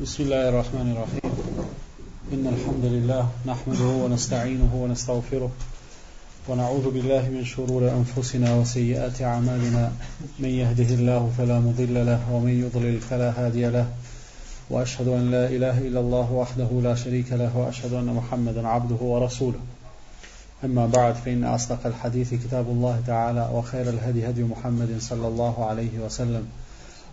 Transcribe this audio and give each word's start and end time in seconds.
بسم 0.00 0.22
الله 0.22 0.48
الرحمن 0.48 0.92
الرحيم 0.96 1.40
إن 2.32 2.46
الحمد 2.46 2.84
لله 2.84 3.28
نحمده 3.46 3.84
ونستعينه 3.84 4.74
ونستغفره 4.74 5.50
ونعوذ 6.48 6.90
بالله 6.96 7.28
من 7.36 7.44
شرور 7.44 7.88
أنفسنا 7.92 8.54
وسيئات 8.54 9.22
أعمالنا 9.22 9.92
من 10.38 10.48
يهده 10.48 10.94
الله 10.98 11.30
فلا 11.38 11.60
مضل 11.60 12.00
له 12.08 12.32
ومن 12.32 12.50
يضلل 12.64 13.00
فلا 13.00 13.30
هادي 13.46 13.64
له 13.68 13.86
وأشهد 14.70 15.08
أن 15.08 15.30
لا 15.30 15.46
إله 15.48 15.78
إلا 15.78 16.00
الله 16.00 16.32
وحده 16.32 16.68
لا 16.88 16.94
شريك 17.04 17.32
له 17.32 17.56
وأشهد 17.56 17.92
أن 17.92 18.06
محمدا 18.18 18.68
عبده 18.68 19.04
ورسوله 19.14 19.58
أما 20.64 20.86
بعد 20.98 21.14
فإن 21.14 21.44
أصدق 21.44 21.86
الحديث 21.86 22.34
كتاب 22.34 22.66
الله 22.68 23.02
تعالى 23.06 23.48
وخير 23.54 23.88
الهدي 23.88 24.28
هدي 24.30 24.44
محمد 24.44 24.96
صلى 25.00 25.28
الله 25.28 25.64
عليه 25.66 25.98
وسلم 26.04 26.46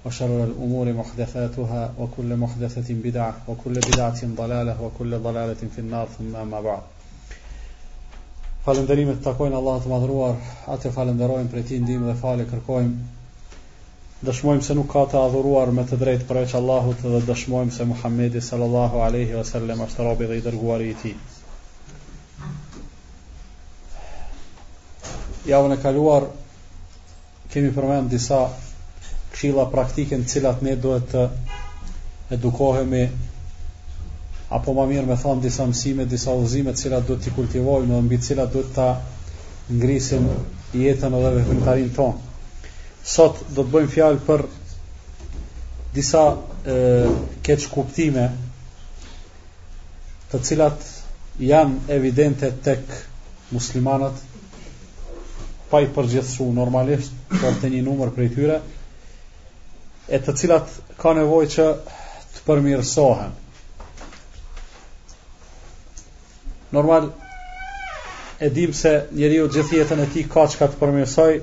osharul 0.06 0.52
umuri 0.60 0.92
muhdathatuha 0.94 1.92
wa 1.96 2.08
kullu 2.08 2.36
muhdathatin 2.36 3.00
bid'ah 3.02 3.36
wa 3.48 3.56
kullu 3.56 3.80
bid'atin 3.80 4.36
dhalalah 4.36 4.76
wa 4.80 4.90
kullu 4.98 5.18
dhalalatin 5.18 5.70
fi 5.72 5.80
an-nar 5.82 6.08
thumma 6.18 6.44
ma 6.46 6.60
ba'd 6.62 6.84
falendrime 8.66 9.16
takojen 9.24 9.56
allahut 9.60 9.88
madhruar 9.94 10.36
aty 10.76 10.90
falendorojm 10.90 11.48
preti 11.54 11.80
ndim 11.80 12.04
dhe 12.08 12.16
fale 12.24 12.46
kërkojm 12.50 12.90
dëshmojm 14.28 14.60
se 14.64 14.74
nuk 14.74 14.90
ka 14.92 15.06
te 15.14 15.18
adhuruar 15.22 15.72
me 15.72 15.86
te 15.90 15.98
drejt 16.04 16.28
praj 16.28 16.54
allahut 16.60 17.06
dhe 17.14 17.24
dëshmojm 17.32 17.72
se 17.78 17.84
muhamedi 17.94 18.42
sallallahu 18.50 19.00
alaihi 19.08 19.40
wasallam 19.40 19.82
astaro 19.88 20.16
bi 20.16 20.28
gidr 20.34 20.60
ghurayti 20.66 21.14
këshilla 29.34 29.66
praktike 29.74 30.18
në 30.22 30.28
cilat 30.30 30.62
ne 30.66 30.76
duhet 30.82 31.10
të 31.14 31.24
edukohemi 32.36 33.04
apo 34.54 34.74
më 34.78 34.84
mirë 34.92 35.08
me 35.10 35.16
thonë 35.18 35.42
disa 35.48 35.66
mësime, 35.66 36.06
disa 36.06 36.34
uzime 36.38 36.74
të 36.76 36.82
cilat 36.84 37.08
duhet 37.08 37.24
të 37.26 37.34
kultivojmë 37.38 37.90
Në 37.94 38.02
mbi 38.08 38.20
të 38.22 38.28
cilat 38.28 38.52
duhet 38.54 38.74
ta 38.76 38.88
ngrisim 39.80 40.28
jetën 40.78 41.14
edhe 41.18 41.32
veprimtarin 41.38 41.90
tonë. 41.96 42.20
Sot 43.14 43.42
do 43.56 43.64
të 43.64 43.74
bëjmë 43.74 43.92
fjalë 43.96 44.22
për 44.28 44.44
disa 45.94 46.24
e, 46.74 46.76
keq 47.46 47.66
kuptime 47.74 48.28
të 50.32 50.42
cilat 50.50 50.86
janë 51.48 51.94
evidente 51.98 52.52
tek 52.70 52.96
muslimanët 53.54 54.22
pa 55.70 55.82
i 55.86 55.90
përgjithsu 55.96 56.46
normalisht 56.54 57.14
për 57.34 57.62
të 57.64 57.74
një 57.74 57.84
numër 57.90 58.12
për 58.18 58.26
e 58.28 58.32
tyre 58.38 58.58
e 60.12 60.20
të 60.20 60.34
cilat 60.42 60.74
ka 61.00 61.14
nevojë 61.18 61.50
që 61.56 61.68
të 62.34 62.42
përmirësohen. 62.48 63.36
Normal 66.74 67.08
e 68.42 68.50
dim 68.58 68.74
se 68.76 68.92
njeriu 69.22 69.48
gjithë 69.56 69.78
jetën 69.80 70.02
e 70.04 70.08
tij 70.14 70.26
ka 70.36 70.44
çka 70.52 70.68
të 70.72 70.82
përmirësoj, 70.82 71.34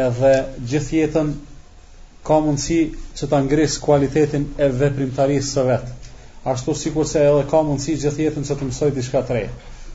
edhe 0.00 0.32
gjithë 0.72 0.96
jetën 1.00 1.30
ka 2.26 2.40
mundësi 2.44 2.80
që 3.20 3.30
ta 3.32 3.40
ngris 3.46 3.78
kualitetin 3.86 4.48
e 4.58 4.68
veprimtarisë 4.82 5.52
së 5.56 5.66
vet. 5.70 5.94
Ashtu 6.52 6.74
sikur 6.78 7.06
se 7.10 7.22
edhe 7.30 7.46
ka 7.50 7.62
mundësi 7.66 7.96
gjithë 8.04 8.28
jetën 8.28 8.48
që 8.50 8.58
të 8.58 8.68
mësoj 8.70 8.92
diçka 8.98 9.24
të 9.28 9.38
re. 9.38 9.46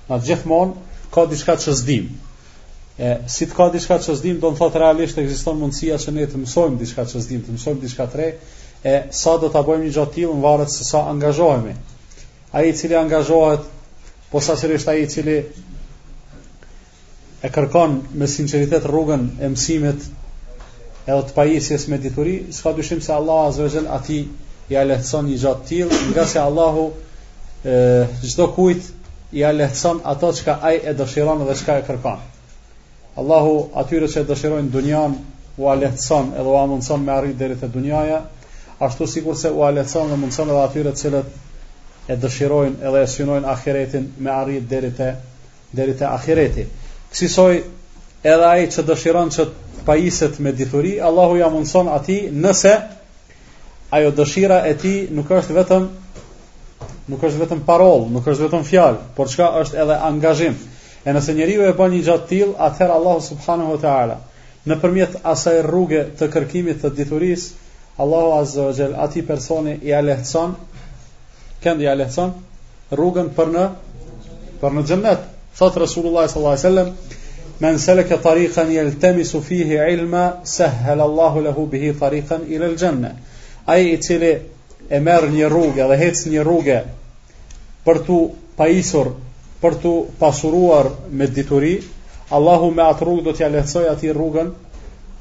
Na 0.10 0.18
gjithmonë 0.26 0.90
ka 1.14 1.28
diçka 1.32 1.58
që 1.66 1.76
s'dim, 1.80 2.08
E, 3.02 3.10
si 3.34 3.48
të 3.50 3.56
ka 3.58 3.66
diçka 3.74 3.96
që 4.06 4.14
zdim, 4.20 4.36
do 4.44 4.52
në 4.54 4.58
thotë 4.60 4.80
realisht 4.84 5.18
ekziston 5.18 5.56
mundësia 5.58 5.96
që 6.04 6.12
ne 6.14 6.26
të 6.30 6.42
mësojmë 6.44 6.76
diçka 6.84 7.06
që 7.10 7.22
zdim, 7.26 7.40
të 7.48 7.56
mësojmë 7.56 7.82
diçka 7.86 8.06
të 8.14 8.20
re, 8.20 8.28
e 8.86 8.94
sa 9.20 9.32
do 9.42 9.48
të 9.50 9.64
bëjmë 9.70 9.88
një 9.88 9.94
gjatë 9.96 10.14
tilë 10.18 10.36
në 10.38 10.44
varet 10.44 10.74
se 10.76 10.86
sa 10.90 11.02
angazhojme. 11.10 11.72
ai 12.58 12.62
i 12.70 12.76
cili 12.78 12.98
angazhojt, 13.00 13.64
po 14.32 14.42
sa 14.46 14.54
qërështë 14.62 14.92
a 14.94 14.94
i 15.02 15.08
cili 15.14 15.36
e 17.48 17.52
kërkon 17.56 17.96
me 18.22 18.28
sinceritet 18.30 18.86
rrugën 18.92 19.24
e 19.46 19.50
mësimit 19.54 20.06
edhe 21.08 21.20
të 21.30 21.36
pajisjes 21.38 21.88
me 21.92 21.98
dituri, 22.04 22.36
s'ka 22.58 22.74
dyshim 22.78 23.02
se 23.02 23.14
Allah 23.18 23.46
azrëgjel 23.48 23.88
ati 23.98 24.20
i 24.76 24.82
lehtëson 24.92 25.32
një 25.32 25.40
gjatë 25.46 25.68
tilë, 25.72 26.02
nga 26.12 26.28
se 26.36 26.44
Allahu 26.48 26.86
çdo 27.64 28.28
gjdo 28.28 28.48
kujt 28.60 28.92
i 29.40 29.48
lehtëson 29.62 30.04
ato 30.14 30.34
që 30.40 30.44
ka 30.52 30.60
aj 30.72 30.84
e 30.92 30.94
dëshiron 31.02 31.48
dhe 31.50 31.58
që 31.62 31.66
ka 31.72 31.80
e 31.82 31.88
kërkon. 31.90 32.20
Allahu 33.20 33.56
atyre 33.76 34.08
që 34.08 34.22
e 34.24 34.26
dëshirojnë 34.30 34.70
dunjan 34.74 35.16
u 35.60 35.66
alehtësan 35.68 36.30
edhe 36.34 36.48
u 36.52 36.56
amundësan 36.60 37.02
me 37.04 37.12
arrit 37.16 37.36
dherit 37.42 37.64
e 37.64 37.68
dunjaja 37.74 38.20
ashtu 38.88 39.08
sikur 39.14 39.36
se 39.36 39.52
u 39.52 39.66
alehtësan 39.68 40.08
dhe 40.14 40.20
mundësan 40.22 40.54
edhe 40.54 40.62
atyre 40.64 40.94
cilët 41.02 42.08
e 42.08 42.18
dëshirojnë 42.24 42.80
edhe 42.88 43.02
e 43.02 43.10
synojnë 43.16 43.50
akiretin 43.56 44.08
me 44.28 44.32
arrit 44.36 44.64
dherit 44.72 45.02
e 45.04 45.10
dherit 45.82 46.06
e 46.06 46.08
akireti 46.20 46.64
kësisoj 47.12 47.52
edhe 47.58 48.48
ai 48.54 48.70
që 48.78 48.88
dëshiron 48.94 49.34
që 49.38 49.48
pajiset 49.92 50.40
me 50.48 50.56
dituri 50.64 50.96
Allahu 51.12 51.36
ja 51.44 51.52
mundësan 51.58 51.92
ati 51.98 52.18
nëse 52.48 52.76
ajo 54.00 54.16
dëshira 54.22 54.64
e 54.72 54.76
ti 54.86 54.96
nuk 55.20 55.28
është 55.42 55.60
vetëm 55.60 55.92
nuk 57.12 57.28
është 57.30 57.44
vetëm 57.46 57.66
parol 57.72 58.08
nuk 58.16 58.24
është 58.34 58.48
vetëm 58.48 58.64
fjalë, 58.72 59.04
por 59.20 59.28
çka 59.36 59.52
është 59.66 59.84
edhe 59.84 60.00
angazhim 60.10 60.56
E 61.06 61.10
nëse 61.14 61.34
njeriu 61.34 61.64
e 61.66 61.72
bën 61.78 61.90
një 61.96 62.00
gjatë 62.06 62.28
tillë, 62.32 62.58
atëherë 62.68 62.96
Allahu 63.00 63.22
subhanahu 63.28 63.74
wa 63.76 63.80
taala 63.84 64.18
nëpërmjet 64.72 65.16
asaj 65.32 65.56
rruge 65.66 66.02
të 66.20 66.28
kërkimit 66.36 66.82
të 66.84 66.92
diturisë, 66.98 67.48
Allahu 68.04 68.36
azza 68.42 68.68
wa 68.68 68.76
jall 68.80 68.94
atij 69.06 69.24
personi 69.30 69.74
i 69.90 69.94
alehson, 70.02 70.54
kënd 71.64 71.82
i 71.82 71.88
alehson 71.94 72.36
rrugën 72.94 73.32
për 73.40 73.50
në 73.56 73.64
për 74.62 74.76
në 74.78 74.84
xhennet. 74.92 75.24
Sot 75.62 75.80
Rasulullah 75.82 76.28
sallallahu 76.30 76.54
alaihi 76.54 76.68
wasallam, 76.68 77.58
"Men 77.66 77.80
salaka 77.88 78.20
tariqan 78.28 78.70
yaltamisu 78.76 79.42
fihi 79.50 79.82
ilma, 79.98 80.24
sahhala 80.54 81.08
Allahu 81.10 81.42
lahu 81.48 81.66
bihi 81.74 81.94
tariqan 82.04 82.46
ila 82.54 82.70
al-janna." 82.72 83.16
Ai 83.74 83.90
i 83.96 84.02
cili 84.08 84.32
e 84.90 85.00
merr 85.10 85.30
një 85.34 85.50
rrugë 85.50 85.88
dhe 85.92 85.98
hec 86.06 86.16
një 86.36 86.44
rrugë 86.48 86.80
për 87.86 87.98
tu 88.08 88.20
pajisur 88.62 89.14
për 89.62 89.76
të 89.84 89.90
pasuruar 90.20 90.88
me 91.20 91.28
dituri, 91.38 91.72
Allahu 92.38 92.70
me 92.78 92.84
atë 92.88 93.06
rrugë 93.06 93.26
do 93.28 93.34
t'ja 93.38 93.50
lehtësoj 93.54 93.84
ati 93.92 94.12
rrugën 94.18 94.48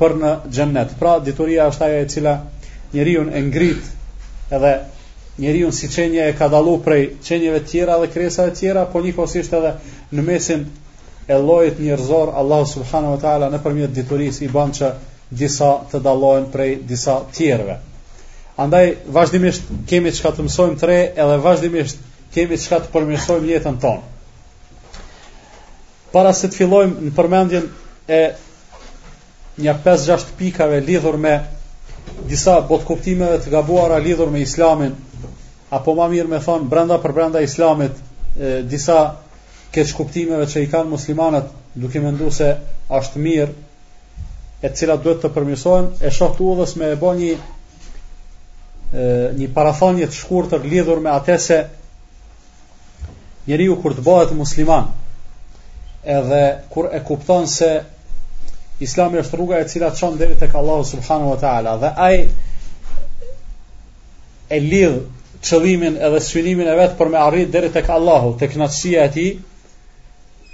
për 0.00 0.14
në 0.20 0.30
gjennet. 0.56 0.92
Pra, 1.00 1.16
dituria 1.26 1.66
është 1.72 1.84
ajo 1.86 1.96
e 2.00 2.08
cila 2.14 2.34
njëriun 2.94 3.28
e 3.36 3.42
ngrit 3.46 4.52
edhe 4.58 4.70
njëriun 5.44 5.74
si 5.80 5.90
qenje 5.92 6.22
e 6.24 6.32
ka 6.38 6.48
dalu 6.52 6.78
prej 6.86 7.02
qenjeve 7.26 7.60
tjera 7.70 7.98
dhe 8.02 8.08
kresa 8.14 8.48
tjera, 8.56 8.86
po 8.92 9.02
një 9.04 9.12
kosisht 9.18 9.52
edhe 9.58 9.74
në 10.16 10.24
mesin 10.26 10.64
e 11.30 11.36
lojt 11.46 11.80
njërzor, 11.84 12.32
Allahu 12.40 12.68
subhanu 12.72 13.12
wa 13.16 13.20
ta'ala 13.22 13.50
në 13.54 13.60
përmjet 13.64 13.94
dituris 13.98 14.40
i 14.40 14.48
ban 14.54 14.72
që 14.78 14.92
disa 15.42 15.72
të 15.92 16.00
dalojnë 16.06 16.48
prej 16.54 16.70
disa 16.90 17.18
tjerve. 17.36 17.76
Andaj, 18.60 18.94
vazhdimisht 19.08 19.68
kemi 19.88 20.10
që 20.16 20.22
ka 20.26 20.32
të 20.38 20.46
mësojmë 20.48 20.78
tre 20.82 20.98
edhe 21.16 21.36
vazhdimisht 21.44 22.00
kemi 22.34 22.56
që 22.64 22.72
ka 22.74 22.80
të 22.86 22.90
përmësojmë 22.96 23.52
jetën 23.54 23.78
tonë 23.84 24.09
para 26.12 26.32
se 26.36 26.48
të 26.50 26.58
fillojmë 26.58 27.04
në 27.06 27.12
përmendjen 27.14 27.66
e 28.10 28.16
një 29.62 29.74
pesë 29.84 30.08
gjashtë 30.10 30.36
pikave 30.40 30.80
lidhur 30.82 31.18
me 31.22 31.36
disa 32.26 32.56
botëkuptime 32.66 33.28
të 33.44 33.52
gabuara 33.52 34.00
lidhur 34.02 34.30
me 34.32 34.42
Islamin 34.42 34.96
apo 35.76 35.94
më 35.94 36.08
mirë 36.14 36.32
me 36.34 36.40
thon 36.42 36.66
brenda 36.72 36.96
për 37.02 37.14
brenda 37.18 37.42
Islamit 37.46 37.92
e, 37.92 38.62
disa 38.66 38.96
këtë 39.74 39.94
kuptimeve 40.00 40.48
që 40.50 40.64
i 40.64 40.70
kanë 40.72 40.90
muslimanat 40.96 41.52
duke 41.78 42.02
menduar 42.02 42.34
se 42.34 42.50
është 42.98 43.22
mirë 43.26 43.52
e 44.66 44.70
cila 44.74 44.96
duhet 45.00 45.22
të 45.22 45.30
përmirësohen 45.36 45.92
e 46.04 46.10
shoh 46.10 46.34
të 46.36 46.48
udhës 46.52 46.74
me 46.80 46.90
e 46.90 46.96
bo 47.04 47.12
një 47.20 47.28
e, 47.30 47.38
një 49.38 49.52
parafonie 49.54 50.08
të 50.10 50.18
shkurtër 50.24 50.66
lidhur 50.74 50.98
me 51.06 51.14
atë 51.14 51.38
se 51.46 51.60
njeriu 53.46 53.78
kur 53.82 53.94
të 53.96 54.02
bëhet 54.06 54.34
musliman 54.36 54.90
e, 54.90 54.99
edhe 56.04 56.58
kur 56.70 56.88
e 56.92 57.00
kupton 57.04 57.46
se 57.48 57.70
Islami 58.80 59.18
është 59.20 59.36
rruga 59.36 59.58
e 59.60 59.66
cila 59.68 59.92
çon 59.96 60.16
deri 60.18 60.38
tek 60.38 60.54
Allahu 60.56 60.84
subhanahu 60.88 61.30
wa 61.34 61.40
taala 61.40 61.76
dhe 61.80 61.90
ai 61.96 62.28
e 64.50 64.60
lidh 64.60 64.96
qëllimin 65.44 65.98
edhe 66.06 66.20
synimin 66.24 66.66
e 66.68 66.76
vet 66.78 66.96
për 66.98 67.08
me 67.12 67.16
arrit 67.18 67.52
deri 67.52 67.68
tek 67.72 67.88
Allahu, 67.90 68.34
tek 68.40 68.56
natësia 68.56 69.04
e 69.08 69.12
tij, 69.12 69.28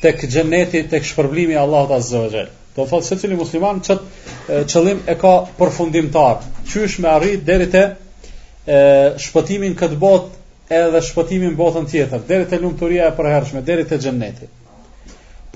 tek 0.03 0.27
xheneti, 0.31 0.83
tek 0.91 1.05
shpërblimi 1.07 1.53
i 1.55 1.59
Allahut 1.59 1.91
azza 1.95 2.21
wa 2.25 2.29
jall. 2.35 2.51
Do 2.77 2.83
të 2.85 2.89
thotë 2.91 3.07
se 3.07 3.17
cili 3.23 3.39
musliman 3.39 3.81
çot 3.87 4.03
qëllim 4.51 4.99
e 5.07 5.15
ka 5.19 5.33
përfundimtar, 5.59 6.43
qysh 6.73 6.99
me 7.03 7.09
arrit 7.15 7.47
deri 7.47 7.71
te 7.71 7.85
e, 7.87 8.81
shpëtimin 9.27 9.79
këtë 9.79 9.99
botë 10.03 10.75
edhe 10.83 11.01
shpëtimin 11.09 11.57
botën 11.57 11.87
tjetër, 11.91 12.27
deri 12.29 12.45
te 12.51 12.59
lumturia 12.61 13.09
e 13.09 13.17
përhershme, 13.19 13.63
deri 13.65 13.85
te 13.87 13.99
xheneti 14.03 14.51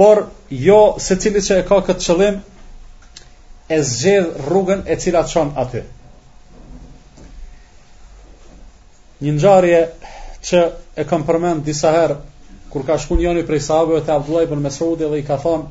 por 0.01 0.19
jo 0.51 0.79
se 1.05 1.17
cili 1.21 1.43
që 1.45 1.59
e 1.61 1.65
ka 1.69 1.77
këtë 1.85 2.01
qëllim 2.07 2.37
e 3.69 3.79
zgjedh 3.85 4.39
rrugën 4.47 4.87
e 4.89 4.95
cila 4.97 5.21
çon 5.29 5.51
aty. 5.61 5.83
Një 9.21 9.35
ngjarje 9.37 9.81
që 10.51 10.63
e 11.03 11.05
kam 11.11 11.27
përmend 11.29 11.67
disa 11.69 11.93
herë 11.99 12.17
kur 12.73 12.87
ka 12.89 12.97
shkuar 13.03 13.21
njëri 13.21 13.45
prej 13.51 13.61
sahabëve 13.67 14.01
te 14.07 14.15
Abdullah 14.17 14.47
ibn 14.49 14.63
Mesudi 14.65 15.05
dhe 15.13 15.19
i 15.21 15.25
ka 15.29 15.37
thonë 15.43 15.69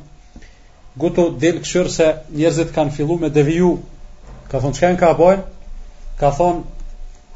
Gutu 1.02 1.24
dil 1.42 1.58
këshur 1.64 1.90
se 1.90 2.06
njerëzit 2.38 2.70
kanë 2.76 2.94
fillu 2.96 3.16
me 3.22 3.30
deviju 3.34 3.70
Ka 4.50 4.60
thonë 4.62 4.76
që 4.78 4.82
kanë 4.84 4.98
ka 5.00 5.10
bojnë 5.20 5.42
Ka 6.20 6.30
thonë 6.38 6.86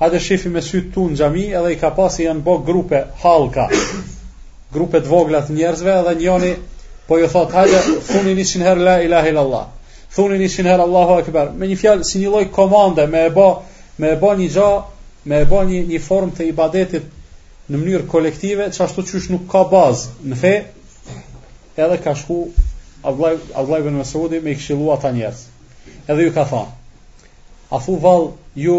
Hajde 0.02 0.20
shifi 0.26 0.52
me 0.54 0.62
sytë 0.66 0.94
tu 0.94 1.08
në 1.10 1.18
gjami 1.20 1.44
Edhe 1.60 1.74
i 1.74 1.78
ka 1.82 1.90
pasi 1.96 2.26
janë 2.28 2.42
bo 2.46 2.56
grupe 2.66 3.00
halka 3.24 3.66
Grupe 4.74 5.00
të 5.04 5.10
voglat 5.16 5.50
njerëzve 5.54 5.94
Edhe 6.02 6.16
njoni 6.22 6.52
Po 7.06 7.18
ju 7.18 7.28
thot, 7.28 7.52
hajde, 7.54 7.80
thuni 8.06 8.32
një 8.36 8.44
qënë 8.50 8.66
herë, 8.68 8.84
la 8.84 8.92
ilahe 9.04 9.30
illallah. 9.32 9.64
Thuni 10.16 10.36
një 10.42 10.48
qënë 10.54 10.70
herë, 10.72 10.84
Allahu 10.88 11.16
Akbar. 11.22 11.50
Me 11.62 11.66
një 11.68 11.76
fjalë, 11.80 12.04
si 12.10 12.22
një 12.22 12.30
loj 12.34 12.44
komande, 12.54 13.04
me 13.14 13.24
e 13.28 13.32
bo, 13.34 13.48
me 14.00 14.12
e 14.14 14.20
bo 14.22 14.30
një 14.38 14.46
gja, 14.54 14.68
me 15.28 15.42
e 15.44 15.48
bo 15.50 15.60
një, 15.68 15.82
një 15.90 16.00
form 16.06 16.32
të 16.38 16.46
ibadetit 16.52 17.10
në 17.74 17.80
mënyrë 17.82 18.08
kolektive, 18.14 18.70
që 18.72 18.84
ashtu 18.86 19.04
qysh 19.10 19.28
nuk 19.34 19.44
ka 19.52 19.62
bazë 19.74 20.30
në 20.32 20.38
fe, 20.44 20.54
edhe 21.86 22.00
ka 22.06 22.16
shku 22.22 22.38
Allah 23.10 23.76
ibn 23.82 24.00
Mesudi 24.00 24.40
me 24.40 24.54
i 24.54 24.56
këshilu 24.60 24.88
ata 24.94 25.10
njerës. 25.18 25.44
Edhe 26.08 26.28
ju 26.28 26.32
ka 26.38 26.46
tha, 26.52 26.62
a 27.76 27.80
fu 27.84 27.98
val, 28.00 28.30
ju 28.64 28.78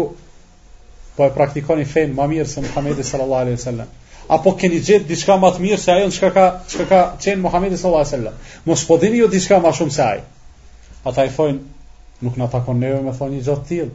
po 1.18 1.26
e 1.30 1.34
praktikoni 1.38 1.86
fejnë 1.94 2.14
ma 2.18 2.26
mirë 2.32 2.48
se 2.50 2.62
Muhammedi 2.66 3.06
sallallahu 3.06 3.46
alaihi 3.46 3.62
sallam 3.66 3.94
apo 4.28 4.54
keni 4.58 4.80
gjet 4.82 5.04
diçka 5.08 5.36
më 5.38 5.52
të 5.54 5.62
mirë 5.62 5.78
se 5.80 5.92
ajo 5.92 6.10
çka 6.10 6.30
ka 6.34 6.46
çka 6.70 6.84
ka 6.88 7.00
thënë 7.22 7.42
Muhamedi 7.42 7.76
sallallahu 7.78 8.04
alajhi 8.04 8.14
wasallam. 8.16 8.38
Mos 8.66 8.84
po 8.84 8.96
dini 8.98 9.18
ju 9.20 9.26
jo 9.26 9.28
diçka 9.32 9.58
më 9.62 9.72
shumë 9.78 9.94
se 9.94 10.02
ai. 10.02 10.20
Ata 11.06 11.24
i 11.26 11.30
thonë, 11.36 11.58
nuk 12.22 12.36
na 12.36 12.46
takon 12.50 12.80
neve 12.80 13.00
me 13.02 13.12
thoni 13.18 13.40
të 13.42 13.56
tillë. 13.68 13.90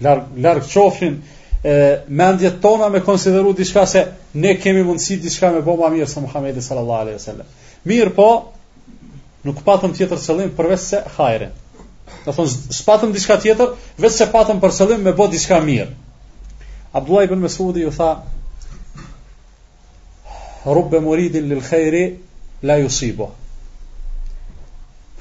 Larg 0.00 0.24
larg 0.38 0.62
qofshin 0.68 1.20
e 1.64 1.74
mendjet 2.08 2.60
tona 2.62 2.88
me 2.88 3.00
konsideru 3.04 3.52
diçka 3.56 3.86
se 3.86 4.06
ne 4.34 4.54
kemi 4.60 4.84
mundësi 4.84 5.18
diçka 5.22 5.50
me 5.52 5.60
bëu 5.60 5.76
më 5.82 5.90
mirë 5.96 6.06
se 6.08 6.20
Muhamedi 6.20 6.60
sallallahu 6.60 7.00
alajhi 7.02 7.18
wasallam. 7.18 7.46
Mirë 7.84 8.14
po, 8.16 8.28
nuk 9.44 9.60
patëm 9.64 9.92
tjetër 9.96 10.16
qëllim 10.18 10.54
përveç 10.56 10.80
se 10.86 11.02
hajre. 11.18 11.52
Do 12.24 12.32
thonë, 12.32 12.72
spatëm 12.80 13.12
diçka 13.12 13.36
tjetër, 13.42 13.74
vetëm 14.00 14.16
se 14.16 14.30
patëm 14.32 14.64
për 14.64 14.72
qëllim 14.80 15.04
me 15.04 15.12
bë 15.12 15.28
diçka 15.36 15.60
mirë. 15.60 15.90
Abdullah 16.98 17.28
ibn 17.28 17.42
Mesudi 17.44 17.84
u 17.84 17.90
tha 17.92 18.14
rubbe 20.74 21.00
muridin 21.00 21.48
lil 21.50 21.60
khejri 21.68 22.02
la 22.66 22.76
yusiba 22.80 23.26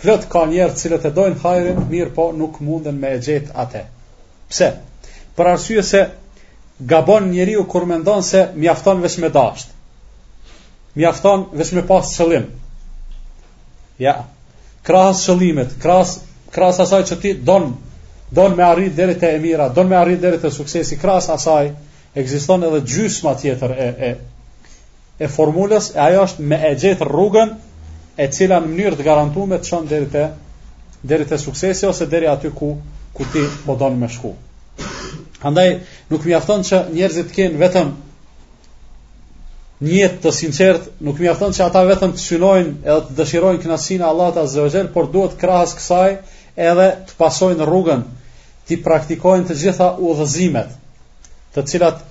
flot 0.02 0.26
ka 0.32 0.44
njerë 0.50 0.74
të 0.76 0.82
cilët 0.82 1.06
e 1.10 1.12
dojnë 1.18 1.40
hajrin 1.44 1.80
mirë 1.94 2.14
po 2.18 2.26
nuk 2.42 2.60
munden 2.68 3.00
me 3.04 3.12
e 3.18 3.22
gjetë 3.28 3.56
atë 3.64 3.82
pse 4.52 4.70
për 5.38 5.50
arsye 5.54 5.84
se 5.92 6.02
gabon 6.94 7.30
njeriu 7.32 7.64
kur 7.74 7.88
mendon 7.94 8.24
se 8.32 8.44
mjafton 8.64 9.02
vetëm 9.06 9.26
me 9.26 9.32
dash 9.40 9.66
mjafton 11.02 11.48
vetëm 11.62 11.80
me 11.82 11.86
pas 11.94 12.14
ja 14.04 14.14
krahas 14.88 15.20
qëllimet, 15.28 15.72
krahas 15.82 16.18
krahas 16.56 16.80
asaj 16.84 17.02
që 17.12 17.20
ti 17.22 17.32
don 17.50 17.72
don 18.32 18.56
me 18.58 18.64
arrit 18.68 18.96
deri 19.00 19.16
te 19.20 19.32
e 19.36 19.40
mira 19.40 19.70
don 19.70 19.88
me 19.88 19.96
arrit 20.02 20.22
deri 20.22 20.38
te 20.44 20.52
suksesi 20.52 20.98
krahas 21.02 21.30
asaj 21.34 21.72
ekziston 22.16 22.64
edhe 22.70 22.84
gjysma 22.94 23.34
tjetër 23.42 23.72
e 23.72 23.88
e 24.12 24.16
e 25.20 25.28
formulës, 25.34 25.92
e 25.96 26.00
ajo 26.00 26.24
është 26.28 26.44
me 26.50 26.58
e 26.70 26.74
gjithë 26.82 27.06
rrugën 27.10 27.54
e 28.18 28.28
cila 28.38 28.60
në 28.62 28.72
mënyrë 28.72 28.98
të 29.00 29.06
garantuar 29.08 29.50
me 29.50 29.58
të 29.64 29.70
çon 29.72 29.88
deri 29.90 30.10
te 30.14 30.26
deri 31.12 31.26
te 31.30 31.38
suksesi 31.42 31.86
ose 31.90 32.06
deri 32.12 32.28
aty 32.30 32.52
ku 32.60 32.70
ku 33.18 33.26
ti 33.34 33.44
po 33.66 33.76
donë 33.82 33.98
me 33.98 34.08
shku. 34.14 34.34
Prandaj 35.42 35.72
nuk 36.10 36.26
mjafton 36.26 36.64
që 36.66 36.84
njerëzit 36.94 37.30
të 37.32 37.36
kenë 37.38 37.62
vetëm 37.62 37.90
një 39.88 40.08
të 40.24 40.32
sinqert, 40.34 40.88
nuk 41.06 41.20
mjafton 41.22 41.54
që 41.54 41.64
ata 41.68 41.84
vetëm 41.90 42.14
të 42.16 42.22
synojnë 42.26 42.72
edhe 42.90 43.00
të 43.08 43.16
dëshirojnë 43.20 43.62
kënaqësinë 43.64 44.06
e 44.06 44.10
Allahut 44.10 44.38
azza 44.42 44.64
wa 44.66 44.84
por 44.96 45.10
duhet 45.14 45.38
krahas 45.42 45.74
kësaj 45.78 46.16
edhe 46.70 46.88
të 47.10 47.18
pasojnë 47.22 47.66
rrugën, 47.70 48.02
të 48.70 48.80
praktikojnë 48.86 49.50
të 49.52 49.58
gjitha 49.62 49.92
udhëzimet, 50.10 50.74
të 51.54 51.66
cilat 51.70 52.02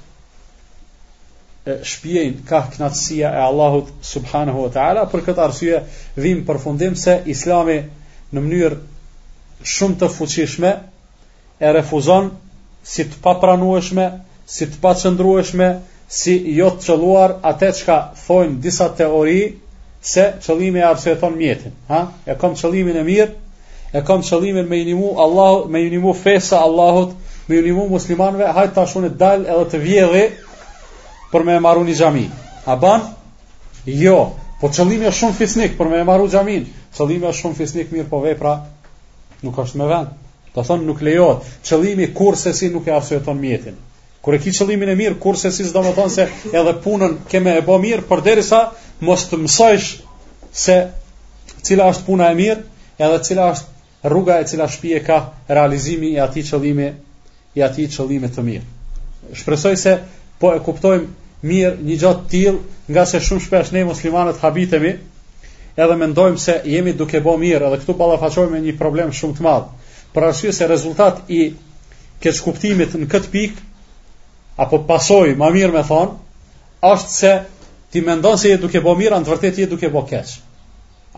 shpjejn 1.82 2.34
ka 2.48 2.60
knatësia 2.74 3.30
e 3.34 3.40
Allahut 3.42 3.88
subhanahu 4.10 4.62
wa 4.66 4.72
ta'ala 4.74 5.04
për 5.14 5.20
këtë 5.28 5.42
arsye 5.44 5.78
për 6.18 6.40
përfundim 6.50 6.94
se 7.00 7.16
islami 7.34 7.76
në 8.34 8.42
mënyrë 8.44 8.78
shumë 9.74 9.98
të 10.02 10.10
fuqishme 10.18 10.72
e 11.66 11.72
refuzon 11.78 12.30
si 12.92 13.08
të 13.10 13.18
pa 13.24 13.32
pranueshme 13.42 14.06
si 14.56 14.68
të 14.70 14.80
pa 14.80 14.94
qëndrueshme 15.02 15.70
si 16.20 16.36
jo 16.60 16.70
të 16.76 16.86
qëluar 16.86 17.34
atë 17.52 17.72
ka 17.86 17.98
thojnë 18.26 18.60
disa 18.68 18.86
teori 18.98 19.40
se 20.12 20.28
qëllime 20.46 20.84
e 20.84 20.86
arsueton 20.92 21.34
mjetin 21.40 21.74
ha? 21.90 22.04
e 22.30 22.38
kom 22.38 22.54
qëllimin 22.60 23.00
e 23.02 23.06
mirë 23.10 23.98
e 23.98 24.04
kom 24.06 24.22
qëllimin 24.22 24.68
me 24.70 24.78
inimu 24.86 25.10
Allahut 25.24 25.68
me 25.74 25.82
inimu 25.88 26.14
fesa 26.14 26.62
Allahut 26.62 27.16
me 27.48 27.58
inimu 27.58 27.88
muslimanve 27.90 28.52
hajt 28.56 28.74
të 28.76 28.86
ashunit 28.86 29.18
dal 29.18 29.42
edhe 29.46 29.68
të 29.74 29.82
vjedhe 29.88 30.24
për 31.32 31.42
me 31.46 31.54
e 31.56 31.60
maru 31.60 31.84
një 31.84 31.94
gjami. 31.98 32.26
A 32.66 32.76
ban? 32.76 33.06
Jo. 33.86 34.18
Po 34.60 34.70
qëllimi 34.72 35.08
është 35.10 35.18
shumë 35.20 35.36
fisnik 35.38 35.74
për 35.78 35.90
me 35.92 36.00
e 36.02 36.06
maru 36.08 36.28
gjamin. 36.32 36.66
Qëllimi 36.96 37.28
është 37.30 37.42
shumë 37.44 37.58
fisnik 37.58 37.90
mirë 37.94 38.08
po 38.10 38.20
vepra 38.24 38.54
nuk 39.44 39.58
është 39.62 39.78
me 39.82 39.88
vend. 39.90 40.14
Do 40.56 40.64
thonë 40.64 40.86
nuk 40.88 41.02
lejot. 41.04 41.44
Qëllimi 41.68 42.10
kur 42.16 42.38
si 42.40 42.70
nuk 42.72 42.88
e 42.88 42.94
arsueton 42.96 43.36
mjetin. 43.38 43.76
Kur 44.24 44.34
e 44.34 44.40
ki 44.42 44.54
qëllimin 44.56 44.92
e 44.94 44.98
mirë, 44.98 45.18
kur 45.22 45.36
si 45.38 45.50
zdo 45.52 45.82
me 45.84 45.92
thonë 45.94 46.12
se 46.14 46.28
edhe 46.52 46.72
punën 46.82 47.18
keme 47.30 47.58
e 47.58 47.60
bo 47.62 47.76
mirë, 47.78 48.06
Por 48.08 48.22
derisa 48.24 48.70
mos 49.00 49.26
të 49.30 49.36
mësojsh 49.44 49.90
se 50.56 50.76
cila 51.62 51.90
është 51.92 52.06
puna 52.06 52.30
e 52.30 52.34
mirë, 52.34 52.62
edhe 52.98 53.20
cila 53.24 53.52
është 53.52 54.10
rruga 54.10 54.40
e 54.40 54.44
cila 54.46 54.66
shpije 54.68 55.02
ka 55.04 55.20
realizimi 55.48 56.10
i 56.16 56.20
ati 56.20 56.42
qëllimi, 56.42 56.88
i 57.54 57.62
ati 57.62 57.86
qëllimi 57.86 58.30
të 58.34 58.42
mirë. 58.46 58.66
Shpresoj 59.34 59.76
se 59.76 59.98
po 60.40 60.52
e 60.54 60.60
kuptojmë 60.64 61.06
mirë 61.50 61.70
një 61.88 61.96
gjatë 62.00 62.28
tillë, 62.32 62.62
nga 62.92 63.04
se 63.10 63.20
shumë 63.26 63.44
shpesh 63.44 63.70
ne 63.74 63.82
muslimanët 63.88 64.40
habitemi, 64.42 64.92
edhe 65.76 65.96
mendojmë 66.00 66.40
se 66.42 66.54
jemi 66.72 66.92
duke 66.98 67.20
bo 67.24 67.36
mirë, 67.40 67.68
edhe 67.70 67.78
këtu 67.82 67.96
ballafaqohemi 68.00 68.56
me 68.58 68.62
një 68.66 68.74
problem 68.80 69.12
shumë 69.14 69.38
të 69.38 69.46
madh. 69.46 69.70
Për 70.14 70.26
arsye 70.30 70.52
se 70.56 70.68
rezultat 70.70 71.22
i 71.30 71.40
këtë 72.24 72.44
kuptimit 72.46 72.96
në 72.98 73.08
këtë 73.14 73.32
pikë, 73.36 73.64
apo 74.64 74.80
pasoj, 74.90 75.34
ma 75.40 75.50
mirë 75.54 75.74
me 75.78 75.84
thonë, 75.88 76.16
është 76.90 77.14
se 77.16 77.32
ti 77.92 78.02
mendon 78.06 78.38
se 78.40 78.52
je 78.52 78.60
duke 78.64 78.80
bo 78.86 78.96
mirë, 78.98 79.16
antë 79.20 79.32
vërtet 79.34 79.62
je 79.62 79.68
duke 79.74 79.90
bo 79.94 80.04
keqë. 80.10 80.40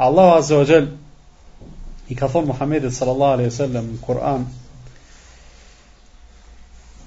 Allah 0.07 0.35
Azze 0.39 0.55
o 0.59 0.65
Gjell, 0.69 0.91
i 2.09 2.15
ka 2.17 2.29
thonë 2.31 2.53
Muhammedit 2.53 2.95
sallallahu 2.97 3.39
alaihi 3.39 3.51
wasallam 3.53 3.95
në 3.95 4.03
Kur'an, 4.05 4.45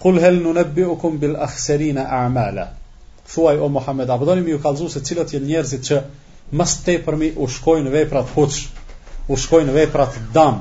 Kul 0.01 0.17
hel 0.23 0.37
në 0.41 0.51
nëbbi 0.57 0.85
u 0.91 0.97
kum 1.01 1.17
bil 1.21 1.35
akhserina 1.45 2.07
a'mala. 2.19 2.63
Thuaj 3.33 3.59
o 3.61 3.67
Muhammed, 3.69 4.09
apë 4.09 4.35
ju 4.39 4.43
mi 4.47 4.53
u 4.53 4.59
kalzu 4.63 4.87
se 4.93 4.99
cilët 5.09 5.33
jenë 5.35 5.45
njerëzit 5.51 5.83
që 5.89 5.99
mës 6.57 6.73
te 6.87 6.95
përmi 7.05 7.29
u 7.37 7.47
shkojnë 7.55 7.89
veprat 7.93 8.31
huq, 8.33 8.57
u 9.31 9.37
shkojnë 9.43 9.75
veprat 9.75 10.17
dam. 10.37 10.57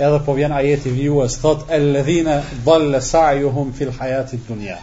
Edhe 0.00 0.18
po 0.26 0.34
vjen 0.36 0.52
ajeti 0.56 0.90
vjuës, 0.96 1.38
thot, 1.44 1.62
e 1.70 1.78
lëdhine 1.84 2.40
dhalle 2.66 3.00
sajuhum 3.12 3.70
fil 3.78 3.94
hajatit 4.00 4.48
dunja. 4.50 4.80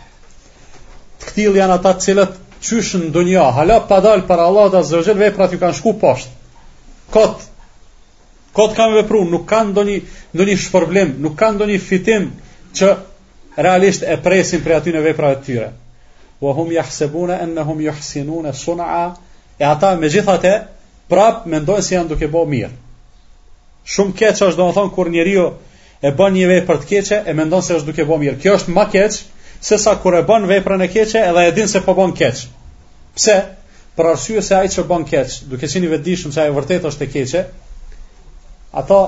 Të 1.19 1.27
këtil 1.27 1.59
janë 1.59 1.77
ata 1.79 1.93
cilët 2.05 2.39
qyshën 2.63 3.09
dunja, 3.15 3.49
hala 3.57 3.81
padal 3.91 4.23
për 4.31 4.45
Allah 4.47 4.71
dhe 4.77 4.85
zërgjel 4.93 5.19
veprat 5.25 5.51
ju 5.51 5.59
kanë 5.65 5.75
shku 5.81 5.97
poshtë. 5.99 6.35
Kotë, 7.17 7.49
kotë 8.57 8.79
kanë 8.81 9.01
vepru, 9.01 9.25
nuk 9.35 9.47
kanë 9.51 9.75
do 9.77 9.83
një, 9.91 9.99
një 10.39 11.09
nuk 11.27 11.35
kanë 11.43 11.65
do 11.65 11.65
një 11.73 11.81
fitim, 11.89 12.31
që 12.75 12.89
realisht 13.57 14.03
e 14.05 14.17
presin 14.23 14.63
për 14.65 14.75
aty 14.79 14.93
në 14.95 15.03
veprat 15.05 15.39
e 15.41 15.45
tyre. 15.47 15.69
Wa 16.41 16.51
hum 16.55 16.71
yahsabuna 16.71 17.39
annahum 17.43 17.79
yuhsinuna 17.81 18.51
sun'a, 18.53 19.15
e 19.59 19.63
ata 19.65 19.95
me 19.97 20.09
gjithë 20.09 20.51
prap 21.09 21.45
mendojnë 21.47 21.81
se 21.81 21.87
si 21.87 21.95
janë 21.95 22.09
duke 22.11 22.27
bërë 22.27 22.49
mirë. 22.51 22.69
Shumë 23.87 24.13
keq 24.19 24.35
është 24.41 24.57
domethënë 24.59 24.91
kur 24.93 25.09
njeriu 25.09 25.45
e 26.03 26.11
bën 26.11 26.33
një 26.35 26.47
vepër 26.49 26.79
të 26.81 26.87
keqe 26.89 27.21
e 27.25 27.33
mendon 27.33 27.61
se 27.63 27.73
është 27.77 27.87
duke 27.87 28.05
bërë 28.09 28.21
mirë. 28.25 28.37
Kjo 28.41 28.55
është 28.59 28.73
më 28.75 28.83
keq 28.91 29.17
se 29.65 29.77
sa 29.79 29.95
kur 30.03 30.17
e 30.19 30.23
bën 30.27 30.47
veprën 30.49 30.83
e 30.83 30.87
keqe 30.91 31.21
edhe 31.23 31.47
e 31.47 31.53
din 31.55 31.67
se 31.71 31.79
po 31.85 31.95
bën 31.97 32.13
keq. 32.19 32.43
Pse? 33.15 33.37
Për 33.97 34.11
arsye 34.11 34.41
se 34.45 34.53
ai 34.55 34.67
që 34.69 34.83
bën 34.91 35.07
keq, 35.09 35.37
duke 35.49 35.65
qenë 35.67 35.87
i 35.87 35.93
vetëdijshëm 35.95 36.33
se 36.35 36.43
ai 36.43 36.51
vërtet 36.53 36.83
është 36.85 37.05
e 37.05 37.07
keqe, 37.15 37.39
ato 38.77 38.99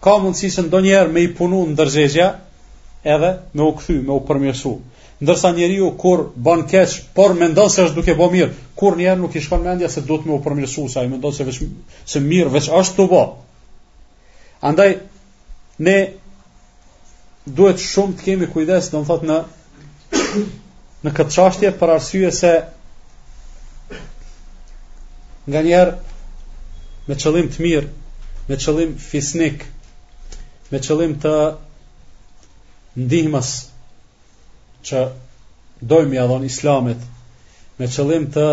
ka 0.00 0.14
mundësi 0.22 0.48
se 0.54 0.62
ndonjëherë 0.64 1.12
me 1.12 1.26
i 1.26 1.28
punu 1.36 1.58
ndërzejja, 1.74 2.30
edhe 3.04 3.38
me 3.52 3.62
u 3.62 3.72
kthy, 3.76 4.00
me 4.02 4.12
u 4.16 4.20
përmirësu. 4.26 4.74
Ndërsa 5.24 5.50
njeriu 5.54 5.92
kur 6.00 6.24
bën 6.42 6.64
keq, 6.68 6.96
por 7.14 7.34
mendon 7.38 7.70
se 7.70 7.84
është 7.84 7.96
duke 8.00 8.14
bë 8.18 8.28
mirë, 8.32 8.50
kur 8.76 8.96
njëherë 8.98 9.20
nuk 9.20 9.36
i 9.38 9.42
shkon 9.44 9.62
mendja 9.64 9.88
se 9.88 10.00
duhet 10.02 10.26
me 10.26 10.34
u 10.36 10.40
përmirësu, 10.44 10.88
sa 10.90 11.04
i 11.04 11.08
mendon 11.08 11.32
se 11.32 11.44
veç 11.46 11.60
se 12.10 12.20
mirë 12.20 12.50
veç 12.56 12.70
është 12.72 12.96
të 12.98 13.06
bë. 13.12 13.22
Andaj 14.64 14.96
ne 15.86 15.96
duhet 17.46 17.82
shumë 17.84 18.16
të 18.18 18.26
kemi 18.28 18.50
kujdes, 18.52 18.88
do 18.92 19.02
të 19.04 19.08
thotë 19.10 19.28
në 19.28 19.40
në 21.04 21.12
këtë 21.12 21.34
çështje 21.36 21.70
për 21.76 21.92
arsye 21.98 22.30
se 22.32 22.54
nganjëherë 25.44 25.96
me 27.04 27.20
qëllim 27.20 27.50
të 27.52 27.60
mirë, 27.66 27.90
me 28.48 28.56
qëllim 28.60 28.96
fisnik, 29.00 29.66
me 30.72 30.80
qëllim 30.80 31.12
të 31.20 31.34
ndihmës 32.96 33.48
që 34.86 35.00
dojmë 35.92 36.14
jadon 36.20 36.44
islamit 36.48 37.00
me 37.78 37.88
qëllim 37.90 38.26
të 38.36 38.44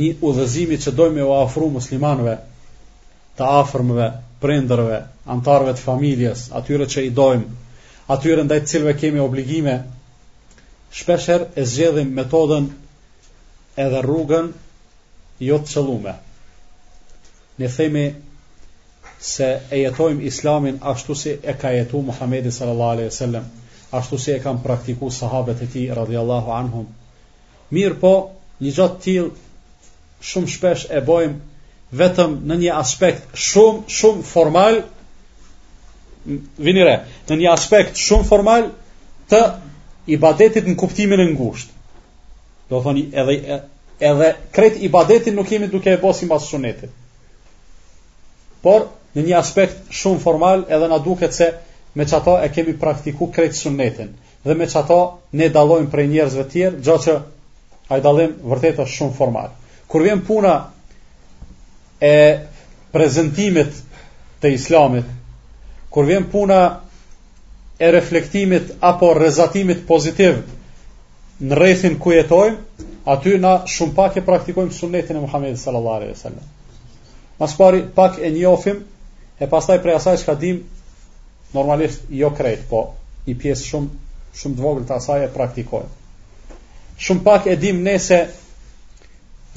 një 0.00 0.08
udhëzimi 0.30 0.78
që 0.82 0.94
dojmë 1.00 1.22
u 1.28 1.32
afru 1.36 1.68
muslimanve 1.74 2.34
të 3.38 3.48
afrmëve, 3.62 4.06
prenderve, 4.42 4.98
antarve 5.36 5.72
të 5.76 5.80
familjes, 5.84 6.42
atyre 6.60 6.86
që 6.92 7.04
i 7.08 7.12
dojmë, 7.16 7.54
atyre 8.16 8.44
ndajtë 8.44 8.68
cilve 8.72 8.92
kemi 9.02 9.22
obligime, 9.22 9.76
shpesher 10.98 11.46
e 11.56 11.64
zgjedhim 11.72 12.10
metodën 12.18 12.66
edhe 13.86 14.02
rrugën 14.04 14.50
jo 15.48 15.58
të 15.62 15.70
qëllume. 15.76 16.12
Ne 17.62 17.70
themi 17.76 18.04
se 19.22 19.48
e 19.70 19.78
jetojmë 19.86 20.24
islamin 20.26 20.78
ashtu 20.82 21.14
si 21.14 21.36
e 21.42 21.54
ka 21.60 21.70
jetu 21.70 22.00
Muhammedi 22.02 22.50
sallallahu 22.50 22.94
alaihi 22.96 23.10
sallam, 23.16 23.44
ashtu 23.94 24.18
si 24.18 24.32
e 24.34 24.40
kam 24.42 24.58
praktiku 24.62 25.10
sahabet 25.10 25.62
e 25.62 25.66
ti, 25.72 25.86
radhjallahu 25.94 26.50
anhum. 26.52 26.86
Mirë 27.72 27.98
po, 28.00 28.12
një 28.62 28.72
gjatë 28.74 29.00
tjilë, 29.04 29.30
shumë 30.30 30.48
shpesh 30.56 30.86
e 30.98 31.02
bojmë 31.06 31.98
vetëm 32.02 32.34
në 32.50 32.56
një 32.64 32.72
aspekt 32.80 33.28
shumë, 33.38 33.84
shumë 33.86 34.24
formal, 34.32 34.80
vinire, 36.62 36.96
në 37.30 37.38
një 37.42 37.52
aspekt 37.54 37.96
shumë 37.98 38.26
formal 38.28 38.66
të 39.30 39.42
ibadetit 40.16 40.66
në 40.70 40.74
kuptimin 40.82 41.22
e 41.24 41.28
ngusht. 41.30 41.68
Do 42.70 42.80
thoni 42.82 43.06
edhe, 43.22 43.58
edhe 44.00 44.32
kret 44.50 44.82
ibadetit 44.86 45.34
nuk 45.36 45.50
imit 45.52 45.70
duke 45.72 45.94
e 45.94 46.02
bosim 46.02 46.30
pas 46.32 46.42
sunetit. 46.50 46.90
Por, 48.62 48.86
në 49.16 49.22
një 49.26 49.34
aspekt 49.38 49.90
shumë 49.92 50.20
formal 50.24 50.62
edhe 50.72 50.88
na 50.88 50.98
duket 51.04 51.34
se 51.36 51.48
me 52.00 52.06
çato 52.08 52.38
e 52.40 52.48
kemi 52.54 52.72
praktikuar 52.80 53.32
krejt 53.34 53.56
sunetin 53.58 54.14
dhe 54.44 54.54
me 54.56 54.68
çato 54.72 54.98
ne 55.36 55.48
dallojmë 55.54 55.90
prej 55.92 56.06
njerëzve 56.08 56.44
të 56.44 56.52
tjerë, 56.52 56.78
gjë 56.80 57.00
që 57.04 57.16
ai 57.92 58.00
dallim 58.00 58.32
vërtet 58.52 58.80
është 58.82 58.96
shumë 58.98 59.14
formal. 59.18 59.50
Kur 59.86 60.02
vjen 60.06 60.22
puna 60.26 60.54
e 62.00 62.14
prezantimit 62.92 63.76
të 64.42 64.54
islamit, 64.56 65.06
kur 65.92 66.08
vjen 66.08 66.24
puna 66.32 66.60
e 67.78 67.90
reflektimit 67.92 68.72
apo 68.80 69.12
rezatimit 69.18 69.84
pozitiv 69.86 70.40
në 71.42 71.58
rrethin 71.60 71.94
ku 72.00 72.10
jetojmë, 72.16 72.58
aty 73.06 73.36
na 73.42 73.52
shumë 73.66 73.94
pak 73.94 74.16
e 74.18 74.22
praktikojmë 74.26 74.74
sunetin 74.80 75.20
e 75.20 75.24
Muhamedit 75.26 75.60
sallallahu 75.60 75.94
alaihi 76.00 76.14
wasallam. 76.16 76.46
Mas 77.38 77.54
pari 77.58 77.84
pak 77.94 78.18
e 78.22 78.30
njofim 78.30 78.82
E 79.42 79.48
pastaj 79.50 79.80
prej 79.82 79.98
asaj 79.98 80.20
që 80.20 80.26
ka 80.28 80.34
dim 80.38 80.60
normalisht 81.52 82.04
jo 82.14 82.28
krejt, 82.38 82.60
po 82.70 82.84
i 83.26 83.34
pjesë 83.38 83.68
shumë 83.72 84.36
shumë 84.38 84.56
të 84.58 84.62
vogël 84.64 84.84
të 84.86 84.94
asaj 85.00 85.24
e 85.24 85.30
praktikohet. 85.34 86.54
Shumë 87.02 87.24
pak 87.26 87.48
e 87.50 87.56
dim 87.58 87.80
ne 87.88 87.96
se 88.00 88.20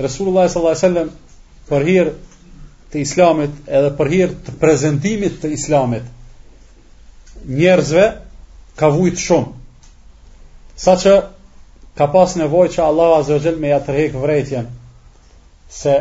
Resulullah 0.01 0.47
sallallahu 0.49 0.75
alaihi 0.75 0.85
wasallam 0.85 1.67
për 1.69 1.85
hir 1.91 2.09
të 2.95 2.99
Islamit 3.03 3.69
edhe 3.77 3.91
për 3.99 4.09
hir 4.15 4.33
të 4.47 4.55
prezantimit 4.65 5.37
të 5.43 5.51
Islamit 5.59 6.09
njerëzve 7.61 8.07
ka 8.81 8.89
vujt 8.97 9.21
shumë. 9.21 9.51
Saqë 10.87 11.13
ka 12.01 12.07
pas 12.15 12.33
nevojë 12.41 12.73
që 12.79 12.83
Allahu 12.89 13.19
azza 13.21 13.53
me 13.61 13.71
ja 13.71 13.77
tërheq 13.85 14.17
vretjen, 14.25 14.65
se 15.81 15.95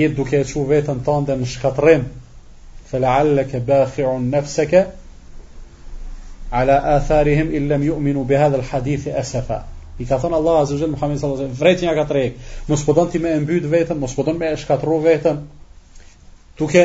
je 0.00 0.08
duke 0.16 0.40
e 0.40 0.44
çu 0.48 0.64
veten 0.70 1.04
tënde 1.06 1.36
në 1.42 1.50
shkatrrim, 1.52 2.08
فلعلك 2.92 3.56
باخع 3.56 4.16
نفسك 4.18 4.92
على 6.52 6.96
اثارهم 6.96 7.54
ان 7.54 7.68
لم 7.68 7.82
يؤمنوا 7.82 8.24
بهذا 8.24 8.56
الحديث 8.56 9.08
اسفا 9.08 9.64
i 10.00 10.04
ka 10.08 10.16
thënë 10.20 10.32
Allah 10.36 10.54
azza 10.58 10.72
wajel 10.74 10.90
Muhammed 10.96 11.18
sallallahu 11.20 11.40
alaihi 11.40 11.54
wasallam 11.54 11.62
vretja 11.62 11.92
ka 11.98 12.04
treg 12.08 12.30
mos 12.68 12.82
po 12.84 12.92
don 12.98 13.08
ti 13.14 13.18
me 13.24 13.32
mbyt 13.40 13.64
veten 13.74 13.98
mos 14.04 14.14
po 14.18 14.22
don 14.28 14.38
me 14.42 14.48
shkatërru 14.62 14.94
veten 15.06 15.36
duke 16.60 16.84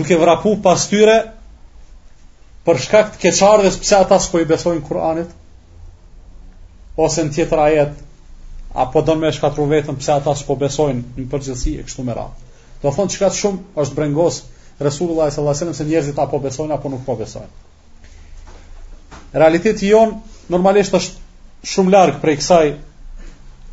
duke 0.00 0.14
vrapu 0.22 0.50
pas 0.66 0.82
tyre 0.92 1.16
për 2.68 2.78
shkak 2.84 3.10
të 3.14 3.20
keqardhës 3.24 3.80
pse 3.84 3.96
ata 4.04 4.18
s'po 4.26 4.44
i 4.44 4.46
besojnë 4.52 4.86
Kur'anit 4.90 5.34
ose 7.08 7.26
në 7.26 7.34
tjetër 7.38 7.64
ajet 7.66 7.98
apo 8.84 9.02
don 9.10 9.18
me 9.24 9.32
shkatërru 9.40 9.66
veten 9.74 9.98
pse 10.02 10.12
ata 10.20 10.34
s'po 10.44 10.54
besojnë 10.64 11.02
në 11.18 11.26
përgjithësi 11.34 11.74
e 11.80 11.88
kështu 11.88 12.06
me 12.12 12.18
radhë 12.20 12.84
do 12.86 12.94
thonë 13.00 13.16
çka 13.16 13.34
shumë 13.42 13.60
është 13.86 13.98
brengosë 13.98 14.53
Resulullah 14.80 15.30
sallallahu 15.30 15.40
alaihi 15.48 15.58
wasallam 15.72 15.74
se 15.74 15.84
njerëzit 15.84 16.18
apo 16.18 16.38
besojnë 16.42 16.74
apo 16.74 16.88
nuk 16.88 17.04
po 17.06 17.14
besojnë. 17.16 17.50
Realiteti 19.34 19.88
jon 19.90 20.16
normalisht 20.50 20.94
është 20.98 21.70
shumë 21.72 21.92
larg 21.94 22.18
prej 22.22 22.36
kësaj 22.40 22.72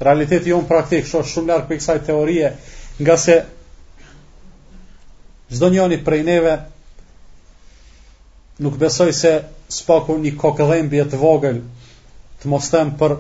realiteti 0.06 0.50
jon 0.54 0.66
praktik, 0.70 1.06
është 1.06 1.34
shumë 1.34 1.52
larg 1.54 1.66
prej 1.70 1.80
kësaj 1.82 1.98
teorie, 2.06 2.52
nga 3.00 3.18
se 3.18 3.40
çdo 5.52 5.70
njeri 5.74 5.98
prej 6.06 6.24
neve 6.28 6.56
nuk 8.62 8.78
besoj 8.78 9.12
se 9.18 9.34
spaku 9.74 10.18
një 10.24 10.36
kokëdhëmbje 10.44 11.06
të 11.14 11.20
vogël 11.26 11.60
të 12.42 12.50
mos 12.50 12.70
tëm 12.74 12.94
për 13.02 13.18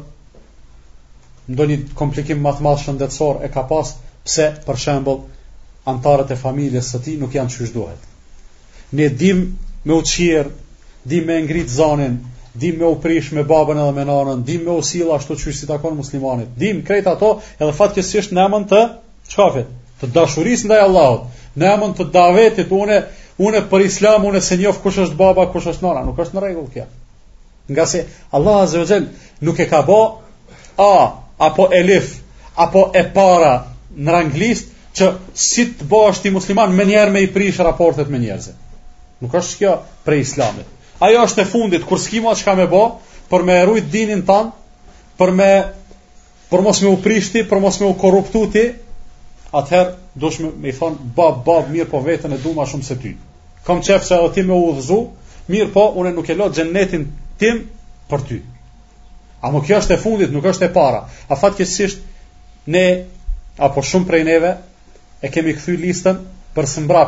ndonjë 1.55 1.81
komplikim 2.01 2.41
më 2.45 2.53
të 2.59 2.65
madh 2.67 2.81
shëndetësor 2.85 3.41
e 3.47 3.51
ka 3.57 3.65
pas, 3.73 3.89
pse 4.25 4.49
për 4.67 4.79
shembull 4.85 5.23
antarët 5.91 6.31
e 6.33 6.39
familjes 6.39 6.91
së 6.93 7.03
ti 7.05 7.13
nuk 7.21 7.33
janë 7.35 7.53
çështë 7.55 7.75
duhet. 7.77 8.07
Ne 8.99 9.07
dim 9.21 9.43
me 9.87 9.95
u 9.97 10.01
qirë, 10.05 10.51
dim 11.09 11.27
me 11.29 11.39
ngrit 11.45 11.69
zanin, 11.73 12.17
dim 12.59 12.79
me 12.81 12.87
u 12.91 12.97
prish 13.03 13.31
me 13.35 13.43
babën 13.47 13.79
edhe 13.85 13.95
me 13.99 14.05
nanën, 14.09 14.43
dim 14.47 14.65
me 14.67 14.75
u 14.79 14.83
sila 14.85 15.15
ashtu 15.19 15.37
që 15.39 15.53
si 15.59 15.69
takon 15.69 15.95
muslimanit, 15.97 16.51
dim 16.59 16.81
krejt 16.87 17.07
ato 17.11 17.33
edhe 17.57 17.71
fatkesisht 17.77 18.33
në 18.35 18.47
emën 18.49 18.67
të 18.71 18.81
qafit, 19.35 19.71
të 20.01 20.11
dashuris 20.15 20.65
ndaj 20.67 20.83
Allahot, 20.87 21.29
në 21.55 21.69
emën 21.75 21.95
të 21.99 22.09
davetit, 22.13 22.73
une, 22.75 22.99
unë 23.41 23.63
për 23.71 23.85
islam, 23.87 24.25
une 24.29 24.41
se 24.41 24.57
njof 24.59 24.81
kush 24.83 24.99
është 25.07 25.19
baba, 25.19 25.47
kush 25.53 25.67
është 25.71 25.87
nana, 25.87 26.03
nuk 26.09 26.19
është 26.23 26.37
në 26.37 26.43
rregull 26.45 26.69
kja. 26.73 26.87
Nga 27.71 27.85
se 27.87 28.03
Allah 28.35 28.61
Azzeveqen 28.65 29.05
nuk 29.47 29.59
e 29.63 29.67
ka 29.69 29.81
bo 29.87 29.97
A, 30.77 31.11
apo 31.37 31.69
Elif, 31.77 32.15
apo 32.55 32.89
e 32.97 33.03
para 33.13 33.53
në 33.97 34.11
ranglist, 34.11 34.70
që 34.97 35.07
si 35.39 35.63
të 35.77 35.85
bësh 35.87 36.19
ti 36.25 36.31
musliman 36.35 36.73
më 36.75 36.85
njëherë 36.89 37.13
me 37.15 37.21
i 37.23 37.29
prish 37.31 37.59
raportet 37.63 38.09
me 38.11 38.19
njerëzit. 38.19 38.55
Nuk 39.23 39.35
është 39.37 39.57
kjo 39.61 39.73
për 40.05 40.17
islamin. 40.19 40.67
Ajo 41.01 41.23
është 41.25 41.43
e 41.43 41.47
fundit 41.49 41.85
kur 41.87 41.99
s'kimo 42.01 42.33
çka 42.37 42.55
më 42.59 42.67
bë, 42.71 42.83
për 43.31 43.43
me 43.47 43.59
rujt 43.65 43.87
dinin 43.93 44.23
tan, 44.27 44.49
për 45.17 45.31
me 45.37 45.51
për 46.51 46.63
mos 46.65 46.81
më 46.83 46.89
u 46.91 46.97
prishti, 46.99 47.43
për 47.47 47.61
mos 47.63 47.77
më 47.79 47.87
u 47.87 47.95
korruptu 48.01 48.41
ti, 48.51 48.65
atëherë 49.55 50.17
dush 50.19 50.41
me, 50.43 50.51
i 50.69 50.73
thon 50.75 50.97
bab 51.15 51.39
bab 51.47 51.69
mirë 51.71 51.87
po 51.91 52.01
veten 52.03 52.35
e 52.35 52.39
du 52.43 52.51
më 52.57 52.65
shumë 52.67 52.87
se 52.87 52.97
ty. 52.99 53.13
Kam 53.63 53.79
qef 53.85 54.03
se 54.03 54.17
ti 54.35 54.43
më 54.43 54.57
udhëzu, 54.57 54.97
mirë 55.51 55.71
po 55.73 55.87
unë 56.01 56.11
nuk 56.17 56.27
e 56.27 56.35
lë 56.35 56.49
xhenetin 56.57 57.07
tim 57.39 57.63
për 58.11 58.25
ty. 58.27 58.41
A 59.41 59.49
më 59.53 59.63
kjo 59.65 59.79
është 59.79 59.95
e 59.95 60.01
fundit, 60.03 60.33
nuk 60.35 60.45
është 60.51 60.67
e 60.67 60.73
para. 60.75 61.05
A 61.31 61.35
kësisht 61.39 62.03
ne 62.69 62.85
apo 63.57 63.81
shumë 63.81 64.07
prej 64.09 64.23
neve 64.27 64.53
e 65.21 65.29
kemi 65.29 65.53
kthy 65.55 65.75
listën 65.77 66.21
për 66.55 66.65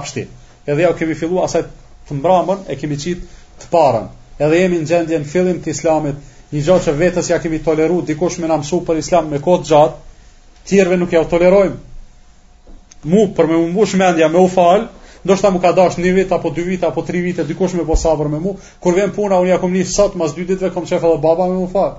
së 0.07 0.25
Edhe 0.71 0.81
ja 0.85 0.89
u 0.91 0.95
kemi 0.95 1.15
filluar 1.19 1.49
asaj 1.49 1.61
të 2.09 2.15
mbrëmën, 2.21 2.59
e 2.71 2.75
kemi 2.79 2.95
qit 2.97 3.23
të 3.59 3.67
parën. 3.71 4.05
Edhe 4.39 4.59
jemi 4.61 4.77
në 4.79 4.85
gjendje 4.87 5.17
në 5.19 5.25
fillim 5.27 5.57
të 5.61 5.69
Islamit, 5.73 6.15
një 6.53 6.61
gjë 6.63 6.77
që 6.85 6.91
vetes 7.01 7.27
ja 7.29 7.39
kemi 7.43 7.59
toleru 7.65 7.97
dikush 8.07 8.37
me 8.39 8.47
na 8.47 8.55
mësu 8.61 8.79
për 8.87 9.01
Islam 9.01 9.27
me 9.29 9.41
kohë 9.43 9.65
gjatë, 9.69 9.97
tjerëve 10.69 10.97
nuk 11.01 11.11
ja 11.17 11.21
u 11.21 11.27
tolerojmë. 11.27 11.75
Mu 13.11 13.25
për 13.35 13.49
me 13.51 13.57
mbush 13.73 13.95
mendja 13.99 14.29
me 14.31 14.39
u 14.39 14.47
fal, 14.55 14.85
ndoshta 15.27 15.51
më 15.51 15.61
ka 15.65 15.71
dashur 15.81 16.03
një 16.05 16.13
vit 16.21 16.31
apo 16.37 16.49
dy 16.55 16.63
vit 16.69 16.83
apo 16.87 17.01
tri 17.11 17.19
vite 17.27 17.43
dikush 17.51 17.75
me 17.75 17.83
posabër 17.91 18.29
me 18.31 18.39
mu, 18.45 18.53
kur 18.79 18.95
vjen 18.95 19.11
puna 19.15 19.41
unë 19.43 19.49
ja 19.51 19.57
kom 19.59 19.75
nis 19.75 19.91
sot 19.99 20.15
mas 20.15 20.31
dy 20.35 20.45
ditëve 20.47 20.71
kom 20.77 20.87
shef 20.87 21.01
baba 21.19 21.49
me 21.51 21.59
u 21.65 21.67
fal. 21.75 21.97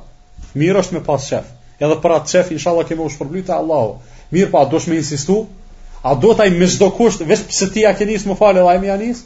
Mirë 0.55 0.81
është 0.87 0.97
me 0.97 1.05
pas 1.05 1.21
shef. 1.29 1.45
Edhe 1.81 2.01
për 2.01 2.17
atë 2.17 2.33
shef 2.33 2.55
inshallah 2.57 2.89
kemi 2.89 3.05
u 3.05 3.11
shpërblyta 3.13 3.59
Allahu. 3.61 3.99
Mirë 4.33 4.51
pa, 4.53 4.65
dosh 4.65 4.89
më 4.89 5.03
insistu, 5.03 5.45
A 6.05 6.13
do 6.15 6.35
taj 6.37 6.51
me 6.55 6.67
zdo 6.69 6.91
kusht, 6.99 7.23
veç 7.31 7.43
pëse 7.49 7.67
ti 7.73 7.83
a 7.89 7.95
ke 7.97 8.05
njës 8.05 8.27
më 8.29 8.35
falë, 8.37 8.61
dhe 8.67 8.73
a 8.77 8.81
mi 8.81 8.89
a 8.95 8.99
njës? 9.01 9.21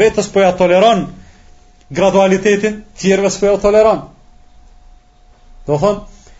Vetës 0.00 0.26
po 0.34 0.42
ja 0.44 0.50
toleron 0.58 0.98
gradualitetin, 2.00 2.74
tjerëve 3.00 3.30
së 3.32 3.40
po 3.40 3.46
ja 3.48 3.54
toleron. 3.62 4.02
Do 5.70 5.78
thonë, 5.80 6.34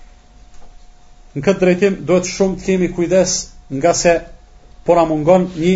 në 1.38 1.44
këtë 1.46 1.62
drejtim, 1.64 1.96
do 2.10 2.18
të 2.26 2.32
shumë 2.34 2.58
të 2.60 2.66
kemi 2.66 2.90
kujdes 2.98 3.38
nga 3.78 3.94
se 4.02 4.14
pora 4.90 5.06
mungon 5.14 5.48
një, 5.62 5.72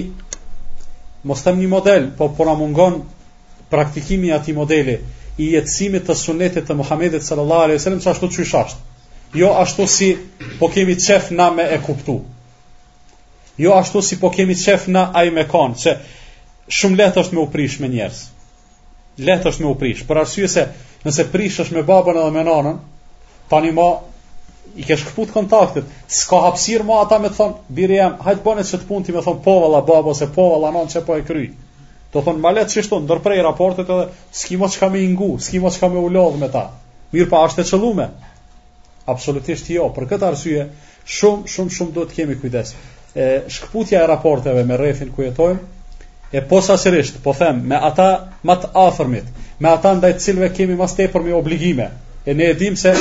mos 1.33 1.41
tem 1.47 1.63
një 1.65 1.71
model, 1.73 2.11
po 2.21 2.29
pora 2.41 2.53
mungon 2.61 3.01
praktikimi 3.73 4.35
ati 4.37 4.53
modeli 4.59 4.99
i 5.41 5.49
jetësimit 5.55 6.05
të 6.11 6.19
sunetit 6.27 6.69
të 6.69 6.77
Muhammedit 6.83 7.25
sallallahu 7.25 7.69
alaihi 7.71 7.81
wasallam 7.81 8.05
sa 8.05 8.13
ashtu 8.13 8.29
çysh 8.37 8.77
Jo 9.41 9.57
ashtu 9.65 9.87
si 9.97 10.13
po 10.59 10.69
kemi 10.69 10.97
çef 11.01 11.31
na 11.31 11.51
me 11.51 11.63
e 11.63 11.79
kuptu. 11.87 12.21
Jo 13.63 13.75
ashtu 13.79 14.01
si 14.03 14.17
po 14.23 14.31
kemi 14.35 14.55
qef 14.59 14.89
në 14.91 15.03
a 15.15 15.21
i 15.27 15.33
me 15.35 15.43
kanë, 15.51 15.77
që 15.81 15.93
shumë 16.81 16.99
letë 17.01 17.21
është 17.23 17.37
me 17.39 17.43
u 17.43 17.49
prish 17.51 17.77
me 17.83 17.91
njerës. 17.93 18.23
Letë 19.29 19.51
është 19.51 19.63
me 19.65 19.69
u 19.71 19.75
prish. 19.83 20.01
Për 20.09 20.21
arsye 20.23 20.49
se 20.55 20.65
nëse 21.05 21.27
prish 21.35 21.61
është 21.65 21.77
me 21.77 21.85
babën 21.91 22.19
edhe 22.23 22.33
me 22.37 22.43
nanën, 22.49 22.81
pa 23.53 23.61
një 23.63 23.71
ma 23.77 23.85
i 24.83 24.87
ke 24.89 24.97
shkëput 25.03 25.31
kontaktit, 25.37 25.91
s'ka 26.17 26.41
hapsir 26.47 26.83
ma 26.89 26.99
ata 27.05 27.19
me 27.23 27.31
të 27.31 27.39
thonë, 27.39 27.71
birë 27.79 27.99
jem, 28.01 28.17
hajtë 28.29 28.43
bënet 28.49 28.69
që 28.73 28.81
të 28.83 28.89
punti 28.91 29.15
me 29.15 29.23
thonë 29.29 29.43
po 29.47 29.55
vëlla 29.65 29.83
babë 29.93 30.13
ose 30.15 30.29
po 30.39 30.47
vëlla 30.55 30.73
nanë 30.79 30.93
që 30.97 31.03
po 31.11 31.19
e 31.21 31.27
kryjë. 31.31 31.53
Do 32.17 32.23
thonë, 32.29 32.43
ma 32.45 32.55
letë 32.57 32.75
që 32.77 32.85
shtu, 32.89 32.99
ndërprej 33.07 33.43
raportet 33.47 33.93
edhe, 33.99 34.09
s'ki 34.41 34.59
mo 34.63 34.71
që 34.75 34.81
ka 34.83 34.89
me 34.97 35.05
ingu, 35.07 35.31
s'ki 35.47 35.61
mo 35.65 35.71
që 35.77 35.85
ka 35.85 35.93
me 35.95 36.03
u 36.03 36.25
me 36.43 36.49
ta. 36.57 36.65
Mirë 37.15 37.31
pa 37.37 37.45
ashtë 37.47 37.63
e 37.63 37.71
qëllume. 37.71 38.09
Absolutisht 39.17 39.71
jo, 39.77 39.87
për 39.99 40.09
këtë 40.15 40.29
arsye, 40.33 40.67
shumë, 41.19 41.53
shumë, 41.57 41.77
shumë 41.79 41.97
do 42.01 42.09
të 42.11 42.19
kemi 42.21 42.37
kujdes 42.43 42.75
e 43.17 43.43
shkputja 43.49 44.03
e 44.03 44.07
raporteve 44.07 44.65
me 44.65 44.77
rrethin 44.77 45.13
ku 45.13 45.23
jetojmë 45.23 45.61
e 46.33 46.41
posaçërisht 46.49 47.19
po 47.25 47.35
them 47.37 47.61
me 47.69 47.77
ata 47.77 48.09
më 48.41 48.55
të 48.63 48.71
afërmit 48.89 49.27
me 49.61 49.69
ata 49.69 49.93
ndaj 49.99 50.15
të 50.17 50.25
cilëve 50.27 50.49
kemi 50.57 50.77
më 50.81 50.89
tepër 50.97 51.25
mi 51.27 51.35
obligime 51.37 51.91
e 52.25 52.33
ne 52.35 52.49
e 52.49 52.55
dim 52.57 52.77
se 52.77 52.95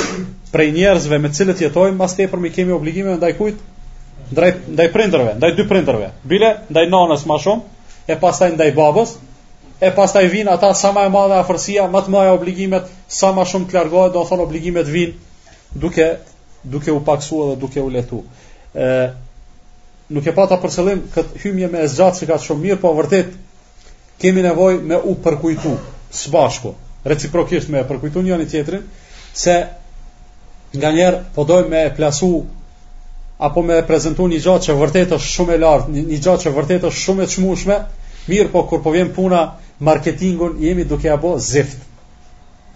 prej 0.52 0.68
njerëzve 0.76 1.18
me 1.18 1.30
të 1.32 1.38
cilët 1.40 1.64
jetojmë 1.64 1.96
më 1.96 2.10
tepër 2.18 2.42
mi 2.44 2.52
kemi 2.52 2.76
obligime 2.76 3.16
ndaj 3.16 3.32
kujt 3.40 3.64
ndaj 4.36 4.52
ndaj 4.76 4.88
prindërve 4.94 5.32
ndaj 5.40 5.52
dy 5.56 5.68
prindërve 5.70 6.10
bile 6.28 6.52
ndaj 6.68 6.84
nonës 6.92 7.24
më 7.32 7.40
shumë 7.46 8.12
e 8.12 8.20
pastaj 8.20 8.52
ndaj 8.58 8.68
babës 8.76 9.16
e 9.82 9.88
pastaj 9.96 10.26
vin 10.30 10.48
ata 10.52 10.74
sa 10.76 10.92
më 10.92 11.08
e 11.08 11.14
madhe 11.16 11.40
afërsia 11.40 11.88
më 11.88 12.04
të 12.04 12.14
mëja 12.16 12.36
obligimet 12.36 12.92
sa 13.08 13.32
më 13.32 13.48
shumë 13.48 13.68
të 13.72 13.80
largohet 13.80 14.12
do 14.12 14.20
të 14.20 14.28
thonë 14.34 14.44
obligimet 14.48 14.86
vin 14.92 15.16
duke 15.86 16.10
duke 16.62 16.92
u 16.94 17.00
paksuar 17.00 17.54
dhe 17.54 17.60
duke 17.64 17.80
u 17.80 17.88
letu 17.90 18.20
ë 18.76 19.21
nuk 20.12 20.26
e 20.28 20.32
pata 20.36 20.58
për 20.60 20.72
qëllim 20.74 21.00
këtë 21.14 21.40
hymje 21.44 21.68
me 21.72 21.80
ezgjat 21.86 22.18
që 22.18 22.26
ka 22.30 22.36
të 22.40 22.46
shumë 22.46 22.62
mirë, 22.66 22.78
po 22.82 22.90
vërtet 22.96 23.36
kemi 24.22 24.44
nevojë 24.44 24.80
me 24.90 24.96
u 24.96 25.14
përkujtu 25.24 25.72
së 26.14 26.32
bashku, 26.34 26.74
reciprokisht 27.08 27.70
me 27.72 27.80
përkujtu 27.88 28.22
një 28.26 28.38
një 28.42 28.48
tjetrin, 28.52 28.82
se 29.32 29.54
nga 30.76 30.90
njerë 30.96 31.22
po 31.36 31.46
dojmë 31.48 31.68
me 31.72 31.84
plasu 31.96 32.28
apo 33.42 33.62
me 33.66 33.78
prezentu 33.88 34.28
një 34.30 34.40
gjatë 34.44 34.68
që 34.68 34.76
vërtet 34.82 35.16
është 35.16 35.30
shumë 35.32 35.56
e 35.56 35.62
lartë, 35.64 35.96
një, 35.96 36.20
gjatë 36.26 36.44
që 36.46 36.54
vërtet 36.58 36.86
është 36.90 37.04
shumë 37.06 37.22
e 37.26 37.30
qmushme, 37.32 37.78
mirë 38.28 38.50
po 38.52 38.62
kur 38.70 38.82
po 38.84 38.92
vjen 38.94 39.10
puna 39.16 39.40
marketingun 39.82 40.60
jemi 40.62 40.84
duke 40.86 41.10
abo 41.10 41.36
zift. 41.42 41.78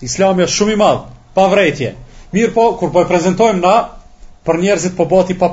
Islami 0.03 0.45
është 0.47 0.57
shumë 0.59 0.73
i 0.75 0.81
madhë, 0.81 1.05
pa 1.37 1.45
vrejtje. 1.53 1.93
Mirë 2.35 2.53
po, 2.57 2.67
kur 2.81 2.91
po 2.93 3.05
e 3.05 3.09
prezentojmë 3.09 3.63
na, 3.63 3.77
për 4.47 4.59
njerëzit 4.65 4.97
po 4.99 5.07
bati 5.13 5.37
pa 5.39 5.53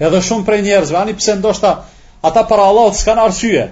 edhe 0.00 0.20
shumë 0.24 0.46
prej 0.48 0.62
njerëzve, 0.64 0.96
ani 0.96 1.14
pse 1.14 1.34
ndoshta 1.36 1.70
ata 2.24 2.42
para 2.48 2.64
Allahut 2.70 2.96
s'kan 2.96 3.18
arsye. 3.20 3.68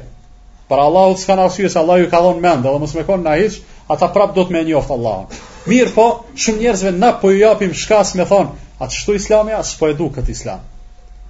Para 0.69 0.85
Allahut 0.91 1.19
s'kan 1.19 1.41
arsye 1.41 1.69
se 1.71 1.79
Allahu 1.79 2.05
ju 2.05 2.11
ka 2.13 2.21
dhënë 2.21 2.41
mend, 2.45 2.67
edhe 2.69 2.79
mos 2.79 2.95
më 2.97 3.05
kon 3.09 3.25
na 3.25 3.39
hiç, 3.41 3.61
ata 3.89 4.09
prap 4.13 4.35
do 4.37 4.45
të 4.45 4.53
më 4.59 4.63
njoft 4.69 4.93
Allahun. 4.93 5.33
Mirë 5.69 5.95
po, 5.95 6.07
shumë 6.37 6.61
njerëzve 6.67 6.93
na 7.01 7.15
po 7.21 7.33
ju 7.33 7.41
japim 7.41 7.73
shkas 7.73 8.13
me 8.21 8.27
thon, 8.29 8.53
atë 8.79 8.93
ç'shtu 8.95 9.17
Islami 9.17 9.57
as 9.57 9.73
po 9.81 9.89
edu 9.89 10.11
kët 10.13 10.29
Islam. 10.33 10.61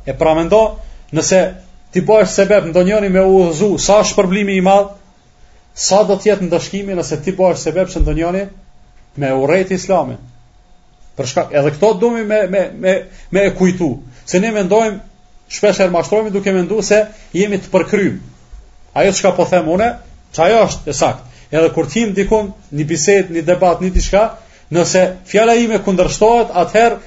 E 0.06 0.12
pra 0.18 0.34
mendo, 0.34 0.60
nëse 1.12 1.40
ti 1.92 2.00
bash 2.00 2.32
sebeb 2.34 2.66
ndonjëri 2.70 3.08
me 3.10 3.22
udhëzu, 3.22 3.76
sa 3.78 4.00
shpërblimi 4.04 4.58
i 4.58 4.60
madh, 4.66 4.90
sa 5.78 6.02
do 6.02 6.16
të 6.18 6.32
jetë 6.32 6.48
ndëshkimi 6.48 6.96
nëse 6.98 7.20
ti 7.22 7.34
bash 7.38 7.62
sebeb 7.62 7.86
që 7.92 8.02
ndonjëri 8.02 8.42
me 9.18 9.30
urrejt 9.42 9.70
Islamin. 9.70 10.18
Për 11.18 11.26
shkak 11.26 11.54
edhe 11.56 11.70
këto 11.78 11.92
domi 11.98 12.22
me 12.24 12.42
me 12.46 12.66
me 12.78 12.92
me 13.34 13.50
kujtu, 13.54 13.90
se 14.28 14.40
ne 14.44 14.50
mendojmë 14.52 14.98
shpesh 15.56 15.80
herë 15.84 15.92
mashtrohemi 15.94 16.32
duke 16.34 16.52
menduar 16.52 16.84
se 16.84 16.98
jemi 17.36 17.58
të 17.62 17.70
përkryer. 17.72 18.18
Ajo 19.00 19.12
çka 19.16 19.30
po 19.38 19.46
them 19.48 19.70
unë, 19.76 19.86
çaj 20.36 20.48
është 20.58 20.92
e 20.92 20.96
saktë. 20.98 21.24
Edhe 21.56 21.68
kur 21.72 21.88
tim 21.88 22.10
dikon 22.16 22.50
një 22.76 22.86
bisedë, 22.90 23.32
një 23.38 23.44
debat, 23.48 23.80
një 23.80 23.92
diçka, 23.94 24.24
nëse 24.74 25.04
fjala 25.30 25.54
ime 25.62 25.78
kundërshtohet, 25.86 26.52
atëherë 26.62 26.98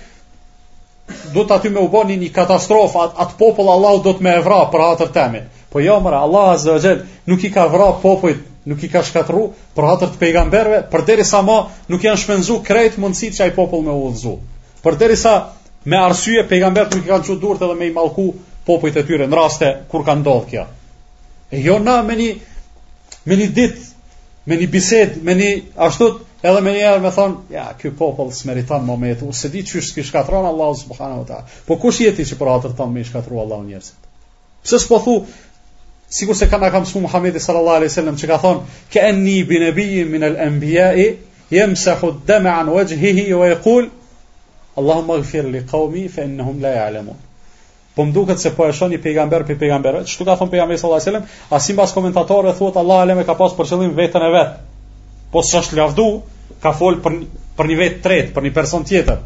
do 1.36 1.46
të 1.46 1.56
aty 1.60 1.70
më 1.76 1.84
u 1.86 1.92
bëni 1.94 2.18
një, 2.24 2.32
katastrofë, 2.34 3.04
atë, 3.06 3.18
atë 3.26 3.38
popull 3.42 3.70
Allah 3.76 4.02
do 4.06 4.16
të 4.18 4.26
me 4.26 4.34
evra 4.42 4.64
për 4.74 4.86
hatër 4.88 5.14
temë. 5.20 5.44
Po 5.72 5.84
jo 5.86 6.00
mëra, 6.04 6.24
Allah 6.26 6.50
azze 6.56 6.74
o 6.74 6.80
gjelë, 6.82 7.06
nuk 7.30 7.46
i 7.48 7.52
ka 7.54 7.68
vra 7.74 7.92
popujt, 8.02 8.42
nuk 8.68 8.82
i 8.84 8.90
ka 8.90 9.04
shkatru 9.06 9.46
për 9.78 9.90
hatër 9.92 10.16
të 10.16 10.24
pejgamberve, 10.26 10.82
për 10.90 11.06
deri 11.12 11.26
sa 11.28 11.44
ma 11.46 11.60
nuk 11.88 12.04
janë 12.10 12.24
shpenzu 12.24 12.58
krejt 12.66 12.98
mundësit 13.00 13.38
që 13.38 13.46
ai 13.50 13.54
popull 13.60 13.86
me 13.86 13.94
u 14.02 14.10
dhëzu. 14.16 14.40
Për 14.82 14.98
deri 15.04 15.18
sa 15.28 15.36
me 15.84 15.98
arsye 15.98 16.44
pejgamber 16.48 16.88
i 16.96 17.02
kanë 17.08 17.26
qu 17.26 17.36
durt 17.42 17.62
edhe 17.66 17.76
me 17.78 17.88
i 17.90 17.94
mallku 17.94 18.26
popujt 18.66 19.00
e 19.02 19.04
tyre 19.08 19.28
në 19.28 19.38
raste 19.38 19.70
kur 19.90 20.04
ka 20.06 20.14
ndodhur 20.16 20.50
kjo. 20.50 20.66
E 21.52 21.60
jo 21.62 21.78
na 21.80 22.02
me 22.06 22.14
një 22.18 22.28
me 23.26 23.38
një 23.38 23.48
ditë, 23.56 23.88
me 24.50 24.58
një 24.58 24.68
bisedë, 24.74 25.24
me 25.26 25.34
një 25.38 25.50
ashtu 25.88 26.10
edhe 26.44 26.62
me 26.66 26.74
një 26.76 26.84
herë 26.86 27.02
me 27.04 27.12
thon, 27.14 27.36
ja, 27.54 27.68
ky 27.78 27.92
popull 27.98 28.30
smeriton 28.34 28.86
më 28.86 28.96
me 28.98 29.12
jetu, 29.14 29.30
se 29.34 29.50
di 29.54 29.64
çysh 29.66 29.94
ti 29.96 30.04
shkatron 30.06 30.46
Allahu 30.50 30.78
subhanahu 30.84 31.24
wa 31.24 31.30
taala. 31.30 31.46
Po 31.66 31.76
kush 31.78 32.02
je 32.06 32.12
ti 32.18 32.26
që 32.30 32.38
për 32.40 32.52
atë 32.58 32.74
tan 32.78 32.94
me 32.94 33.04
shkatru 33.06 33.40
Allahu 33.44 33.66
njerëzit? 33.70 34.10
Pse 34.64 34.80
s'po 34.80 35.00
thu 35.06 35.20
Sigur 36.12 36.36
se 36.36 36.44
kanë 36.52 36.68
kam 36.74 36.84
shumë 36.86 37.06
Muhamedi 37.06 37.40
sallallahu 37.40 37.76
alaihi 37.80 37.92
wasallam 37.94 38.16
që 38.20 38.28
ka 38.28 38.38
thon 38.38 38.58
ke 38.92 39.00
enni 39.10 39.44
bi 39.48 39.60
nabiyyin 39.62 40.10
min 40.12 40.24
al-anbiya'i 40.28 41.06
yamsahu 41.56 42.10
ad-dama'a 42.14 42.58
an 42.66 42.72
wajhihi 42.74 43.24
wa 43.34 43.48
yaqul 43.48 43.86
Allahum 44.78 45.08
maghfir 45.08 45.48
li 45.52 45.62
qaumi, 45.68 46.08
fe 46.08 46.24
innahum 46.28 46.62
la 46.62 46.70
e 46.88 47.04
Po 47.96 48.04
më 48.06 48.14
duket 48.14 48.40
se 48.40 48.52
po 48.56 48.64
e 48.66 48.72
një 48.88 49.02
pejgamber 49.04 49.44
për 49.44 49.58
pejgamber. 49.60 49.98
Që 50.08 50.24
ka 50.26 50.36
thonë 50.40 50.52
pejgamber 50.54 50.78
sallallahu 50.78 51.02
Allah 51.02 51.02
e 51.02 51.12
Selim? 51.12 51.24
Asim 51.58 51.76
bas 51.76 51.92
komentatorë 51.92 52.52
e 52.52 52.54
thuët 52.60 52.78
Allah 52.80 53.16
e 53.18 53.22
e 53.22 53.24
ka 53.28 53.36
pasë 53.36 53.56
për 53.58 53.66
qëllim 53.68 53.94
vetën 53.98 54.24
e 54.24 54.30
vetë. 54.36 54.54
Po 55.34 55.42
së 55.44 55.60
është 55.60 56.22
ka 56.62 56.72
folë 56.78 57.02
për, 57.04 57.12
për 57.58 57.68
një 57.72 57.78
vetë 57.82 58.02
tretë, 58.06 58.32
për 58.36 58.44
një 58.44 58.54
person 58.56 58.84
tjetër. 58.88 59.20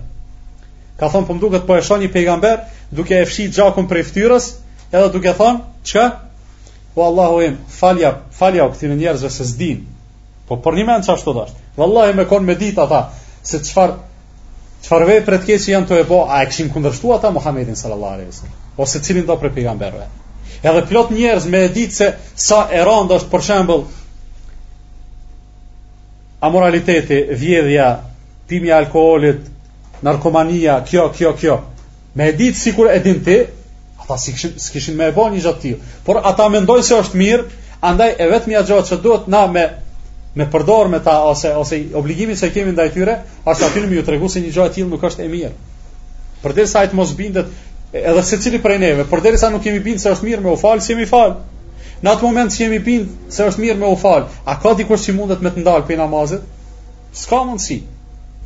Ka 0.98 1.10
thonë 1.14 1.28
po 1.30 1.34
më 1.36 1.40
duket 1.46 1.68
po 1.68 1.76
e 1.76 1.82
një 2.02 2.10
pejgamber 2.16 2.60
duke 2.92 3.20
e 3.22 3.26
fshi 3.30 3.46
gjakun 3.50 3.86
për 3.88 4.02
fytyrës, 4.10 4.50
edhe 4.92 5.10
duke 5.14 5.34
thonë 5.34 5.60
që? 5.92 6.08
Po 6.96 7.04
Allah 7.06 7.30
o 7.38 7.42
imë, 7.42 7.58
falja, 7.78 8.14
falja 8.32 8.66
këtë 8.72 8.96
njerëzve 8.98 9.30
se 9.30 9.44
zdinë. 9.44 9.82
Po 10.48 10.58
për 10.58 10.74
një 10.80 10.86
menë 10.90 11.04
që 11.06 11.14
ashtu 11.20 11.38
dhe 11.38 11.46
ashtu 11.46 11.60
dhe 11.78 12.26
ashtu 12.26 12.82
dhe 12.82 13.58
ashtu 13.62 13.74
dhe 13.76 14.15
Çfarë 14.86 15.06
vepër 15.10 15.40
të 15.42 15.46
keq 15.48 15.64
janë 15.74 15.88
to 15.90 15.96
e 15.98 16.04
po, 16.06 16.18
a 16.30 16.44
e 16.46 16.48
kishim 16.52 16.68
kundërshtuar 16.70 17.16
ata 17.18 17.32
Muhamedit 17.34 17.78
sallallahu 17.80 18.18
alaihi 18.18 18.30
wasallam, 18.32 18.58
ose 18.86 19.00
cilin 19.06 19.24
do 19.26 19.34
për 19.44 19.50
pejgamberëve? 19.56 20.04
Edhe 20.62 20.84
plot 20.92 21.14
njerëz 21.16 21.48
me 21.56 21.62
ditë 21.74 21.96
se 21.96 22.10
sa 22.48 22.60
e 22.70 22.84
rëndë 22.86 23.18
është 23.18 23.32
për 23.32 23.44
shembull 23.48 23.82
amoraliteti, 26.50 27.18
vjedhja, 27.42 27.88
pimja 28.52 28.76
e 28.76 28.78
alkoolit, 28.84 29.48
narkomania, 30.06 30.78
kjo, 30.92 31.08
kjo, 31.18 31.34
kjo. 31.42 31.58
Me 32.16 32.30
si 32.38 32.52
sikur 32.62 32.92
e 32.94 33.00
din 33.08 33.24
ti, 33.26 33.40
ata 34.04 34.20
sikishin 34.22 34.54
sikishin 34.68 35.00
më 35.02 35.10
e 35.10 35.16
bën 35.18 35.34
një 35.34 35.44
gjatë 35.48 35.62
tillë, 35.66 35.94
por 36.06 36.22
ata 36.30 36.46
mendojnë 36.54 36.86
se 36.86 36.94
është 37.02 37.24
mirë, 37.24 37.50
andaj 37.90 38.16
e 38.22 38.30
mja 38.54 38.62
gjë 38.70 38.82
që 38.92 39.02
duhet 39.08 39.34
na 39.34 39.48
me 39.58 39.66
me 40.36 40.46
përdor 40.52 40.90
me 40.92 41.00
ta 41.00 41.14
ose 41.30 41.54
ose 41.56 41.78
obligimin 41.96 42.36
që 42.36 42.50
kemi 42.54 42.74
ndaj 42.76 42.90
tyre, 42.94 43.14
është 43.48 43.66
aty 43.70 43.84
më 43.86 43.96
ju 43.96 44.04
tregu 44.08 44.28
se 44.30 44.42
një 44.44 44.52
gjë 44.52 44.66
e 44.66 44.74
tillë 44.76 44.92
nuk 44.92 45.04
është 45.08 45.24
e 45.24 45.28
mirë. 45.32 45.52
Përderisa 46.44 46.82
ai 46.82 46.90
të 46.92 46.98
mos 47.00 47.14
bindet 47.16 47.54
edhe 47.96 48.24
secili 48.28 48.60
prej 48.62 48.78
neve, 48.84 49.06
përderisa 49.12 49.48
nuk 49.54 49.64
kemi 49.64 49.80
bindë 49.86 50.04
se 50.04 50.12
është 50.12 50.28
mirë 50.28 50.44
me 50.44 50.52
u 50.52 50.58
fal, 50.60 50.82
si 50.84 50.92
jemi 50.92 51.08
fal. 51.10 51.38
Në 52.04 52.12
atë 52.12 52.26
moment 52.28 52.52
që 52.52 52.62
jemi 52.66 52.82
bindë 52.84 53.32
se 53.32 53.48
është 53.48 53.64
mirë 53.64 53.78
me 53.86 53.94
u 53.94 53.96
fal, 54.00 54.28
a 54.44 54.58
ka 54.60 54.76
dikush 54.78 55.08
që 55.08 55.16
mundet 55.16 55.40
me 55.42 55.54
të 55.56 55.64
ndal 55.64 55.86
pe 55.88 55.96
namazet? 56.00 56.44
S'ka 57.16 57.40
mundësi. 57.48 57.80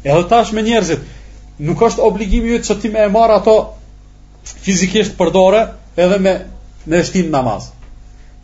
Edhe 0.06 0.22
tash 0.30 0.54
me 0.54 0.62
njerëzit, 0.64 1.02
nuk 1.58 1.82
është 1.90 2.06
obligimi 2.06 2.54
ju 2.54 2.62
që 2.70 2.78
ti 2.84 2.94
me 2.94 3.02
e 3.02 3.10
marr 3.10 3.34
ato 3.40 3.58
fizikisht 4.44 5.18
përdore 5.18 5.66
edhe 5.98 6.22
me, 6.22 6.38
me 6.86 7.02
shtim 7.04 7.34
namaz. 7.34 7.72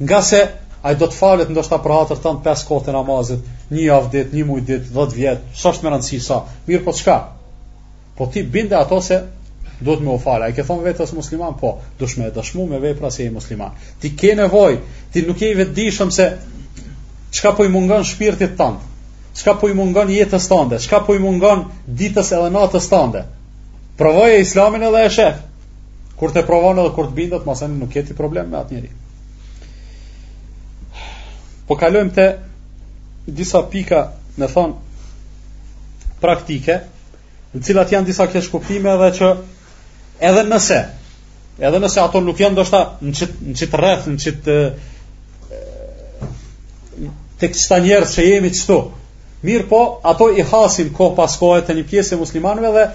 Nga 0.02 0.22
se 0.26 0.42
A 0.86 0.91
i 0.93 0.98
do 1.02 1.08
të 1.10 1.17
falet 1.17 1.50
në 1.50 1.56
do 1.58 1.62
shta 1.65 1.78
për 1.82 1.91
hatër 1.95 2.19
të 2.21 2.32
në 2.34 2.41
5 2.45 2.62
kote 2.71 2.93
namazit, 2.93 3.45
një 3.74 3.84
javë 3.88 4.10
ditë, 4.15 4.36
një 4.38 4.43
muaj 4.50 4.62
ditë, 4.67 4.91
dhët 4.93 5.13
vjet, 5.17 5.45
së 5.62 5.69
është 5.71 5.84
me 5.88 5.91
rëndësi 5.93 6.17
sa, 6.26 6.36
mirë 6.67 6.82
po 6.88 6.91
të 6.93 7.00
shka. 7.00 7.13
Po 8.19 8.26
ti 8.36 8.43
binde 8.56 8.76
ato 8.80 9.00
se 9.06 9.15
do 9.88 9.95
të 9.95 10.06
me 10.06 10.12
u 10.13 10.17
falet. 10.26 10.52
A 10.52 10.54
i 10.54 10.54
ke 10.54 10.62
thonë 10.67 10.86
vetës 10.86 11.13
musliman? 11.17 11.56
Po, 11.63 11.71
du 11.98 12.06
e 12.06 12.28
dëshmu 12.36 12.67
me 12.74 12.78
vej 12.84 12.91
pra 13.00 13.10
se 13.15 13.26
e 13.26 13.32
musliman. 13.34 13.71
Ti 14.04 14.12
ke 14.21 14.36
nevoj, 14.43 14.76
ti 15.15 15.24
nuk 15.26 15.41
e 15.41 15.50
i 15.54 15.56
vetë 15.63 15.74
dishëm 15.80 16.12
se 16.19 16.28
çka 17.34 17.56
po 17.58 17.65
i 17.65 17.71
mungën 17.74 18.06
shpirtit 18.12 18.54
të 18.54 18.60
tëndë, 18.62 19.56
po 19.63 19.69
i 19.69 19.74
mungën 19.82 20.12
jetës 20.19 20.45
tënde, 20.54 20.80
Çka 20.86 21.00
po 21.10 21.15
i 21.17 21.24
mungën 21.26 21.63
ditës 22.04 22.30
edhe 22.38 22.52
natës 22.60 22.89
tënde. 22.93 23.26
Provoje 23.98 24.38
e 24.38 24.45
islamin 24.45 24.84
edhe 24.91 25.02
e 25.02 25.10
shef, 25.17 25.41
kur 26.21 26.30
të 26.38 26.45
provon 26.45 26.78
edhe 26.86 26.93
kur 27.00 27.10
të 27.10 27.17
bindet, 27.21 28.93
Po 31.65 31.75
kalojmë 31.80 32.13
te 32.13 32.25
disa 33.34 33.63
pika, 33.71 33.99
me 34.38 34.45
thon 34.54 34.75
praktike, 36.21 36.75
në 37.56 37.62
të 37.62 37.65
cilat 37.69 37.93
janë 37.95 38.10
disa 38.12 38.28
kësht 38.30 38.51
kuptime 38.54 38.91
edhe 38.93 39.08
që 39.17 39.30
edhe 40.30 40.43
nëse, 40.49 40.78
edhe 41.58 41.82
nëse 41.82 42.04
ato 42.04 42.21
nuk 42.21 42.41
janë 42.43 42.56
ndoshta 42.60 42.84
në 43.01 43.15
çit 43.19 43.34
në 43.49 43.56
çit 43.62 43.80
rreth, 43.82 44.06
në 44.10 44.21
çit 44.21 44.51
tek 47.41 47.58
çta 47.60 47.80
njerëz 47.84 48.13
që 48.15 48.28
jemi 48.30 48.54
këtu. 48.56 48.80
Mir 49.45 49.65
po, 49.69 49.82
ato 50.06 50.30
i 50.38 50.45
hasin 50.51 50.93
kohë 50.95 51.17
pas 51.17 51.34
kohe 51.38 51.63
te 51.67 51.73
një 51.78 51.88
pjesë 51.89 52.15
e 52.15 52.21
muslimanëve 52.21 52.71
dhe 52.78 52.86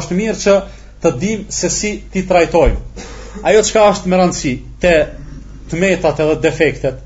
është 0.00 0.18
mirë 0.18 0.40
që 0.42 0.58
të 1.02 1.14
dim 1.22 1.46
se 1.56 1.70
si 1.70 1.94
ti 2.12 2.26
trajtojmë. 2.28 3.06
Ajo 3.48 3.62
çka 3.68 3.86
është 3.94 4.10
me 4.12 4.18
rëndësi 4.20 4.56
te 4.82 4.94
të 5.70 5.78
metat 5.82 6.22
edhe 6.24 6.36
defektet 6.44 7.04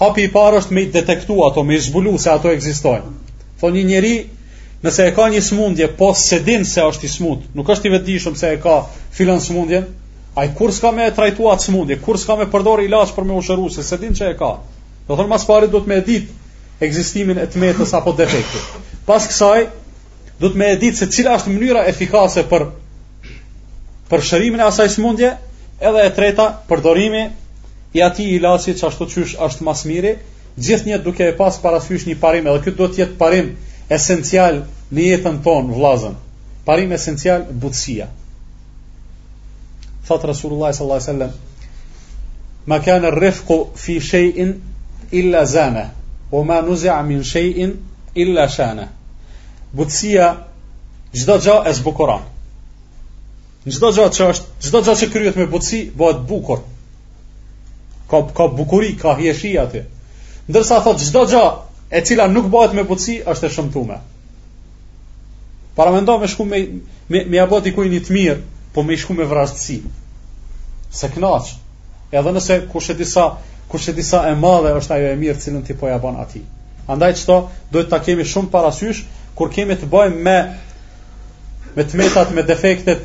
hapi 0.00 0.26
i 0.26 0.30
parë 0.34 0.58
është 0.62 0.74
me 0.76 0.84
detektu 0.94 1.36
ato, 1.46 1.62
me 1.62 1.76
zbulu 1.80 2.14
se 2.18 2.30
ato 2.32 2.50
egzistojnë. 2.50 3.12
Tho 3.60 3.70
një 3.74 3.82
njeri, 3.90 4.14
nëse 4.84 5.06
e 5.08 5.12
ka 5.16 5.28
një 5.32 5.42
smundje, 5.46 5.86
po 5.98 6.12
se 6.18 6.40
din 6.46 6.64
se 6.68 6.82
është 6.82 7.06
i 7.06 7.10
smund, 7.12 7.44
nuk 7.56 7.70
është 7.70 7.88
i 7.88 7.94
vetëdijshëm 7.94 8.34
se 8.40 8.50
e 8.52 8.58
ka 8.64 8.78
filan 9.14 9.40
smundjen, 9.40 9.86
ai 10.36 10.48
kur 10.58 10.72
s'ka 10.74 10.90
me 10.92 11.06
trajtu 11.14 11.46
atë 11.52 11.68
smundje, 11.70 11.98
kur 12.04 12.18
s'ka 12.20 12.36
me 12.40 12.48
përdor 12.50 12.82
ilaç 12.84 13.14
për 13.14 13.28
me 13.28 13.38
ushëru 13.38 13.68
se 13.72 13.84
se 13.86 13.98
din 14.02 14.16
që 14.18 14.32
e 14.34 14.38
ka. 14.40 14.50
Do 15.08 15.14
thonë 15.16 15.30
mas 15.30 15.46
pari 15.48 15.70
duhet 15.72 15.86
me 15.88 16.00
ditë 16.04 16.84
ekzistimin 16.88 17.38
e 17.38 17.46
tmetës 17.48 17.94
apo 17.96 18.12
defektit. 18.18 18.66
Pas 19.06 19.24
kësaj, 19.30 19.68
do 20.40 20.50
të 20.50 20.58
me 20.60 20.72
e 20.74 20.78
ditë 20.82 21.00
se 21.04 21.10
cila 21.14 21.36
është 21.38 21.52
mënyra 21.54 21.86
efikase 21.92 22.42
për 22.50 22.66
për 24.10 24.20
shërimin 24.26 24.60
e 24.60 24.66
asaj 24.66 24.90
smundje, 24.98 25.30
edhe 25.80 26.02
e 26.04 26.10
treta, 26.16 26.48
përdorimi 26.68 27.28
i 27.94 28.02
ati 28.02 28.24
i 28.26 28.38
lasit 28.42 28.80
që 28.82 28.88
ashtu 28.90 29.06
qysh 29.12 29.36
është 29.46 29.64
mas 29.66 29.84
mire, 29.86 30.10
gjithë 30.58 30.88
njët 30.90 31.04
duke 31.06 31.26
e 31.30 31.34
pas 31.38 31.54
parasysh 31.62 32.08
një 32.08 32.16
parim, 32.24 32.48
edhe 32.50 32.62
këtë 32.66 32.78
do 32.80 32.88
tjetë 32.96 33.18
parim 33.20 33.50
esencial 33.96 34.58
në 34.94 35.04
jetën 35.08 35.36
tonë, 35.46 35.74
vlazën. 35.78 36.16
Parim 36.66 36.92
esencial, 36.96 37.44
butësia. 37.62 38.08
Thotë 40.08 40.30
Rasulullah 40.32 40.72
sallallahu 40.74 41.00
alaihi 41.00 41.12
sallam, 41.12 41.38
ma 42.66 42.80
kane 42.84 43.10
rrifku 43.14 43.58
fi 43.84 43.98
shejin 44.08 44.50
illa 45.20 45.44
zane, 45.54 45.86
o 46.32 46.42
ma 46.44 46.58
nuzia 46.66 46.98
min 47.06 47.22
shejin 47.30 47.76
illa 48.24 48.48
shane. 48.56 48.88
Butësia, 49.74 50.32
gjdo 51.14 51.38
gja 51.46 51.60
e 51.68 51.72
zbukoran. 51.78 52.26
Gjdo 53.68 53.92
gja 53.96 54.10
që 54.18 54.30
është, 54.30 54.84
që 54.98 55.12
kryet 55.14 55.36
me 55.40 55.46
butësi, 55.54 55.84
bëhet 55.94 56.26
bukurë 56.30 56.73
ka, 58.22 58.32
ka 58.34 58.48
bukuri, 58.48 58.94
ka 58.98 59.16
hjeshi 59.18 59.58
atje. 59.58 59.84
Ndërsa 60.48 60.80
thot, 60.84 61.00
çdo 61.02 61.22
gja 61.28 61.44
e 61.90 62.00
cila 62.04 62.26
nuk 62.28 62.46
bëhet 62.52 62.74
me 62.76 62.84
butsi 62.86 63.18
është 63.20 63.46
e 63.48 63.52
shëmtuar. 63.56 64.00
Para 65.74 65.90
me 65.92 66.02
me 66.06 66.26
shku 66.28 66.44
me, 66.44 66.58
me, 67.08 67.24
me 67.24 67.38
abot 67.38 67.66
i 67.66 67.72
të 67.72 68.12
mirë, 68.12 68.36
po 68.74 68.82
me 68.82 68.96
shku 68.96 69.14
me 69.14 69.24
vrashtësi. 69.24 69.80
Se 70.90 71.08
knaq. 71.08 71.54
Edhe 72.12 72.30
nëse 72.32 72.58
kush 72.72 72.90
e 72.90 72.94
disa, 72.94 73.36
kush 73.68 73.88
e 73.88 73.92
disa 73.92 74.20
e 74.28 74.34
madhe 74.34 74.70
është 74.78 74.94
ajo 74.94 75.08
e 75.12 75.16
mirë 75.16 75.40
cilën 75.40 75.64
ti 75.66 75.74
po 75.74 75.88
ja 75.88 75.98
bën 75.98 76.20
atij. 76.22 76.44
Andaj 76.86 77.14
çto 77.22 77.48
duhet 77.72 77.88
ta 77.90 77.98
kemi 77.98 78.22
shumë 78.24 78.50
parasysh 78.52 79.02
kur 79.34 79.50
kemi 79.50 79.74
të 79.76 79.88
bëjmë 79.90 80.20
me 80.22 80.36
me 81.74 81.84
metat, 81.98 82.30
me 82.30 82.42
defektet, 82.46 83.00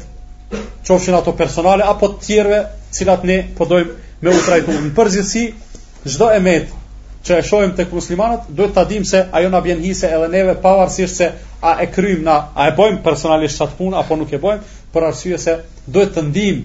qofshin 0.86 1.15
ato 1.17 1.32
personale 1.34 1.82
apo 1.84 2.06
të 2.08 2.22
tjerëve, 2.26 2.60
cilat 2.93 3.24
ne 3.26 3.39
po 3.58 3.65
dojmë 3.65 4.09
me 4.21 4.32
u 4.34 4.39
trajtu 4.45 4.73
në 4.75 4.89
përgjithësi 4.97 5.41
çdo 6.08 6.27
emet 6.36 6.71
që 7.25 7.38
e 7.39 7.43
shohim 7.43 7.71
tek 7.75 7.93
muslimanët 7.95 8.49
duhet 8.55 8.73
ta 8.75 8.84
dim 8.89 9.05
se 9.05 9.21
ajo 9.39 9.49
na 9.51 9.62
bën 9.63 9.79
hise 9.84 10.08
edhe 10.15 10.27
neve 10.34 10.55
pavarësisht 10.63 11.15
se 11.19 11.29
a 11.62 11.75
e 11.84 11.89
kryjm 11.91 12.23
na 12.27 12.36
a 12.55 12.67
e 12.71 12.75
bëjmë 12.79 13.01
personalisht 13.03 13.58
çat 13.62 13.77
punë 13.79 13.99
apo 14.01 14.15
nuk 14.19 14.34
e 14.36 14.39
bëjmë, 14.43 14.67
për 14.93 15.08
arsye 15.12 15.38
se 15.38 15.53
duhet 15.88 16.12
të 16.15 16.23
ndijm 16.29 16.60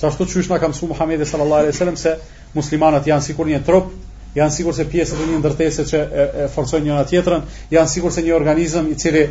çasto 0.00 0.24
çysh 0.32 0.50
na 0.50 0.58
ka 0.58 0.70
mësuar 0.72 0.92
Muhamedi 0.94 1.26
sallallahu 1.26 1.60
alaihi 1.64 1.74
wasallam 1.74 1.96
se 2.02 2.16
muslimanët 2.54 3.06
janë 3.10 3.26
sikur 3.30 3.46
një 3.46 3.62
trup 3.66 3.90
janë 4.36 4.54
sigur 4.58 4.74
se 4.74 4.84
pjesë 4.90 5.18
të 5.20 5.30
një 5.30 5.38
ndërtese 5.44 5.86
që 5.90 6.00
e, 6.02 6.26
e 6.44 6.48
forcojnë 6.54 6.86
njëra 6.88 7.06
tjetërën, 7.10 7.46
janë 7.70 7.92
sigur 7.94 8.10
se 8.12 8.22
një 8.22 8.34
organizëm 8.36 8.90
i 8.92 8.94
cili 8.94 9.24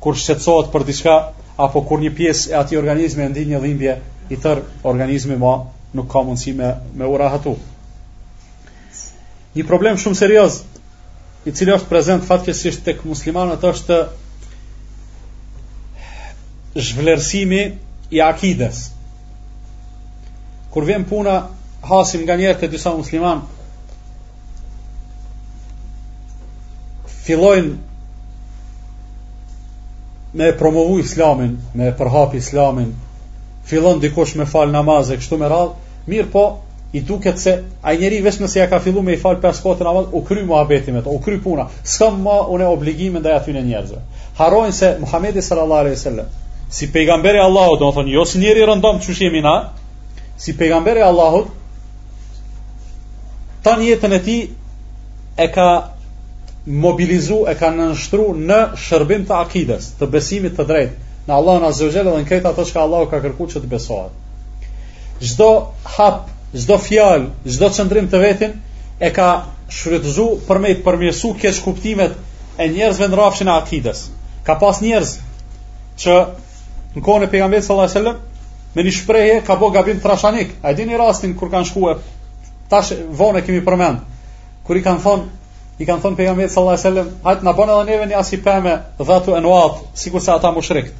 kur 0.00 0.14
shqetsohet 0.16 0.70
për 0.74 0.84
diçka, 0.86 1.14
apo 1.58 1.82
kur 1.82 1.98
një 2.02 2.12
pjesë 2.16 2.52
e 2.52 2.60
ati 2.60 2.76
organizme 2.78 3.24
e 3.24 3.28
ndi 3.32 3.46
një 3.52 3.60
dhimbje, 3.64 3.96
i 4.30 4.36
tërë 4.36 4.66
organizme 4.86 5.36
ma 5.40 5.56
nuk 5.94 6.08
ka 6.12 6.22
mundësi 6.24 6.52
me, 6.56 6.72
me 6.94 7.06
ura 7.08 7.28
hatu. 7.32 7.54
Një 9.56 9.64
problem 9.66 9.96
shumë 9.98 10.18
serios, 10.18 10.62
i 11.48 11.52
cili 11.54 11.72
është 11.72 11.88
prezent 11.88 12.24
fatkesisht 12.28 12.82
tek 12.84 13.00
muslimanët 13.08 13.62
është 13.64 13.98
zhvlerësimi 16.88 17.62
i 18.14 18.20
akides. 18.20 18.82
Kur 20.70 20.84
vjen 20.84 21.06
puna, 21.08 21.38
hasim 21.88 22.26
nga 22.26 22.36
njerët 22.36 22.66
e 22.66 22.72
disa 22.74 22.92
muslimanë 22.92 23.54
fillojnë 27.24 27.74
me 30.38 30.50
promovu 30.60 30.98
islamin, 31.02 31.54
me 31.74 31.88
përhap 31.98 32.34
islamin, 32.36 32.92
fillon 33.68 34.00
dikush 34.02 34.34
me 34.40 34.46
fal 34.50 34.70
namaze 34.74 35.16
kështu 35.20 35.36
me 35.42 35.48
radh, 35.52 35.72
mirë 36.10 36.30
po, 36.32 36.44
i 36.96 37.02
duket 37.04 37.38
se 37.42 37.52
ai 37.84 37.96
njeriu 38.00 38.24
vetëm 38.24 38.48
se 38.48 38.60
ja 38.62 38.66
ka 38.72 38.78
filluar 38.80 39.04
me 39.04 39.12
i 39.12 39.20
fal 39.20 39.36
pas 39.42 39.58
kohë 39.62 39.84
namaz, 39.84 40.06
u 40.16 40.22
kry 40.24 40.44
muhabeti 40.48 40.92
me 40.94 41.02
to, 41.04 41.12
u 41.12 41.20
kry 41.26 41.36
puna. 41.44 41.66
S'ka 41.84 42.08
më 42.24 42.36
unë 42.56 42.68
obligime 42.72 43.20
ndaj 43.20 43.34
atyre 43.42 43.60
njerëzve. 43.66 44.00
Harrojnë 44.38 44.72
se 44.78 44.88
Muhamedi 45.02 45.42
sallallahu 45.44 45.84
alejhi 45.84 46.16
dhe 46.16 46.24
si 46.78 46.88
pejgamberi 46.92 47.38
i 47.40 47.40
Allahut, 47.44 47.78
do 47.82 47.88
të 47.92 47.96
thonë, 47.98 48.12
jo 48.16 48.24
si 48.30 48.38
njeriu 48.40 48.66
rëndom 48.70 49.00
çush 49.04 49.20
jemi 49.24 49.40
na, 49.44 49.54
si 50.36 50.54
pejgamberi 50.56 51.00
i 51.00 51.04
Allahut, 51.10 51.46
tani 53.64 53.88
jetën 53.90 54.14
e 54.14 54.18
tij 54.24 54.48
e 55.36 55.46
ka 55.52 55.68
mobilizu 56.66 57.44
e 57.48 57.54
ka 57.56 57.70
nënshtruar 57.72 58.40
në 58.48 58.60
shërbim 58.86 59.24
të 59.28 59.36
akides, 59.44 59.92
të 60.00 60.08
besimit 60.12 60.56
të 60.56 60.68
drejtë, 60.72 60.96
në 61.28 61.34
Allahun 61.36 61.64
azza 61.68 61.84
wa 61.84 61.92
jalla 61.94 62.12
dhe 62.14 62.22
në 62.24 62.28
këtë 62.30 62.48
ato 62.50 62.64
që 62.68 62.78
Allahu 62.82 63.06
ka 63.12 63.18
kërkuar 63.24 63.50
që 63.52 63.60
të 63.62 63.68
besohet. 63.68 64.12
Çdo 65.28 65.48
hap, 65.94 66.22
çdo 66.56 66.76
fjalë, 66.80 67.26
çdo 67.52 67.68
çndrim 67.76 68.08
të 68.08 68.18
vetin 68.22 68.52
e 69.04 69.10
ka 69.12 69.26
shfrytëzu 69.76 70.26
për 70.48 70.60
me 70.64 70.70
përmirësu 70.86 71.34
kuptimet 71.66 72.14
e 72.62 72.68
njerëzve 72.72 73.08
në 73.10 73.16
rrafshin 73.18 73.48
e 73.48 73.52
akides. 73.60 74.06
Ka 74.46 74.54
pas 74.62 74.80
njerëz 74.80 75.18
që 76.00 76.14
në 76.96 77.00
kohën 77.04 77.24
e 77.26 77.30
pejgamberit 77.32 77.64
sallallahu 77.66 77.90
alajhi 77.90 77.98
wasallam 77.98 78.18
me 78.74 78.80
një 78.86 78.92
shprehje 78.98 79.40
ka 79.46 79.56
bëu 79.60 79.72
gabim 79.76 80.00
trashanik. 80.00 80.54
A 80.64 80.72
dini 80.72 80.96
rastin 80.98 81.34
kur 81.36 81.50
kanë 81.52 81.68
shkuar 81.68 81.98
tash 82.72 82.94
vone 83.20 83.42
kemi 83.46 83.60
përmend. 83.68 84.00
Kur 84.64 84.80
i 84.80 84.82
kanë 84.86 85.04
thonë, 85.04 85.26
i 85.78 85.84
kanë 85.84 86.02
thonë 86.06 86.16
pejgamberit 86.16 86.52
sallallahu 86.54 86.78
alajhi 86.78 86.88
wasallam, 86.88 87.12
"Hajt 87.26 87.42
na 87.44 87.52
bëna 87.52 87.76
edhe 87.82 87.90
neve 87.90 88.06
një 88.10 88.16
asipeme 88.22 88.78
dhatu 88.98 89.36
enwat, 89.36 89.82
sikur 89.94 90.20
se 90.24 90.32
ata 90.32 90.50
mushrikë." 90.56 90.92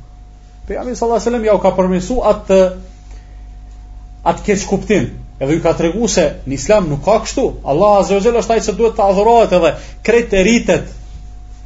Pe 0.68 0.76
Amin 0.76 0.94
sallallahu 0.96 1.20
alaihi 1.20 1.30
wasallam 1.30 1.46
ja 1.48 1.52
u 1.56 1.60
ka 1.64 1.70
përmesu 1.78 2.14
atë 2.30 2.56
atë 4.30 4.42
keç 4.48 4.64
kuptim. 4.68 5.06
Edhe 5.40 5.54
ju 5.56 5.62
ka 5.64 5.72
tregu 5.78 6.08
se 6.14 6.24
në 6.44 6.58
Islam 6.60 6.88
nuk 6.90 7.00
ka 7.06 7.14
kështu. 7.24 7.44
Allahu 7.72 8.02
azza 8.02 8.18
wa 8.18 8.24
jalla 8.26 8.42
është 8.44 8.54
ai 8.56 8.64
që 8.66 8.74
duhet 8.80 8.96
të 8.98 9.06
adhurohet 9.06 9.54
edhe 9.58 9.70
kriteritet, 10.10 10.92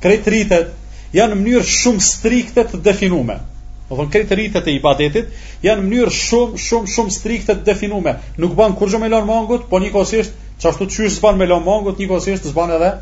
kriteritet 0.04 0.70
janë 1.18 1.34
në 1.34 1.40
mënyrë 1.40 1.66
shumë 1.74 2.04
strikte 2.12 2.66
të 2.70 2.82
definuame. 2.86 3.40
Do 3.88 3.96
të 3.96 4.02
thonë 4.04 4.12
kriteritet 4.18 4.70
e 4.72 4.76
ibadetit 4.78 5.34
janë 5.66 5.82
në 5.82 5.88
mënyrë 5.90 6.14
shumë 6.22 6.62
shumë 6.68 6.94
shumë 6.94 7.16
strikte 7.18 7.58
të 7.58 7.66
definuame. 7.72 8.14
Nuk 8.40 8.54
bën 8.60 8.78
kurrë 8.80 9.02
me 9.02 9.10
lan 9.12 9.26
mangut, 9.32 9.66
po 9.72 9.82
nikosisht 9.82 10.38
çashtu 10.62 10.86
çysh 10.94 11.16
zban 11.18 11.42
me 11.42 11.50
lan 11.50 11.66
mangut, 11.66 11.98
nikosisht 11.98 12.46
zban 12.54 12.70
edhe 12.78 12.94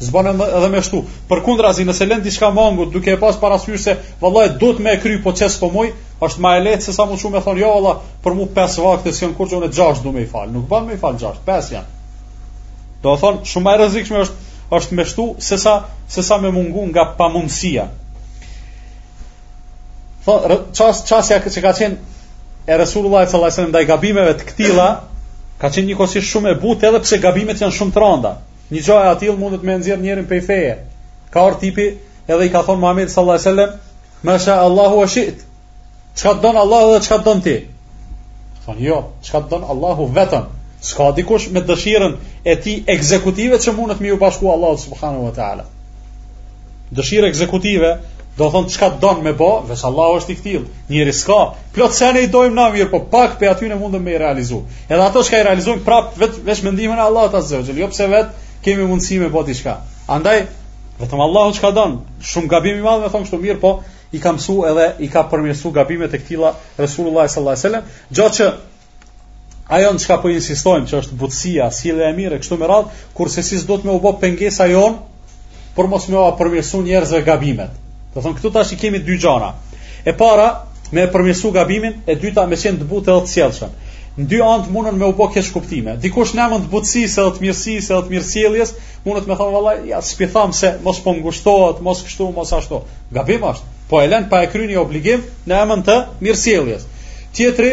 zban 0.00 0.26
edhe 0.32 0.68
me 0.72 0.80
shtu. 0.82 1.02
Përkundrazi 1.28 1.84
nëse 1.84 2.06
lën 2.08 2.22
diçka 2.24 2.48
mangut 2.56 2.90
duke 2.92 3.12
e 3.12 3.18
pas 3.20 3.36
parasysh 3.36 3.78
se 3.82 3.94
vallai 4.20 4.46
duhet 4.58 4.80
më 4.80 4.94
e 4.96 5.00
kry 5.00 5.18
po 5.22 5.32
çes 5.32 5.58
po 5.60 5.68
muj, 5.70 5.90
është 6.24 6.40
më 6.40 6.56
e 6.56 6.60
lehtë 6.64 6.86
se 6.88 6.92
sa 6.96 7.04
më 7.08 7.18
shumë 7.20 7.40
e 7.40 7.42
thon 7.44 7.60
jo 7.60 7.68
valla, 7.74 7.92
për 8.24 8.34
mua 8.38 8.48
pesë 8.56 8.84
vakte 8.86 9.12
sjon 9.12 9.34
kurrë 9.36 9.58
unë 9.60 9.70
gjashtë 9.76 10.04
do 10.04 10.12
më 10.16 10.24
i 10.24 10.28
fal, 10.32 10.48
nuk 10.52 10.66
bën 10.72 10.88
më 10.88 10.96
i 10.96 11.00
fal 11.00 11.20
gjashtë, 11.20 11.44
pesë 11.44 11.74
janë. 11.76 11.90
Do 13.04 13.14
thon 13.20 13.42
shumë 13.52 13.66
më 13.68 13.74
e 13.76 13.80
rrezikshme 13.80 14.24
është 14.24 14.48
është 14.80 14.96
më 14.98 15.04
shtu 15.10 15.24
se 15.48 15.58
sa 15.58 15.74
se 16.08 16.22
sa 16.22 16.38
më 16.40 16.50
mungu 16.56 16.84
nga 16.90 17.04
pamundësia. 17.18 17.88
Po 20.24 20.34
ças 20.78 21.04
ças 21.12 21.28
ja 21.32 21.38
që 21.44 21.60
ka 21.62 21.72
qenë 21.76 22.18
e 22.70 22.76
Resulullah 22.76 23.24
sallallahu 23.26 23.48
alajhi 23.48 23.56
wasallam 23.56 23.72
ndaj 23.74 23.86
gabimeve 23.92 24.34
të 24.38 24.46
këtilla, 24.50 24.88
ka 25.60 25.68
qenë 25.68 25.92
një 25.92 25.96
kohësi 26.00 26.22
shumë 26.30 26.54
e 26.54 26.58
butë 26.62 26.88
edhe 26.90 27.00
pse 27.02 27.18
gabimet 27.18 27.60
janë 27.60 27.76
shumë 27.78 27.94
të 27.96 28.00
rënda. 28.04 28.32
Një 28.70 28.82
gjaj 28.86 29.06
atil 29.12 29.34
mundet 29.38 29.64
me 29.66 29.74
nëzirë 29.78 30.02
njerën 30.02 30.26
për 30.30 30.36
i 30.40 30.44
feje. 30.48 30.74
Ka 31.34 31.42
orë 31.48 31.56
tipi 31.62 31.86
edhe 32.34 32.46
i 32.48 32.52
ka 32.56 32.60
thonë 32.66 32.78
Muhammed 32.84 33.10
sallallahu 33.10 33.38
aleyhi 33.38 33.48
sallam, 33.48 33.72
me 34.28 34.34
shë 34.44 34.56
Allahu 34.66 35.00
e 35.02 35.06
shiit, 35.14 35.40
që 36.14 36.22
ka 36.28 36.34
të 36.36 36.44
donë 36.44 36.60
Allahu 36.64 36.92
dhe 36.94 37.00
që 37.06 37.10
ka 37.12 37.18
të 37.22 37.26
donë 37.30 37.42
ti? 37.46 37.54
Thonë 38.66 38.86
jo, 38.86 38.98
që 39.26 39.34
ka 39.34 39.40
të 39.42 39.50
donë 39.54 39.70
Allahu 39.74 40.06
vetëm, 40.20 40.46
s'ka 40.90 41.08
dikush 41.18 41.48
me 41.56 41.64
dëshirën 41.70 42.14
e 42.46 42.54
ti 42.66 42.76
ekzekutive 42.94 43.58
që 43.64 43.74
mundet 43.80 44.00
me 44.04 44.12
ju 44.12 44.18
bashku 44.22 44.50
Allahu 44.54 44.78
subhanahu 44.84 45.26
wa 45.28 45.32
ta'ala. 45.40 45.64
Dëshirë 47.00 47.30
ekzekutive, 47.32 47.90
do 48.38 48.48
thonë 48.54 48.70
që 48.72 48.78
ka 48.84 48.88
të 48.94 49.00
donë 49.06 49.24
me 49.26 49.32
bo, 49.42 49.50
vesh 49.70 49.82
Allahu 49.90 50.20
është 50.22 50.32
i 50.32 50.36
këtil, 50.38 50.60
njeri 50.94 51.12
s'ka, 51.22 51.40
plotë 51.74 51.96
se 51.98 52.12
ne 52.16 52.22
i 52.24 52.30
dojmë 52.38 52.54
na 52.62 52.68
mirë, 52.76 52.88
po 52.94 53.02
pak 53.14 53.36
për 53.42 53.50
aty 53.54 53.72
në 53.74 53.80
mundet 53.82 54.02
me 54.06 54.14
i 54.14 54.22
realizu. 54.22 54.62
Edhe 54.86 55.02
ato 55.10 55.24
që 55.28 55.42
i 55.42 55.48
realizu, 55.50 55.76
prapë 55.90 56.30
vesh 56.48 56.62
mendimin 56.68 56.98
e 57.02 57.08
Allahu 57.08 57.34
të 57.36 57.62
jo 57.82 57.90
pse 57.94 58.08
vetë, 58.14 58.46
kemi 58.64 58.84
mundësi 58.88 59.18
me 59.20 59.28
bëti 59.32 59.54
shka. 59.60 59.76
Andaj, 60.10 60.42
vetëm 61.00 61.20
Allahu 61.24 61.52
çka 61.56 61.70
ka 61.70 61.74
donë, 61.76 62.00
shumë 62.30 62.50
gabim 62.52 62.80
i 62.80 62.84
madhë 62.84 63.04
me 63.06 63.12
thonë 63.12 63.26
kështu 63.28 63.38
mirë, 63.44 63.60
po 63.62 63.72
i 64.12 64.18
ka 64.20 64.32
mësu 64.36 64.56
edhe 64.70 64.86
i 65.04 65.08
ka 65.08 65.22
përmjësu 65.30 65.72
gabimet 65.76 66.14
e 66.14 66.20
këtila 66.20 66.52
Resulullah 66.78 67.28
sallallahu 67.28 67.56
alaihi 67.56 67.64
wasallam, 67.64 67.92
gjatë 68.10 68.38
që 68.38 68.50
ajo 69.80 69.92
në 69.96 70.06
ka 70.10 70.16
po 70.20 70.32
insistojmë 70.34 70.90
që 70.90 70.98
është 71.04 71.18
butësia, 71.20 71.70
sile 71.78 72.08
e 72.10 72.14
mire, 72.16 72.40
kështu 72.42 72.58
me 72.60 72.68
radhë, 72.68 73.04
kur 73.16 73.30
si 73.32 73.60
do 73.70 73.78
të 73.78 73.86
më 73.88 73.94
u 73.96 74.00
bo 74.02 74.12
pengesa 74.22 74.66
ajon, 74.66 74.98
për 75.76 75.88
mos 75.92 76.08
me 76.10 76.18
oa 76.18 76.32
përmjësu 76.40 76.82
njerëzve 76.88 77.22
gabimet. 77.28 77.70
Do 78.14 78.20
thonë, 78.20 78.36
këtu 78.40 78.50
tash 78.52 78.72
i 78.74 78.80
kemi 78.82 78.98
dy 79.00 79.16
gjana. 79.22 79.54
E 80.04 80.12
para, 80.12 80.66
me 80.92 81.06
përmjësu 81.06 81.52
gabimin, 81.54 82.00
e 82.06 82.18
dyta 82.18 82.48
me 82.50 82.58
qenë 82.58 82.82
të 82.82 82.90
butë 82.90 83.14
edhe 83.14 83.26
të 83.28 83.34
sjellshëm 83.36 83.78
në 84.20 84.26
dy 84.28 84.38
anë 84.44 84.70
mundën 84.74 84.96
me 85.00 85.06
u 85.08 85.12
bë 85.16 85.26
kesh 85.34 85.48
kuptime. 85.54 85.94
Dikush 86.02 86.34
në 86.36 86.42
anën 86.46 86.64
e 86.66 86.70
butësisë 86.72 87.22
edhe 87.22 87.36
të 87.36 87.42
mirësisë 87.44 87.92
edhe 87.94 88.00
të 88.08 88.12
mirësjelljes, 88.14 88.72
mundet 89.06 89.28
me 89.30 89.36
thon 89.40 89.52
vallaj, 89.54 89.76
ja 89.88 90.00
s'pi 90.04 90.28
tham 90.34 90.52
se 90.60 90.74
mos 90.84 90.98
po 91.04 91.14
ngushtohet, 91.16 91.80
mos 91.86 92.02
kështu, 92.04 92.26
mos 92.36 92.52
ashtu. 92.58 92.82
Gabim 93.16 93.46
është. 93.50 93.70
Po 93.90 94.02
e 94.02 94.10
lën 94.12 94.28
pa 94.30 94.42
e 94.44 94.50
kryeni 94.52 94.76
obligim 94.82 95.24
në 95.48 95.58
anën 95.62 95.86
të 95.88 95.96
mirësjelljes. 96.26 96.84
Tjetri, 97.36 97.70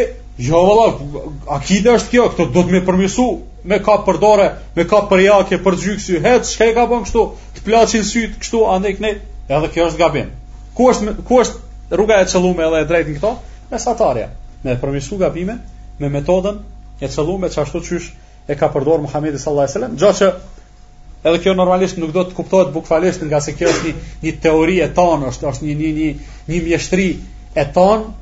jo 0.48 0.62
vallaj, 0.64 1.22
a 1.56 1.60
kida 1.68 1.98
është 2.00 2.14
kjo, 2.14 2.26
këtë 2.32 2.48
do 2.56 2.64
të 2.68 2.76
më 2.78 2.82
përmirësu, 2.88 3.28
me 3.68 3.80
ka 3.84 3.98
për 4.08 4.20
dorë, 4.22 4.48
me 4.78 4.86
ka 4.88 5.02
për 5.10 5.22
jakë, 5.26 5.60
për 5.66 5.76
gjyks, 5.84 6.08
hec, 6.24 6.48
çka 6.52 6.70
e 6.72 6.76
ka 6.78 6.86
bën 6.90 7.04
kështu? 7.06 7.24
Të 7.58 7.64
plaçin 7.66 8.04
syt 8.08 8.38
kështu 8.40 8.64
andaj 8.72 8.94
kënej, 8.98 9.18
edhe 9.48 9.70
kjo 9.74 9.90
është 9.90 10.00
gabim. 10.04 10.30
Ku 10.78 10.88
është 10.94 11.16
ku 11.28 11.42
është 11.44 11.98
rruga 11.98 12.22
e 12.22 12.28
çellume 12.32 12.68
edhe 12.70 12.84
e 12.84 12.88
drejtë 12.92 13.16
këto? 13.18 13.32
Mesatarja. 13.74 14.28
Me 14.62 14.74
përmirësu 14.80 15.18
gabime, 15.20 15.58
me 16.02 16.08
metodën 16.14 16.58
e 17.02 17.08
qëllume 17.10 17.50
që 17.50 17.62
ashtu 17.64 17.80
qysh 17.86 18.08
e 18.50 18.56
ka 18.56 18.68
përdorur 18.74 19.02
Muhammedi 19.04 19.38
sallallahu 19.38 19.66
alajhi 19.66 19.76
wasallam, 19.76 19.96
gjë 19.98 20.12
që 20.18 21.28
edhe 21.28 21.42
kjo 21.42 21.54
normalisht 21.58 21.98
nuk 22.00 22.12
do 22.14 22.24
të 22.28 22.36
kuptohet 22.38 22.70
bukfalisht 22.74 23.24
nga 23.26 23.40
se 23.42 23.54
kjo 23.58 23.70
është 23.72 23.90
një 23.90 24.10
një 24.24 24.34
teori 24.46 24.76
e 24.84 24.88
tonë, 24.98 25.30
është 25.32 25.48
është 25.52 25.66
një 25.68 25.74
një 25.80 25.90
një 25.98 26.12
një 26.52 26.62
mjeshtri 26.68 27.08
e 27.62 27.66
tonë 27.78 28.12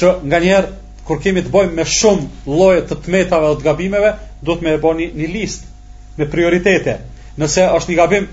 që 0.00 0.14
nganjëherë 0.32 0.74
kur 1.08 1.20
kemi 1.22 1.42
të 1.46 1.52
bëjmë 1.54 1.76
me 1.78 1.84
shumë 1.86 2.56
lloje 2.56 2.82
të 2.88 2.98
tmetave 3.04 3.50
dhe 3.50 3.60
të 3.60 3.66
gabimeve, 3.68 4.14
duhet 4.42 4.62
me 4.66 4.72
e 4.76 4.80
bëni 4.82 5.10
një 5.14 5.28
listë 5.36 5.68
me 6.18 6.26
prioritete. 6.32 6.96
Nëse 7.38 7.68
është 7.78 7.92
një 7.92 7.98
gabim 8.00 8.26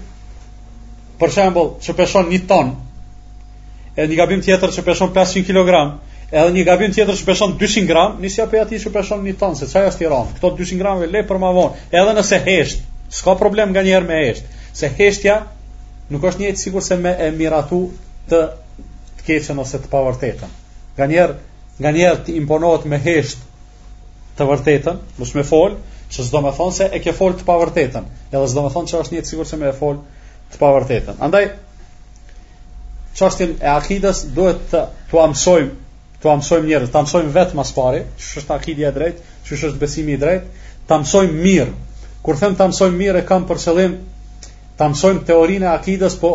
për 1.22 1.34
shembull 1.36 1.70
që 1.84 1.96
peshon 2.00 2.32
1 2.34 2.48
ton, 2.50 2.72
e 4.00 4.08
një 4.10 4.18
gabim 4.18 4.42
tjetër 4.44 4.74
që 4.74 4.86
peshon 4.88 5.14
500 5.16 5.46
kg, 5.52 5.78
edhe 6.32 6.52
një 6.56 6.64
gabim 6.68 6.94
tjetër 6.94 7.18
që 7.20 7.26
peshon 7.28 7.56
200 7.60 7.88
gram, 7.90 8.18
nisi 8.22 8.42
apo 8.42 8.56
ja 8.58 8.66
ti 8.70 8.80
që 8.80 8.92
peshon 8.94 9.24
një 9.28 9.36
tonë, 9.40 9.60
se 9.60 9.68
çaja 9.72 9.92
sti 9.92 10.10
rom. 10.12 10.30
Kto 10.38 10.54
200 10.58 10.80
gram 10.80 11.02
le 11.04 11.24
për 11.28 11.40
ma 11.42 11.50
vonë. 11.56 11.88
Edhe 11.92 12.16
nëse 12.18 12.40
hesht, 12.48 12.84
s'ka 13.14 13.36
problem 13.40 13.74
nganjëherë 13.76 14.08
me 14.08 14.20
hesht, 14.22 14.48
se 14.74 14.90
heshtja 14.98 15.40
nuk 16.14 16.26
është 16.30 16.42
një 16.44 16.52
jetë 16.52 16.62
sigur 16.68 16.84
se 16.86 16.98
me 17.00 17.16
e 17.28 17.32
miratu 17.36 17.84
të 18.30 18.44
të 19.18 19.26
keqen 19.28 19.60
ose 19.62 19.80
të 19.80 19.92
pavërtetën. 19.92 20.54
Nganjëherë, 21.00 21.40
nganjëherë 21.80 21.80
nga 21.80 21.92
njerë 21.98 22.20
të 22.28 22.36
imponohet 22.40 22.84
me 22.92 23.00
hesht 23.04 23.42
të 24.38 24.46
vërtetën, 24.50 25.00
mos 25.20 25.32
me 25.36 25.44
fol 25.48 25.74
që 26.14 26.24
zdo 26.28 26.42
me 26.46 26.52
thonë 26.54 26.74
se 26.76 26.88
e 26.94 27.00
ke 27.02 27.14
fol 27.18 27.34
të 27.38 27.46
pavërtetën, 27.48 28.06
edhe 28.32 28.48
zdo 28.52 28.66
me 28.68 28.74
thonë 28.76 28.92
që 28.92 29.00
është 29.04 29.14
një 29.16 29.22
jetë 29.22 29.32
sigur 29.34 29.48
se 29.50 29.58
me 29.60 29.70
e 29.72 29.78
fol 29.80 29.98
të 30.54 30.62
pavërtetën. 30.62 31.18
Andaj, 31.26 31.48
qashtin 33.18 33.56
e 33.64 33.72
akidës 33.74 34.26
duhet 34.36 34.62
të, 34.74 34.84
të 35.10 35.24
Të 36.24 36.30
amësojmë 36.32 36.68
njerëz, 36.70 36.90
të 36.92 36.98
amësojmë 37.02 37.32
vetë 37.36 37.58
mas 37.60 37.72
pari, 37.78 37.98
që 38.16 38.28
është 38.42 38.54
akidia 38.56 38.90
e 38.94 38.94
drejtë, 38.98 39.24
që 39.48 39.56
është 39.58 39.80
besimi 39.82 40.14
i 40.16 40.20
drejtë, 40.22 40.68
të 40.88 40.94
amësojmë 40.98 41.34
mirë. 41.48 41.74
Kur 42.28 42.38
them 42.42 42.54
të 42.56 42.64
amësojmë 42.70 42.98
mirë, 43.02 43.24
kam 43.32 43.48
për 43.50 43.60
qëllim 43.64 43.98
të 44.78 44.88
amësojmë 44.88 45.24
teorinë 45.30 45.68
e 45.68 45.72
akidës, 45.74 46.16
po 46.22 46.32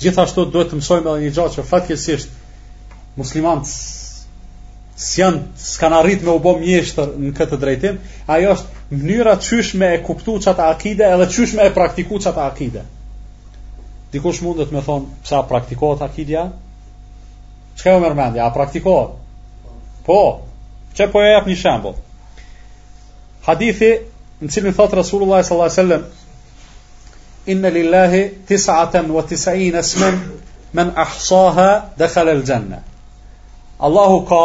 gjithashtu 0.00 0.46
duhet 0.54 0.72
të 0.72 0.78
mësojmë 0.80 1.04
edhe 1.04 1.26
një 1.26 1.34
gjë 1.36 1.46
që 1.58 1.66
fatkeqësisht 1.72 2.32
muslimanët 3.18 3.68
s'janë, 5.08 5.44
s'kan 5.66 5.98
arrit 5.98 6.24
me 6.24 6.32
u 6.32 6.40
bë 6.46 6.56
mjeshtër 6.64 7.12
në 7.26 7.34
këtë 7.36 7.60
drejtim, 7.66 8.00
ajo 8.32 8.56
është 8.56 8.96
mënyra 9.04 9.36
qysh 9.44 9.74
me 9.82 9.92
e 9.92 10.00
kuptuar 10.08 10.40
çat 10.48 10.64
akide 10.72 11.04
edhe 11.18 11.28
qysh 11.36 11.52
me 11.60 11.68
e 11.68 11.76
praktikuar 11.76 12.24
çat 12.24 12.40
akide. 12.48 12.86
Dikush 14.14 14.40
mundet 14.44 14.72
të 14.72 14.78
më 14.80 14.86
thon 14.88 15.08
pse 15.28 15.44
praktikohet 15.52 16.04
akidia? 16.08 16.48
Çka 17.76 17.98
më 17.98 18.12
merr 18.16 18.38
A 18.40 18.50
praktikohet? 18.52 19.10
Po. 20.06 20.40
Çe 20.94 21.06
po 21.06 21.22
e 21.22 21.32
jap 21.32 21.46
një 21.46 21.56
shembull. 21.56 21.96
Hadithi 23.46 23.92
në 24.42 24.48
cilin 24.52 24.74
thot 24.76 24.92
Rasulullah 24.94 25.42
sallallahu 25.44 25.70
alaihi 25.70 25.80
wasallam 25.80 27.52
Inna 27.52 27.68
lillahi 27.70 28.22
tisa'atan 28.48 29.06
wa 29.10 29.22
tisa'in 29.28 29.74
esmen 29.80 30.20
Men 30.72 30.90
ahsaha 31.04 31.68
dhe 31.98 32.06
khalel 32.14 32.42
gjenne 32.50 32.82
Allahu 33.80 34.20
ka 34.28 34.44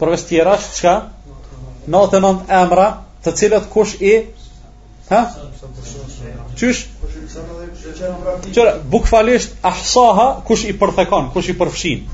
Përveç 0.00 0.24
tjera 0.28 0.56
që 0.56 0.72
që, 0.80 0.94
Natën 1.94 2.26
emra 2.62 2.88
Të 3.24 3.32
cilët 3.38 3.68
kush 3.76 3.94
i 4.00 4.14
Ha? 5.10 5.20
Qysh? 6.56 6.82
Qërë 8.56 8.74
bukfalisht 8.90 9.54
ahsaha 9.62 10.28
Kush 10.48 10.64
i 10.64 10.72
përthekon, 10.80 11.30
kush 11.36 11.48
i 11.52 11.58
përfshin 11.60 12.08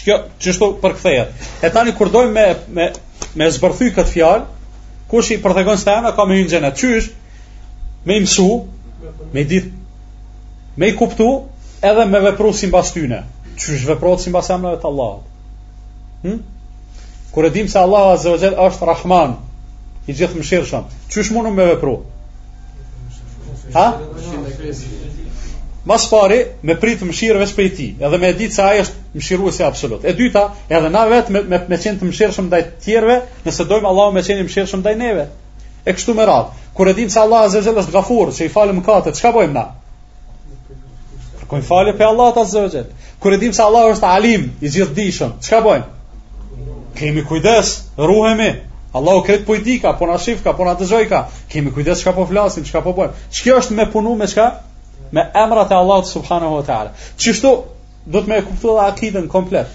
Kjo 0.00 0.70
për 0.82 0.94
kthehet. 0.98 1.42
E 1.62 1.70
tani 1.74 1.92
kur 1.98 2.10
dojmë 2.14 2.32
me 2.36 2.44
me 2.76 2.86
me 3.40 3.48
zbërthy 3.56 3.90
këtë 3.96 4.08
fjalë, 4.08 4.44
kush 5.12 5.30
i 5.34 5.40
përthegon 5.44 5.78
se 5.82 5.96
ka 6.16 6.24
me 6.30 6.36
hyrë 6.38 6.60
në 6.64 6.70
çysh, 6.80 7.10
me 8.08 8.16
mësu, 8.24 8.46
me 9.36 9.44
ditë, 9.44 9.72
me 10.80 10.88
i 10.92 10.96
kuptu, 10.96 11.28
edhe 11.90 12.04
me 12.14 12.20
vepru 12.24 12.52
si 12.56 12.66
mbas 12.72 12.92
tyne, 12.96 13.20
qysh 13.58 13.84
veprot 13.88 14.20
si 14.24 14.30
mbas 14.32 14.48
emnave 14.56 14.80
të 14.84 14.88
Allah. 14.92 15.12
Hmm? 16.24 16.40
Kur 17.34 17.44
e 17.44 17.50
dim 17.58 17.68
se 17.72 17.78
Allah 17.82 18.12
Azza 18.14 18.34
wa 18.34 18.40
Jalla 18.42 18.68
është 18.72 18.86
Rahman, 18.90 19.36
i 20.08 20.12
gjithë 20.18 20.36
më 20.40 20.44
shirë 20.50 20.68
shumë, 20.72 21.00
qysh 21.14 21.32
mundu 21.36 21.52
me 21.60 21.68
vepru? 21.74 21.96
Ha? 23.76 23.86
Mas 25.84 26.04
pari 26.06 26.44
me 26.62 26.76
prit 26.78 27.00
mëshirë 27.02 27.40
veç 27.42 27.52
për 27.56 27.68
ti, 27.74 27.86
edhe 28.06 28.18
me 28.22 28.28
ditë 28.38 28.54
se 28.54 28.62
ai 28.62 28.82
është 28.84 29.16
mëshiruesi 29.18 29.64
absolut. 29.66 30.04
E 30.06 30.12
dyta, 30.14 30.44
edhe 30.70 30.90
na 30.94 31.00
vetë 31.10 31.32
me 31.34 31.40
me, 31.52 31.58
me 31.72 31.78
qenë 31.84 31.98
të 32.02 32.06
mëshirshëm 32.10 32.46
ndaj 32.52 32.60
të 32.66 32.78
tjerëve, 32.84 33.16
nëse 33.48 33.66
dojmë 33.72 33.88
Allahu 33.90 34.14
me 34.18 34.22
qenë 34.28 34.44
mëshirshëm 34.46 34.82
ndaj 34.84 34.92
neve. 35.00 35.24
E 35.82 35.94
kështu 35.98 36.14
me 36.20 36.28
radhë. 36.28 36.54
Kur 36.78 36.88
e 36.88 36.94
dim 37.00 37.10
se 37.10 37.18
Allahu 37.20 37.48
Azza 37.48 37.58
wa 37.58 37.66
Jalla 37.66 37.82
është 37.86 37.96
gafur, 37.96 38.30
se 38.36 38.46
i 38.46 38.52
falim 38.54 38.78
mëkate, 38.78 39.16
çka 39.18 39.32
bëjmë 39.34 39.54
na? 39.58 39.66
Kur 41.50 41.58
i 41.58 41.66
falë 41.72 41.96
pe 41.98 42.06
Allahu 42.06 42.40
Azza 42.46 42.62
wa 42.62 42.70
Jalla. 42.78 43.06
Kur 43.22 43.34
e 43.36 43.40
dim 43.42 43.52
se 43.58 43.66
Allahu 43.66 43.96
është 43.96 44.12
Alim, 44.14 44.46
i 44.62 44.70
gjithdijshëm, 44.72 45.34
çka 45.48 45.60
bëjmë? 45.66 45.88
Kemi 47.00 47.26
kujdes, 47.26 47.74
ruhemi. 47.98 48.52
Allahu 49.00 49.26
kret 49.26 49.44
po 49.46 49.56
i 49.56 49.58
di 49.66 49.80
po 49.98 50.06
na 50.06 50.18
shifka, 50.18 50.52
po 50.52 50.64
na 50.64 50.78
dëzojka. 50.78 51.24
Kemi 51.50 51.72
kujdes 51.74 52.00
çka 52.06 52.12
po 52.12 52.26
flasim, 52.30 52.62
çka 52.62 52.80
po 52.84 52.92
bëjmë. 52.92 53.26
Ç'kjo 53.32 53.58
është 53.64 53.74
me 53.80 53.90
punu 53.92 54.14
me 54.14 54.26
çka? 54.28 54.50
me 55.14 55.22
emrat 55.44 55.70
e 55.70 55.74
Allahut 55.74 56.06
subhanahu 56.10 56.56
wa 56.58 56.62
taala. 56.68 56.92
Çishto 57.22 57.50
do 58.14 58.20
të 58.24 58.30
më 58.32 58.36
kuptoj 58.48 58.76
edhe 58.76 58.84
akiden 58.92 59.26
komplet. 59.32 59.68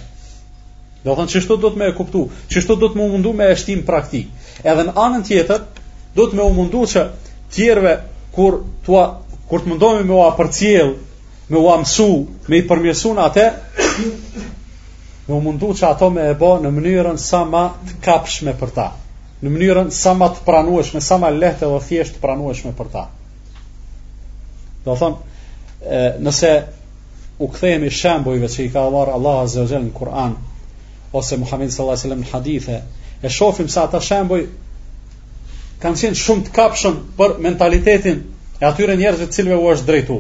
Do 1.03 1.13
të 1.13 1.17
thonë 1.19 1.33
çishto 1.33 1.57
do 1.65 1.69
të 1.73 1.81
më 1.81 1.89
kuptoj, 1.99 2.23
çishto 2.53 2.75
do 2.81 2.89
të 2.91 2.97
më 3.01 3.05
mundu 3.13 3.33
me 3.41 3.49
shtim 3.61 3.83
praktik. 3.89 4.31
Edhe 4.71 4.85
në 4.87 4.95
anën 5.03 5.23
tjetër 5.29 5.61
do 6.17 6.25
të 6.27 6.39
më 6.39 6.47
mundu 6.57 6.81
që 6.93 7.03
tjerëve 7.55 7.93
kur 8.35 8.57
tua 8.87 9.03
kur 9.49 9.61
të 9.63 9.71
mundohemi 9.73 10.09
me 10.09 10.15
u 10.17 10.23
apërcjell, 10.25 10.91
me 11.51 11.57
u 11.63 11.69
amsu, 11.77 12.09
me 12.49 12.57
i 12.59 12.65
përmjesun 12.71 13.21
atë, 13.27 13.45
me 15.27 15.31
u 15.37 15.41
mundu 15.45 15.69
që 15.79 15.85
ato 15.93 16.09
me 16.17 16.25
e 16.31 16.33
bo 16.41 16.51
në 16.65 16.73
mënyrën 16.77 17.21
sa 17.29 17.43
ma 17.53 17.63
të 17.85 17.99
kapshme 18.09 18.57
për 18.59 18.73
ta, 18.79 18.89
në 19.45 19.53
mënyrën 19.55 19.93
sa 20.01 20.17
ma 20.19 20.27
të 20.33 20.43
pranueshme, 20.49 20.99
sa 21.09 21.17
ma 21.21 21.29
lehte 21.39 21.65
dhe 21.69 21.79
thjesht 21.91 22.17
të 22.17 22.25
pranueshme 22.27 22.73
për 22.81 22.91
ta. 22.95 23.05
Do 24.87 24.95
thon, 24.95 25.15
nëse 26.23 26.51
u 27.43 27.47
kthehemi 27.51 27.89
shembujve 27.93 28.47
që 28.53 28.63
i 28.65 28.69
ka 28.71 28.85
dhënë 28.87 29.15
Allahu 29.17 29.43
Azza 29.45 29.63
wa 29.65 29.69
Jalla 29.71 29.83
në 29.89 29.95
Kur'an 29.97 30.35
ose 31.19 31.37
Muhamedi 31.41 31.73
sallallahu 31.73 31.93
alaihi 31.93 32.05
wasallam 32.05 32.21
në 32.25 32.29
hadithe, 32.31 32.77
e 33.23 33.29
shohim 33.37 33.67
se 33.73 33.81
ata 33.81 34.01
shembuj 34.07 34.39
kanë 35.83 36.01
qenë 36.03 36.19
shumë 36.23 36.47
të 36.47 36.53
kapshëm 36.59 36.95
për 37.19 37.35
mentalitetin 37.47 38.21
e 38.61 38.67
atyre 38.71 38.95
njerëzve 39.01 39.27
të 39.27 39.37
cilëve 39.39 39.57
u 39.57 39.67
është 39.75 39.87
drejtu. 39.91 40.17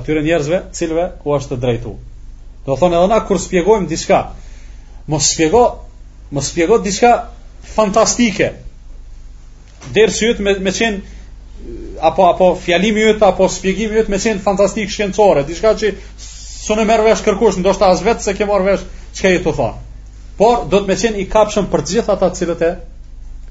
Atyre 0.00 0.24
njerëzve 0.26 0.58
të 0.68 0.80
cilëve 0.80 1.06
u 1.28 1.36
është 1.38 1.58
drejtuar. 1.64 1.64
drejtu. 1.64 1.94
Do 2.66 2.76
thonë 2.82 2.98
edhe 2.98 3.08
na 3.14 3.22
kur 3.28 3.40
shpjegojmë 3.44 3.88
diçka, 3.92 4.20
mos 5.12 5.30
shpjego, 5.30 5.62
mos 6.30 6.50
shpjego 6.50 6.78
diçka 6.88 7.14
fantastike. 7.76 8.50
Derë 9.98 10.14
syt 10.20 10.38
me 10.40 10.54
me 10.66 10.70
qenë 10.78 11.20
apo 12.00 12.22
apo 12.30 12.46
fjalimi 12.64 13.00
i 13.00 13.10
yt 13.12 13.22
apo 13.22 13.46
shpjegimi 13.48 14.00
yt 14.02 14.08
me 14.08 14.18
sin 14.18 14.40
fantastik 14.42 14.90
shkencore, 14.90 15.44
diçka 15.46 15.72
që 15.78 15.90
sonë 16.22 16.86
merr 16.88 17.04
vesh 17.06 17.22
kërkosh, 17.26 17.58
ndoshta 17.62 17.90
as 17.94 18.02
vetë 18.02 18.24
se 18.26 18.34
ke 18.38 18.46
marr 18.50 18.64
vesh 18.66 18.84
çka 19.14 19.30
i 19.36 19.40
thua. 19.44 19.68
Por 20.38 20.64
do 20.70 20.80
të 20.82 20.90
më 20.90 20.96
qenë 21.02 21.20
i 21.22 21.28
kapshëm 21.30 21.68
për 21.72 21.84
të 21.84 21.94
gjitha 21.96 22.16
ata 22.16 22.30
të 22.32 22.40
cilët 22.40 22.64
e 22.68 22.72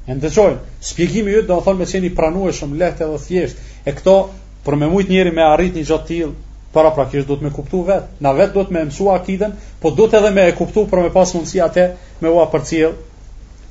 e 0.09 0.15
ndëgjojnë. 0.17 0.59
Shpjegimi 0.89 1.35
yt 1.39 1.47
do 1.49 1.57
të 1.59 1.65
thonë 1.67 1.79
më 1.83 1.89
qenë 1.93 2.09
i 2.09 2.13
pranueshëm, 2.19 2.75
lehtë 2.81 3.05
edhe 3.07 3.19
thjesht. 3.27 3.59
E 3.87 3.93
këto 3.95 4.17
për 4.65 4.79
më 4.81 4.89
shumë 4.91 5.11
njëri 5.13 5.35
me 5.37 5.45
arrit 5.45 5.77
një 5.79 5.85
gjatë 5.91 6.07
tillë 6.09 6.33
para 6.75 6.91
praktikisht 6.95 7.29
do 7.31 7.37
të 7.39 7.45
më 7.47 7.51
kuptu 7.55 7.83
vetë, 7.87 8.07
Na 8.19 8.31
vetë 8.37 8.53
do 8.57 8.65
të 8.67 8.73
më 8.75 8.83
mësua 8.89 9.15
akiden, 9.21 9.53
po 9.81 9.91
do 9.91 10.07
të 10.07 10.17
edhe 10.19 10.31
më 10.35 10.47
e 10.51 10.55
kuptu 10.59 10.87
për 10.91 11.05
më 11.05 11.09
pas 11.15 11.33
mundësi 11.35 11.61
atë 11.65 11.87
me 12.21 12.29
ua 12.31 12.45
përcjell, 12.53 12.93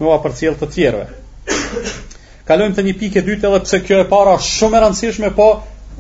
me 0.01 0.07
ua 0.09 0.19
përcjell 0.25 0.57
të 0.61 0.71
tjerëve. 0.71 1.07
Kalojmë 2.51 2.75
te 2.75 2.83
një 2.83 2.93
pikë 2.99 3.21
e 3.21 3.27
dytë 3.27 3.47
edhe 3.47 3.59
pse 3.63 3.79
kjo 3.87 3.99
e 4.03 4.07
para 4.13 4.33
shumë 4.45 4.77
e 4.81 4.81
rëndësishme, 4.83 5.29
po 5.39 5.45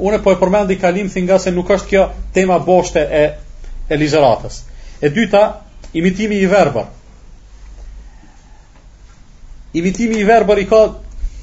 unë 0.06 0.16
po 0.24 0.32
e 0.34 0.38
përmendi 0.40 0.76
kalim 0.82 1.08
thënë 1.12 1.28
nga 1.28 1.36
se 1.44 1.50
nuk 1.54 1.68
është 1.74 1.88
kjo 1.92 2.00
tema 2.38 2.56
boshte 2.64 3.04
e 3.06 3.24
e 3.94 3.98
ligjëratës. 4.00 4.56
E 5.06 5.10
dyta, 5.18 5.42
imitimi 6.00 6.40
i 6.42 6.48
verbër. 6.50 6.86
Imitimi 9.78 10.18
i 10.18 10.24
verbër 10.32 10.58
i 10.58 10.66
ka 10.72 10.80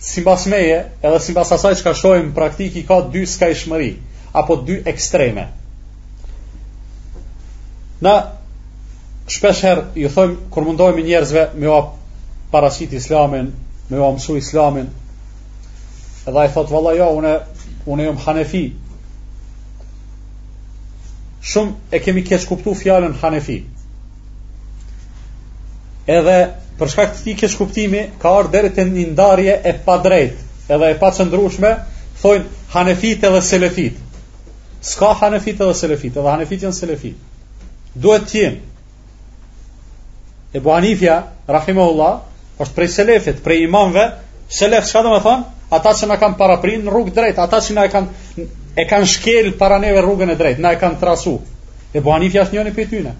sipas 0.09 0.43
meje, 0.51 0.81
edhe 1.01 1.19
sipas 1.23 1.53
asaj 1.55 1.77
çka 1.79 1.93
shohim 2.01 2.33
praktik 2.35 2.75
i 2.75 2.83
ka 2.89 2.99
dy 3.13 3.23
skajshmëri 3.35 3.93
apo 4.41 4.57
dy 4.67 4.81
ekstreme. 4.91 5.45
Na 8.03 8.17
shpesh 9.37 9.63
herë 9.69 9.87
ju 10.03 10.11
thojmë 10.17 10.49
kur 10.51 10.67
mundohemi 10.67 11.07
njerëzve 11.07 11.45
me 11.63 11.79
parasit 12.51 12.93
islamin 12.99 13.53
me 13.89 13.99
o 14.05 14.09
mësu 14.15 14.35
islamin 14.39 14.89
edhe 16.27 16.41
i 16.43 16.51
thot 16.55 16.71
valla 16.75 16.93
jo 16.97 17.05
une, 17.19 17.33
une 17.87 18.07
jam 18.07 18.17
hanefi 18.25 18.63
shumë 21.51 21.91
e 21.95 22.01
kemi 22.07 22.23
kesh 22.27 22.47
kuptu 22.49 22.73
fjallën 22.75 23.15
hanefi 23.21 23.59
edhe 26.17 26.35
përshka 26.81 27.05
këtë 27.13 27.23
ti 27.27 27.37
kesh 27.43 27.55
kuptimi 27.61 28.01
ka 28.21 28.35
arë 28.41 28.51
dherë 28.57 28.73
të 28.75 28.85
ndarje 28.91 29.55
e 29.71 29.75
pa 29.85 29.95
drejt 30.03 30.69
edhe 30.75 30.91
e 30.93 30.99
pa 30.99 31.13
cëndrushme 31.19 31.71
thojnë 32.21 32.67
hanefit 32.75 33.23
edhe 33.31 33.41
selefit 33.51 34.03
s'ka 34.91 35.13
hanefit 35.21 35.61
edhe 35.63 35.77
selefit 35.81 36.17
edhe 36.19 36.27
hanefit 36.35 36.67
janë 36.67 36.77
selefit 36.85 37.95
duhet 37.95 38.27
t'jim 38.31 38.63
Ebu 40.57 40.71
Hanifja, 40.71 41.15
rahimahullah, 41.47 42.21
është 42.61 42.73
prej 42.77 42.87
selefit, 42.89 43.41
prej 43.45 43.63
imamve, 43.67 44.07
selef 44.49 44.87
çka 44.89 45.03
do 45.05 45.11
të 45.13 45.21
thonë? 45.25 45.43
Ata 45.77 45.91
që 45.99 46.07
na 46.09 46.15
kanë 46.21 46.37
paraprin 46.39 46.83
në 46.87 46.91
rrugë 46.93 47.13
drejt, 47.17 47.39
ata 47.43 47.59
që 47.61 47.73
na 47.75 47.83
e 47.85 47.91
kanë 47.91 48.45
e 48.81 48.85
kanë 48.87 49.09
shkel 49.13 49.49
para 49.59 49.77
neve 49.83 49.99
rrugën 50.01 50.31
e 50.31 50.37
drejtë, 50.39 50.61
na 50.63 50.71
e 50.73 50.79
kanë 50.81 50.99
trasu. 51.01 51.33
E 51.95 51.99
bën 52.01 52.25
i 52.25 52.29
fjasht 52.33 52.53
njëri 52.55 52.85
tyne. 52.93 53.13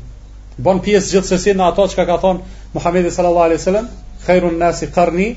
Bën 0.58 0.80
pjesë 0.82 1.18
gjithsesi 1.18 1.54
në 1.54 1.68
ato 1.70 1.86
çka 1.92 2.06
ka 2.06 2.18
thonë 2.24 2.56
Muhamedi 2.74 3.12
sallallahu 3.12 3.46
alaihi 3.50 3.60
wasallam, 3.62 3.88
khairun 4.26 4.58
nasi 4.60 4.88
qarni, 4.88 5.28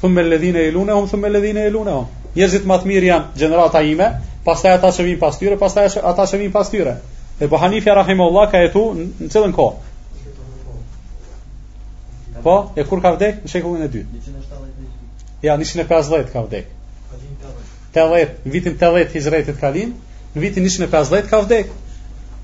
thumma 0.00 0.20
alladhina 0.20 0.60
yaluna 0.66 0.96
thumma 1.10 1.28
alladhina 1.28 1.60
yaluna. 1.68 1.96
Njerëzit 2.36 2.66
më 2.68 2.78
të 2.82 2.88
mirë 2.90 3.06
janë 3.12 3.38
gjenerata 3.40 3.80
ime, 3.88 4.08
pastaj 4.44 4.74
ata 4.78 4.90
që 4.92 5.06
vinë 5.08 5.20
pas 5.20 5.38
tyre, 5.40 5.56
pastaj 5.60 5.88
ata 6.02 6.26
që 6.30 6.40
vinë 6.42 6.52
pas 6.52 6.70
tyre. 6.72 6.96
E 7.40 7.44
bën 7.48 7.74
i 7.74 7.80
rahimullahu 7.84 8.50
ka 8.50 8.58
jetu 8.64 8.86
në 8.96 9.30
çelën 9.32 9.52
kohë. 9.56 9.85
Po, 12.42 12.56
e 12.76 12.84
kur 12.86 13.00
ka 13.02 13.12
vdek? 13.16 13.38
Në 13.44 13.48
shekullin 13.50 13.84
e 13.86 13.90
dytë. 13.92 14.18
170. 14.26 15.26
Ja, 15.46 15.56
150 15.56 16.32
ka 16.32 16.42
vdek. 16.46 16.72
Te 17.94 18.02
në 18.04 18.18
vitin 18.52 18.76
telet 18.78 19.12
hijretit 19.16 19.60
kalim, 19.60 19.94
në 20.34 20.42
vitin 20.44 20.66
150 20.68 21.30
ka 21.30 21.40
vdek. 21.46 21.70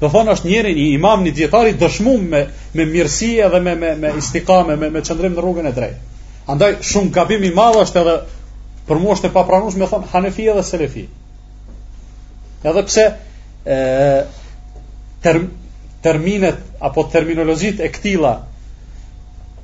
Do 0.01 0.09
thonë 0.11 0.33
është 0.37 0.49
njëri 0.51 0.73
një 0.77 0.85
imam 0.97 1.21
një 1.27 1.33
djetari 1.37 1.75
dëshmum 1.79 2.23
me, 2.33 2.41
me 2.75 2.87
mirësi 2.89 3.35
edhe 3.47 3.61
me, 3.63 3.75
me, 3.79 3.93
me 4.03 4.15
istikame, 4.19 4.75
me, 4.81 4.89
me 4.91 5.03
qëndrim 5.07 5.37
në 5.37 5.45
rrugën 5.45 5.69
e 5.71 5.75
drejtë. 5.77 6.01
Andaj, 6.53 6.73
shumë 6.91 7.13
gabim 7.15 7.45
i 7.47 7.53
madhë 7.55 7.85
është 7.85 8.01
edhe 8.03 8.15
për 8.89 8.99
mu 8.99 9.13
është 9.15 9.29
e 9.29 9.35
papranush 9.37 9.77
me 9.79 9.87
thonë 9.93 10.09
hanefi 10.15 10.49
edhe 10.51 10.65
selefi. 10.67 11.05
Edhe 12.67 12.83
pse 12.89 13.05
e, 13.63 13.77
term, 15.23 15.47
terminet 16.03 16.59
apo 16.89 17.07
terminologjit 17.15 17.79
e 17.87 17.93
këtila 17.95 18.35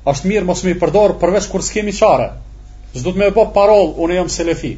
është 0.07 0.29
mirë 0.31 0.45
mos 0.47 0.61
më 0.63 0.71
i 0.75 0.77
përdor 0.81 1.13
përveç 1.21 1.47
kur 1.51 1.63
skemi 1.65 1.91
çare. 1.95 2.29
S'do 2.95 3.11
të 3.13 3.19
më 3.21 3.29
bë 3.35 3.43
parol, 3.57 3.89
unë 4.03 4.15
jam 4.19 4.29
selefi. 4.31 4.73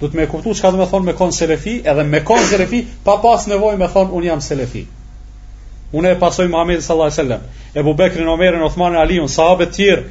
Do 0.00 0.08
të 0.10 0.16
më 0.18 0.26
kuptu 0.32 0.54
çka 0.58 0.70
do 0.74 0.80
të 0.82 0.88
thonë 0.90 1.08
me 1.10 1.14
kon 1.18 1.32
selefi, 1.32 1.76
edhe 1.84 2.04
me 2.08 2.22
kon 2.24 2.42
selefi 2.50 2.82
pa 3.04 3.18
pas 3.22 3.46
nevojë 3.46 3.78
me 3.82 3.88
thon 3.92 4.10
unë 4.16 4.30
jam 4.30 4.40
selefi. 4.42 4.82
Unë 5.96 6.12
e 6.14 6.18
pasoj 6.22 6.46
Muhamedit 6.50 6.84
sallallahu 6.86 7.10
alajhi 7.10 7.20
wasallam, 7.22 7.46
Ebu 7.76 7.94
Bekrin, 7.98 8.28
Omerin, 8.28 8.62
Uthmanin, 8.62 8.98
Aliun, 9.00 9.26
sahabët 9.28 9.72
e 9.72 9.76
tjerë, 9.76 10.04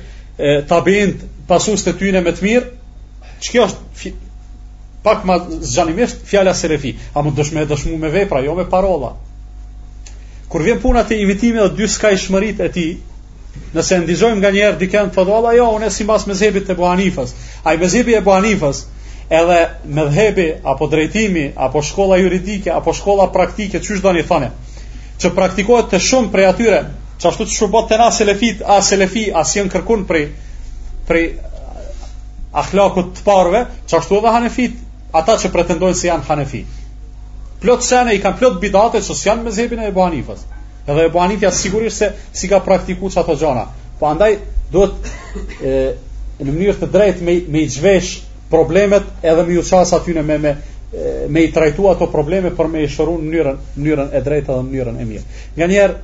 tabiin, 0.68 1.14
pasues 1.48 1.86
të 1.86 1.94
tyre 2.00 2.22
më 2.26 2.32
të 2.38 2.46
mirë. 2.46 2.66
Ç'kjo 3.40 3.66
është 3.66 4.00
fi, 4.02 4.12
pak 5.06 5.24
më 5.28 5.38
zgjanimisht 5.72 6.26
fjala 6.28 6.54
selefi, 6.60 6.94
a 7.16 7.24
mund 7.24 7.38
dëshmë 7.40 7.64
dëshmu 7.72 7.96
me 7.98 8.12
vepra, 8.12 8.42
jo 8.44 8.56
me 8.58 8.68
parola. 8.68 9.14
Kur 10.52 10.66
vjen 10.66 10.82
puna 10.84 11.04
te 11.08 11.16
invitimi 11.24 11.62
dhe 11.64 11.72
dy 11.78 11.88
skajshmëritë 11.88 12.68
e 12.68 12.72
tij, 12.76 12.92
Nëse 13.76 13.98
ndizojmë 14.02 14.40
nga 14.42 14.50
njerë 14.56 14.78
dike 14.82 15.02
të 15.06 15.14
thotë, 15.16 15.34
ola 15.40 15.52
jo, 15.56 15.66
unë 15.78 15.88
e 15.90 15.94
si 15.96 16.06
mas 16.10 16.24
me 16.30 16.36
zhebit 16.42 16.66
të 16.70 16.76
buanifës. 16.80 17.34
A 17.68 17.74
i 17.76 17.82
me 17.82 17.90
zhebit 17.94 18.18
e 18.18 18.22
buanifës, 18.28 18.80
edhe 19.40 19.58
me 19.98 20.06
dhebi, 20.16 20.46
apo 20.74 20.88
drejtimi, 20.94 21.44
apo 21.68 21.84
shkolla 21.90 22.18
juridike, 22.22 22.72
apo 22.76 22.94
shkolla 23.00 23.28
praktike, 23.36 23.82
që 23.88 24.00
shdo 24.00 24.14
një 24.18 24.24
thane, 24.32 24.50
që 25.24 25.32
praktikohet 25.42 25.92
të 25.94 26.00
shumë 26.08 26.32
prej 26.38 26.48
atyre, 26.52 26.80
që 27.22 27.30
ashtu 27.32 27.50
të 27.52 27.70
botë 27.78 27.92
të 27.94 28.00
na 28.04 28.08
se 28.20 28.30
lefit, 28.32 28.66
a 28.66 28.80
se 28.90 28.98
lefi, 29.04 29.28
a 29.30 29.46
si 29.52 29.62
në 29.66 29.74
kërkun 29.76 30.06
prej, 30.14 30.26
prej 31.10 31.26
eh, 31.30 31.80
ahlakut 32.64 33.14
të 33.20 33.28
parve, 33.28 33.64
që 33.86 33.98
ashtu 34.02 34.18
edhe 34.22 34.36
hanefit, 34.38 34.82
ata 35.22 35.38
që 35.44 35.54
pretendojnë 35.58 36.02
se 36.04 36.10
janë 36.12 36.26
hanefi. 36.32 36.64
Plot 37.64 37.86
sene, 37.92 38.16
i 38.16 38.22
kanë 38.26 38.42
plot 38.42 38.62
bidate 38.66 39.04
që 39.10 39.20
s'janë 39.24 39.46
me 39.50 39.54
zhebin 39.60 39.86
e 39.86 39.92
buanifës. 40.00 40.48
Edhe 40.90 41.06
Ebu 41.06 41.20
Hanifja 41.20 41.52
sigurisht 41.52 41.98
se 41.98 42.14
si 42.34 42.48
ka 42.50 42.60
praktiku 42.66 43.10
që 43.14 43.22
ato 43.22 43.36
gjona. 43.38 43.68
Po 44.00 44.08
andaj, 44.10 44.38
duhet 44.72 44.98
në 45.60 46.50
mënyrë 46.56 46.78
të 46.82 46.90
drejt 46.94 47.22
me, 47.28 47.36
me 47.54 47.64
i 47.66 47.70
gjvesh 47.70 48.16
problemet 48.50 49.04
edhe 49.24 49.44
me 49.50 49.58
ju 49.58 49.66
qasë 49.70 49.98
atyne 50.00 50.24
me, 50.26 50.38
me, 50.46 50.54
me 51.30 51.44
i 51.46 51.52
trajtu 51.54 51.90
ato 51.92 52.08
probleme 52.14 52.52
për 52.58 52.72
me 52.74 52.84
i 52.86 52.90
shëru 52.90 53.18
në 53.22 53.56
mënyrën 53.84 54.16
e 54.16 54.22
drejt 54.30 54.50
edhe 54.50 54.86
në 54.86 54.96
e 55.02 55.06
mirë. 55.10 55.26
Nga 55.60 55.68
njerë, 55.74 55.98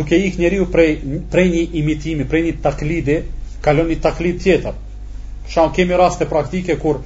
duke 0.00 0.16
ik 0.28 0.38
njeriu 0.40 0.68
prej, 0.72 0.94
prej 1.34 1.48
një 1.52 1.64
imitimi, 1.82 2.24
prej 2.28 2.44
një 2.46 2.54
taklidi, 2.64 3.18
kalon 3.66 3.90
një 3.92 3.98
taklid 4.06 4.38
tjetër. 4.46 4.78
Shau 5.52 5.66
kemi 5.76 5.98
raste 6.00 6.24
praktike 6.30 6.78
kur 6.80 7.02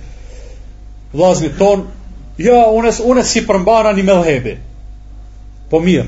vllazni 1.16 1.50
ton, 1.58 1.88
ja 2.38 2.52
jo, 2.52 2.60
unë 2.78 2.92
unë 3.10 3.24
si 3.26 3.42
përmbana 3.48 3.96
një 3.96 4.20
dhebi 4.28 4.56
Po 5.70 5.80
mirë, 5.82 6.06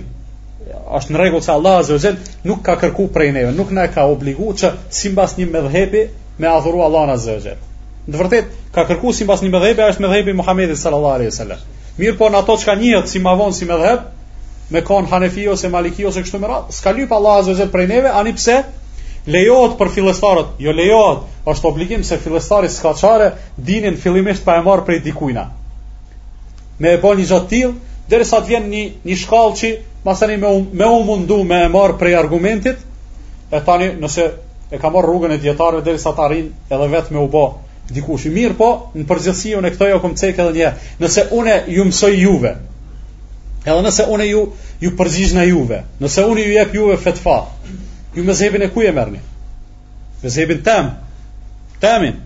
është 0.74 1.12
në 1.14 1.18
rregull 1.20 1.42
se 1.42 1.52
Allahu 1.52 1.80
Azza 1.82 1.94
wa 1.96 2.00
Jall 2.02 2.16
nuk 2.48 2.60
ka 2.66 2.74
kërku 2.80 3.06
prej 3.12 3.32
neve, 3.32 3.52
nuk 3.56 3.70
na 3.72 3.86
ka 3.92 4.04
obligu 4.10 4.52
që 4.52 4.70
sipas 4.92 5.36
një 5.38 5.46
medhhepi 5.52 6.02
me 6.38 6.48
adhuru 6.50 6.82
Allahun 6.84 7.12
Azza 7.14 7.36
wa 7.36 7.44
Jall. 7.44 7.62
Në 8.08 8.20
vërtet 8.20 8.52
ka 8.74 8.84
kërku 8.88 9.12
sipas 9.16 9.42
një 9.44 9.50
medhhepi 9.54 9.86
është 9.88 10.04
medhhepi 10.06 10.34
Muhamedi 10.40 10.76
Sallallahu 10.76 11.14
Alaihi 11.18 11.32
Wasallam. 11.32 11.64
Mirë 11.98 12.16
po 12.18 12.28
në 12.30 12.42
ato 12.42 12.56
çka 12.60 12.74
njihet 12.76 13.08
si 13.08 13.18
vonë 13.20 13.52
si 13.56 13.64
medhhep, 13.68 14.04
me 14.70 14.82
kon 14.84 15.06
Hanefi 15.10 15.48
ose 15.48 15.68
Maliki 15.68 16.04
ose 16.06 16.22
kështu 16.22 16.38
me 16.42 16.48
radhë, 16.52 16.72
s'ka 16.76 16.92
lyp 16.98 17.12
Allahu 17.12 17.40
Azza 17.42 17.52
wa 17.54 17.58
Jall 17.62 17.72
prej 17.72 17.88
neve, 17.88 18.08
ani 18.12 18.32
pse 18.36 18.58
lejohet 19.26 19.76
për 19.78 19.90
fillestarët, 19.94 20.54
jo 20.58 20.72
lejohet, 20.72 21.24
është 21.48 21.68
obligim 21.68 22.04
se 22.04 22.16
fillestari 22.18 22.68
skaçare 22.70 23.32
dinin 23.56 23.96
fillimisht 23.96 24.44
pa 24.44 24.58
e 24.60 24.64
marr 24.64 24.84
prej 24.86 25.00
dikujt. 25.04 25.44
Me 26.78 26.90
e 26.94 26.98
bën 27.02 27.22
një 27.24 27.68
derisa 28.08 28.38
të 28.40 28.46
vjen 28.48 28.68
një 28.72 28.82
një 29.04 29.14
shkallçi 29.20 29.72
Masani 30.04 30.36
me, 30.36 30.64
me 30.72 30.86
u 30.86 31.04
mundu 31.04 31.42
me 31.44 31.64
e 31.64 31.68
marë 31.68 31.98
prej 31.98 32.14
argumentit, 32.18 32.78
e 33.50 33.60
tani 33.66 33.88
nëse 33.98 34.24
e 34.70 34.78
ka 34.78 34.90
marë 34.94 35.08
rrugën 35.08 35.34
e 35.34 35.38
djetarëve 35.42 35.82
dhe 35.86 35.98
sa 35.98 36.12
të 36.14 36.22
arinë 36.26 36.50
edhe 36.74 36.88
vetë 36.94 37.14
me 37.14 37.20
u 37.20 37.28
bo 37.32 37.42
dikush 37.90 38.26
i 38.28 38.32
mirë, 38.34 38.54
po 38.60 38.68
në 38.94 39.06
përgjithsi 39.08 39.54
unë 39.58 39.70
e 39.70 39.74
këtoj 39.74 39.94
o 39.96 40.00
këmë 40.02 40.20
cekë 40.22 40.44
edhe 40.44 40.56
një, 40.60 40.70
nëse 41.02 41.24
une 41.38 41.56
ju 41.74 41.86
mësoj 41.88 42.12
juve, 42.20 42.54
edhe 43.64 43.80
nëse 43.88 44.06
une 44.14 44.26
ju, 44.28 44.42
ju 44.84 44.92
përgjish 44.98 45.34
në 45.38 45.46
juve, 45.48 45.80
nëse 46.04 46.26
une 46.30 46.44
ju 46.44 46.54
jep 46.58 46.74
juve 46.76 46.98
fetfa, 47.06 47.38
ju 48.14 48.24
me 48.28 48.34
zhebin 48.34 48.62
e 48.62 48.70
e 48.70 48.92
mërni, 48.92 49.22
me 50.22 50.28
zhebin 50.28 50.60
tem, 50.62 50.92
temin, 51.80 52.20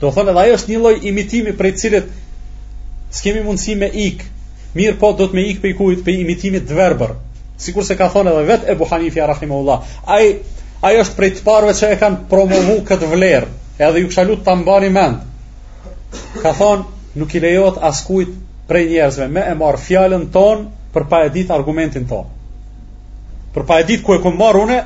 do 0.00 0.12
thënë 0.12 0.30
edhe 0.34 0.40
ajo 0.44 0.60
është 0.60 0.72
një 0.74 0.84
loj 0.86 0.94
imitimi 1.00 1.52
prej 1.56 1.72
cilit 1.80 2.12
s'kemi 3.14 3.40
mundësi 3.40 3.74
me 3.80 3.88
ikë, 3.88 4.33
mirë 4.78 4.98
po 5.00 5.10
do 5.18 5.26
të 5.30 5.38
me 5.38 5.42
ikë 5.50 5.62
pe 5.64 5.70
i 5.72 5.76
kujt 5.78 6.00
pe 6.06 6.14
imitimit 6.20 6.66
dverber 6.68 7.12
sikur 7.62 7.86
se 7.86 7.94
ka 7.98 8.08
thonë 8.10 8.32
edhe 8.34 8.46
vet 8.48 8.64
Ebu 8.74 8.86
Hanifja 8.90 9.26
Rahimahullah 9.30 9.92
ai 10.16 10.30
ai 10.88 10.98
është 11.02 11.16
prej 11.18 11.30
të 11.36 11.44
parëve 11.46 11.74
që 11.78 11.90
e 11.94 11.98
kanë 12.00 12.22
promovu 12.32 12.78
këtë 12.88 13.10
vlerë 13.12 13.52
edhe 13.88 14.02
ju 14.02 14.10
kësha 14.10 14.24
lutë 14.30 14.44
të 14.48 14.56
mbani 14.62 14.90
mend 14.94 16.18
ka 16.42 16.52
thonë 16.58 17.18
nuk 17.22 17.34
i 17.38 17.42
lejot 17.46 17.78
askujt 17.90 18.34
prej 18.68 18.84
njerëzve 18.90 19.30
me 19.36 19.46
e 19.46 19.54
marë 19.62 19.82
fjallën 19.86 20.26
ton 20.34 20.66
për 20.94 21.06
pa 21.12 21.22
e 21.24 21.30
dit 21.38 21.50
argumentin 21.54 22.06
ton 22.10 22.26
për 23.54 23.66
pa 23.70 23.78
e 23.80 23.86
dit 23.86 24.02
ku 24.02 24.14
e 24.16 24.22
kom 24.24 24.38
marë 24.40 24.64
une 24.66 24.80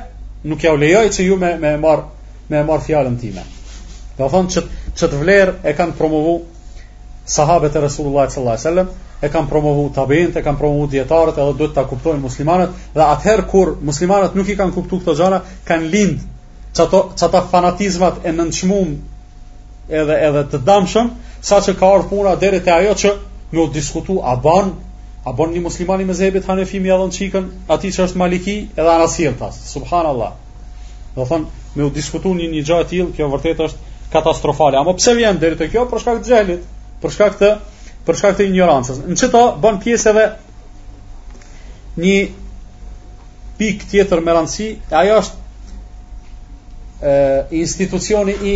nuk 0.45 0.63
ja 0.63 0.73
u 0.73 0.77
lejoj 0.77 1.07
që 1.09 1.25
ju 1.29 1.37
me, 1.41 1.55
me 1.57 1.73
e 1.75 1.81
marë 1.81 2.61
e 2.61 2.65
marë 2.69 2.85
fjallën 2.85 3.17
time 3.21 3.41
dhe 4.19 4.29
thonë 4.35 4.53
që, 4.53 4.63
që 4.97 5.07
të 5.09 5.23
vlerë 5.23 5.57
e 5.65 5.73
kanë 5.79 5.97
promovu 5.97 6.37
sahabet 7.29 7.75
e 7.75 7.79
Resulullah 7.81 8.29
sallallahu 8.29 8.57
alaihi 8.57 8.67
wasallam 8.67 8.87
e 9.23 9.29
kanë 9.29 9.47
promovu 9.51 9.89
tabeint 9.93 10.35
e 10.35 10.41
kanë 10.41 10.57
promovu 10.59 10.87
dietarët 10.91 11.37
edhe 11.43 11.53
duhet 11.59 11.75
ta 11.77 11.83
kuptojnë 11.91 12.21
muslimanët 12.25 12.71
dhe 12.97 13.03
atëherë 13.15 13.45
kur 13.51 13.73
muslimanët 13.91 14.37
nuk 14.39 14.49
i 14.49 14.55
kanë 14.61 14.73
kuptuar 14.77 15.03
këto 15.03 15.15
gjëra 15.19 15.41
kanë 15.69 15.89
lind 15.95 16.23
çato 16.79 17.01
çata 17.21 17.43
fanatizmat 17.51 18.25
e 18.25 18.33
nënçmum 18.39 18.95
edhe 20.01 20.15
edhe 20.29 20.43
të 20.53 20.61
dëmshëm 20.71 21.11
saqë 21.51 21.75
ka 21.79 21.91
ardhur 21.93 22.09
puna 22.15 22.33
deri 22.45 22.63
te 22.65 22.73
ajo 22.73 22.97
që 23.03 23.13
ju 23.59 23.67
diskutu 23.77 24.17
a 24.23 24.33
ban 24.47 24.73
a 25.25 25.31
ban 25.37 25.53
një 25.53 25.61
muslimani 25.67 26.09
me 26.09 26.13
zebet 26.17 26.49
hanefi 26.49 26.79
me 26.81 26.91
avon 26.97 27.13
çikën 27.19 27.45
aty 27.77 27.93
që 27.93 28.07
është 28.07 28.23
maliki 28.23 28.57
edhe 28.73 28.89
anasir 28.95 29.37
tas 29.43 29.61
subhanallahu 29.75 30.33
do 31.15 31.25
thon 31.29 31.45
me 31.75 31.83
u 31.85 31.93
diskutoni 31.99 32.49
një, 32.49 32.57
një 32.57 32.65
gjë 32.65 32.83
e 32.83 33.07
kjo 33.17 33.29
vërtet 33.37 33.63
është 33.67 34.11
katastrofale 34.17 34.81
apo 34.81 34.97
pse 34.97 35.13
vjen 35.13 35.37
deri 35.39 35.55
te 35.61 35.69
kjo 35.69 35.85
për 35.91 35.99
shkak 36.05 36.21
të 36.25 36.29
xhelit 36.33 36.67
për 37.01 37.13
shkak 37.15 37.35
të 37.39 37.49
për 38.07 38.17
shkak 38.21 38.37
të 38.39 38.45
ignorancës. 38.49 38.99
Në 39.09 39.17
çto 39.21 39.43
bën 39.63 39.77
pjesë 39.83 40.11
edhe 40.13 40.25
një 41.99 42.15
pikë 43.59 43.89
tjetër 43.91 44.21
me 44.23 44.33
rëndësi, 44.37 44.67
e 44.91 44.95
ajo 45.01 45.17
është 45.23 45.43
ë 47.03 47.59
institucioni 47.59 48.35
i 48.39 48.55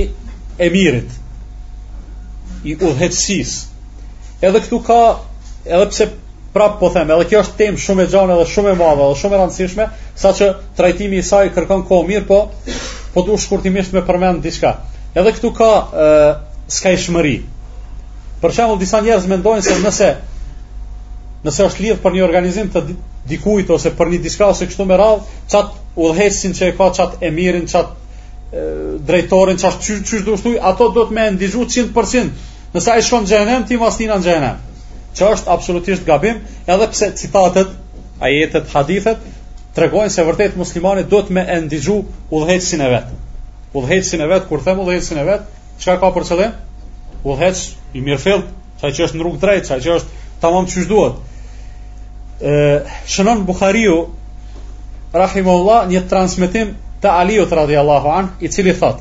emirit 0.64 1.12
i 2.72 2.76
udhëheqësisë. 2.80 3.58
Edhe 4.44 4.62
këtu 4.66 4.80
ka 4.88 5.00
edhe 5.68 5.88
pse 5.92 6.08
prapë 6.54 6.80
po 6.80 6.90
them, 6.96 7.12
edhe 7.12 7.28
kjo 7.32 7.44
është 7.44 7.60
temë 7.64 7.84
shumë 7.84 8.06
e 8.06 8.10
gjanë 8.14 8.36
edhe 8.38 8.48
shumë 8.54 8.74
e 8.74 8.80
madhe 8.80 9.08
edhe 9.10 9.20
shumë 9.22 9.38
e 9.38 9.42
rëndësishme, 9.44 9.90
sa 10.24 10.32
që 10.40 10.50
trajtimi 10.80 11.20
i 11.20 11.28
saj 11.30 11.52
kërkon 11.56 11.84
kohë 11.92 12.08
mirë, 12.12 12.28
po, 12.30 12.40
po 13.14 13.24
du 13.28 13.38
shkurtimisht 13.44 13.94
me 13.96 14.06
përmend 14.08 14.44
diska. 14.46 14.74
Edhe 15.20 15.36
këtu 15.36 15.52
ka 15.58 15.72
uh, 15.84 16.30
skajshmëri, 16.72 17.38
Për 18.44 18.52
shembull, 18.52 18.78
disa 18.82 19.00
njerëz 19.04 19.26
mendojnë 19.32 19.64
se 19.66 19.74
nëse 19.82 20.08
nëse 21.44 21.66
është 21.68 21.84
lidh 21.84 22.00
për 22.06 22.16
një 22.16 22.24
organizim 22.26 22.70
të 22.74 22.82
dikujt 23.30 23.70
ose 23.76 23.92
për 24.00 24.10
një 24.14 24.18
diçka 24.26 24.50
ose 24.54 24.68
kështu 24.68 24.88
me 24.90 24.98
radhë, 25.02 25.38
çat 25.54 25.72
udhëhecsin 26.08 26.56
që 26.58 26.66
e 26.72 26.74
ka 26.80 26.88
çat 26.98 27.24
e 27.24 27.30
mirin, 27.38 27.64
çat 27.74 27.94
drejtorin, 29.08 29.60
çat 29.64 29.80
çysh 29.86 30.26
do 30.28 30.36
ato 30.72 30.90
do 30.98 31.06
të 31.08 31.16
më 31.20 31.28
ndihju 31.38 31.64
100%. 31.76 32.36
Nëse 32.76 32.92
ai 32.92 33.04
shkon 33.06 33.26
xhenem, 33.30 33.64
ti 33.68 33.80
mos 33.80 33.96
tinan 34.00 34.24
xhenem. 34.24 34.60
Që 35.16 35.32
është 35.36 35.52
absolutisht 35.56 36.06
gabim, 36.08 36.44
edhe 36.68 36.88
pse 36.96 37.10
citatet, 37.24 37.72
ajetet, 38.26 38.68
hadithet 38.76 39.26
tregojnë 39.78 40.12
se 40.14 40.24
vërtet 40.28 40.60
muslimani 40.60 41.08
do 41.14 41.24
të 41.28 41.40
më 41.40 41.46
ndihju 41.66 41.98
udhëhecsin 42.34 42.84
e 42.88 42.92
vet. 42.94 43.08
Udhëhecsin 43.78 44.24
e 44.26 44.30
vet, 44.36 44.46
kur 44.52 44.64
them 44.68 44.84
udhëhecsin 44.86 45.24
e 45.24 45.28
vet, 45.32 45.50
çka 45.80 45.96
ka 46.02 46.12
për 46.18 46.30
qëllim? 46.32 46.56
udhëheq 47.24 47.76
i 47.98 48.02
mirëfillt, 48.04 48.46
sa 48.82 48.92
që 48.92 49.06
është 49.08 49.18
në 49.18 49.24
rrugë 49.26 49.40
drejt, 49.42 49.68
sa 49.70 49.78
që 49.80 49.94
është 49.98 50.20
tamam 50.44 50.66
çu 50.68 50.84
duhet. 50.90 51.20
Ë, 52.44 52.84
shënon 53.08 53.46
Buhariu 53.48 54.02
rahimahullah 55.16 55.88
një 55.92 56.02
transmetim 56.12 56.74
të 57.02 57.14
Aliut 57.24 57.52
radhiyallahu 57.54 58.12
an, 58.20 58.30
i 58.44 58.50
cili 58.52 58.74
thot: 58.76 59.00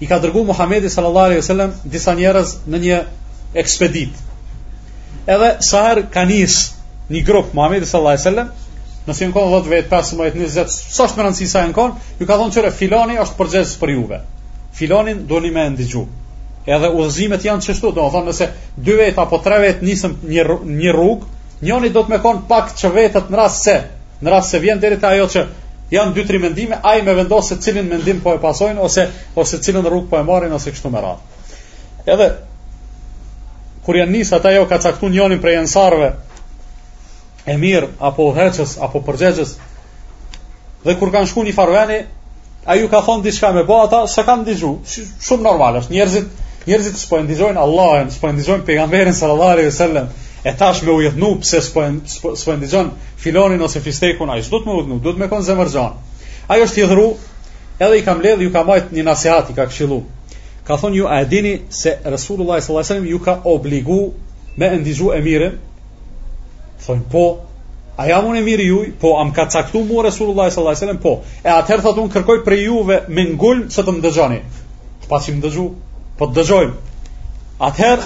I 0.00 0.06
ka 0.08 0.18
dërguar 0.22 0.46
Muhamedi 0.50 0.88
sallallahu 0.90 1.26
alaihi 1.30 1.42
wasallam 1.44 1.72
disa 1.84 2.14
njerëz 2.16 2.56
në 2.66 2.80
një 2.86 3.00
ekspedit. 3.62 4.16
Edhe 5.28 5.50
sa 5.62 5.86
ka 6.10 6.24
nis 6.26 6.72
një 7.12 7.22
grup 7.28 7.52
Muhamedi 7.54 7.86
sallallahu 7.86 8.16
alaihi 8.16 8.24
wasallam, 8.24 8.48
në 9.06 9.18
janë 9.18 9.34
kohë 9.36 9.60
vet 9.68 9.90
15 9.90 10.40
20, 10.40 10.72
sa 10.96 11.04
është 11.06 11.18
më 11.20 11.26
rëndësi 11.28 11.48
sa 11.52 11.64
janë 11.66 11.86
ju 12.18 12.26
ka 12.26 12.36
thonë 12.40 12.54
çore 12.54 12.72
filani 12.72 13.18
është 13.18 13.38
përgjegjës 13.38 13.76
për 13.78 13.94
juve. 13.98 14.20
Filanin 14.72 15.26
duheni 15.28 15.50
me 15.52 15.66
ndihmë 15.74 16.06
edhe 16.66 16.88
udhëzimet 16.94 17.44
janë 17.44 17.64
çështu, 17.64 17.90
do 17.94 18.00
të 18.00 18.12
thonë 18.14 18.28
nëse 18.30 18.48
dy 18.76 18.94
vet 18.98 19.16
apo 19.18 19.38
tre 19.42 19.58
vet 19.64 19.80
nisën 19.82 20.12
një 20.22 20.44
një 20.82 20.92
rrugë, 20.94 21.26
njëri 21.62 21.90
do 21.94 22.02
të 22.06 22.12
mëkon 22.16 22.42
pak 22.48 22.74
çvetët 22.78 23.30
në 23.32 23.38
rast 23.38 23.64
se, 23.64 23.74
në 24.22 24.30
rast 24.30 24.54
se 24.54 24.60
vjen 24.62 24.80
deri 24.82 24.98
te 25.02 25.06
ajo 25.06 25.26
që 25.30 25.44
janë 25.92 26.14
dy 26.16 26.24
tre 26.26 26.38
mendime, 26.40 26.78
ai 26.82 27.00
më 27.02 27.04
me 27.10 27.14
vendos 27.20 27.48
se 27.50 27.58
cilin 27.60 27.88
mendim 27.90 28.20
po 28.24 28.34
e 28.36 28.40
pasojnë 28.40 28.80
ose 28.80 29.08
ose 29.34 29.58
cilën 29.58 29.84
rrugë 29.86 30.08
po 30.08 30.18
e 30.18 30.22
marrin 30.24 30.54
ose 30.56 30.70
kështu 30.72 30.90
me 30.94 31.02
radhë. 31.02 32.14
Edhe 32.14 32.28
kur 33.84 33.98
janë 33.98 34.12
nisë 34.14 34.38
ata 34.38 34.48
ajo 34.54 34.64
ka 34.70 34.78
caktuar 34.78 35.12
njërin 35.12 35.42
prej 35.42 35.58
ansarëve 35.64 36.12
e 37.46 37.56
mirë 37.58 37.90
apo 37.98 38.30
heqës 38.36 38.76
apo 38.82 39.02
përgjegjës 39.06 39.56
dhe 40.86 40.94
kur 40.98 41.10
kanë 41.14 41.26
shku 41.30 41.42
një 41.46 41.54
farveni 41.58 41.98
a 42.64 42.76
ju 42.78 42.88
ka 42.88 43.02
thonë 43.06 43.26
diçka 43.26 43.50
me 43.52 43.64
bo 43.66 43.82
ata 43.82 44.06
se 44.08 44.22
kanë 44.26 44.46
dizhu 44.48 44.76
shumë 44.86 45.42
normal 45.46 45.80
është 45.82 45.94
njerëzit, 45.96 46.30
njerëzit 46.66 46.96
s'po 46.98 47.16
e 47.18 47.22
ndizojnë 47.26 47.58
Allahën, 47.60 48.10
s'po 48.14 48.28
e 48.28 48.32
ndizojnë 48.36 48.64
pejgamberin 48.66 49.12
sallallahu 49.14 49.50
alaihi 49.56 49.66
wasallam, 49.70 50.06
e 50.44 50.52
tash 50.58 50.82
me 50.86 50.92
ujetnu 50.92 51.30
pse 51.42 51.60
s'po 51.66 52.52
e 52.54 52.56
ndizojnë 52.56 52.90
filonin 53.18 53.62
ose 53.62 53.80
fistekun, 53.82 54.30
ai 54.30 54.42
s'do 54.42 54.60
të 54.60 54.68
më 54.70 54.76
ujetnu, 54.78 55.00
do 55.02 55.12
të 55.14 55.20
më 55.22 55.28
kon 55.32 55.42
zemërzon. 55.46 55.96
Ai 56.50 56.62
është 56.62 56.82
i 56.82 56.86
dhëru, 56.90 57.08
edhe 57.78 57.98
i 57.98 58.02
kam 58.06 58.20
ledh 58.22 58.42
ju 58.44 58.52
ka 58.54 58.62
marrë 58.66 58.94
një 58.94 59.04
nasihat 59.10 59.50
i 59.50 59.56
ka 59.58 59.66
këshillu. 59.70 60.00
Ka 60.66 60.76
thonë 60.78 60.96
ju 61.02 61.06
a 61.10 61.20
e 61.22 61.30
dini 61.30 61.54
se 61.68 61.96
Resulullah 62.04 62.60
sallallahu 62.60 62.78
alaihi 62.78 62.90
wasallam 62.90 63.08
ju 63.10 63.18
ka 63.22 63.34
obligu 63.44 64.00
me 64.56 64.70
ndizu 64.78 65.10
emirin? 65.18 65.58
Thonë 66.86 67.08
po, 67.10 67.26
A 68.02 68.06
jam 68.08 68.24
unë 68.24 68.40
mirë 68.40 68.64
juj, 68.66 68.86
po 69.00 69.10
am 69.20 69.34
ka 69.36 69.44
caktu 69.52 69.82
mu 69.84 70.00
Resulullah 70.02 70.48
sallallahu 70.50 70.70
alaihi 70.72 70.80
wasallam, 70.80 71.00
po. 71.02 71.12
E 71.44 71.50
atëherë 71.52 71.82
thotë 71.84 72.06
kërkoj 72.14 72.38
për 72.46 72.54
juve 72.62 72.96
me 73.12 73.26
ngulm 73.34 73.66
se 73.70 73.84
të 73.84 73.90
më 73.92 74.00
dëgjoni. 74.06 74.38
Pasi 75.10 75.34
më 75.36 75.42
dëgjoj, 75.44 75.68
po 76.22 76.28
të 76.30 76.38
dëgjojmë. 76.38 76.74
Atëherë, 77.66 78.04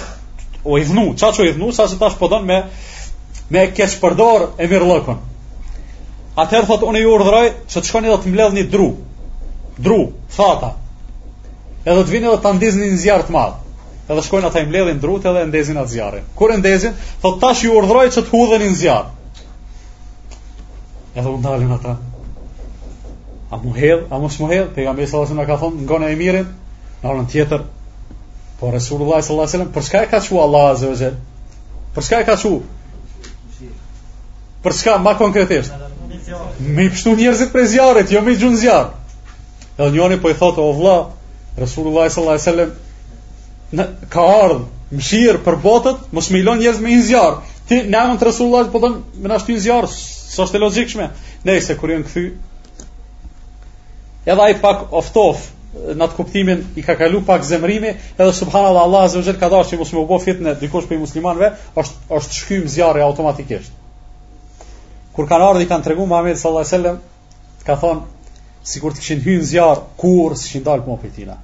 o 0.65 0.77
i 0.81 0.85
vnu, 0.89 1.11
qa 1.17 1.29
që 1.31 1.47
i 1.51 1.71
sa 1.73 1.85
që 1.85 1.99
tash 2.01 2.15
po 2.19 2.27
don 2.31 2.45
me, 2.49 2.63
me 3.49 3.67
keq 3.71 3.97
përdor 4.01 4.49
e 4.57 4.67
mirë 4.71 4.87
lëkon. 4.89 5.19
Atëherë, 6.37 6.67
thot, 6.69 6.85
unë 6.87 7.01
i 7.03 7.05
urdhëroj, 7.09 7.47
që 7.69 7.77
të 7.81 7.89
shkoni 7.91 8.09
dhe 8.11 8.17
të 8.23 8.31
mbledh 8.33 8.57
një 8.57 8.65
dru, 8.73 8.89
dru, 9.77 9.99
thata, 10.35 10.73
edhe 11.85 12.01
të 12.03 12.13
vinë 12.15 12.27
edhe 12.31 12.41
të 12.43 12.55
ndizni 12.57 12.89
një 12.95 13.01
zjarë 13.05 13.29
të 13.29 13.37
madh 13.37 13.63
Edhe 14.07 14.21
shkojnë 14.23 14.47
ata 14.47 14.61
i 14.63 14.65
mbledhin 14.69 15.01
drut 15.03 15.25
edhe 15.27 15.41
ndezin 15.49 15.75
atë 15.81 15.89
zjarrin. 15.91 16.27
Kur 16.39 16.53
ndezin, 16.55 16.93
thot 17.19 17.41
tash 17.41 17.65
ju 17.65 17.73
urdhroi 17.75 18.05
që 18.15 18.21
të 18.23 18.59
në 18.61 18.69
zjarr. 18.81 19.09
Edhe 21.15 21.25
u 21.27 21.41
ndalën 21.43 21.73
ata. 21.75 21.97
A 23.51 23.57
mu 23.59 23.73
a 24.11 24.17
mos 24.19 24.39
mu 24.39 24.47
pejgamberi 24.47 25.09
sallallahu 25.09 25.27
ve 25.27 25.35
sellem 25.35 25.45
ka 25.45 25.57
thonë 25.59 25.83
ngonë 25.83 26.13
e 26.15 26.43
në 26.45 26.45
anën 27.07 27.27
tjetër 27.33 27.65
Po 28.59 28.69
Resulullah 28.73 29.21
sallallahu 29.21 29.49
alaihi 29.55 29.73
për 29.73 29.85
çka 29.87 29.99
e 30.05 30.09
ka 30.09 30.19
thënë 30.25 30.41
Allahu 30.41 30.71
azza 30.73 30.89
wa 30.89 31.11
Për 31.97 32.03
çka 32.07 32.19
e 32.19 32.25
ka 32.25 32.35
thënë? 32.43 32.61
Për 34.65 34.77
çka 34.79 34.95
më 35.05 35.13
konkretisht? 35.17 35.71
Me 36.79 36.87
pështu 36.89 37.13
njerëzit 37.19 37.51
prej 37.53 37.67
zjarët, 37.75 38.09
jo 38.11 38.21
me 38.25 38.33
gjun 38.35 38.55
zjarë. 38.57 38.89
Edhe 39.77 39.91
njëri 39.93 40.17
po 40.23 40.31
i 40.33 40.33
thotë, 40.39 40.57
o 40.57 40.73
vla, 40.73 40.95
Resulullah 41.61 42.09
sallallahu 42.09 42.49
alaihi 42.51 43.77
në 43.77 43.85
ka 44.13 44.23
ardhë 44.39 44.97
mshir 44.97 45.39
për 45.45 45.59
botët, 45.63 46.01
mos 46.15 46.29
i 46.31 46.41
lën 46.41 46.59
njerëz 46.61 46.81
me 46.81 46.95
një 46.95 47.03
zjarë. 47.11 47.37
Ti 47.69 47.79
në 47.91 48.01
amën 48.01 48.17
të 48.21 48.27
Resulullah 48.31 48.71
po 48.73 48.81
dhëmë 48.81 49.21
me 49.25 49.29
na 49.33 49.37
një 49.37 49.59
zjarë, 49.67 49.91
së 50.33 50.41
është 50.47 50.57
e 50.57 50.63
logikshme. 50.65 51.09
Ne 51.45 51.61
se 51.61 51.77
kur 51.77 51.93
jënë 51.93 52.09
këthy, 52.09 52.25
edhe 54.25 54.49
a 54.49 54.53
pak 54.65 54.87
oftof 55.03 55.45
në 55.97 56.03
atë 56.05 56.15
kuptimin 56.17 56.61
i 56.79 56.83
ka 56.85 56.95
kalu 56.99 57.19
pak 57.27 57.43
zemrimi, 57.45 57.91
edhe 58.17 58.33
subhanallahu 58.33 58.85
Allah 58.87 59.03
azza 59.07 59.19
wajel 59.21 59.37
ka 59.41 59.49
dashur 59.53 59.75
që 59.75 59.79
mos 59.81 59.91
më 59.97 60.03
bë 60.09 60.19
fitnë 60.25 60.53
dikush 60.61 60.87
prej 60.89 60.99
muslimanëve, 61.03 61.49
është 61.81 62.15
është 62.19 62.37
shkym 62.41 62.65
zjarri 62.75 63.03
automatikisht. 63.05 63.71
Kur 65.15 65.27
kanë 65.29 65.49
ardhur 65.49 65.65
i 65.65 65.69
kanë 65.69 65.85
tregu 65.87 66.05
Muhamedit 66.09 66.41
sallallahu 66.41 66.65
alaihi 66.65 66.75
wasallam 66.75 67.01
ka 67.67 67.77
thonë 67.83 68.71
sikur 68.73 68.93
të 68.95 69.03
kishin 69.03 69.21
hyrë 69.25 69.47
zjarr 69.51 69.83
kur 70.01 70.35
s'i 70.39 70.61
dal 70.65 70.81
po 70.85 70.97
prej 71.01 71.13
tina. 71.17 71.37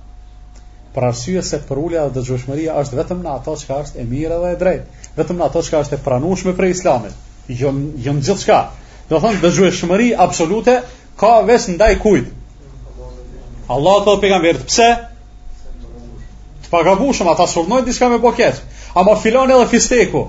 Për 0.93 1.07
arsye 1.11 1.41
se 1.41 1.57
për 1.67 1.79
ulja 1.81 2.07
dhe 2.09 2.19
dëgjueshmëria 2.21 2.75
është 2.83 2.99
vetëm 2.99 3.23
në 3.25 3.31
ato 3.39 3.55
që 3.61 3.79
është 3.81 3.99
e 3.99 4.05
mirë 4.11 4.37
dhe 4.43 4.51
e 4.55 4.59
drejtë, 4.61 5.07
vetëm 5.17 5.39
në 5.41 5.47
ato 5.49 5.63
që 5.65 5.79
është 5.81 5.97
e 5.97 6.03
pranueshme 6.05 6.53
për 6.57 6.69
Islamin. 6.75 7.15
Jo 7.49 7.73
jo 8.05 8.13
gjithçka. 8.21 8.59
Do 9.09 9.17
thonë 9.23 9.41
dëgjueshmëri 9.41 10.11
absolute 10.25 10.77
ka 11.19 11.33
vetëm 11.49 11.79
ndaj 11.79 11.95
kujt, 12.05 12.29
Allah 13.71 13.99
të 14.03 14.11
dhe 14.11 14.21
pejgamberit. 14.23 14.63
Pse? 14.67 14.87
Të 16.65 16.69
pagabushëm, 16.71 17.29
ata 17.31 17.45
surnoj 17.47 17.81
të 17.83 17.87
diska 17.91 18.09
me 18.11 18.19
poket. 18.23 18.59
Ama 18.99 19.15
filon 19.23 19.51
edhe 19.55 19.67
fisteku. 19.71 20.25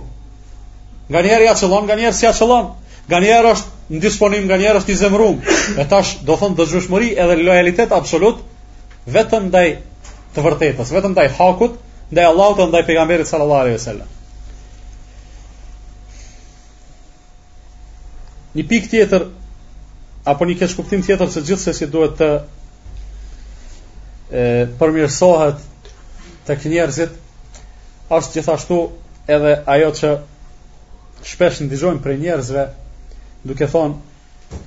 Nga 1.09 1.22
njerë 1.26 1.49
ja 1.49 1.55
qëllon, 1.59 1.87
nga 1.89 1.97
njerë 2.01 2.14
si 2.18 2.26
ja 2.26 2.32
Nga 3.05 3.18
njerë 3.20 3.49
është 3.53 3.70
në 3.93 3.99
disponim, 4.01 4.45
nga 4.49 4.57
njerë 4.57 4.78
është 4.80 4.91
i 4.91 4.95
zemrum. 4.97 5.35
E 5.78 5.85
tash 5.89 6.20
do 6.24 6.37
thonë 6.41 6.57
dëzhushmëri 6.57 7.11
edhe 7.20 7.35
lojalitet 7.37 7.91
absolut, 7.93 8.39
vetëm 9.12 9.51
ndaj 9.51 9.66
të 10.32 10.41
vërtetës, 10.47 10.93
vetëm 10.97 11.12
ndaj 11.12 11.26
hakut, 11.37 11.74
ndaj 12.09 12.24
Allah 12.30 12.55
të 12.57 12.66
ndaj 12.70 12.82
pejgamberit 12.89 13.28
sallallari 13.28 13.74
e 13.76 13.82
sellem. 13.85 14.09
Një 18.57 18.64
pik 18.72 18.89
tjetër, 18.91 19.28
apo 20.32 20.49
një 20.49 20.57
keshkuptim 20.62 21.05
tjetër 21.05 21.28
se 21.37 21.45
gjithë 21.45 21.62
se 21.66 21.76
si 21.82 21.91
duhet 21.93 22.16
të 22.22 22.30
përmirësohet 24.31 25.61
të 26.49 26.57
kënjerëzit, 26.62 27.12
është 28.12 28.39
gjithashtu 28.39 28.79
edhe 29.35 29.55
ajo 29.75 29.91
që 30.01 30.12
shpesh 31.29 31.61
në 31.62 31.68
dizhojmë 31.72 32.03
për 32.05 32.18
njerëzve, 32.20 32.64
duke 33.49 33.68
thonë 33.68 34.64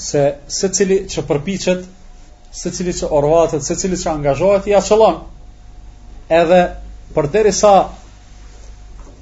se 0.00 0.22
se 0.58 0.68
cili 0.76 1.00
që 1.12 1.22
përpichet, 1.28 1.82
se 2.60 2.70
cili 2.76 2.92
që 2.96 3.08
orvatet, 3.18 3.64
se 3.64 3.76
cili 3.76 3.96
që 4.00 4.10
angazhohet 4.12 4.66
ja 4.72 4.80
qëlon, 4.88 5.18
edhe 6.40 6.60
për 7.14 7.28
deri 7.36 7.52
sa, 7.52 7.72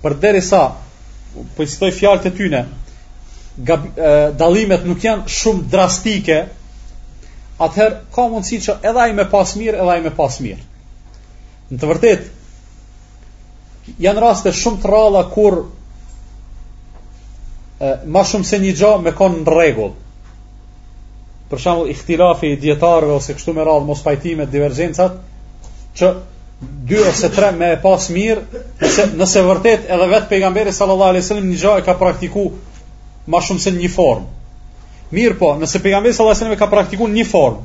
për 0.03 0.15
deri 0.23 0.43
sa, 0.43 0.63
për 1.35 1.51
po 1.57 1.67
citoj 1.71 1.91
fjallë 1.93 2.31
tyne, 2.39 2.65
gab, 3.67 3.85
e, 3.99 4.13
dalimet 4.41 4.87
nuk 4.87 5.03
janë 5.05 5.27
shumë 5.29 5.67
drastike, 5.73 6.43
atëherë 7.65 7.97
ka 8.15 8.25
mundësi 8.33 8.59
që 8.67 8.75
edhe 8.87 9.01
ai 9.05 9.13
me 9.19 9.25
pas 9.31 9.53
mirë, 9.59 9.79
edhe 9.83 9.95
ai 9.95 10.03
me 10.05 10.11
pas 10.19 10.37
mirë. 10.43 10.61
Në 11.73 11.77
të 11.81 11.85
vërtetë 11.91 12.27
janë 14.05 14.23
raste 14.23 14.51
shumë 14.55 14.81
të 14.83 14.87
rralla 14.93 15.23
kur 15.35 15.55
e, 17.79 17.89
ma 18.15 18.23
shumë 18.31 18.49
se 18.53 18.57
një 18.63 18.73
gjë 18.79 18.93
me 19.07 19.13
kon 19.19 19.35
në 19.43 19.49
rregull. 19.53 19.91
Për 21.49 21.59
shembull, 21.65 21.91
ihtilafi 21.95 22.47
i 22.53 22.61
djetarëve, 22.61 23.13
ose 23.19 23.31
kështu 23.37 23.51
me 23.57 23.63
rralë, 23.65 23.89
mos 23.89 24.03
pajtime, 24.07 24.45
divergencat, 24.53 25.13
që 25.99 26.07
dy 26.89 26.99
ose 27.09 27.29
tre 27.33 27.51
me 27.57 27.73
pas 27.83 28.05
mirë, 28.13 28.43
nëse 28.83 29.03
nëse 29.19 29.41
vërtet 29.47 29.83
edhe 29.95 30.09
vetë 30.13 30.31
pejgamberi 30.35 30.73
sallallahu 30.77 31.11
alajhi 31.15 31.25
wasallam 31.27 31.49
një 31.51 31.61
gjë 31.65 31.73
e 31.83 31.87
ka 31.89 31.93
praktikuar 31.99 32.53
më 33.35 33.39
shumë 33.49 33.63
se 33.67 33.71
në 33.75 33.81
një 33.85 33.91
formë. 33.97 34.27
Mirë 35.17 35.39
po, 35.41 35.55
nëse 35.57 35.81
pejgamberi 35.81 36.13
sallallahu 36.13 36.37
alajhi 36.37 36.45
wasallam 36.45 36.61
ka 36.61 36.69
praktikuar 36.73 37.13
një 37.13 37.23
formë, 37.29 37.63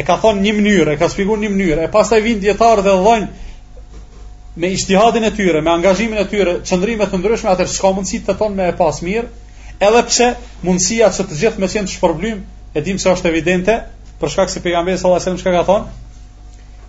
e 0.00 0.04
ka 0.06 0.14
thonë 0.22 0.40
një 0.44 0.52
mënyrë, 0.58 0.94
e 0.96 1.00
ka 1.02 1.08
shpjeguar 1.12 1.40
një 1.42 1.50
mënyrë, 1.54 1.82
e 1.84 1.90
pastaj 1.96 2.22
vin 2.24 2.38
dietar 2.40 2.80
dhe 2.86 2.94
dhon 3.04 3.26
me 4.62 4.70
ijtihadin 4.72 5.26
e 5.28 5.30
tyre, 5.36 5.60
me 5.60 5.70
angazhimin 5.74 6.20
e 6.22 6.24
tyre, 6.32 6.54
çndrime 6.64 7.06
të 7.12 7.20
ndryshme, 7.20 7.52
atë 7.52 7.66
s'ka 7.68 7.90
mundësi 7.98 8.22
të 8.24 8.36
thonë 8.40 8.56
me 8.60 8.68
e 8.72 8.76
pas 8.78 9.00
mirë, 9.04 9.26
edhe 9.88 10.02
pse 10.08 10.30
mundësia 10.64 11.10
që 11.18 11.26
të 11.30 11.38
gjithë 11.42 11.60
me 11.66 11.70
të 11.74 11.86
shpërblym, 11.96 12.40
e 12.78 12.84
dim 12.86 12.96
se 12.98 13.12
është 13.12 13.28
evidente, 13.32 13.76
për 14.20 14.32
shkak 14.34 14.50
se 14.54 14.64
pejgamberi 14.64 14.96
sallallahu 14.96 15.20
alajhi 15.20 15.34
wasallam 15.34 15.44
çka 15.44 15.52
ka 15.52 15.66
thonë? 15.68 15.92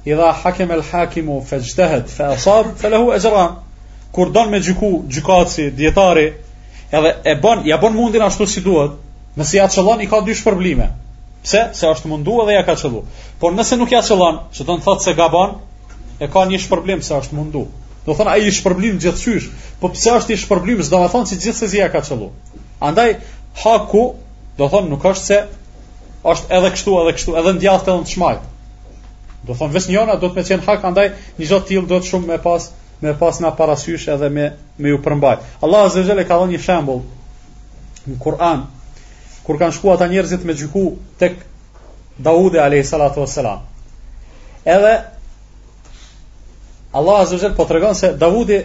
Idha 0.10 0.32
hakem 0.46 0.72
el 0.72 0.86
hakimu 0.94 1.42
fajtahad 1.50 2.08
fa 2.16 2.32
asab 2.36 2.72
falahu 2.80 3.12
ajra. 3.18 3.46
Kur 4.16 4.32
don 4.34 4.50
me 4.50 4.58
gjyku 4.66 4.90
gjykatësi, 5.14 5.68
dietari, 5.78 6.32
edhe 6.90 7.12
e 7.30 7.36
bën, 7.44 7.68
ja 7.68 7.78
bën 7.78 7.94
mundin 7.94 8.24
ashtu 8.26 8.48
si 8.48 8.64
duhet, 8.66 8.96
Nëse 9.38 9.58
ja 9.58 9.68
çellon 9.70 10.02
i 10.02 10.08
ka 10.10 10.22
dy 10.26 10.34
shpërblime. 10.38 10.88
Pse? 11.46 11.62
Se 11.78 11.88
është 11.94 12.10
mundu 12.12 12.40
edhe 12.44 12.56
ja 12.56 12.64
ka 12.68 12.76
çellu. 12.80 13.04
Por 13.40 13.54
nëse 13.54 13.78
nuk 13.78 13.92
ja 13.94 14.02
çellon, 14.06 14.40
se 14.58 14.64
do 14.66 14.78
të 14.78 14.86
thotë 14.88 15.04
se 15.06 15.14
gaban, 15.20 15.54
e 16.20 16.28
ka 16.28 16.46
një 16.50 16.58
shpërblim 16.66 17.04
se 17.06 17.14
është 17.18 17.38
mundu. 17.38 17.68
Do 18.06 18.16
thonë 18.18 18.34
ai 18.34 18.48
i 18.50 18.54
shpërblim 18.56 18.98
gjithçysh, 19.02 19.50
po 19.80 19.92
pse 19.94 20.16
është 20.20 20.34
i 20.34 20.40
shpërblim 20.44 20.82
s'do 20.84 20.98
të 21.04 21.12
thonë 21.14 21.30
si 21.30 21.38
gjithsesi 21.44 21.78
ja 21.80 21.90
ka 21.94 22.02
çellu. 22.06 22.32
Andaj 22.82 23.16
haku, 23.64 24.04
do 24.58 24.70
thonë 24.74 24.90
nuk 24.90 25.06
është 25.06 25.26
se 25.32 25.40
është 26.34 26.56
edhe 26.60 26.72
kështu 26.76 26.96
edhe 27.04 27.14
kështu, 27.20 27.38
edhe 27.42 27.54
ndjaft 27.60 27.88
edhe 27.94 28.08
të 28.08 28.14
shmajt. 28.16 28.50
Do 29.48 29.56
thonë 29.56 29.76
vetë 29.78 29.92
njëra 29.94 30.18
do 30.24 30.30
të 30.34 30.40
më 30.42 30.48
thënë 30.50 30.66
hak, 30.68 30.88
andaj 30.90 31.08
një 31.40 31.52
zot 31.54 31.70
tillë 31.70 31.88
do 31.94 32.02
të 32.04 32.10
shumë 32.10 32.34
më 32.34 32.42
pas 32.48 32.68
me 33.06 33.14
pas 33.22 33.38
na 33.40 33.54
parasysh 33.62 34.10
edhe 34.16 34.28
me 34.38 34.50
me 34.78 34.90
ju 34.92 34.98
përmbaj. 35.06 35.38
Allah 35.64 35.88
Azza 35.88 36.04
ka 36.04 36.42
dhënë 36.42 36.58
një 36.58 36.62
shembull 36.66 37.04
në 38.10 38.18
Kur'an, 38.26 38.66
kur 39.46 39.58
kanë 39.60 39.74
shkuar 39.76 39.96
ata 39.98 40.08
njerëzit 40.10 40.44
me 40.46 40.54
gjyku 40.58 40.90
tek 41.20 41.34
Daudi 42.20 42.58
alayhi 42.60 42.84
salatu 42.84 43.20
wassalam. 43.22 43.60
Edhe 44.66 44.96
Allah 46.94 47.20
azza 47.22 47.50
po 47.56 47.66
tregon 47.66 47.96
se 47.96 48.12
Davudi 48.18 48.60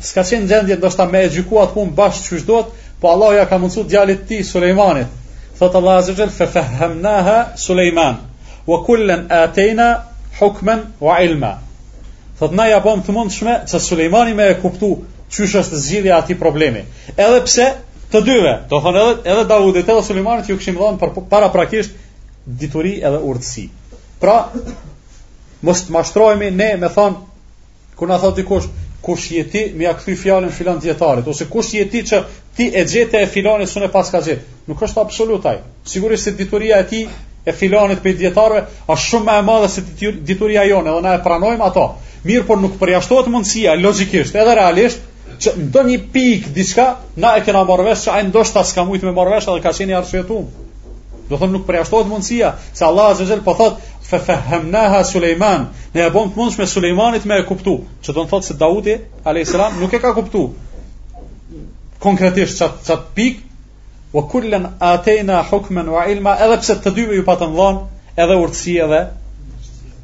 s'ka 0.00 0.20
qenë 0.22 0.48
gjendje 0.50 0.76
ndoshta 0.76 1.06
me 1.08 1.22
gjykuat 1.28 1.32
gjyku 1.36 1.62
atë 1.62 1.74
punë 1.76 1.94
bashkë 1.96 2.60
po 3.00 3.08
Allah 3.08 3.34
ja 3.36 3.46
ka 3.48 3.58
mësuar 3.58 3.86
djalit 3.88 4.20
të 4.22 4.26
tij 4.28 4.42
Sulejmanit. 4.44 5.06
Thot 5.58 5.74
Allah 5.74 5.96
azza 5.98 6.12
wajal 6.12 6.30
fa 6.30 6.46
fahamnaha 6.46 7.56
Sulejman 7.56 8.16
wa 8.66 8.84
kullan 8.86 9.24
atayna 9.30 9.88
hukman 10.40 10.80
wa 11.00 11.16
ilma. 11.22 11.58
Thot 12.38 12.52
na 12.52 12.66
ja 12.68 12.80
bëm 12.84 13.00
të 13.08 13.12
mundshme 13.12 13.56
që 13.72 13.80
Sulejmani 13.88 14.34
me 14.36 14.50
e 14.52 14.58
kuptu 14.60 14.92
çështë 15.32 15.80
zgjidhja 15.80 16.14
e 16.14 16.18
atij 16.18 16.38
problemi. 16.38 16.84
Edhe 17.16 17.40
pse 17.40 17.72
të 18.12 18.20
dyve. 18.26 18.50
Do 18.70 18.78
thonë 18.84 19.02
edhe 19.02 19.32
edhe 19.32 19.44
Davudit 19.50 19.88
edhe 19.88 20.22
që 20.46 20.48
ju 20.50 20.58
kishin 20.60 20.76
dhënë 20.76 21.12
para 21.30 21.48
praktikisht 21.52 21.96
dituri 22.62 22.94
edhe 23.00 23.18
urtësi. 23.30 23.66
Pra 24.20 24.36
mos 25.66 25.80
të 25.86 25.94
mashtrohemi 25.96 26.50
ne 26.60 26.70
me 26.82 26.88
thon 26.96 27.16
kur 27.96 28.08
na 28.10 28.18
thot 28.18 28.36
dikush 28.40 28.68
kush 29.06 29.32
je 29.34 29.42
ti 29.50 29.62
më 29.76 29.84
ja 29.84 29.92
kthy 29.98 30.14
fjalën 30.18 30.50
filan 30.54 30.78
dietarit 30.82 31.26
ose 31.32 31.46
kush 31.50 31.72
je 31.74 31.84
ti 31.90 32.02
që 32.08 32.20
ti 32.56 32.68
e 32.78 32.82
xhete 32.86 33.18
e 33.22 33.26
filanit 33.26 33.70
sonë 33.70 33.90
pas 33.92 34.10
ka 34.10 34.20
xhet. 34.22 34.42
Nuk 34.66 34.80
është 34.86 35.02
absolut 35.02 35.46
ai. 35.46 35.58
Sigurisht 35.90 36.24
se 36.28 36.34
dituria 36.38 36.82
e 36.84 36.88
ti 36.92 37.02
e 37.48 37.52
filanit 37.52 38.02
për 38.04 38.18
dietarëve 38.22 38.64
është 38.86 39.06
shumë 39.08 39.26
më 39.30 39.38
e 39.42 39.46
madhe 39.48 39.70
se 39.74 39.84
dituria 40.30 40.66
jone 40.70 40.90
edhe 40.92 41.02
na 41.08 41.16
e 41.18 41.22
pranojmë 41.24 41.66
ato. 41.66 41.88
Mirë, 42.22 42.44
por 42.46 42.58
nuk 42.62 42.76
përjashtohet 42.78 43.26
mundësia 43.34 43.72
logjikisht, 43.82 44.36
edhe 44.38 44.52
realisht, 44.54 45.00
që 45.40 45.52
ndo 45.68 45.82
një 45.88 45.98
pik 46.12 46.48
diçka 46.54 46.84
na 47.22 47.34
e 47.38 47.44
kena 47.46 47.62
marrë 47.68 47.86
vesh, 47.90 48.08
ai 48.12 48.24
ndoshta 48.28 48.62
s'ka 48.66 48.84
mujtë 48.88 49.08
me 49.08 49.14
marrë 49.16 49.38
edhe 49.40 49.60
ka 49.64 49.72
qenë 49.76 49.96
arsyetu. 50.00 50.40
Do 51.28 51.38
thon 51.40 51.52
nuk 51.54 51.64
përjashtohet 51.68 52.08
mundësia 52.10 52.54
se 52.76 52.84
Allah 52.84 53.12
azza 53.14 53.38
po 53.44 53.54
thot 53.56 53.78
fa 54.08 54.18
fahamnaha 54.20 55.02
Sulejman, 55.08 55.68
ne 55.94 56.00
e 56.04 56.10
bëm 56.12 56.32
mundsh 56.36 56.58
me 56.58 56.66
Sulejmanit 56.66 57.24
me 57.24 57.38
e 57.40 57.46
kuptu, 57.48 57.76
që 58.02 58.12
do 58.12 58.24
në 58.26 58.32
thot 58.32 58.44
se 58.44 58.56
Daudi 58.60 58.98
a.s. 59.24 59.54
nuk 59.80 59.92
e 59.94 59.98
ka 60.02 60.12
kuptu. 60.14 60.50
Konkretisht 62.02 62.58
çat 62.58 62.82
çat 62.86 63.12
pik 63.14 63.40
wa 64.12 64.22
kullan 64.28 64.72
atayna 64.80 65.42
hukman 65.50 65.88
wa 65.88 66.04
ilma, 66.08 66.36
edhe 66.36 66.56
pse 66.60 66.74
të 66.84 66.92
dyme 66.94 67.14
ju 67.16 67.22
patën 67.24 67.52
dhon, 67.56 67.84
edhe 68.16 68.36
urtësi 68.42 68.76
edhe 68.84 69.02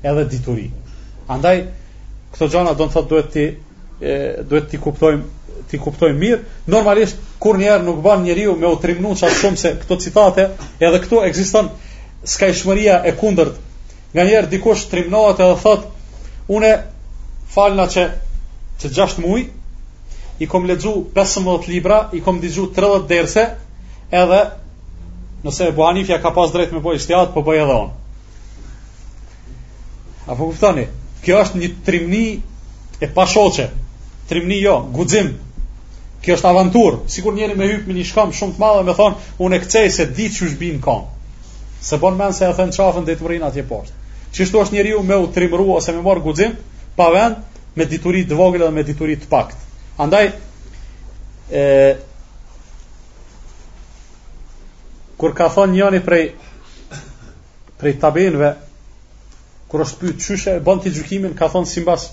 edhe 0.04 0.30
dituri. 0.30 0.70
Andaj 1.28 1.66
Këto 2.28 2.44
gjana 2.52 2.74
do 2.76 2.84
në 2.84 2.92
thëtë 2.92 3.08
duhet 3.08 3.28
ti 3.32 3.44
e 4.00 4.42
duhet 4.48 4.70
ti 4.70 4.78
kuptojm 4.78 5.22
ti 5.68 5.76
kuptoj 5.78 6.12
mirë 6.16 6.64
normalisht 6.72 7.18
kur 7.42 7.58
një 7.58 7.66
herë 7.68 7.84
nuk 7.84 7.98
bën 8.04 8.22
njeriu 8.24 8.54
me 8.56 8.70
utrimnuca 8.70 9.28
shumë 9.38 9.58
se 9.58 9.72
këto 9.82 9.96
citate 10.00 10.44
edhe 10.78 11.00
këtu 11.02 11.18
ekziston 11.26 11.68
skajshmëria 12.24 13.00
e 13.10 13.12
kundërt 13.18 13.58
nga 14.14 14.22
një 14.24 14.36
herë 14.36 14.50
dikush 14.52 14.86
trimnohet 14.92 15.42
edhe 15.44 15.56
thot 15.62 16.52
unë 16.56 16.70
falna 17.56 17.88
që 17.94 18.04
që 18.84 18.92
6 19.00 19.18
muaj 19.26 19.42
i 20.38 20.46
kom 20.46 20.70
lexu 20.70 20.94
15 21.18 21.66
libra 21.72 21.98
i 22.16 22.22
kom 22.24 22.38
dizhu 22.40 22.68
30 22.78 23.08
derse 23.10 23.44
edhe 24.22 24.40
nëse 25.44 25.68
e 25.68 25.74
buani 25.80 26.06
fja 26.08 26.20
ka 26.22 26.30
pas 26.38 26.54
drejt 26.54 26.70
me 26.72 26.84
bojë 26.86 27.02
shtat 27.02 27.34
po 27.34 27.42
bëjë 27.50 27.66
edhe 27.66 27.80
on 27.82 27.90
apo 30.30 30.52
kuptoni 30.52 30.86
kjo 31.26 31.42
është 31.42 31.62
një 31.64 31.74
trimni 31.84 32.24
e 33.04 33.10
pashoqe 33.18 33.68
trimni 34.28 34.60
jo, 34.60 34.82
guxim. 34.92 35.30
Kjo 36.24 36.34
është 36.36 36.50
avantur, 36.50 36.98
sikur 37.08 37.34
njëri 37.36 37.54
me 37.56 37.68
hyp 37.70 37.86
me 37.88 37.94
një 37.96 38.04
shkam 38.10 38.32
shumë 38.34 38.56
të 38.56 38.60
madhe 38.62 38.82
me 38.84 38.94
thon, 38.98 39.14
unë 39.42 39.56
e 39.56 39.60
kthej 39.64 39.88
se 39.94 40.06
di 40.16 40.26
çu 40.34 40.48
shbin 40.50 40.80
kam. 40.84 41.06
Se 41.80 41.96
bon 42.02 42.16
mend 42.18 42.34
se 42.36 42.44
e 42.48 42.54
thën 42.58 42.72
çafën 42.74 43.06
deri 43.06 43.38
të 43.38 43.46
atje 43.46 43.64
poshtë. 43.70 43.94
Çishtu 44.34 44.60
është 44.60 44.74
njeriu 44.74 45.02
me 45.06 45.16
u 45.16 45.30
trimru 45.32 45.68
ose 45.76 45.92
me 45.96 46.02
marr 46.02 46.20
guxim 46.20 46.56
pa 46.96 47.06
vend, 47.14 47.38
me 47.76 47.86
dituri 47.86 48.24
të 48.26 48.34
vogël 48.36 48.66
dhe 48.66 48.74
me 48.74 48.82
dituri 48.82 49.16
të 49.16 49.30
pakt. 49.30 49.56
Andaj 49.98 50.26
e 51.50 51.96
kur 55.16 55.34
ka 55.38 55.48
thon 55.48 55.72
njëri 55.72 56.02
prej 56.04 56.24
prej 57.78 57.94
tabenëve 58.02 58.52
kur 59.70 59.86
është 59.86 60.00
pyet 60.02 60.18
çështë 60.26 60.58
e 60.58 60.64
bën 60.66 60.82
ti 60.82 60.90
gjykimin 60.94 61.36
ka 61.38 61.48
thon 61.48 61.66
simbas 61.66 62.10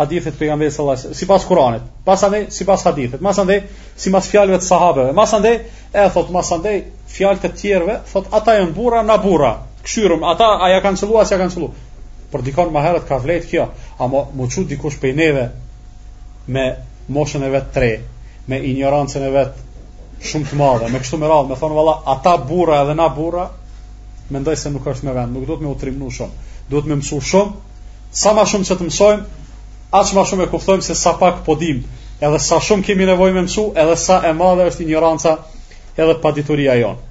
hadithet 0.00 0.38
pejgamberit 0.40 0.72
sallallahu 0.72 0.94
alajhi 0.94 1.08
wasallam 1.08 1.18
sipas 1.20 1.44
Kuranit, 1.48 1.82
pasandaj 2.04 2.44
sipas 2.54 2.84
hadithet, 2.88 3.20
masandaj 3.20 3.60
sipas 4.00 4.28
fjalëve 4.32 4.60
të 4.62 4.66
sahabeve, 4.66 5.12
andej, 5.12 5.58
e 5.92 6.06
thot 6.14 6.30
andej, 6.54 6.78
fjalë 7.12 7.40
të 7.44 7.50
tjerëve, 7.60 7.96
thot 8.12 8.32
ata 8.40 8.54
janë 8.60 8.72
burra 8.76 9.02
na 9.02 9.16
burra. 9.24 9.54
këshyrum, 9.84 10.20
ata 10.28 10.44
a 10.60 10.68
ja 10.68 10.80
kanë 10.84 10.98
çelluar, 11.00 11.24
s'ja 11.26 11.38
kanë 11.40 11.52
çelluar. 11.54 11.70
Por 12.30 12.42
dikon 12.44 12.68
më 12.68 12.80
herët 12.84 13.04
ka 13.08 13.16
vlet 13.16 13.44
kjo, 13.50 13.64
a 13.98 14.04
mo 14.12 14.26
mo 14.36 14.44
çu 14.48 14.64
dikush 14.68 14.98
pe 15.00 15.12
neve 15.16 15.46
me 16.48 16.76
moshën 17.10 17.42
e 17.42 17.48
vet 17.50 17.70
tre, 17.72 18.00
me 18.48 18.56
ignorancën 18.60 19.22
e 19.24 19.30
vet 19.32 19.54
shumë 20.20 20.46
të 20.50 20.54
madhe, 20.60 20.90
me 20.92 21.00
kështu 21.00 21.16
me 21.16 21.26
radhë, 21.32 21.48
me 21.48 21.56
thonë 21.56 21.74
valla, 21.78 21.94
ata 22.12 22.36
burra 22.44 22.82
edhe 22.84 22.94
na 22.94 23.08
burra, 23.08 23.48
mendoj 24.30 24.56
se 24.56 24.68
nuk 24.70 24.84
është 24.84 25.08
me 25.08 25.16
vend, 25.16 25.32
nuk 25.32 25.46
do 25.48 25.56
të 25.56 25.64
më 25.64 25.72
utrimnu 25.72 26.12
shumë. 26.18 26.34
Duhet 26.68 26.90
më 26.92 27.00
mësu 27.00 27.22
shumë, 27.32 27.52
sa 28.12 28.36
më 28.36 28.44
shumë 28.52 28.68
se 28.68 28.74
të 28.76 28.90
mësojmë, 28.90 29.24
aq 29.98 30.12
më 30.14 30.22
shumë 30.30 30.44
e 30.44 30.50
kuptojmë 30.50 30.84
se 30.86 30.94
sa 30.94 31.12
pak 31.18 31.40
po 31.46 31.54
dim, 31.58 31.80
edhe 32.22 32.38
sa 32.42 32.60
shumë 32.62 32.86
kemi 32.86 33.06
nevojë 33.10 33.34
me 33.34 33.42
mësu, 33.46 33.64
edhe 33.74 33.96
sa 33.98 34.20
e 34.28 34.32
madhe 34.36 34.66
është 34.70 34.84
ignoranca 34.86 35.32
edhe 35.96 36.14
padituria 36.22 36.76
jonë. 36.78 37.08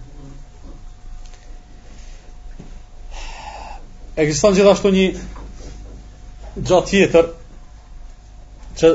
Ekziston 4.19 4.55
gjithashtu 4.57 4.91
një 4.95 5.05
gjatë 6.69 6.89
tjetër 6.91 7.27
që 8.81 8.89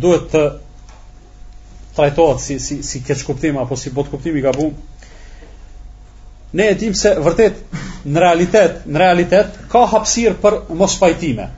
duhet 0.00 0.26
të 0.32 0.42
trajtohet 1.96 2.42
si 2.44 2.58
si 2.64 2.80
si 2.84 3.00
keq 3.06 3.22
kuptim 3.28 3.56
apo 3.60 3.76
si 3.76 3.92
bot 3.96 4.10
kuptim 4.12 4.36
i 4.40 4.44
gabuar. 4.44 4.74
Ne 6.52 6.66
e 6.72 6.76
dim 6.80 6.92
se 6.96 7.12
vërtet 7.16 7.64
në 8.08 8.20
realitet, 8.24 8.84
në 8.86 9.00
realitet 9.04 9.56
ka 9.72 9.86
hapësirë 9.92 10.36
për 10.44 10.60
mos 10.80 10.94
pajtime 11.00 11.48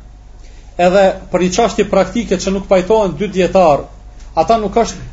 edhe 0.80 1.00
për 1.32 1.42
një 1.44 1.50
qashti 1.56 1.84
praktike 1.90 2.38
që 2.40 2.52
nuk 2.54 2.66
pajtojnë 2.70 3.18
dy 3.20 3.28
djetarë, 3.34 3.82
ata 4.40 4.56
nuk 4.62 4.76
është 4.84 5.08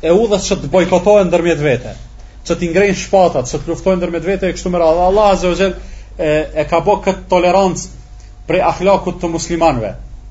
e 0.00 0.12
udhës 0.16 0.46
që 0.48 0.58
të 0.62 0.70
bojkotojnë 0.74 1.28
ndërmjet 1.32 1.64
vete, 1.66 1.94
që 2.46 2.56
t'ingrejnë 2.60 2.98
shpatat, 3.00 3.48
që 3.50 3.60
t'luftojnë 3.64 3.98
ndërmjet 4.04 4.28
vete, 4.28 4.50
e 4.52 4.56
kështu 4.56 4.72
më 4.74 4.80
radhë. 4.82 5.08
Allah 5.10 5.30
Azze 5.34 5.50
o 5.50 5.56
Gjell 5.58 5.74
e, 5.74 6.30
e 6.54 6.64
ka 6.70 6.78
bo 6.86 6.94
këtë 7.04 7.26
tolerancë 7.32 7.88
prej 8.48 8.62
ahlakut 8.70 9.18
të 9.22 9.30
muslimanve. 9.34 9.90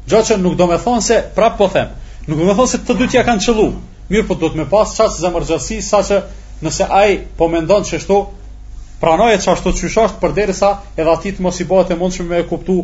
Gjo 0.09 0.23
që 0.25 0.39
nuk 0.41 0.55
do 0.57 0.69
me 0.71 0.79
thonë 0.81 1.03
se, 1.05 1.19
prapë 1.37 1.59
po 1.59 1.67
them, 1.75 1.91
nuk 2.27 2.39
do 2.39 2.47
me 2.49 2.55
thonë 2.57 2.71
se 2.71 2.79
të 2.87 2.95
dytja 3.03 3.25
kanë 3.27 3.43
qëllu, 3.45 3.67
mirë 4.09 4.27
po 4.31 4.39
do 4.41 4.49
të 4.49 4.61
me 4.63 4.67
pasë 4.71 5.03
qasë 5.03 5.33
mërgjësi, 5.35 5.81
sa 5.85 6.01
që 6.07 6.21
nëse 6.65 6.87
aj 7.03 7.17
po 7.39 7.51
mendonë 7.53 7.89
që 7.91 8.21
pranoje 8.99 9.37
që 9.43 9.51
ashtu 9.53 9.71
qyshasht 9.79 10.15
për 10.19 10.31
edhe 10.43 11.25
të 11.35 11.39
mos 11.45 11.59
i 11.59 11.65
bëhet 11.69 11.93
e 11.93 11.95
mundshme 12.01 12.25
me 12.33 12.41
kuptu 12.49 12.81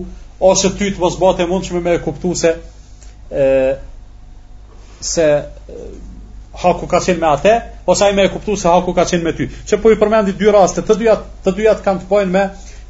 ose 0.50 0.70
ty 0.78 0.92
të 0.94 1.02
mos 1.02 1.16
bëhet 1.22 1.42
e 1.44 1.50
mundshme 1.50 1.82
me 1.84 1.96
kuptuese 2.04 2.52
se 2.60 3.46
e, 3.46 3.78
se 5.10 5.26
ha 6.56 6.64
haku 6.70 6.88
ka 6.88 7.00
qenë 7.04 7.20
me 7.20 7.28
atë, 7.36 7.54
ose 7.90 8.06
ai 8.06 8.16
më 8.16 8.26
e 8.30 8.32
kuptu 8.32 8.56
se 8.62 8.70
haku 8.72 8.94
ka 8.96 9.04
qenë 9.10 9.26
me 9.26 9.34
ty. 9.36 9.48
Që 9.68 9.80
po 9.84 9.90
i 9.92 9.98
përmendi 10.00 10.32
dy 10.40 10.48
raste, 10.56 10.82
të 10.88 10.96
dyja 11.02 11.16
të 11.46 11.52
dyja 11.58 11.74
kanë 11.84 12.06
të 12.06 12.10
bëjnë 12.14 12.32
me 12.36 12.46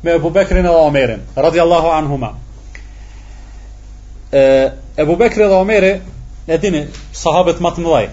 me 0.05 0.13
Abu 0.19 0.29
Bekrin 0.29 0.63
dhe 0.63 0.69
Omerin, 0.85 1.23
radiallahu 1.45 1.89
anhuma. 1.89 2.29
E 4.29 4.43
Abu 5.01 5.15
Bekri 5.17 5.47
dhe 5.49 5.57
Omeri, 5.57 5.91
e 6.45 6.57
dini, 6.61 6.83
sahabët 7.23 7.63
më 7.65 7.71
të 7.75 7.85
mëdhej. 7.87 8.09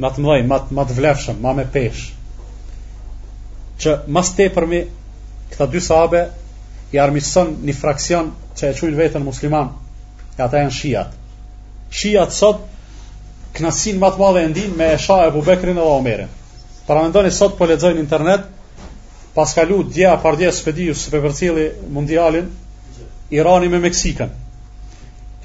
Më 0.00 0.12
të 0.16 0.24
mëdhej, 0.24 0.46
më 0.48 0.58
më 0.78 0.88
të 0.88 0.96
vlefshëm, 0.96 1.42
më 1.44 1.52
me 1.58 1.66
peshë. 1.74 2.06
Që 3.84 3.96
mas 4.16 4.32
tepërmi 4.38 4.80
këta 5.52 5.68
dy 5.74 5.84
sahabe 5.88 6.24
i 6.90 6.98
armison 7.00 7.50
një 7.68 7.74
fraksion 7.76 8.30
që 8.56 8.70
e 8.70 8.76
quin 8.78 8.94
vetën 8.96 9.24
musliman 9.26 9.72
e 10.38 10.42
ata 10.42 10.60
e 10.62 10.68
në 10.68 10.74
shijat 10.74 11.16
shijat 12.00 12.32
sot 12.36 12.62
knasin 13.58 13.98
mat 14.00 14.16
madhe 14.20 14.44
e 14.46 14.50
ndin 14.52 14.72
me 14.78 14.88
esha 14.94 15.18
e 15.26 15.30
bubekrin 15.34 15.76
edhe 15.76 15.90
omerin 15.98 16.30
para 16.86 17.02
mendoni 17.04 17.30
sot 17.38 17.56
po 17.58 17.68
ledzojnë 17.68 18.00
internet 18.00 18.46
pas 19.34 19.52
kalu 19.54 19.82
dja 19.94 20.14
par 20.22 20.38
dja 20.40 20.52
së 20.56 20.64
pediju 20.70 20.96
së 21.02 21.12
pepercili 21.16 21.68
mundialin 21.98 22.48
Irani 23.36 23.68
me 23.68 23.78
Meksikën 23.84 24.30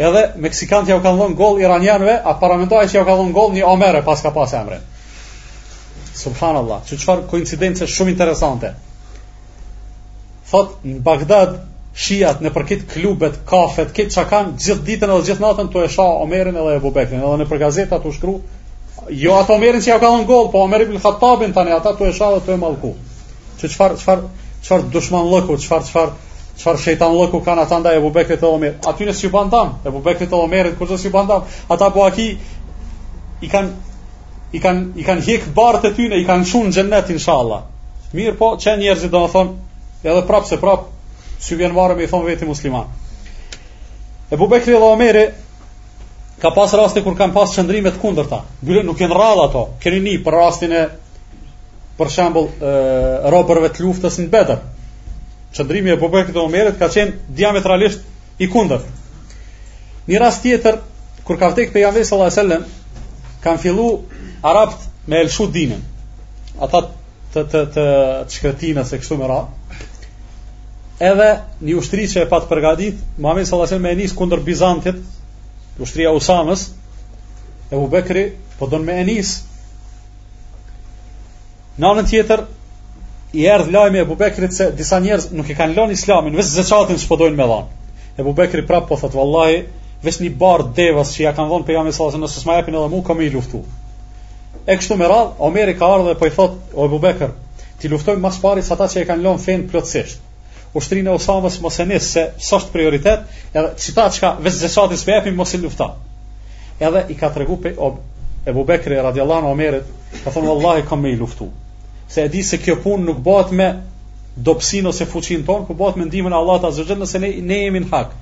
edhe 0.07 0.21
Meksikan 0.45 0.87
ja 0.87 0.95
u 0.97 1.01
ka 1.03 1.11
dhënë 1.13 1.35
gol 1.37 1.59
Iranianve, 1.61 2.13
a 2.25 2.33
paramendoj 2.39 2.85
që 2.87 2.95
ja 2.95 3.03
u 3.03 3.05
ka 3.09 3.17
dhënë 3.19 3.33
gol 3.35 3.51
një 3.57 3.65
omere 3.67 4.01
pas 4.05 4.21
ka 4.23 4.31
pas 4.31 4.53
emre 4.55 4.79
Subhanallah, 6.23 6.81
që 6.87 6.97
qëfar 7.01 7.25
koincidence 7.27 7.87
shumë 7.89 8.15
interesante 8.15 8.71
Fot 10.51 10.73
në 10.87 10.97
Bagdad 11.03 11.53
shijat 12.05 12.39
në 12.41 12.49
përkit 12.55 12.81
klubet, 12.91 13.35
kafet, 13.49 13.91
këtë 13.97 14.15
që 14.15 14.23
kanë 14.31 14.55
gjithë 14.63 14.85
ditën 14.89 15.13
edhe 15.13 15.27
gjithë 15.29 15.43
natën 15.43 15.69
të 15.75 15.83
e 15.85 15.89
sha 15.95 16.07
Omerin 16.23 16.57
edhe 16.63 16.73
e 16.75 16.81
Bubekin 16.85 17.21
edhe 17.23 17.35
në 17.39 17.57
gazeta 17.61 17.99
të 18.05 18.11
shkru 18.17 18.33
jo 19.21 19.33
atë 19.37 19.53
Omerin 19.55 19.83
që 19.85 19.91
ja 19.93 19.99
ka 20.01 20.09
në 20.15 20.25
gol 20.31 20.49
po 20.55 20.63
Omerin 20.65 20.91
për 20.95 21.03
Khattabin 21.05 21.53
të 21.55 21.63
ne 21.67 21.75
ata 21.77 21.93
të 21.99 22.09
e 22.09 22.15
sha 22.17 22.31
dhe 22.33 22.41
të 22.47 22.55
e 22.57 22.61
malku 22.65 22.91
që 23.61 23.69
qëfar 23.71 23.95
qëfar 23.99 24.23
qëfar 24.65 24.85
dushman 24.97 25.29
lëku 25.31 25.57
qëfar 25.63 25.85
qëfar 25.87 26.11
qëfar 26.57 26.79
shetan 26.85 27.15
lëku 27.19 27.43
kanë 27.47 27.65
ata 27.67 27.79
nda 27.83 27.93
e 27.93 28.01
Bubekin 28.07 28.41
të 28.41 28.49
Omerin 28.49 28.89
aty 28.91 29.07
në 29.09 29.15
si 29.21 29.29
bandam 29.37 29.71
e 29.87 29.93
Bubekin 29.95 30.31
të 30.33 30.39
Omerin 30.47 30.75
kërës 30.81 31.05
si 31.05 31.13
bandam 31.15 31.45
ata 31.77 31.91
po 31.95 32.05
aki 32.09 32.27
i 33.47 33.51
kanë 33.51 34.57
i 34.59 34.63
kanë 34.67 34.97
i 34.97 35.05
kanë 35.11 35.27
hek 35.29 35.47
barë 35.61 35.93
tyne 35.99 36.17
i 36.17 36.25
kanë 36.31 36.49
shumë 36.53 36.71
në 36.73 36.79
gjennet 36.79 37.13
inshallah 37.19 37.67
mirë 38.17 38.37
po 38.43 38.55
që 38.65 38.79
njerëzit 38.83 39.13
do 39.17 39.27
të 39.27 39.33
thonë 39.37 39.61
edhe 40.11 40.23
prapë 40.27 40.47
se 40.51 40.57
prapë 40.59 41.41
si 41.43 41.55
vjen 41.59 41.73
varë 41.75 41.95
me 41.97 42.05
i 42.05 42.09
thonë 42.11 42.27
veti 42.27 42.47
musliman. 42.47 42.87
E 44.31 44.37
bubekri 44.39 44.73
dhe 44.73 44.81
omeri 44.83 45.25
ka 46.41 46.51
pas 46.55 46.73
raste 46.79 47.03
kur 47.03 47.15
kanë 47.17 47.35
pas 47.35 47.51
qëndrimet 47.55 47.99
kundër 48.01 48.27
ta. 48.31 48.41
Bile 48.61 48.83
nuk 48.83 48.99
jenë 48.99 49.15
rral 49.15 49.43
ato, 49.45 49.65
keni 49.83 50.01
një 50.03 50.21
për 50.25 50.33
rastin 50.37 50.71
e 50.73 50.83
për 51.99 52.09
shambull 52.09 52.47
e, 52.49 52.73
robërve 53.31 53.69
të 53.75 53.83
luftës 53.85 54.17
në 54.23 54.31
betër. 54.33 54.63
Qëndrimi 55.55 55.93
e 55.93 55.99
bubekri 56.01 56.33
dhe 56.33 56.41
omeri 56.41 56.73
ka 56.79 56.87
qenë 56.91 57.31
diametralisht 57.37 58.41
i 58.41 58.47
kundër. 58.51 58.83
Një 60.07 60.19
rast 60.19 60.41
tjetër, 60.43 60.79
kur 61.23 61.37
ka 61.39 61.51
vdek 61.53 61.69
për 61.71 61.83
jam 61.85 61.95
vesë 61.95 62.15
Allah 62.15 62.31
e 62.31 62.35
sellem, 62.35 62.65
kanë 63.43 63.61
fillu 63.63 63.85
arapt 64.43 64.87
me 65.07 65.21
elshu 65.23 65.45
dinin. 65.51 65.83
Ata 66.59 66.81
të, 66.87 67.43
të, 67.43 67.47
të, 67.53 67.67
të 67.75 68.37
shkretinës 68.37 68.91
e 68.95 68.99
kështu 69.03 69.19
më 69.21 69.29
ra, 69.31 69.41
edhe 71.03 71.25
një 71.67 71.73
ushtri 71.81 72.05
që 72.07 72.21
e 72.23 72.29
pat 72.31 72.45
përgatit, 72.47 72.99
Muhamedi 73.19 73.47
sallallahu 73.47 73.65
alajhi 73.65 73.79
wasallam 73.79 73.91
e 73.91 73.97
nis 74.01 74.13
kundër 74.19 74.41
Bizantit, 74.47 74.99
ushtria 75.83 76.11
e 76.13 76.17
Usamës, 76.19 76.63
e 77.69 77.73
Abu 77.75 77.89
Bekri 77.91 78.23
po 78.59 78.69
don 78.71 78.85
me 78.87 78.95
Enis. 79.03 79.33
Në 81.81 81.89
anën 81.91 82.07
tjetër 82.09 82.45
i 83.35 83.47
erdh 83.51 83.71
lajmi 83.75 83.99
e 83.99 84.05
Abu 84.07 84.15
se 84.59 84.69
disa 84.79 84.99
njerëz 85.03 85.27
nuk 85.35 85.49
e 85.51 85.57
kanë 85.59 85.75
lënë 85.79 85.97
Islamin, 85.97 86.35
vetëm 86.39 86.53
zeçatin 86.61 87.01
që 87.01 87.07
po 87.11 87.17
me 87.37 87.43
dhon. 87.51 87.67
E 88.15 88.21
Abu 88.23 88.33
Bekri 88.37 88.63
prap 88.69 88.87
po 88.87 88.95
thot 89.01 89.13
vallahi, 89.17 89.63
vetëm 90.07 90.27
një 90.29 90.35
bar 90.39 90.63
devas 90.77 91.11
që 91.15 91.23
ja 91.25 91.33
kanë 91.35 91.49
dhënë 91.51 91.65
pejgamberi 91.67 91.95
sallallahu 91.95 92.19
alajhi 92.19 92.31
wasallam, 92.31 92.43
s'ma 92.43 92.59
japin 92.61 92.75
edhe 92.79 92.87
mua 92.87 93.03
kamë 93.09 93.23
i 93.27 93.31
luftu. 93.33 93.63
E 94.65 94.77
kështu 94.79 94.95
me 95.01 95.07
radh, 95.11 95.33
Omeri 95.43 95.75
ka 95.75 95.87
ardhur 95.91 96.13
dhe 96.13 96.19
po 96.21 96.27
i 96.29 96.31
thot, 96.37 96.55
o 96.75 96.85
Abu 96.87 96.99
Bekër, 97.03 97.33
ti 97.81 97.89
luftoj 97.91 98.15
më 98.23 98.33
së 98.37 98.43
pari 98.45 98.63
sa 98.63 98.77
ata 98.77 98.87
që 98.93 99.01
e 99.03 99.09
kanë 99.11 99.25
lënë 99.27 99.43
fen 99.43 99.65
plotësisht 99.73 100.29
ushtrinë 100.77 101.09
e 101.11 101.17
Osamës 101.17 101.59
mos 101.61 101.75
e 101.79 101.85
nisë, 101.89 102.07
se 102.07 102.23
sa 102.47 102.57
është 102.59 102.71
prioritet, 102.73 103.27
edhe 103.53 103.71
citat 103.83 104.15
çka 104.15 104.31
vetë 104.41 104.59
zëshati 104.63 104.97
s'po 104.97 105.13
japim 105.13 105.35
mos 105.37 105.53
e 105.53 105.59
lufta. 105.61 105.87
Edhe 106.81 107.03
i 107.13 107.17
ka 107.19 107.29
tregu 107.35 107.59
pe 107.65 107.75
Abu 108.51 108.63
Bekri 108.67 108.97
radhiyallahu 108.97 109.39
anhu 109.43 109.51
Omerit, 109.55 109.87
ka 110.23 110.31
thonë 110.35 110.49
vallahi 110.53 110.85
kam 110.89 111.01
me 111.05 111.11
i 111.13 111.17
luftu. 111.19 111.51
Se 112.11 112.25
e 112.25 112.29
di 112.33 112.41
se 112.43 112.57
kjo 112.59 112.79
punë 112.83 113.05
nuk 113.05 113.21
bëhet 113.23 113.51
me 113.59 113.67
dobsin 114.49 114.89
ose 114.89 115.05
fuqin 115.05 115.45
ton, 115.47 115.65
por 115.69 115.77
bëhet 115.79 115.99
me 116.01 116.07
ndihmën 116.09 116.33
e 116.33 116.39
Allahut 116.41 116.65
azza 116.67 116.83
xhel, 116.89 116.99
nëse 117.05 117.21
ne 117.21 117.29
ne 117.51 117.61
jemi 117.65 117.83
në 117.85 117.91
hak. 117.93 118.15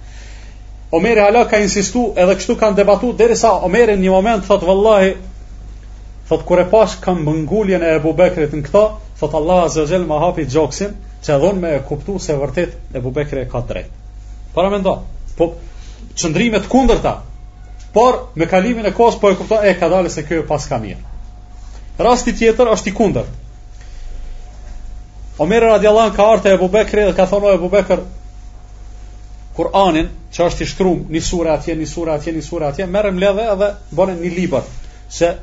Omeri 0.92 1.24
hala 1.24 1.46
ka 1.48 1.60
insistu, 1.64 2.04
edhe 2.20 2.36
kështu 2.36 2.58
kanë 2.60 2.78
debatu, 2.84 3.14
derisa 3.18 3.54
Omeri 3.70 3.96
një 4.04 4.12
moment 4.14 4.46
thot 4.48 4.68
vallahi 4.68 5.16
thot 6.32 6.46
kur 6.48 6.60
e 6.64 6.66
pash 6.72 7.00
kam 7.04 7.20
mënguljen 7.28 7.84
e 7.84 7.90
Ebu 7.98 8.14
Bekrit 8.16 8.54
në 8.56 8.62
këta, 8.70 8.82
thot 9.20 9.34
Allah 9.36 9.66
azze 9.66 9.84
gjelë 9.90 10.08
ma 10.08 10.22
hapi 10.24 10.46
gjoksin, 10.48 10.94
që 11.26 11.34
edhon 11.36 11.60
me 11.60 11.74
e 11.76 11.82
kuptu 11.90 12.16
se 12.24 12.38
vërtet 12.40 12.78
Ebu 12.96 13.12
Bekri 13.14 13.42
e 13.44 13.50
ka 13.52 13.60
drejt. 13.68 13.92
Para 14.56 14.70
me 14.72 14.80
nda, 14.80 14.94
po 15.38 15.50
qëndrimet 16.18 16.70
kunder 16.72 17.02
ta, 17.04 17.18
por 17.94 18.30
me 18.40 18.48
kalimin 18.48 18.88
e 18.88 18.94
kohës 18.96 19.20
po 19.20 19.34
e 19.34 19.36
kupton 19.36 19.66
e 19.68 19.76
ka 19.80 19.90
dalë 19.92 20.10
se 20.14 20.24
kjo 20.24 20.46
pas 20.48 20.70
ka 20.72 20.80
mirë. 20.80 21.04
Rasti 22.02 22.34
tjetër 22.40 22.72
është 22.78 22.94
i 22.94 22.96
kunder. 22.96 23.28
Omer 25.44 25.68
radiallahu 25.68 26.08
anhu 26.10 26.16
ka 26.16 26.32
ardhe 26.32 26.56
Abu 26.56 26.70
Bekri 26.72 27.10
dhe 27.10 27.14
ka 27.18 27.26
thonë 27.28 27.56
Abu 27.58 27.68
Bekër 27.70 28.06
Kur'anin, 29.58 30.08
që 30.32 30.46
është 30.48 30.64
i 30.64 30.70
shtruar 30.72 31.08
një 31.12 31.20
sure 31.28 31.52
atje, 31.52 31.76
një 31.76 31.86
sure 31.92 32.14
atje, 32.16 32.32
një 32.32 32.42
sure 32.46 32.70
atje, 32.72 32.86
merrem 32.88 33.18
ledhe 33.20 33.50
edhe 33.52 33.74
bënë 33.92 34.16
një 34.24 34.32
libër 34.40 34.70
se 35.12 35.34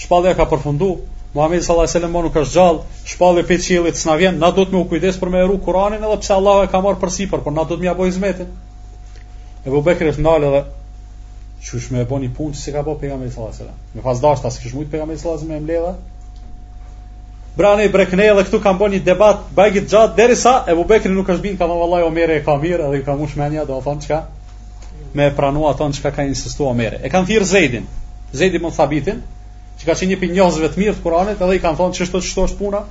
shpallja 0.00 0.34
ka 0.34 0.46
përfundu, 0.48 0.90
Muhammed 1.34 1.62
sallallahu 1.62 1.86
alaihi 1.86 1.98
wasallam 2.00 2.22
nuk 2.26 2.34
ka 2.34 2.44
zgjall, 2.52 2.78
shpallja 3.10 3.44
pe 3.50 3.58
qiellit 3.62 3.96
s'na 4.00 4.16
vjen, 4.18 4.38
na 4.40 4.50
duhet 4.50 4.72
me 4.72 4.80
u 4.80 4.84
kujdes 4.88 5.18
për 5.20 5.28
me 5.34 5.42
eru 5.44 5.58
Kur'anin 5.62 6.02
edhe 6.06 6.16
pse 6.22 6.34
Allahu 6.34 6.64
e 6.64 6.70
ka 6.72 6.80
marrë 6.82 6.98
për 7.02 7.12
sipër, 7.16 7.44
por 7.44 7.52
na 7.54 7.64
duhet 7.68 7.82
me 7.84 7.90
apo 7.92 8.06
izmetin. 8.08 8.48
E 9.64 9.68
Abu 9.68 9.82
Bekri 9.86 10.08
është 10.10 10.24
ndalë 10.24 10.48
edhe 10.50 10.64
çush 11.66 11.90
më 11.92 12.00
e 12.02 12.06
bën 12.08 12.22
një 12.24 12.30
punë 12.38 12.56
si 12.56 12.72
ka 12.72 12.82
bë 12.82 12.96
pejgamberi 13.02 13.30
sallallahu 13.30 13.54
alaihi 13.54 13.66
wasallam. 13.68 13.78
Me 13.94 14.02
pas 14.08 14.22
dashta 14.24 14.50
se 14.50 14.62
kish 14.62 14.72
shumë 14.74 14.88
pejgamberi 14.90 15.18
sallallahu 15.20 15.42
alaihi 15.44 15.54
wasallam 15.54 15.54
me 15.54 15.64
mbledha. 15.64 15.96
Brane 17.56 17.84
i 17.86 17.90
brekne 17.92 18.28
këtu 18.42 18.60
kanë 18.64 18.80
bënë 18.80 18.94
një 18.96 19.04
debat 19.10 19.42
bajgit 19.54 19.90
gjatë 19.92 20.16
derisa 20.22 20.54
Ebu 20.72 20.84
Bekri 20.88 21.12
nuk 21.14 21.26
ka 21.26 21.36
bin 21.36 21.58
ka 21.58 21.66
thonë 21.68 21.80
vallaj 21.84 22.06
Omer 22.08 22.30
e 22.30 22.40
ka 22.44 22.56
mirë 22.62 22.88
edhe 22.88 23.02
i 23.02 23.02
ka 23.06 23.16
mush 23.18 23.36
menja 23.36 23.66
do 23.68 23.76
të 23.78 23.86
thonë 23.86 24.04
çka 24.06 24.20
me 25.18 25.28
pranua 25.36 25.72
thonë 25.78 25.98
çka 25.98 26.10
ka 26.16 26.24
insistuar 26.30 26.72
Omer. 26.74 26.98
E 27.04 27.08
kanë 27.12 27.26
thirr 27.28 27.44
Zeidin. 27.44 27.86
Zeidi 28.32 28.58
mund 28.62 28.74
thabitin, 28.76 29.18
që 29.80 29.88
ka 29.88 29.94
qenë 29.96 30.10
një 30.12 30.18
pinë 30.20 30.34
njohësve 30.36 30.68
të 30.74 30.80
mirë 30.82 30.98
të 30.98 31.04
Kuranit, 31.04 31.40
edhe 31.40 31.56
i 31.56 31.60
kanë 31.64 31.78
thonë 31.80 31.96
çështë 31.98 32.20
çështë 32.24 32.42
është 32.46 32.58
puna. 32.60 32.82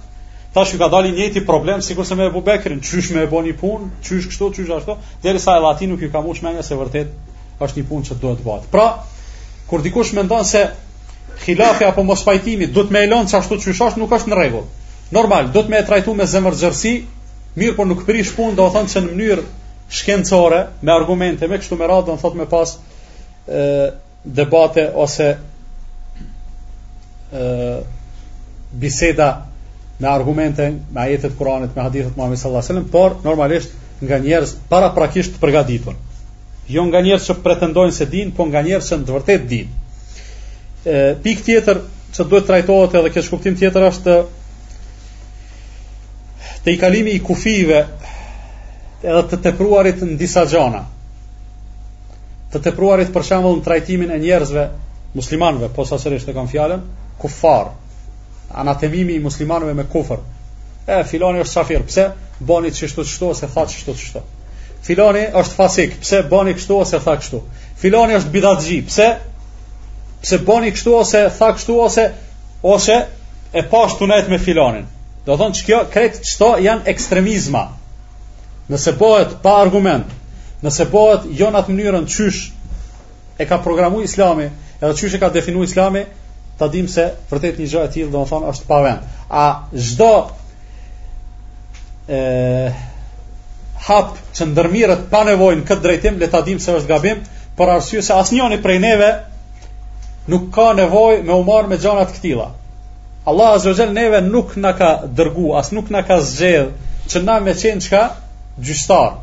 Tash 0.56 0.72
ju 0.74 0.80
ka 0.82 0.88
dalë 0.90 1.12
njëti 1.14 1.44
problem 1.46 1.84
sikur 1.86 2.06
se 2.10 2.16
me 2.18 2.26
Abu 2.26 2.42
Bekrin, 2.42 2.80
çysh 2.82 3.12
me 3.14 3.22
e 3.24 3.30
bëni 3.30 3.52
punë, 3.60 3.92
çysh 4.08 4.26
kështu, 4.32 4.48
çysh 4.58 4.72
ashtu, 4.80 4.96
derisa 5.22 5.56
e 5.56 5.62
Latinu 5.62 5.98
ky 6.02 6.10
ka 6.10 6.24
mësh 6.26 6.42
mendja 6.42 6.64
se 6.66 6.78
vërtet 6.80 7.12
është 7.62 7.82
një 7.82 7.88
punë 7.90 8.08
që 8.10 8.18
duhet 8.24 8.42
të 8.42 8.46
bëhet. 8.48 8.66
Pra, 8.74 8.88
kur 9.70 9.84
dikush 9.86 10.16
mendon 10.18 10.48
se 10.50 10.64
khilafi 11.44 11.86
apo 11.86 12.04
mos 12.04 12.24
pajtimi 12.26 12.66
duhet 12.74 12.90
me 12.96 13.04
lënë 13.06 13.30
çashtu 13.36 13.60
çysh 13.62 13.84
është, 13.90 14.02
nuk 14.02 14.16
është 14.18 14.34
në 14.34 14.40
rregull. 14.42 14.66
Normal, 15.14 15.54
duhet 15.54 15.70
me 15.70 15.78
e 15.78 15.86
trajtu 15.86 16.18
me 16.18 16.26
zemër 16.26 16.58
zërsi, 16.64 16.96
mirë 17.58 17.78
por 17.78 17.86
nuk 17.86 18.02
prish 18.10 18.34
punë, 18.38 18.58
do 18.58 18.66
thonë 18.74 18.90
se 18.90 19.06
në 19.06 19.12
mënyrë 19.14 19.46
shkencore, 20.02 20.64
me 20.82 20.98
argumente, 20.98 21.46
me 21.50 21.62
kështu 21.62 21.78
me 21.78 21.88
radhë, 21.94 22.10
do 22.10 22.18
thotë 22.26 22.50
pas 22.50 22.74
e, 23.50 23.62
debate 24.26 24.90
ose 25.06 25.36
biseda 28.72 29.46
me 30.00 30.08
argumente, 30.08 30.74
me 30.92 31.02
ajetet 31.02 31.36
Kuranit, 31.38 31.76
me 31.76 31.82
hadithet 31.84 32.16
Muhammed 32.16 32.38
sallallahu 32.38 32.64
alaihi 32.64 32.82
wasallam, 32.82 32.92
por 32.92 33.22
normalisht 33.24 33.72
nga 34.02 34.16
njerëz 34.18 34.54
para 34.70 34.90
prakisht 34.96 35.36
të 35.36 35.42
përgatitur. 35.44 35.98
Jo 36.72 36.86
nga 36.88 37.02
njerëz 37.04 37.26
që 37.28 37.36
pretendojnë 37.44 37.92
se 37.98 38.06
din, 38.08 38.32
po 38.32 38.46
nga 38.48 38.62
njerëz 38.64 38.88
që 38.90 38.98
në 39.02 39.08
të 39.10 39.16
vërtetë 39.18 39.50
din. 39.52 39.74
Ë 40.86 41.02
pikë 41.26 41.46
tjetër 41.50 41.82
që 42.16 42.28
duhet 42.32 42.48
trajtohet 42.48 42.96
edhe 43.02 43.12
kjo 43.18 43.26
kuptim 43.34 43.58
tjetër 43.60 43.90
është 43.90 44.16
te 46.64 46.72
i 46.72 46.80
kalimi 46.80 47.18
i 47.18 47.20
kufive 47.24 47.84
edhe 49.04 49.26
të 49.34 49.42
tepruarit 49.50 50.00
në 50.06 50.16
disa 50.22 50.46
gjana. 50.48 50.86
Të 52.56 52.64
tepruarit 52.70 53.12
për 53.14 53.28
shembull 53.34 53.60
në 53.60 53.68
trajtimin 53.68 54.16
e 54.16 54.22
njerëzve 54.24 54.66
muslimanëve, 55.20 55.74
po 55.76 55.84
sa 55.86 56.00
sërish 56.00 56.24
të 56.28 56.34
kam 56.38 56.48
fjalën, 56.48 56.88
kufar 57.22 57.66
anatemimi 58.54 59.14
i 59.14 59.22
muslimanëve 59.24 59.74
me 59.80 59.86
kufër 59.92 60.20
e 60.96 61.04
filani 61.10 61.44
është 61.44 61.52
safir 61.54 61.84
pse 61.90 62.06
bani 62.52 62.72
çështot 62.80 63.10
çështo 63.12 63.30
ose 63.36 63.50
tha 63.56 63.66
çështot 63.74 64.00
çështo 64.02 64.22
filani 64.88 65.26
është 65.42 65.58
fasik 65.62 65.98
pse 66.02 66.22
bani 66.32 66.56
kështu 66.58 66.78
ose 66.86 67.00
tha 67.04 67.16
kështu 67.22 67.42
filani 67.82 68.18
është 68.20 68.34
bidatxhi 68.38 68.78
pse 68.90 69.10
pse 70.24 70.40
bani 70.48 70.72
kështu 70.78 70.96
ose 71.02 71.26
tha 71.42 71.50
kështu 71.58 71.76
ose 71.88 72.08
ose 72.76 72.96
e 73.60 73.64
pa 73.72 73.84
ashtu 73.90 74.08
me 74.08 74.40
filanin 74.48 74.88
do 75.28 75.38
thonë 75.38 75.60
çkjo 75.60 75.84
kret 75.94 76.18
çto 76.32 76.56
janë 76.66 76.88
ekstremizma 76.94 77.66
nëse 78.72 78.96
bëhet 79.02 79.38
pa 79.44 79.54
argument 79.62 80.08
nëse 80.64 80.88
bëhet 80.96 81.30
jo 81.42 81.52
në 81.52 81.60
atë 81.62 81.76
mënyrën 81.78 82.08
çysh 82.16 82.42
e 83.40 83.46
ka 83.48 83.58
programuar 83.64 84.04
Islami 84.10 84.50
edhe 84.82 84.94
çysh 84.96 85.14
e 85.16 85.20
ka 85.20 85.30
definuar 85.34 85.68
Islami 85.70 86.06
ta 86.60 86.68
dim 86.68 86.88
se 86.92 87.06
vërtet 87.32 87.58
një 87.62 87.70
gjë 87.72 87.82
e 87.88 87.92
tillë 87.94 88.12
do 88.12 88.22
të 88.26 88.30
thonë 88.34 88.50
është 88.52 88.68
pa 88.68 88.80
vend. 88.84 89.04
A 89.32 89.44
çdo 89.88 90.10
e 92.20 92.24
hap 93.88 94.10
që 94.36 94.48
ndërmirët 94.52 95.06
pa 95.14 95.24
nevojnë 95.30 95.64
këtë 95.70 95.86
drejtim, 95.86 96.18
le 96.20 96.28
ta 96.34 96.42
dim 96.44 96.60
se 96.60 96.76
është 96.76 96.90
gabim, 96.92 97.22
për 97.58 97.72
arsye 97.78 98.02
se 98.04 98.16
asnjëri 98.18 98.60
prej 98.64 98.78
neve 98.84 99.08
nuk 100.30 100.50
ka 100.56 100.72
nevojë 100.78 101.24
me 101.30 101.34
u 101.40 101.46
marr 101.48 101.72
me 101.72 101.80
gjëra 101.82 102.04
të 102.10 102.18
këtilla. 102.18 102.50
Allah 103.30 103.56
azza 103.56 103.72
wa 103.78 103.88
neve 103.96 104.20
nuk 104.28 104.56
na 104.60 104.76
ka 104.78 104.90
dërgu, 105.08 105.54
as 105.60 105.72
nuk 105.76 105.90
na 105.94 106.04
ka 106.04 106.20
zgjedh 106.22 106.76
që 107.14 107.24
na 107.26 107.40
me 107.40 107.54
çën 107.56 107.80
çka 107.88 108.04
gjyqtar. 108.60 109.14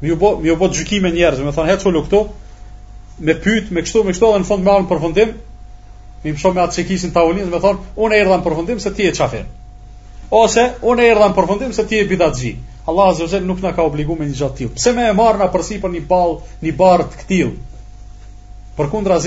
Mi 0.00 0.12
u 0.14 0.18
bë 0.20 0.32
mi 0.42 0.52
u 0.54 0.58
bë 0.60 0.70
gjykime 0.76 1.10
njerëz, 1.14 1.40
më 1.42 1.56
thonë, 1.56 1.72
heçu 1.74 1.90
lu 1.94 2.04
këtu, 2.06 2.20
me 3.26 3.34
pyet, 3.34 3.70
me 3.74 3.82
kështu, 3.82 4.04
me 4.04 4.12
kështu 4.14 4.32
dhe 4.34 4.42
në 4.44 4.48
fund 4.50 4.64
me 4.68 4.76
përfundim, 4.90 5.32
më 6.32 6.38
pëshon 6.38 6.54
me 6.54 6.60
atë 6.62 6.76
që 6.76 6.84
kishin 6.88 7.12
tavolinës, 7.14 7.50
me 7.50 7.58
thonë, 7.60 7.78
unë 7.96 8.14
e 8.14 8.18
erdha 8.20 8.36
në 8.36 8.44
përfundim 8.44 8.80
se 8.82 8.90
ti 8.96 9.06
e 9.08 9.12
qafir. 9.14 9.44
Ose, 10.34 10.64
unë 10.82 11.02
e 11.02 11.08
erdha 11.10 11.28
në 11.30 11.34
përfundim 11.36 11.72
se 11.72 11.84
ti 11.86 11.98
e 11.98 12.04
bidat 12.08 12.34
gji. 12.38 12.54
Allah 12.86 13.08
Azze 13.10 13.40
nuk 13.40 13.58
në 13.60 13.72
ka 13.74 13.82
obligu 13.82 14.14
me 14.16 14.26
një 14.26 14.34
gjatë 14.38 14.56
tjilë. 14.56 14.74
Pse 14.76 14.92
me 14.94 15.06
e 15.08 15.12
marë 15.12 15.38
në 15.40 15.48
përsi 15.54 15.78
për 15.82 15.90
një 15.92 16.02
balë, 16.10 16.34
një 16.62 16.72
bardë 16.76 17.22
këtilë? 17.22 17.54
Për 18.76 18.90
kundra 18.94 19.18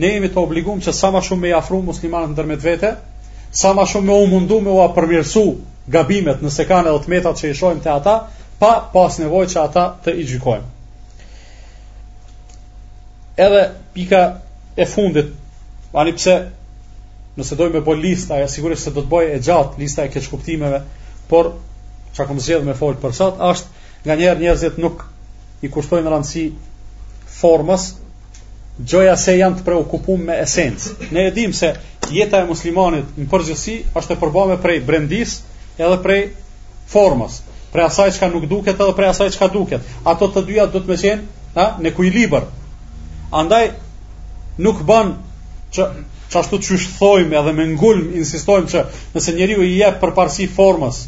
ne 0.00 0.08
jemi 0.14 0.28
të 0.32 0.38
obliguar 0.40 0.78
që 0.80 0.92
sa 0.96 1.10
ma 1.12 1.20
shumë 1.20 1.40
me 1.42 1.48
jafru 1.50 1.82
muslimanët 1.84 2.30
në 2.32 2.36
dërmet 2.38 2.62
vete, 2.64 2.94
sa 3.52 3.74
ma 3.76 3.84
shumë 3.84 4.06
me 4.08 4.12
u 4.22 4.26
mundu 4.32 4.60
me 4.64 4.70
u 4.72 4.78
apërmirësu 4.80 5.42
gabimet 5.92 6.40
nëse 6.42 6.64
kanë 6.64 6.88
edhe 6.88 7.00
të 7.04 7.10
metat 7.12 7.36
që 7.36 7.50
i 7.50 7.56
shojmë 7.58 7.82
të 7.84 7.90
ata, 7.98 8.14
pa 8.58 8.70
pas 8.94 9.18
nevoj 9.20 9.44
që 9.52 9.58
ata 9.60 9.82
të 10.06 10.14
i 10.16 10.24
gjykojmë. 10.30 10.70
Edhe 13.36 13.60
pika 13.92 14.22
e 14.76 14.88
fundit 14.88 15.34
Ani 15.96 16.12
pse 16.14 16.34
nëse 17.38 17.56
dojmë 17.58 17.78
me 17.80 17.86
bëj 17.86 17.96
lista, 18.00 18.36
ja 18.38 18.46
sigurisht 18.52 18.86
se 18.86 18.92
do 18.94 19.02
të 19.04 19.10
bëj 19.10 19.28
e 19.34 19.38
gjatë 19.46 19.80
lista 19.80 20.04
e 20.06 20.10
keq 20.12 20.28
kuptimeve, 20.30 20.82
por 21.30 21.48
çka 22.14 22.26
kam 22.28 22.38
zgjedhë 22.42 22.66
me 22.68 22.74
fol 22.78 22.94
për 23.02 23.14
sot 23.16 23.38
është 23.46 24.06
nga 24.06 24.16
njerëzit 24.20 24.78
nuk 24.84 25.02
i 25.66 25.70
kushtojnë 25.72 26.10
rëndësi 26.12 26.44
formës 27.40 27.86
gjoja 28.92 29.14
se 29.24 29.34
janë 29.38 29.58
të 29.60 29.66
preokupum 29.66 30.22
me 30.30 30.36
esencë. 30.44 30.94
Ne 31.14 31.26
edhim 31.30 31.54
se 31.60 31.72
jeta 32.14 32.42
e 32.44 32.48
muslimanit 32.50 33.16
në 33.18 33.26
përgjësi 33.34 33.76
është 34.00 34.16
e 34.16 34.20
përbame 34.22 34.58
prej 34.62 34.80
brendis 34.90 35.38
edhe 35.78 35.98
prej 36.06 36.20
formës, 36.94 37.40
prej 37.74 37.86
asaj 37.90 38.14
çka 38.18 38.30
nuk 38.34 38.46
duket 38.50 38.74
edhe 38.80 38.94
prej 39.00 39.12
asaj 39.14 39.30
çka 39.36 39.50
duket. 39.56 39.90
Ato 40.14 40.30
të 40.36 40.46
dyja 40.50 40.66
du 40.74 40.82
të 40.82 40.92
me 40.92 41.02
qenë 41.02 41.82
në 41.88 41.94
kuj 41.94 42.14
Andaj 43.40 43.66
nuk 44.66 44.78
banë 44.86 45.12
që 45.74 45.86
çashtu 46.30 46.58
çysh 46.68 46.88
thojmë 46.98 47.36
edhe 47.40 47.52
me 47.58 47.64
ngulm 47.74 48.08
insistojmë 48.20 48.70
që 48.72 48.82
nëse 49.14 49.34
njeriu 49.36 49.62
i 49.66 49.70
jep 49.78 50.00
përparësi 50.04 50.48
formës 50.56 50.98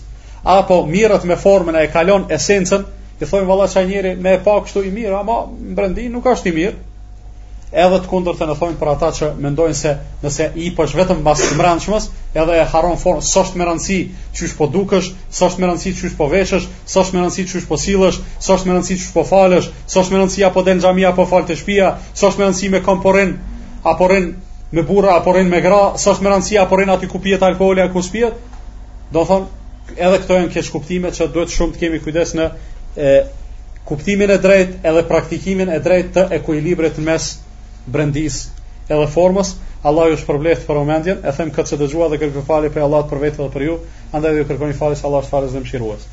apo 0.56 0.76
mirët 0.92 1.26
me 1.30 1.36
formën 1.44 1.78
e 1.80 1.86
kalon 1.94 2.28
esencën, 2.36 2.84
i 3.22 3.26
thojmë 3.30 3.50
valla 3.52 3.68
çaj 3.74 3.84
njëri 3.90 4.14
me 4.22 4.36
e 4.38 4.40
pa 4.46 4.54
kështu 4.64 4.82
i 4.88 4.92
mirë, 4.94 5.16
ama 5.18 5.40
brendin 5.78 6.14
nuk 6.16 6.26
është 6.32 6.50
i 6.50 6.52
mirë. 6.56 6.72
Edhe 7.82 7.98
të 8.04 8.10
kundër 8.10 8.34
të 8.38 8.46
në 8.48 8.56
thojmë 8.60 8.74
për 8.80 8.90
ata 8.92 9.10
që 9.18 9.28
mendojnë 9.44 9.76
se 9.78 9.92
nëse 10.24 10.48
i 10.64 10.72
pësh 10.76 10.96
vetëm 10.98 11.22
mas 11.28 11.40
të 11.46 11.54
mrençmës, 11.60 12.08
edhe 12.42 12.58
e 12.58 12.66
haron 12.74 12.98
formë, 13.00 13.22
së 13.30 13.40
është 13.44 13.60
me 13.62 13.68
rëndësi 13.68 13.98
që 14.40 14.44
është 14.48 14.58
po 14.58 14.68
dukësh, 14.74 15.08
së 15.38 15.46
është 15.48 15.62
me 15.62 15.70
rëndësi 15.70 15.94
që 16.00 16.06
është 16.10 16.18
po 16.18 16.28
veshësh, 16.34 16.66
së 16.94 17.00
është 17.04 17.16
me 17.16 17.22
rëndësi 17.22 17.46
që 17.52 17.58
është 17.62 17.70
po 17.72 17.80
silësh, 17.86 18.20
së 18.48 18.54
është 18.56 18.68
me 18.68 18.76
rëndësi 18.76 18.98
që 18.98 19.02
është 19.06 19.16
po 19.18 19.24
falësh, 19.30 19.70
së 19.94 20.02
është 20.02 20.12
me 20.16 20.20
rëndësi 20.20 20.46
apo 20.50 20.66
den 20.68 20.82
gjami 20.84 21.08
apo 21.14 21.28
falë 21.32 21.50
të 21.52 21.58
shpia, 21.62 21.94
së 22.12 22.28
është 22.30 22.42
me 22.42 22.50
rëndësi 22.50 22.72
me 22.76 22.82
kom 22.90 23.04
po 23.08 23.14
apo 23.92 24.06
rin 24.10 24.32
me 24.72 24.82
burra 24.82 25.16
apo 25.16 25.32
rin 25.36 25.48
me 25.52 25.60
gra, 25.60 25.96
sa 26.00 26.14
është 26.14 26.24
më 26.24 26.30
rëndësi 26.32 26.58
apo 26.62 26.76
rrin 26.76 26.90
aty 26.94 27.06
ku 27.10 27.20
pihet 27.20 27.42
alkooli 27.44 27.82
apo 27.82 27.92
ku 28.00 28.06
spihet. 28.06 28.34
Do 29.12 29.24
thon 29.28 29.42
edhe 29.96 30.18
këto 30.22 30.38
janë 30.38 30.52
keq 30.54 30.70
kuptime 30.72 31.10
që 31.12 31.26
duhet 31.34 31.52
shumë 31.52 31.74
të 31.74 31.80
kemi 31.82 31.98
kujdes 32.00 32.32
në 32.38 32.46
e, 32.96 33.10
kuptimin 33.88 34.32
e 34.32 34.38
drejt 34.40 34.78
edhe 34.88 35.02
praktikimin 35.10 35.68
e 35.68 35.76
drejt 35.84 36.14
të 36.16 36.24
ekuilibrit 36.38 36.96
mes 37.04 37.26
brendis 37.84 38.46
edhe 38.88 39.08
formës. 39.12 39.52
Allah 39.84 40.08
ju 40.12 40.16
shpërbleft 40.22 40.64
për 40.66 40.78
momentin. 40.80 41.20
E 41.26 41.34
them 41.36 41.52
këtë 41.52 41.74
që 41.74 41.80
dëgjua 41.82 42.08
dhe 42.14 42.20
kërkoj 42.22 42.44
falje 42.48 42.72
për 42.72 42.84
Allah 42.86 43.04
për 43.10 43.20
vetë 43.26 43.42
dhe 43.42 43.50
për 43.56 43.64
ju. 43.68 43.76
Andaj 44.14 44.38
ju 44.38 44.48
kërkoj 44.52 44.72
falje 44.78 44.96
se 45.02 45.06
Allah 45.08 45.20
është 45.20 45.52
dhe 45.52 45.62
mëshirues. 45.66 46.08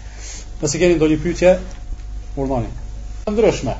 Nëse 0.59 0.81
keni 0.81 0.95
ndonjë 0.97 1.19
pyetje, 1.23 1.53
urdhoni. 2.41 2.67
Ndryshme. 3.29 3.75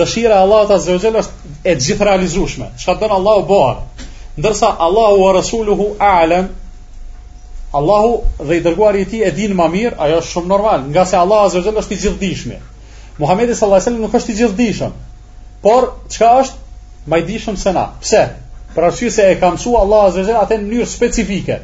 Dëshira 0.00 0.40
e 0.40 0.46
Allahut 0.46 0.72
Azza 0.78 0.96
wa 0.96 1.02
Jalla 1.04 1.22
është 1.22 1.52
e 1.68 1.74
gjithë 1.84 2.08
realizueshme. 2.08 2.70
Çka 2.80 2.96
don 3.04 3.12
Allahu 3.18 3.44
bëhet 3.52 4.06
ndërsa 4.36 4.76
Allahu 4.78 5.20
wa 5.24 5.32
Rasuluhu 5.32 5.96
a'lam 5.98 6.48
Allahu 7.74 8.44
dhe 8.44 8.54
i 8.58 8.62
dërguari 8.64 9.00
i 9.02 9.06
tij 9.10 9.24
e 9.26 9.30
din 9.32 9.54
më 9.56 9.68
mirë, 9.72 9.96
ajo 10.00 10.16
është 10.22 10.32
shumë 10.34 10.48
normal, 10.48 10.84
nga 10.92 11.04
se 11.08 11.16
Allahu 11.16 11.46
azza 11.48 11.60
është 11.60 11.92
i 11.94 11.98
gjithdijshëm. 11.98 12.60
Muhamedi 13.18 13.54
sallallahu 13.56 13.80
alaihi 13.80 13.88
wasallam 13.88 14.04
nuk 14.06 14.14
është 14.18 14.30
i 14.32 14.36
gjithdijshëm. 14.40 14.92
Por 15.64 15.82
çka 16.12 16.30
është 16.42 17.10
më 17.10 17.18
i 17.20 17.26
dijshëm 17.30 17.56
se 17.56 17.72
na? 17.72 17.84
Pse? 18.00 18.22
Për 18.76 18.86
arsye 18.88 19.10
se 19.10 19.26
e 19.32 19.34
ka 19.40 19.50
mësua 19.56 19.82
Allahu 19.84 20.08
azza 20.08 20.32
wa 20.38 20.44
atë 20.46 20.56
në 20.62 20.70
mënyrë 20.70 20.86
specifike. 20.94 21.58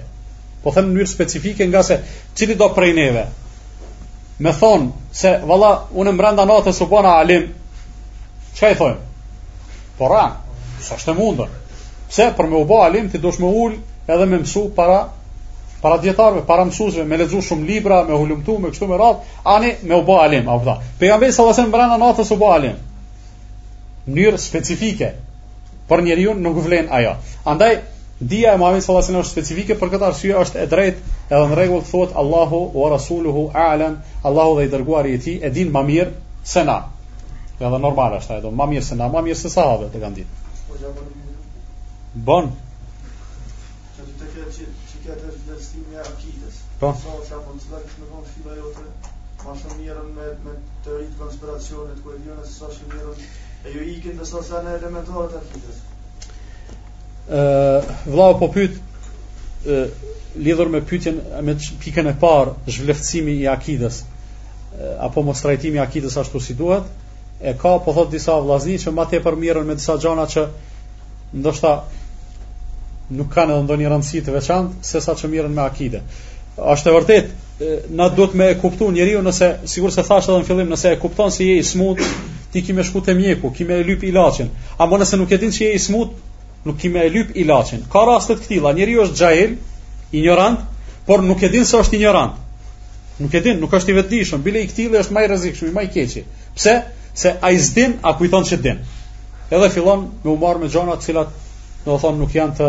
Po 0.64 0.72
them 0.74 0.90
në 0.90 0.96
mënyrë 0.96 1.12
specifike 1.14 1.66
nga 1.70 1.82
se 1.88 2.00
cili 2.34 2.54
do 2.60 2.68
prej 2.76 2.92
neve 2.98 3.26
me 4.42 4.50
thonë 4.58 4.90
se 5.14 5.30
valla 5.46 5.72
unë 5.94 6.12
mbranda 6.16 6.44
natës 6.48 6.80
u 6.82 6.86
bona 6.90 7.12
alim 7.22 7.44
çka 8.56 8.70
i 8.72 8.76
thonë 8.80 9.94
po 9.98 10.08
ra 10.10 10.24
sa 10.82 10.96
është 10.98 11.10
e 11.12 11.16
mundur 11.18 11.50
Pse 12.12 12.24
për 12.38 12.46
me 12.52 12.58
u 12.60 12.64
bë 12.70 12.78
alim 12.86 13.06
ti 13.12 13.18
dosh 13.20 13.38
me 13.42 13.48
ul 13.58 13.76
edhe 14.14 14.24
me 14.30 14.38
mësu 14.42 14.62
para 14.78 14.96
para 15.84 15.96
dietarëve, 16.02 16.42
para 16.48 16.62
mësuesve, 16.68 17.02
me 17.12 17.16
lexu 17.18 17.38
shumë 17.46 17.64
libra, 17.70 18.02
me 18.08 18.14
hulumtu, 18.20 18.54
me 18.64 18.68
kështu 18.74 18.86
me 18.90 18.98
radh, 19.00 19.22
ani 19.52 19.70
me 19.90 19.96
u 19.96 20.02
bë 20.10 20.16
alim, 20.24 20.50
apo 20.54 20.66
tha. 20.68 20.74
Pejgamberi 21.00 21.32
sallallahu 21.32 21.48
alajhi 21.48 21.62
wasallam 21.62 21.72
brenda 21.76 21.96
natës 22.02 22.28
u 22.30 22.36
bë 22.42 22.50
alim. 22.58 22.76
Mënyrë 24.18 24.42
specifike 24.44 25.08
për 25.88 26.02
njeriu 26.08 26.34
nuk 26.44 26.60
vlen 26.66 26.92
ajo. 27.00 27.16
Andaj 27.54 27.74
dia 28.34 28.52
e 28.54 28.60
Muhamedit 28.62 28.84
sallallahu 28.86 29.08
alajhi 29.10 29.24
është 29.24 29.30
specifike 29.34 29.78
për 29.82 29.92
këtë 29.96 30.08
arsye 30.12 30.36
është 30.44 30.62
e 30.62 30.68
drejtë, 30.74 31.16
edhe 31.32 31.40
në 31.54 31.58
rregull 31.58 31.82
thuhet 31.90 32.14
Allahu 32.24 32.60
wa 32.78 32.92
rasuluhu 32.94 33.46
a'lam, 33.64 33.96
Allahu 34.30 34.56
dhe 34.60 34.68
i 34.68 34.70
dërguari 34.76 35.16
i 35.18 35.22
tij 35.26 35.40
e 35.42 35.50
din 35.58 35.74
më 35.78 35.82
mirë 35.90 36.46
se 36.54 36.62
na. 36.70 36.78
Edhe 37.58 37.82
normal 37.88 38.20
është 38.20 38.38
ajo, 38.38 38.54
më 38.62 38.70
mirë 38.76 38.86
se 38.92 39.02
na, 39.02 39.10
më 39.16 39.26
mirë 39.30 39.42
se 39.44 39.50
sahabët 39.58 39.98
e 39.98 40.04
kanë 40.06 40.16
ditë. 40.20 40.70
Po 40.70 41.20
Bon. 42.14 42.50
Që 43.96 44.02
të 44.18 44.26
këtë 44.34 44.50
që 44.52 45.14
të 45.16 45.80
e 45.94 46.00
akides. 46.00 46.56
Po. 46.80 46.90
Sa 47.00 47.14
o 47.18 47.22
që 47.28 47.36
apo 47.38 47.54
në 47.56 47.60
cilë 47.62 47.76
akishtë 47.78 48.00
me 48.00 48.06
thonë 48.12 48.26
fila 48.32 48.84
ma 49.46 49.54
shumë 49.58 50.02
me, 50.18 50.26
me 50.44 50.52
teoritë 50.84 51.16
konspiracionit, 51.22 52.02
ku 52.04 52.12
e 52.12 52.18
dhjone 52.20 52.44
se 52.46 52.52
sa 52.58 52.68
shumë 52.68 53.14
e 53.64 53.72
ju 53.72 53.84
ikin 53.94 54.18
dhe 54.20 54.26
sa 54.28 54.42
sa 54.50 54.60
në 54.66 54.74
elementuarët 54.80 55.38
akides. 55.40 55.80
Vlau 58.12 58.36
po 58.42 58.50
pytë, 58.58 59.80
lidhur 60.46 60.68
me 60.76 60.82
pyetjen 60.92 61.18
me 61.48 61.56
pikën 61.64 62.12
e 62.12 62.14
parë 62.26 62.52
zhvlefcimi 62.76 63.38
i 63.40 63.48
akides 63.56 64.02
apo 65.08 65.22
mos 65.30 65.40
trajtimi 65.44 65.76
i 65.76 65.82
akides 65.86 66.16
ashtu 66.20 66.40
si 66.40 66.54
duhet 66.60 66.84
e 67.40 67.52
ka 67.58 67.76
po 67.84 67.92
thot 67.96 68.08
disa 68.12 68.36
vllazni 68.40 68.76
që 68.80 68.92
më 69.00 69.06
tepër 69.16 69.36
mirën 69.42 69.66
me 69.68 69.76
disa 69.80 69.96
gjëra 70.00 70.24
që 70.34 70.44
ndoshta 71.36 71.74
nuk 73.16 73.32
kanë 73.34 73.54
edhe 73.54 73.62
ndonjë 73.66 73.90
rëndësi 73.92 74.20
të 74.26 74.34
veçantë 74.36 74.86
se 74.88 75.00
sa 75.04 75.14
që 75.18 75.30
mirën 75.32 75.54
me 75.56 75.62
akide. 75.64 76.00
Është 76.74 76.90
e 76.90 76.94
vërtet, 76.96 77.30
na 77.96 78.06
duhet 78.12 78.34
me 78.36 78.46
e 78.52 78.56
kuptu 78.60 78.88
njeriu 78.92 79.22
nëse 79.24 79.48
sigurisht 79.70 80.00
e 80.00 80.04
thashtë 80.08 80.32
edhe 80.32 80.42
në 80.44 80.48
fillim 80.48 80.72
nëse 80.72 80.92
e 80.96 81.00
kupton 81.02 81.30
se 81.32 81.36
si 81.40 81.48
je 81.48 81.58
i 81.62 81.66
smut, 81.68 82.00
ti 82.52 82.62
ke 82.62 82.74
më 82.76 82.82
shkutë 82.88 83.14
mjeku, 83.16 83.52
ke 83.56 83.64
e 83.68 83.82
lyp 83.84 84.04
ilaçin. 84.10 84.48
A 84.78 84.86
mo 84.86 84.98
nëse 85.00 85.16
nuk 85.20 85.32
e 85.32 85.38
din 85.40 85.52
se 85.52 85.64
je 85.68 85.76
i 85.76 85.80
smut, 85.80 86.14
nuk 86.66 86.80
ke 86.80 86.88
e 86.88 87.08
lyp 87.10 87.34
ilaçin. 87.36 87.84
Ka 87.92 88.04
raste 88.08 88.36
të 88.36 88.48
tilla, 88.50 88.72
njeriu 88.72 89.04
është 89.06 89.18
gjahil, 89.20 89.54
ignorant, 90.12 90.58
por 91.06 91.22
nuk 91.22 91.42
e 91.42 91.48
din 91.52 91.64
se 91.68 91.76
është 91.78 91.96
ignorant. 92.00 92.36
Nuk 93.18 93.34
e 93.34 93.40
din, 93.44 93.60
nuk 93.60 93.72
është 93.72 93.90
i 93.92 93.96
vetdijshëm, 94.00 94.42
bile 94.42 94.62
i 94.62 94.66
ktilli 94.68 94.98
është 95.02 95.12
më 95.14 95.24
i 95.24 95.28
rrezikshëm, 95.30 95.72
më 95.76 95.82
i 95.86 95.90
keq. 95.94 96.16
Pse? 96.56 96.74
Se 97.14 97.32
ai 97.44 97.58
s'din, 97.60 97.98
a 98.02 98.14
kujton 98.16 98.44
se 98.48 98.56
din. 98.56 98.78
Edhe 99.52 99.68
fillon 99.70 100.06
me 100.24 100.30
u 100.32 100.36
marr 100.40 100.60
me 100.62 100.68
gjona 100.72 100.94
të 100.96 101.04
cilat 101.08 101.28
do 101.84 101.94
të 101.94 102.00
thonë 102.04 102.18
nuk 102.20 102.34
janë 102.34 102.58
të 102.58 102.66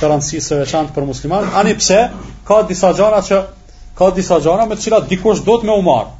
të 0.00 0.08
rëndësishme 0.12 0.44
së 0.46 0.56
veçantë 0.62 0.94
për 0.96 1.06
muslimanët, 1.10 1.54
ani 1.56 1.72
pse 1.78 2.00
ka 2.48 2.58
disa 2.68 2.90
gjëra 2.98 3.22
që 3.28 3.38
ka 4.00 4.08
disa 4.18 4.40
gjëra 4.44 4.66
me 4.72 4.76
të 4.78 4.86
cilat 4.88 5.08
dikush 5.12 5.40
do 5.46 5.54
të 5.62 5.68
më 5.70 5.76
marr. 5.86 6.10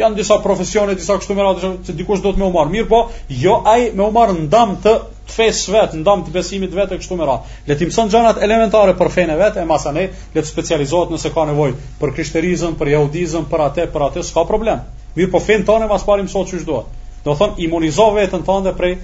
Janë 0.00 0.16
disa 0.18 0.38
profesione, 0.40 0.94
disa 0.96 1.18
këto 1.20 1.34
më 1.36 1.42
radhë 1.44 1.70
që 1.86 1.94
dikush 1.98 2.22
do 2.24 2.30
të 2.32 2.40
më 2.40 2.46
humar. 2.48 2.70
Mirë 2.72 2.86
po, 2.88 3.00
jo 3.42 3.58
ai 3.68 3.90
më 3.98 4.06
marr 4.14 4.32
ndam 4.46 4.70
të 4.82 4.94
të 5.28 5.34
fesë 5.36 5.72
vetë, 5.74 5.98
ndam 6.00 6.22
të 6.24 6.32
besimit 6.34 6.72
vetë 6.74 6.96
e 6.96 7.00
kështu 7.02 7.18
më 7.18 7.26
radhë. 7.28 7.58
Le 7.68 7.76
të 7.76 7.88
mëson 7.90 8.08
gjërat 8.14 8.40
elementare 8.46 8.94
për 8.98 9.10
fenë 9.18 9.36
vetë 9.42 9.60
e 9.62 9.66
masa 9.68 9.92
ne 9.92 10.06
le 10.32 10.40
të 10.40 10.48
specializohet 10.48 11.12
nëse 11.12 11.30
ka 11.36 11.44
nevojë 11.52 11.76
për 12.00 12.14
krishterizëm, 12.16 12.78
për 12.80 12.92
jeudizëm, 12.94 13.44
për 13.52 13.66
atë, 13.66 13.86
për 13.94 14.06
atë 14.08 14.24
s'ka 14.30 14.46
problem. 14.48 14.80
Mirë 15.18 15.30
po 15.36 15.42
fen 15.44 15.68
tonë 15.68 15.90
mas 15.92 16.08
parim 16.08 16.32
sot 16.32 16.48
çu 16.50 16.64
çdo. 16.64 16.80
Do 17.28 17.36
thon 17.36 17.54
imunizo 17.60 18.08
veten 18.16 18.48
tënde 18.48 18.72
prej 18.80 18.96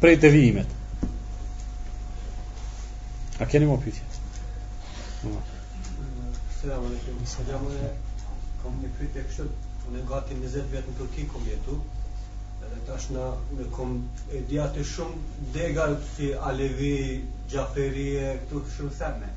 prej 0.00 0.16
devijimeve. 0.22 0.70
A 3.42 3.46
keni 3.50 3.66
më 3.66 3.76
pytje? 3.82 4.02
Selam 6.62 6.84
alekum, 6.86 7.16
selam 7.26 7.64
alekum, 7.68 8.26
kom 8.62 8.74
një 8.82 8.90
pytje 8.98 9.24
kështë, 9.30 9.46
unë 9.88 9.98
e 10.00 10.02
gati 10.10 10.36
20 10.42 10.68
vjetë 10.74 10.92
në 10.92 10.98
Turki 11.00 11.24
kom 11.32 11.48
jetu, 11.50 11.74
edhe 12.68 12.78
tash 12.90 13.08
në 13.16 13.24
unë 13.56 13.66
kom 13.74 13.96
e 14.38 14.42
djate 14.52 14.84
shumë 14.92 15.46
degar 15.56 15.94
si 16.12 16.28
Alevi, 16.50 16.92
Gjaferi 17.54 18.04
e 18.20 18.28
këtu 18.44 18.62
shumë 18.76 18.94
seme. 19.00 19.32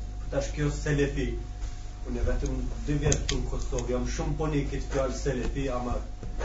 Për 0.00 0.24
po 0.24 0.32
tash 0.34 0.50
kjo 0.56 0.72
Selefi, 0.80 1.28
unë 2.10 2.22
e 2.22 2.26
vetëm 2.32 2.58
2 2.90 2.96
vjetë 3.04 3.22
të 3.30 3.38
në 3.44 3.52
Kosovë, 3.52 3.92
jam 3.94 4.08
shumë 4.16 4.36
poni 4.42 4.64
këtë 4.72 4.90
kjo 4.96 5.06
Selefi, 5.22 5.68
ama 5.78 5.94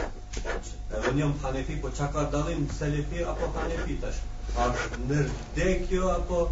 e 0.06 1.02
vënë 1.08 1.18
jam 1.24 1.34
Hanefi, 1.48 1.80
po 1.82 1.90
qa 2.02 2.12
ka 2.14 2.30
dalim 2.38 2.70
Selefi 2.78 3.26
apo 3.34 3.50
Hanefi 3.58 3.98
tash? 4.06 4.22
nërde 5.10 5.68
kjo, 5.90 6.14
apo... 6.20 6.46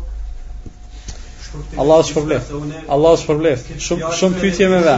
Allah 1.81 1.97
është 2.03 2.11
shpërblet. 2.13 2.47
Allah 2.95 3.11
është 3.15 3.23
shpërblet. 3.27 3.65
Shumë 3.87 4.11
shumë 4.19 4.39
pyetje 4.43 4.67
me 4.71 4.79
vë. 4.85 4.93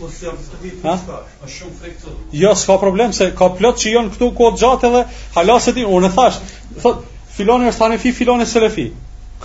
Po 0.00 1.18
jo, 2.42 2.52
s'ka 2.62 2.76
problem 2.84 3.12
se 3.18 3.28
ka 3.40 3.48
plot 3.58 3.80
që 3.82 3.92
janë 3.96 4.12
këtu 4.14 4.28
ku 4.38 4.48
gjatë 4.62 4.88
edhe 4.90 5.02
hala 5.36 5.58
se 5.66 5.74
ti 5.78 5.84
unë 5.96 6.12
thash, 6.16 6.38
thot 6.84 7.02
filoni 7.36 7.68
është 7.72 7.84
tani 7.84 7.98
fi 8.04 8.12
filoni 8.20 8.46
selefi. 8.54 8.86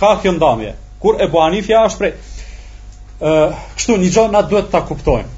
Ka 0.00 0.14
kjo 0.22 0.32
ndamje. 0.38 0.72
Kur 1.02 1.20
e 1.20 1.28
buani 1.32 1.60
fja 1.66 1.84
është 1.90 2.02
prej. 2.04 2.12
Ë, 3.20 3.36
kështu 3.76 3.98
një 4.04 4.10
gjë 4.16 4.26
na 4.36 4.42
duhet 4.48 4.72
ta 4.72 4.80
kuptojmë. 4.88 5.28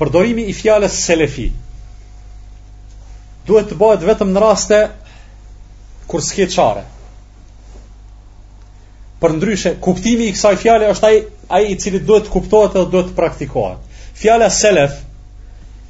Përdorimi 0.00 0.48
i 0.50 0.54
fjalës 0.56 0.98
selefi 1.06 1.46
duhet 3.46 3.70
të 3.70 3.76
bëhet 3.80 4.02
vetëm 4.10 4.34
në 4.34 4.40
raste 4.42 4.82
kur 6.10 6.22
s'ke 6.26 6.44
çare. 6.56 6.82
Për 9.24 9.32
ndryshe, 9.34 9.70
kuptimi 9.84 10.26
i 10.28 10.32
kësaj 10.36 10.54
fjale 10.62 10.88
është 10.94 11.06
ai 11.10 11.18
ai 11.56 11.60
i 11.72 11.76
cili 11.82 11.98
duhet 12.08 12.26
të 12.26 12.32
kuptohet 12.34 12.74
dhe 12.76 12.82
duhet 12.94 13.06
të 13.12 13.14
praktikohet. 13.20 13.94
Fjala 14.22 14.48
selef 14.56 14.96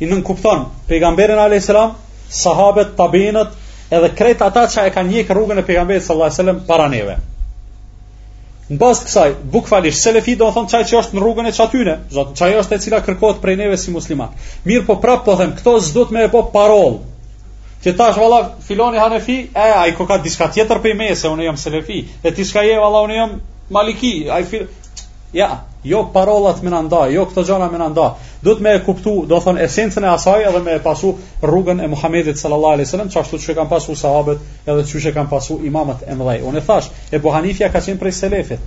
i 0.01 0.07
nën 0.11 0.21
kupton 0.29 0.63
pejgamberin 0.91 1.41
alayhis 1.45 1.67
salam, 1.73 1.95
sahabët, 2.43 2.93
tabinët, 3.01 3.57
edhe 3.99 4.13
krejt 4.21 4.45
ata 4.51 4.63
që 4.75 4.85
e 4.87 4.93
kanë 4.99 5.13
njëkë 5.17 5.37
rrugën 5.39 5.63
e 5.63 5.65
pejgamberit 5.71 6.07
sallallahu 6.07 6.31
alaihi 6.31 6.39
wasallam 6.41 6.63
para 6.69 6.87
neve. 6.95 7.17
Në 8.71 8.81
bazë 8.85 9.09
kësaj, 9.09 9.27
bukfalisht 9.57 10.07
selefi 10.07 10.37
do 10.39 10.49
të 10.51 10.57
thonë 10.59 10.73
çaj 10.75 10.85
që 10.93 10.99
është 11.01 11.19
në 11.19 11.25
rrugën 11.25 11.51
e 11.51 11.57
çatyne, 11.59 11.97
zot, 12.19 12.33
çaj 12.39 12.53
është 12.63 12.79
e 12.79 12.85
cila 12.87 13.03
kërkohet 13.09 13.43
prej 13.43 13.59
neve 13.65 13.83
si 13.85 13.95
muslimat. 13.99 14.49
Mirë, 14.71 14.87
po 14.93 14.99
prapë 15.07 15.27
po 15.29 15.39
them, 15.43 15.57
këto 15.59 15.77
s'do 15.91 16.07
të 16.11 16.19
më 16.19 16.27
e 16.29 16.33
po 16.37 16.45
parol, 16.59 16.99
Ti 17.83 17.93
tash 17.93 18.17
valla 18.17 18.55
filoni 18.61 18.99
Hanefi, 18.99 19.51
e 19.55 19.61
ai 19.77 19.95
ka 19.97 20.19
diçka 20.25 20.49
tjetër 20.49 20.79
për 20.87 20.95
mes 20.97 21.21
se 21.23 21.29
unë 21.29 21.45
jam 21.49 21.57
Selefi, 21.61 21.99
e 22.25 22.33
ti 22.33 22.45
s'ka 22.45 22.63
je 22.65 22.79
valla 22.81 23.03
unë 23.09 23.19
jam 23.21 23.35
Maliki, 23.75 24.15
ai 24.31 24.45
fil 24.47 24.65
ja, 25.37 25.49
jo 25.85 26.01
parolat 26.15 26.61
më 26.65 26.71
nda, 26.87 27.03
jo 27.11 27.25
këto 27.27 27.43
gjëra 27.49 27.67
më 27.73 27.81
nda. 27.91 28.05
Duhet 28.47 28.61
me 28.63 28.73
e 28.79 28.83
kuptu, 28.87 29.15
do 29.27 29.41
thon 29.43 29.59
esencën 29.59 30.05
e 30.07 30.13
asaj 30.13 30.45
edhe 30.49 30.61
me 30.63 30.77
e 30.79 30.83
pasu 30.85 31.11
rrugën 31.43 31.83
e 31.83 31.89
Muhamedit 31.91 32.39
sallallahu 32.39 32.77
alaihi 32.79 32.87
wasallam, 32.87 33.11
çashtu 33.11 33.41
që 33.45 33.57
kanë 33.59 33.73
pasu 33.73 33.97
sahabët 34.05 34.71
edhe 34.71 34.85
që 34.87 35.13
kanë 35.19 35.29
pasu 35.33 35.59
imamet 35.71 36.07
e 36.07 36.15
mëdhej. 36.15 36.45
Unë 36.53 36.63
thash, 36.69 36.93
e 37.11 37.19
buhanifja 37.27 37.73
ka 37.75 37.83
qenë 37.89 37.99
prej 38.05 38.15
selefit 38.23 38.63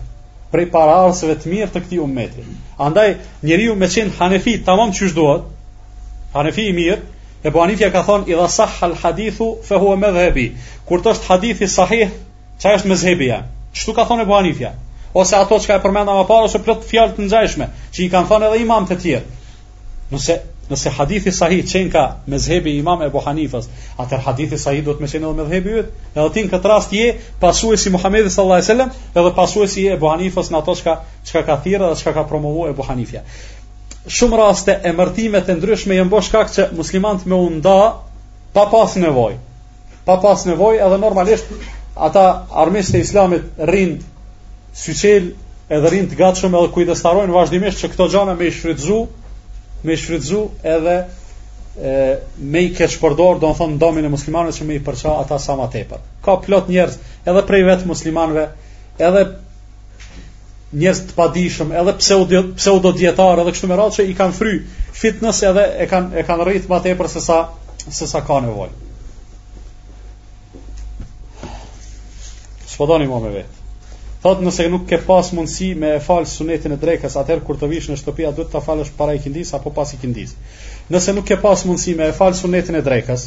prej 0.52 0.66
pararësëve 0.76 1.36
të 1.44 1.50
mirë 1.56 1.72
të 1.72 1.80
këti 1.86 1.98
umeti. 2.04 2.44
Andaj, 2.90 3.16
njeri 3.48 3.70
ju 3.70 3.76
me 3.80 3.88
qenë 3.96 4.16
hanefi, 4.20 4.58
tamam 4.68 4.92
që 5.00 5.12
shdoat, 5.14 5.44
hanefi 6.36 6.68
i 6.72 6.74
mirë, 6.82 7.02
E 7.42 7.52
po 7.56 7.62
anifja 7.64 7.88
ka 7.92 8.02
thonë, 8.04 8.28
i 8.28 8.36
dha 8.36 8.68
al 8.88 8.96
hadithu, 9.02 9.46
fe 9.64 9.78
hua 9.80 9.96
me 10.00 10.10
dhebi. 10.16 10.48
Kur 10.90 11.00
të 11.02 11.12
është 11.14 11.30
hadithi 11.30 11.70
sahih, 11.76 12.10
që 12.60 12.74
është 12.80 12.90
me 12.92 12.98
zhebi 13.04 13.30
ja. 13.32 13.38
Qëtu 13.74 13.96
ka 14.00 14.04
thonë 14.10 14.26
e 14.26 14.28
po 14.32 14.36
anifja? 14.38 14.74
Ose 15.24 15.38
ato 15.38 15.56
që 15.64 15.68
ka 15.72 15.78
e 15.80 15.84
përmenda 15.86 16.16
ma 16.18 16.26
parë, 16.30 16.50
ose 16.50 16.60
plot 16.66 16.84
fjallë 16.90 17.16
të 17.18 17.24
nëgjajshme, 17.28 17.68
që 17.96 18.04
i 18.06 18.08
kanë 18.14 18.28
thonë 18.30 18.50
edhe 18.50 18.60
imam 18.66 18.86
të 18.90 18.98
tjerë. 19.04 19.38
Nëse, 20.12 20.36
nëse 20.70 20.92
hadithi 21.00 21.32
sahih 21.38 21.62
qenë 21.72 21.92
ka 21.94 22.04
me 22.30 22.38
dhebi 22.44 22.74
imam 22.82 23.02
e 23.06 23.08
po 23.14 23.22
hanifës, 23.26 23.70
atër 24.04 24.26
hadithi 24.28 24.60
sahih 24.62 24.84
do 24.86 24.98
të 25.00 25.06
me 25.08 25.12
qenë 25.14 25.30
edhe 25.32 25.38
me 25.40 25.48
dhebi 25.54 25.78
jëtë, 25.80 25.94
edhe 26.18 26.28
ti 26.36 26.44
në 26.46 26.52
këtë 26.56 26.74
rast 26.74 26.94
je 26.98 27.08
pasu 27.42 27.72
e 27.74 27.80
si 27.82 27.94
Muhammedis 27.96 28.36
Allah 28.44 28.60
e 28.62 28.68
Selem, 28.70 28.92
edhe 29.16 29.32
pasu 29.40 29.64
e 29.66 29.70
si 29.74 29.88
je 29.88 29.96
e 29.96 30.02
po 30.04 30.12
hanifës 30.14 30.52
në 30.54 30.60
ato 30.62 30.76
që 30.82 30.88
ka, 30.90 30.98
që 31.32 31.46
ka, 31.48 32.18
ka 32.20 33.24
shumë 34.18 34.38
raste 34.42 34.74
emërtimet 34.90 35.50
e 35.50 35.56
ndryshme 35.60 35.98
jenë 36.00 36.12
bosh 36.12 36.32
kak 36.34 36.50
që 36.54 36.68
muslimant 36.78 37.26
me 37.30 37.38
unda 37.48 37.76
pa 38.56 38.66
pas 38.72 38.96
nevoj. 38.98 39.36
Pa 40.08 40.18
pas 40.24 40.46
nevoj 40.50 40.78
edhe 40.82 40.98
normalisht 40.98 41.52
ata 42.10 42.24
armisht 42.58 42.96
e 42.98 43.04
islamit 43.06 43.60
rind 43.70 44.02
syqel 44.80 45.32
edhe 45.78 45.92
rind 45.94 46.10
të 46.14 46.18
gatshëm 46.24 46.56
edhe 46.58 46.72
kujdestarojnë 46.74 47.36
vazhdimisht 47.36 47.84
që 47.84 47.92
këto 47.94 48.10
gjana 48.16 48.38
me 48.40 48.50
i 48.50 48.54
me 49.88 49.94
i 49.94 50.40
edhe 50.76 50.96
e, 51.78 52.18
me 52.52 52.64
i 52.66 52.74
keq 52.76 52.98
do 53.18 53.30
në 53.46 53.54
thonë 53.62 53.78
domin 53.80 54.06
e 54.06 54.10
muslimanëve 54.12 54.56
që 54.58 54.66
me 54.68 54.80
i 54.80 54.84
përqa 54.84 55.14
ata 55.22 55.38
sa 55.40 55.54
më 55.56 55.70
tepër. 55.72 56.00
Ka 56.26 56.38
plot 56.42 56.68
njerës 56.70 56.98
edhe 57.30 57.46
prej 57.48 57.62
vetë 57.70 57.86
muslimanve 57.88 58.50
edhe 58.98 59.26
njerëz 60.78 61.00
të 61.10 61.16
padijshëm, 61.18 61.72
edhe 61.82 61.94
pseudo 61.98 62.42
pseudo 62.58 62.92
dietar 62.94 63.40
edhe 63.42 63.52
kështu 63.56 63.70
me 63.72 63.78
radhë 63.80 63.96
që 63.96 64.04
i 64.12 64.18
kanë 64.18 64.36
fry 64.38 64.52
fitness 65.02 65.40
edhe 65.50 65.64
e 65.86 65.88
kanë 65.90 66.20
e 66.22 66.26
kanë 66.28 66.46
rrit 66.46 66.68
më 66.70 66.80
tepër 66.86 67.10
se 67.10 67.24
sa 67.26 67.38
se 67.88 68.08
sa 68.10 68.22
ka 68.28 68.38
nevojë. 68.46 68.86
Po 72.80 72.86
doni 72.88 73.10
më 73.12 73.18
me 73.20 73.30
vetë. 73.34 73.58
Thotë 74.24 74.46
nëse 74.46 74.66
nuk 74.72 74.86
ke 74.88 75.02
pas 75.04 75.30
mundësi 75.36 75.66
me 75.76 75.88
fal 76.00 76.24
sunetin 76.34 76.72
e 76.72 76.78
drekës, 76.80 77.18
atëherë 77.20 77.42
kur 77.44 77.58
të 77.60 77.68
vish 77.74 77.90
në 77.92 77.98
shtëpi 78.00 78.24
atë 78.30 78.38
duhet 78.38 78.54
ta 78.56 78.62
falësh 78.64 78.94
para 78.96 79.18
i 79.18 79.20
kindis 79.20 79.52
apo 79.58 79.74
pas 79.76 79.92
i 79.92 80.00
kindis. 80.00 80.32
Nëse 80.88 81.12
nuk 81.18 81.28
ke 81.28 81.36
pas 81.42 81.66
mundësi 81.68 81.98
me 82.00 82.08
fal 82.16 82.32
sunetin 82.40 82.80
e 82.80 82.82
drekës, 82.86 83.26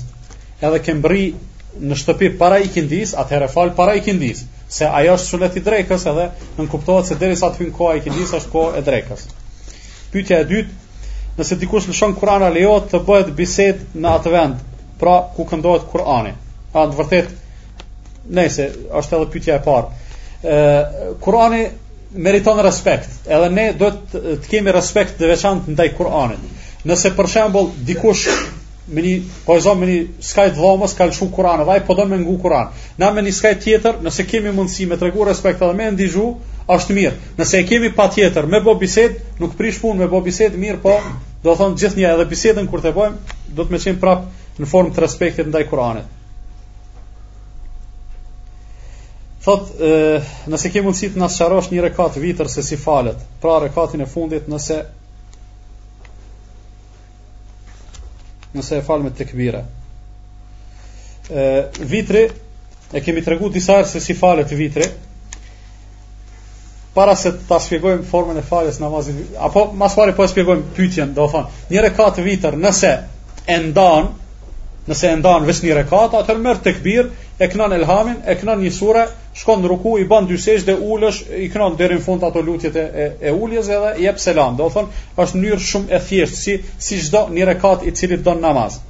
edhe 0.65 0.79
ke 0.87 0.95
mbrri 1.03 1.27
në 1.83 1.99
shtëpi 2.01 2.31
para 2.41 2.63
i 2.65 2.73
kindis, 2.73 3.13
atëherë 3.13 3.51
fal 3.53 3.75
para 3.83 3.99
i 4.01 4.01
kindis 4.09 4.47
se 4.73 4.89
ajo 4.89 5.17
është 5.19 5.29
sulet 5.29 5.57
i 5.57 5.63
drekës 5.67 6.05
edhe 6.09 6.29
në 6.57 6.65
kuptohet 6.73 7.09
se 7.11 7.17
derisa 7.21 7.51
të 7.53 7.61
hynë 7.61 7.73
koha 7.77 7.97
e 7.99 8.03
kilis 8.07 8.31
është 8.39 8.51
koha 8.55 8.79
e 8.81 8.85
drekës. 8.87 9.27
Pyetja 10.15 10.39
e 10.41 10.47
dytë, 10.49 10.77
nëse 11.37 11.59
dikush 11.61 11.91
lëshon 11.91 12.15
Kur'anin 12.17 12.55
lejohet 12.57 12.89
të 12.93 13.03
bëhet 13.09 13.31
bisedë 13.37 14.01
në 14.01 14.15
atë 14.17 14.33
vend, 14.33 14.63
pra 15.01 15.19
ku 15.37 15.45
këndohet 15.51 15.85
Kur'ani. 15.93 16.33
A 16.73 16.87
në 16.89 16.97
vërtet 17.03 17.29
nëse 18.39 18.69
është 19.03 19.19
edhe 19.19 19.31
pyetja 19.35 19.61
e 19.61 19.63
parë. 19.69 19.93
Ë 20.41 21.15
Kur'ani 21.25 21.67
meriton 22.17 22.65
respekt, 22.65 23.13
edhe 23.29 23.53
ne 23.53 23.69
duhet 23.77 24.17
të 24.17 24.41
kemi 24.53 24.73
respekt 24.77 25.21
të 25.21 25.33
veçantë 25.35 25.77
ndaj 25.77 25.93
Kur'anit. 26.01 26.49
Nëse 26.89 27.13
për 27.17 27.29
shembull 27.31 27.69
dikush 27.87 28.25
me 28.91 29.03
një 29.03 29.19
po 29.47 29.55
e 29.57 29.61
zon 29.63 29.79
me 29.79 29.87
një 29.87 29.99
skaj 30.27 30.49
të 30.53 30.57
dhoma 30.59 30.89
skal 30.91 31.13
shu 31.15 31.29
Kur'an 31.35 31.63
vaj 31.67 31.79
po 31.87 31.95
do 31.95 32.05
me 32.11 32.17
ngu 32.19 32.33
Kur'an 32.43 32.73
na 32.99 33.11
me 33.15 33.23
një 33.23 33.35
skaj 33.37 33.53
tjetër 33.65 34.01
nëse 34.03 34.25
kemi 34.27 34.51
mundësi 34.57 34.89
me 34.91 34.99
tregu 34.99 35.23
respekt 35.29 35.63
edhe 35.63 35.75
me 35.79 35.87
ndihmu 35.95 36.25
është 36.77 36.97
mirë 36.97 37.13
nëse 37.39 37.61
e 37.61 37.67
kemi 37.69 37.93
pa 37.95 38.09
tjetër 38.11 38.49
me 38.51 38.59
bë 38.67 38.75
bisedë 38.81 39.39
nuk 39.43 39.55
prish 39.61 39.79
punë 39.85 40.03
me 40.03 40.09
bë 40.11 40.21
bisedë 40.29 40.59
mirë 40.65 40.81
po 40.83 40.97
do 41.47 41.53
të 41.55 41.59
thon 41.61 41.79
gjithnjë 41.79 42.09
edhe 42.17 42.27
bisedën 42.33 42.67
kur 42.71 42.83
të 42.83 42.93
bëjmë 42.97 43.39
do 43.55 43.63
të 43.69 43.73
me 43.77 43.81
qenë 43.87 44.01
prap 44.03 44.27
në 44.59 44.71
formë 44.73 44.95
të 44.99 45.05
respektit 45.07 45.53
ndaj 45.53 45.69
Kur'anit 45.71 46.19
Thot, 49.43 49.71
e, 49.83 49.95
nëse 50.47 50.71
kemi 50.71 50.87
mundësi 50.91 51.13
të 51.15 51.19
nasharosh 51.23 51.67
qarosh 51.67 51.71
një 51.75 51.87
rekat 51.87 52.17
vitër 52.23 52.47
se 52.53 52.63
si 52.63 52.77
falet, 52.79 53.19
pra 53.43 53.57
rekatin 53.65 54.05
e 54.05 54.07
fundit 54.07 54.47
nëse 54.47 54.77
nëse 58.53 58.77
e 58.81 58.85
falë 58.85 59.07
me 59.07 59.13
të 59.17 59.27
këbira. 59.31 59.63
Vitre, 61.93 62.23
e 62.93 63.01
kemi 63.01 63.23
të 63.25 63.33
regu 63.35 63.51
disa 63.55 63.79
arë 63.81 63.89
se 63.95 64.03
si 64.05 64.15
falët 64.19 64.53
vitre, 64.59 64.89
para 66.93 67.15
se 67.17 67.31
të 67.49 67.59
shpjegojmë 67.67 68.05
formën 68.11 68.43
e 68.43 68.45
faljes 68.45 68.81
namazit, 68.83 69.23
apo 69.41 69.63
mas 69.81 69.95
pari 69.97 70.13
po 70.17 70.27
e 70.27 70.33
shpjegojmë 70.35 70.75
pytjen, 70.77 71.15
do 71.17 71.25
fanë, 71.33 71.63
një 71.73 71.85
rekat 71.87 72.19
vitër, 72.27 72.59
nëse 72.61 72.91
e 73.49 73.57
ndanë, 73.65 74.11
nëse 74.91 75.09
e 75.09 75.17
ndanë 75.23 75.49
vës 75.49 75.63
një 75.65 75.79
rekat, 75.81 76.19
atër 76.21 76.43
mërë 76.45 76.65
të 76.67 76.75
këbir, 76.81 77.09
e 77.43 77.49
kënan 77.49 77.79
elhamin, 77.79 78.21
e 78.29 78.37
kënan 78.43 78.61
një 78.67 78.75
sure, 78.77 79.07
shkon 79.37 79.63
në 79.65 79.69
ruku, 79.71 79.95
i 79.99 80.05
bën 80.09 80.27
dy 80.29 80.37
sesh 80.41 80.65
dhe 80.69 80.75
ulësh, 80.77 81.23
i 81.47 81.49
kënon 81.53 81.77
deri 81.79 81.97
në 81.99 82.05
fund 82.05 82.25
ato 82.27 82.43
lutjet 82.45 82.75
e, 82.77 83.07
e 83.21 83.33
uljes 83.33 83.69
edhe 83.73 83.95
i 83.99 84.05
jep 84.07 84.19
selam. 84.21 84.57
Do 84.61 84.67
thon, 84.75 84.91
është 85.17 85.41
mënyrë 85.41 85.61
shumë 85.69 85.91
e 85.97 86.01
thjeshtë 86.05 86.41
si 86.43 86.57
si 86.89 86.99
çdo 87.07 87.25
një 87.33 87.47
rekat 87.53 87.87
i 87.89 87.95
cili 87.97 88.19
don 88.25 88.43
namaz. 88.45 88.81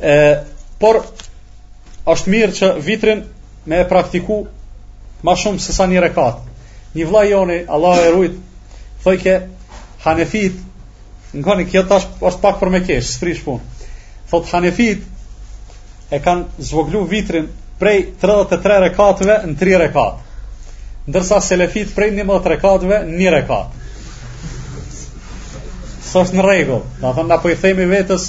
Ë, 0.00 0.42
por 0.80 1.02
është 2.08 2.32
mirë 2.34 2.56
që 2.58 2.72
vitrin 2.86 3.24
me 3.68 3.80
e 3.80 3.86
praktiku 3.88 4.40
ma 5.22 5.36
shumë 5.38 5.60
se 5.62 5.76
sa 5.76 5.86
një 5.86 6.06
rekat. 6.08 6.40
Një 6.96 7.06
vla 7.08 7.26
joni, 7.28 7.60
Allah 7.68 8.00
e 8.00 8.08
rujt, 8.16 8.40
thoi 9.04 9.18
ke 9.20 9.36
hanefit, 10.06 10.56
në 11.36 11.44
koni, 11.46 11.68
kjo 11.70 11.84
tash 11.88 12.08
është 12.20 12.42
pak 12.46 12.58
për 12.60 12.72
me 12.74 12.80
kesh, 12.84 13.12
së 13.14 13.20
frish 13.22 13.44
pun. 13.44 13.60
Thot 14.30 14.48
hanefit, 14.54 15.04
e 16.12 16.18
kanë 16.20 16.48
zvoglu 16.64 17.04
vitrin 17.08 17.46
prej 17.82 18.12
33 18.22 18.78
rekatëve 18.86 19.36
në 19.50 19.56
3 19.58 19.78
rekatë 19.86 21.08
ndërsa 21.10 21.40
selefit 21.42 21.90
prej 21.96 22.12
11 22.14 22.28
më 22.28 22.58
në 22.60 22.98
1 23.16 23.16
një 23.18 23.30
rekatë. 23.34 23.78
Së 26.06 26.20
është 26.26 26.38
në 26.38 26.44
regullë, 26.46 26.90
në 27.02 27.10
thëmë 27.16 27.30
në 27.32 27.38
po 27.42 27.54
themi 27.64 27.86
vetës 27.90 28.26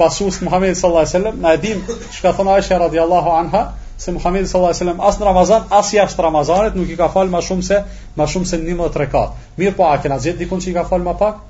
pasus 0.00 0.42
Muhammed 0.44 0.76
sallallahu 0.76 1.32
në 1.40 1.54
edhim 1.56 1.80
që 1.94 2.20
ka 2.26 2.34
thënë 2.36 2.54
Aisha 2.58 2.76
radiallahu 2.82 3.32
anha, 3.38 3.64
se 4.00 4.12
Muhammed 4.16 4.48
sallallahu 4.50 4.76
alaihi 4.76 5.06
asë 5.08 5.22
në 5.22 5.28
Ramazan, 5.30 5.64
asë 5.80 5.96
jashtë 5.96 6.26
Ramazanit, 6.26 6.76
nuk 6.76 6.92
i 6.92 6.98
ka 7.00 7.08
falë 7.14 7.32
ma 7.34 7.40
shumë 7.44 7.64
se, 7.66 7.80
ma 8.20 8.28
shumë 8.28 8.50
se 8.52 8.60
një 8.66 8.76
më 8.82 8.90
rekatë. 9.00 9.48
Mirë 9.60 9.76
po, 9.80 9.88
a 9.92 9.96
kena 10.00 10.20
zhjetë 10.20 10.42
dikun 10.44 10.60
që 10.64 10.74
i 10.74 10.76
ka 10.76 10.84
falë 10.92 11.08
ma 11.08 11.16
pak? 11.20 11.40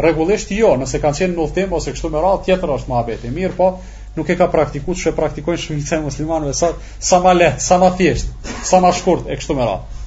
Regullisht 0.00 0.52
jo, 0.56 0.72
nëse 0.80 1.00
kanë 1.04 1.20
qenë 1.20 1.36
në 1.36 1.44
uftim, 1.44 1.76
ose 1.76 1.92
kështu 1.92 2.08
më 2.14 2.24
ratë, 2.24 2.44
tjetër 2.48 2.74
është 2.78 2.94
më 2.94 3.00
abeti. 3.04 3.34
Mirë 3.36 3.56
po, 3.60 3.72
nuk 4.14 4.28
e 4.28 4.36
ka 4.38 4.48
praktikuar, 4.50 4.96
shë 4.98 5.12
e 5.12 5.16
praktikojnë 5.18 5.62
shumica 5.64 5.98
e 5.98 6.04
muslimanëve 6.04 6.54
sa 6.60 6.70
sa 7.08 7.20
më 7.22 7.34
lehtë, 7.38 7.62
sa 7.66 7.76
më 7.82 7.90
thjesht, 8.00 8.48
sa 8.66 8.80
më 8.82 8.92
shkurt 8.98 9.28
e 9.30 9.36
kështu 9.38 9.56
me 9.58 9.66
radhë. 9.68 9.98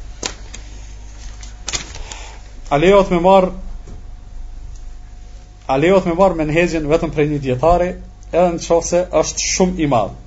A 2.74 2.80
lejohet 2.82 3.14
me 3.14 3.20
marr 3.24 3.52
a 5.68 5.78
lejohet 5.80 6.10
me 6.12 6.18
marr 6.20 6.36
menhezin 6.42 6.90
vetëm 6.92 7.14
për 7.16 7.32
një 7.32 7.42
dietare, 7.46 7.88
edhe 8.34 8.50
në 8.58 8.64
çonse 8.66 9.06
është 9.24 9.48
shumë 9.56 9.86
i 9.86 9.90
madh. 9.94 10.20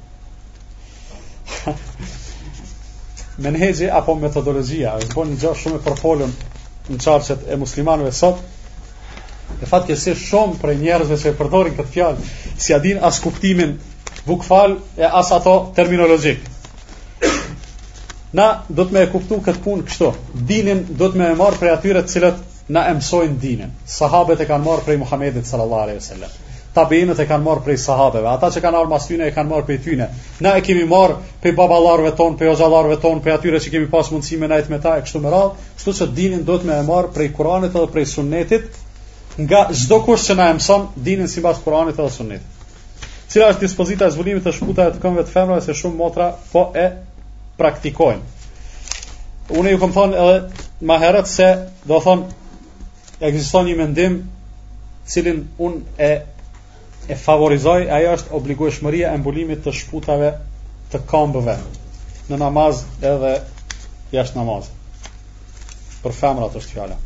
menhezi 3.47 3.91
apo 4.01 4.15
metodologjia 4.17 4.95
është 5.03 5.13
bën 5.19 5.33
një 5.35 5.43
gjë 5.45 5.55
shumë 5.63 5.81
e 5.81 5.85
përfolur 5.91 6.35
në 6.89 7.01
çarqet 7.05 7.45
e 7.53 7.61
muslimanëve 7.61 8.15
sot, 8.17 8.41
E 9.63 9.67
fatë 9.71 9.89
kësi 9.93 10.13
shumë 10.21 10.59
për 10.61 10.73
njerëzve 10.81 11.17
që 11.23 11.31
e 11.31 11.37
përdorin 11.39 11.77
këtë 11.77 11.93
fjalë 11.97 12.31
si 12.65 12.75
adin 12.77 12.99
asë 13.09 13.23
kuptimin 13.27 13.77
bukfal 14.27 14.75
e 15.01 15.11
asë 15.21 15.35
ato 15.39 15.55
terminologjik 15.79 16.53
Na 18.39 18.47
do 18.79 18.85
të 18.85 18.97
më 18.97 19.05
e 19.07 19.11
kuptu 19.13 19.37
këtë 19.47 19.63
punë 19.65 19.85
kështu. 19.89 20.09
Dinin 20.49 20.81
do 21.01 21.07
të 21.09 21.21
më 21.21 21.29
e 21.33 21.37
marr 21.39 21.55
prej 21.61 21.71
atyre 21.77 22.03
të 22.05 22.13
cilët 22.13 22.41
na 22.77 22.83
e 22.91 22.95
mësojnë 22.99 23.39
dinin. 23.45 23.71
Sahabet 23.93 24.43
e 24.45 24.49
kanë 24.51 24.65
marr 24.67 24.83
prej 24.85 24.99
Muhamedit 25.01 25.49
sallallahu 25.49 25.87
alejhi 25.87 26.01
dhe 26.03 26.05
sellem. 26.07 26.35
Tabiinët 26.77 27.23
e 27.23 27.27
kanë 27.31 27.45
marr 27.47 27.63
prej 27.69 27.79
sahabeve. 27.85 28.29
Ata 28.29 28.51
që 28.53 28.61
kanë 28.67 28.81
arë 28.81 28.93
mas 28.93 29.07
tyne 29.09 29.31
e 29.31 29.35
kanë 29.37 29.53
marr 29.55 29.65
prej 29.71 29.79
tyne 29.87 30.11
Na 30.45 30.53
e 30.59 30.65
kemi 30.67 30.85
marr 30.91 31.15
prej 31.41 31.55
baballarëve 31.63 32.13
ton, 32.19 32.37
prej 32.37 32.51
ozalarve 32.59 32.99
ton, 33.07 33.23
prej 33.25 33.39
atyre 33.39 33.63
që 33.65 33.73
kemi 33.77 33.89
pas 33.95 34.11
mundësi 34.13 34.41
me 34.43 34.51
ndajt 34.51 34.71
me 34.75 34.83
ta 34.85 34.99
e 34.99 35.07
kështu 35.07 35.23
me 35.25 35.33
radhë, 35.33 35.57
kështu 35.79 35.97
që 36.01 36.11
dinin 36.21 36.45
do 36.51 36.59
të 36.59 36.69
më 36.69 36.81
e 36.83 36.87
marr 36.93 37.09
prej 37.17 37.31
Kuranit 37.39 37.73
edhe 37.79 37.87
prej 37.95 38.11
Sunnetit, 38.19 38.69
nga 39.37 39.67
çdo 39.73 40.01
kush 40.05 40.25
që 40.31 40.35
na 40.39 40.47
e 40.51 40.55
mëson 40.57 40.87
dinën 41.05 41.29
sipas 41.29 41.59
Kuranit 41.65 41.97
dhe 42.01 42.09
sunnit 42.11 42.43
Cila 43.29 43.51
është 43.53 43.61
dispozita 43.67 44.07
e 44.09 44.15
zbulimit 44.15 44.45
të 44.47 44.53
shputave 44.57 44.95
të 44.95 45.03
këmbëve 45.03 45.25
të 45.27 45.33
femrave 45.35 45.65
se 45.65 45.75
shumë 45.77 45.97
motra 45.99 46.29
po 46.53 46.63
e 46.79 46.85
praktikojnë. 47.59 48.23
Unë 49.59 49.73
ju 49.75 49.81
kam 49.83 49.93
thënë 49.93 50.21
edhe 50.23 50.63
më 50.87 50.99
herët 51.03 51.29
se 51.29 51.49
do 51.91 51.99
të 51.99 52.05
thonë 52.07 53.27
ekziston 53.29 53.67
një 53.67 53.77
mendim 53.83 54.17
i 55.05 55.11
cili 55.11 55.35
unë 55.59 55.81
e 55.99 56.13
e 57.09 57.15
favorizoj, 57.17 57.81
ajo 57.95 58.15
është 58.17 58.33
obligueshmëria 58.39 59.13
e 59.13 59.21
mbulimit 59.21 59.61
të 59.67 59.75
shputave 59.81 60.33
të 60.95 61.03
këmbëve 61.11 61.57
në 62.31 62.39
namaz 62.45 62.85
edhe 63.03 63.37
jashtë 64.15 64.39
namazit. 64.39 64.73
Për 66.03 66.15
femrat 66.23 66.57
është 66.63 66.73
fjala. 66.79 66.97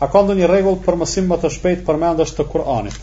A 0.00 0.08
ka 0.08 0.22
ndonjë 0.24 0.46
rregull 0.48 0.76
për 0.84 0.96
mësim 1.00 1.26
më 1.28 1.36
të 1.42 1.48
shpejt 1.58 1.80
përmendesh 1.86 2.30
të 2.36 2.44
Kur'anit? 2.52 2.94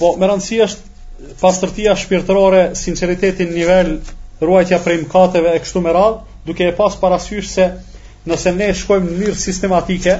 Po 0.00 0.12
më 0.20 0.30
rëndësi 0.30 0.60
është 0.66 1.34
pastërtia 1.42 1.92
shpirtërore, 2.02 2.62
sinqeriteti 2.82 3.46
në 3.46 3.52
nivel 3.58 3.90
ruajtja 4.48 4.78
prej 4.86 4.96
mëkateve 5.02 5.52
e 5.52 5.60
kështu 5.64 5.82
me 5.84 5.92
radhë, 5.92 6.22
duke 6.48 6.64
e 6.70 6.76
pas 6.78 6.96
parasysh 7.02 7.50
se 7.58 7.66
nëse 8.30 8.54
ne 8.56 8.70
shkojmë 8.82 9.10
në 9.10 9.18
mënyrë 9.18 9.42
sistematike, 9.42 10.16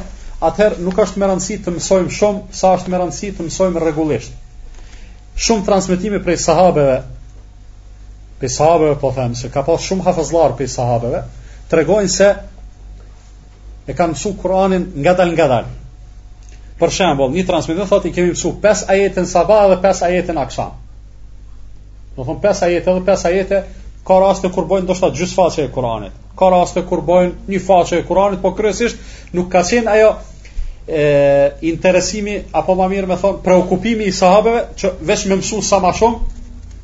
atëherë 0.51 0.85
nuk 0.85 1.01
është 1.07 1.23
më 1.23 1.31
rëndësi 1.33 1.59
të 1.65 1.75
mësojmë 1.79 2.15
shumë, 2.19 2.45
sa 2.61 2.75
është 2.77 2.93
më 2.95 3.01
rëndësi 3.03 3.33
të 3.39 3.49
mësojmë 3.49 3.85
rregullisht. 3.87 4.37
Shumë 5.47 5.65
transmetime 5.71 6.21
prej 6.27 6.37
sahabeve 6.45 7.01
prej 8.41 8.53
sahabeve 8.59 9.01
po 9.01 9.13
them 9.17 9.33
se 9.41 9.49
ka 9.57 9.65
pas 9.71 9.81
shumë 9.89 10.05
hafazlar 10.11 10.55
prej 10.61 10.69
sahabeve, 10.77 11.25
tregojnë 11.73 12.09
se 12.19 12.29
e 13.89 13.95
kanë 13.97 14.15
mësu 14.15 14.35
Kur'anin 14.41 14.87
nga 15.01 15.15
dal 15.19 15.33
nga 15.35 15.47
dal. 15.53 15.69
Për 16.81 16.93
shembol, 16.97 17.31
një 17.35 17.45
transmitet 17.49 17.89
thot 17.91 18.07
i 18.09 18.13
kemi 18.17 18.35
mësu 18.35 18.55
5 18.65 18.87
ajetën 18.95 19.29
sabah 19.29 19.67
dhe 19.75 19.79
5 19.85 20.03
ajetën 20.09 20.41
akşam. 20.45 20.73
Do 22.17 22.25
thonë 22.27 22.43
5 22.49 22.63
ajetë 22.69 22.95
dhe 22.97 23.05
5 23.13 23.29
ajetë 23.31 23.61
ka 24.09 24.19
raste 24.23 24.49
kur 24.53 24.67
bojnë 24.71 24.89
do 24.89 24.97
shta 24.97 25.11
gjysë 25.17 25.37
faqe 25.41 25.67
e 25.69 25.73
Kur'anit. 25.75 26.17
Ka 26.41 26.49
raste 26.55 26.83
kur 26.89 27.03
bojnë 27.07 27.53
një 27.53 27.61
faqe 27.67 27.99
e 28.01 28.07
Kur'anit, 28.09 28.41
po 28.43 28.55
kryesisht 28.57 28.97
nuk 29.37 29.51
ka 29.53 29.61
qenë 29.67 29.93
ajo 29.97 30.11
e, 30.89 31.05
interesimi, 31.73 32.39
apo 32.53 32.75
ma 32.75 32.89
mirë 32.89 33.11
me 33.13 33.19
thonë, 33.21 33.43
preokupimi 33.45 34.09
i 34.09 34.13
sahabeve 34.23 34.65
që 34.81 34.93
veç 35.13 35.27
me 35.29 35.39
mësu 35.43 35.61
sa 35.65 35.79
ma 35.85 35.93
shumë, 35.97 36.39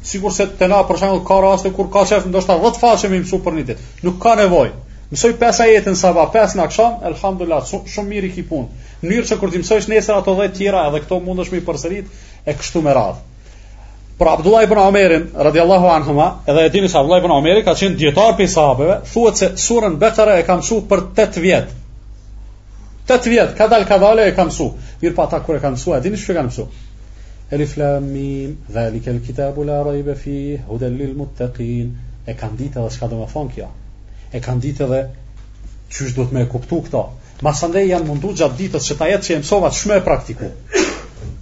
sigur 0.06 0.30
se 0.32 0.44
të 0.60 0.68
na 0.70 0.82
për 0.86 1.00
shembol 1.00 1.24
ka 1.28 1.40
raste 1.44 1.72
kur 1.74 1.88
ka 1.92 2.04
qefë 2.10 2.28
ndoshta 2.28 2.58
10 2.62 2.82
faqe 2.84 3.08
me 3.10 3.22
mësu 3.24 3.40
për 3.42 3.58
një 3.60 3.66
ditë. 3.72 3.88
Nuk 4.06 4.20
ka 4.22 4.36
nevojë 4.42 4.74
mësoj 5.12 5.34
5 5.38 5.60
ajetin 5.66 5.96
sa 5.98 6.10
va 6.16 6.24
5 6.34 6.56
në 6.58 6.64
akşam 6.66 6.96
elhamdullah 7.08 7.62
shumë 7.68 7.92
shum 7.94 8.06
mirë 8.10 8.30
ki 8.36 8.42
punë 8.50 8.90
mënyrë 9.04 9.28
që 9.30 9.36
kur 9.42 9.52
ti 9.52 9.60
mësojsh 9.62 9.88
nesër 9.92 10.18
ato 10.20 10.34
10 10.38 10.54
tjera 10.58 10.82
edhe 10.90 11.02
këto 11.04 11.20
mundesh 11.28 11.52
më 11.52 11.60
i 11.60 11.64
përsërit 11.68 12.16
e 12.50 12.54
kështu 12.60 12.82
me 12.88 12.94
radhë 13.00 13.34
Pra 14.16 14.30
Abdullah 14.32 14.62
ibn 14.64 14.78
Omerin, 14.80 15.26
radiallahu 15.44 15.90
anhuma, 15.92 16.26
edhe 16.48 16.62
e 16.64 16.70
dini 16.72 16.88
se 16.88 16.96
Abdullah 16.96 17.18
ibn 17.20 17.32
Omeri 17.34 17.60
ka 17.66 17.74
qenë 17.76 17.98
djetar 18.00 18.30
për 18.38 18.46
i 18.46 18.46
sahabeve, 18.48 18.94
thuet 19.12 19.36
se 19.36 19.50
surën 19.60 19.98
Bekara 20.00 20.38
e 20.40 20.46
kam 20.48 20.62
su 20.64 20.78
për 20.88 21.02
8 21.20 21.36
vjetë. 21.44 21.74
8 23.12 23.28
vjet, 23.28 23.52
ka 23.58 23.66
dal 23.68 23.84
ka 23.90 23.98
dalë 24.00 24.24
e 24.30 24.32
kam 24.32 24.48
su. 24.50 24.70
Mir 25.02 25.12
pa 25.12 25.26
po 25.26 25.28
ata 25.28 25.42
kur 25.44 25.58
e 25.60 25.60
kam 25.60 25.76
su, 25.76 25.92
a 25.92 26.00
dini 26.00 26.16
çfarë 26.16 26.38
kam 26.40 26.48
su? 26.50 26.64
Elif 27.52 27.76
lam 27.76 28.08
mim, 28.14 28.56
zalika 28.72 29.12
al-kitabu 29.12 29.68
la 29.68 29.82
rayba 29.84 30.16
fihi 30.16 30.62
hudan 30.70 30.96
lil-muttaqin. 30.96 31.90
E 32.24 32.32
kam 32.40 32.56
ditë 32.56 32.80
edhe 32.80 32.96
çka 32.96 33.12
do 33.12 33.20
të 33.20 33.28
thon 33.34 33.52
kjo 33.52 33.68
e 34.36 34.42
kanë 34.44 34.62
ditë 34.66 34.84
edhe 34.86 34.98
qysh 35.96 36.14
duhet 36.16 36.32
me 36.36 36.42
e 36.44 36.48
kuptu 36.52 36.80
këta. 36.86 37.02
Masande 37.46 37.82
janë 37.86 38.08
mundu 38.08 38.32
gjatë 38.38 38.58
ditës 38.62 38.88
që 38.90 38.96
ta 39.00 39.08
jetë 39.10 39.28
që 39.28 39.34
e 39.36 39.40
mësovat 39.42 39.76
shme 39.78 39.98
e 40.00 40.04
praktiku. 40.06 40.50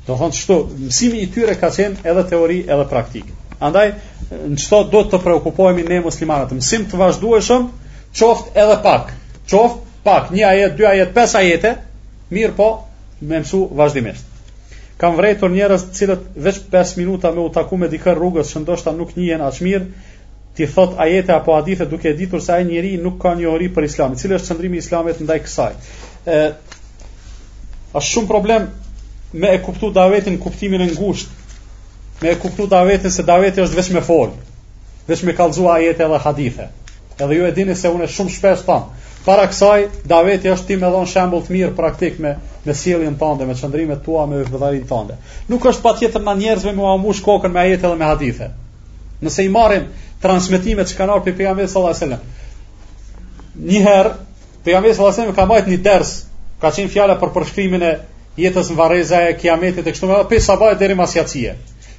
Do 0.06 0.16
thonë 0.20 0.58
mësimi 0.88 1.22
i 1.24 1.28
tyre 1.34 1.54
ka 1.60 1.70
qenë 1.76 2.04
edhe 2.12 2.24
teori 2.32 2.60
edhe 2.66 2.86
praktikë. 2.90 3.34
Andaj, 3.64 3.86
në 4.42 4.58
qëto 4.58 4.80
do 4.92 5.04
të 5.08 5.20
preukupojemi 5.24 5.84
ne 5.88 6.00
muslimanët. 6.04 6.52
mësim 6.58 6.86
të 6.90 6.98
vazhdu 7.00 7.36
e 7.36 7.40
shumë, 7.40 7.70
qoft 8.18 8.58
edhe 8.64 8.76
pak, 8.84 9.12
qoft 9.50 9.78
pak, 10.04 10.30
një 10.34 10.44
ajet, 10.50 10.74
dy 10.78 10.86
ajet, 10.90 11.14
pes 11.14 11.34
ajete, 11.38 11.74
mirë 12.34 12.56
po, 12.58 12.68
me 13.22 13.38
mësu 13.40 13.62
vazhdimisht. 13.78 14.30
Kam 15.00 15.16
vrejtur 15.18 15.50
njerës 15.50 15.88
cilët 15.96 16.20
veç 16.38 16.60
5 16.70 16.96
minuta 17.00 17.30
me 17.34 17.40
u 17.46 17.50
taku 17.50 17.76
me 17.80 17.88
dikër 17.90 18.14
rrugës 18.20 18.52
që 18.54 18.60
ndoshta 18.62 18.92
nuk 18.94 19.16
njën 19.16 19.42
aqmirë, 19.42 19.86
ti 20.54 20.66
thot 20.66 20.94
ajete 20.98 21.32
apo 21.34 21.54
hadithe 21.54 21.84
duke 21.86 22.12
ditur 22.14 22.40
se 22.42 22.52
ai 22.54 22.64
njeri 22.64 22.96
nuk 23.02 23.18
ka 23.22 23.32
një 23.34 23.48
ori 23.50 23.68
për 23.74 23.88
islam, 23.88 24.12
i 24.12 24.16
cili 24.20 24.36
është 24.36 24.52
çndrimi 24.52 24.78
i 24.78 24.82
islamit 24.84 25.20
ndaj 25.24 25.40
kësaj. 25.46 25.72
ë 26.26 26.52
është 27.98 28.10
shumë 28.10 28.28
problem 28.30 28.68
me 29.34 29.50
e 29.56 29.62
kuptu 29.62 29.90
davetin 29.90 30.38
kuptimin 30.38 30.80
e 30.80 30.86
ngushtë. 30.92 31.28
Me 32.22 32.30
e 32.30 32.38
kuptu 32.38 32.66
davetin 32.70 33.10
se 33.10 33.22
daveti 33.22 33.60
është 33.62 33.78
vetëm 33.80 33.94
me 33.94 34.00
fol, 34.02 34.28
vetëm 35.08 35.26
me 35.26 35.34
kalzu 35.34 35.66
ajete 35.68 36.06
dhe 36.12 36.18
hadithe. 36.24 36.68
Edhe 37.18 37.34
ju 37.34 37.44
e 37.46 37.52
dini 37.52 37.74
se 37.74 37.90
unë 37.90 38.06
shumë 38.14 38.36
shpesh 38.36 38.64
tam. 38.66 38.90
para 39.24 39.46
kësaj 39.48 39.86
daveti 40.04 40.50
është 40.52 40.66
ti 40.66 40.76
me 40.76 40.86
dhonë 40.92 41.08
shembull 41.08 41.42
të 41.46 41.50
mirë 41.52 41.76
praktik 41.76 42.18
me 42.20 42.34
me 42.66 42.74
sjelljen 42.74 43.14
tënde, 43.16 43.46
me 43.48 43.54
çndrimet 43.54 44.02
tua 44.04 44.26
me 44.26 44.36
vëllarin 44.44 44.84
tande. 44.88 45.14
Nuk 45.48 45.64
është 45.64 45.82
patjetër 45.82 46.20
na 46.22 46.34
njerëzve 46.36 46.72
me 46.76 46.84
amush 46.90 47.24
kokën 47.24 47.48
me 47.52 47.60
ajete 47.60 47.86
dhe 47.88 47.94
me 47.96 48.04
hadithe. 48.04 48.50
Nëse 49.22 49.44
i 49.44 49.48
marrim 49.48 49.86
transmitimet 50.24 50.88
që 50.90 50.96
kanë 50.98 51.14
arë 51.18 51.24
për 51.26 51.34
pejgamberi 51.40 51.68
sallallahu 51.68 51.94
alajhi 51.94 52.04
wasallam. 52.04 53.38
Një 53.68 53.80
herë 53.86 54.12
pejgamberi 54.66 54.96
sallallahu 54.96 55.14
alajhi 55.14 55.26
wasallam 55.26 55.38
ka 55.38 55.48
bërë 55.50 55.72
një 55.74 55.80
ders, 55.86 56.12
ka 56.62 56.70
qenë 56.76 56.92
fjala 56.94 57.18
për 57.20 57.32
përshkrimin 57.34 57.84
e 57.84 57.92
jetës 58.40 58.70
në 58.72 58.78
vareza 58.78 59.20
e 59.28 59.34
kiametit 59.42 59.86
e 59.86 59.92
kështu 59.94 60.08
me 60.10 60.22
pesë 60.30 60.46
sabahe 60.50 60.78
deri 60.80 60.96
masjacie. 61.00 61.52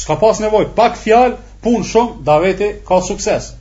Ska 0.00 0.16
pas 0.22 0.40
nevoj, 0.42 0.70
pak 0.76 0.96
fjal, 1.00 1.36
pun 1.64 1.84
shumë, 1.86 2.20
daveti 2.26 2.72
ka 2.88 3.00
sukses. 3.04 3.52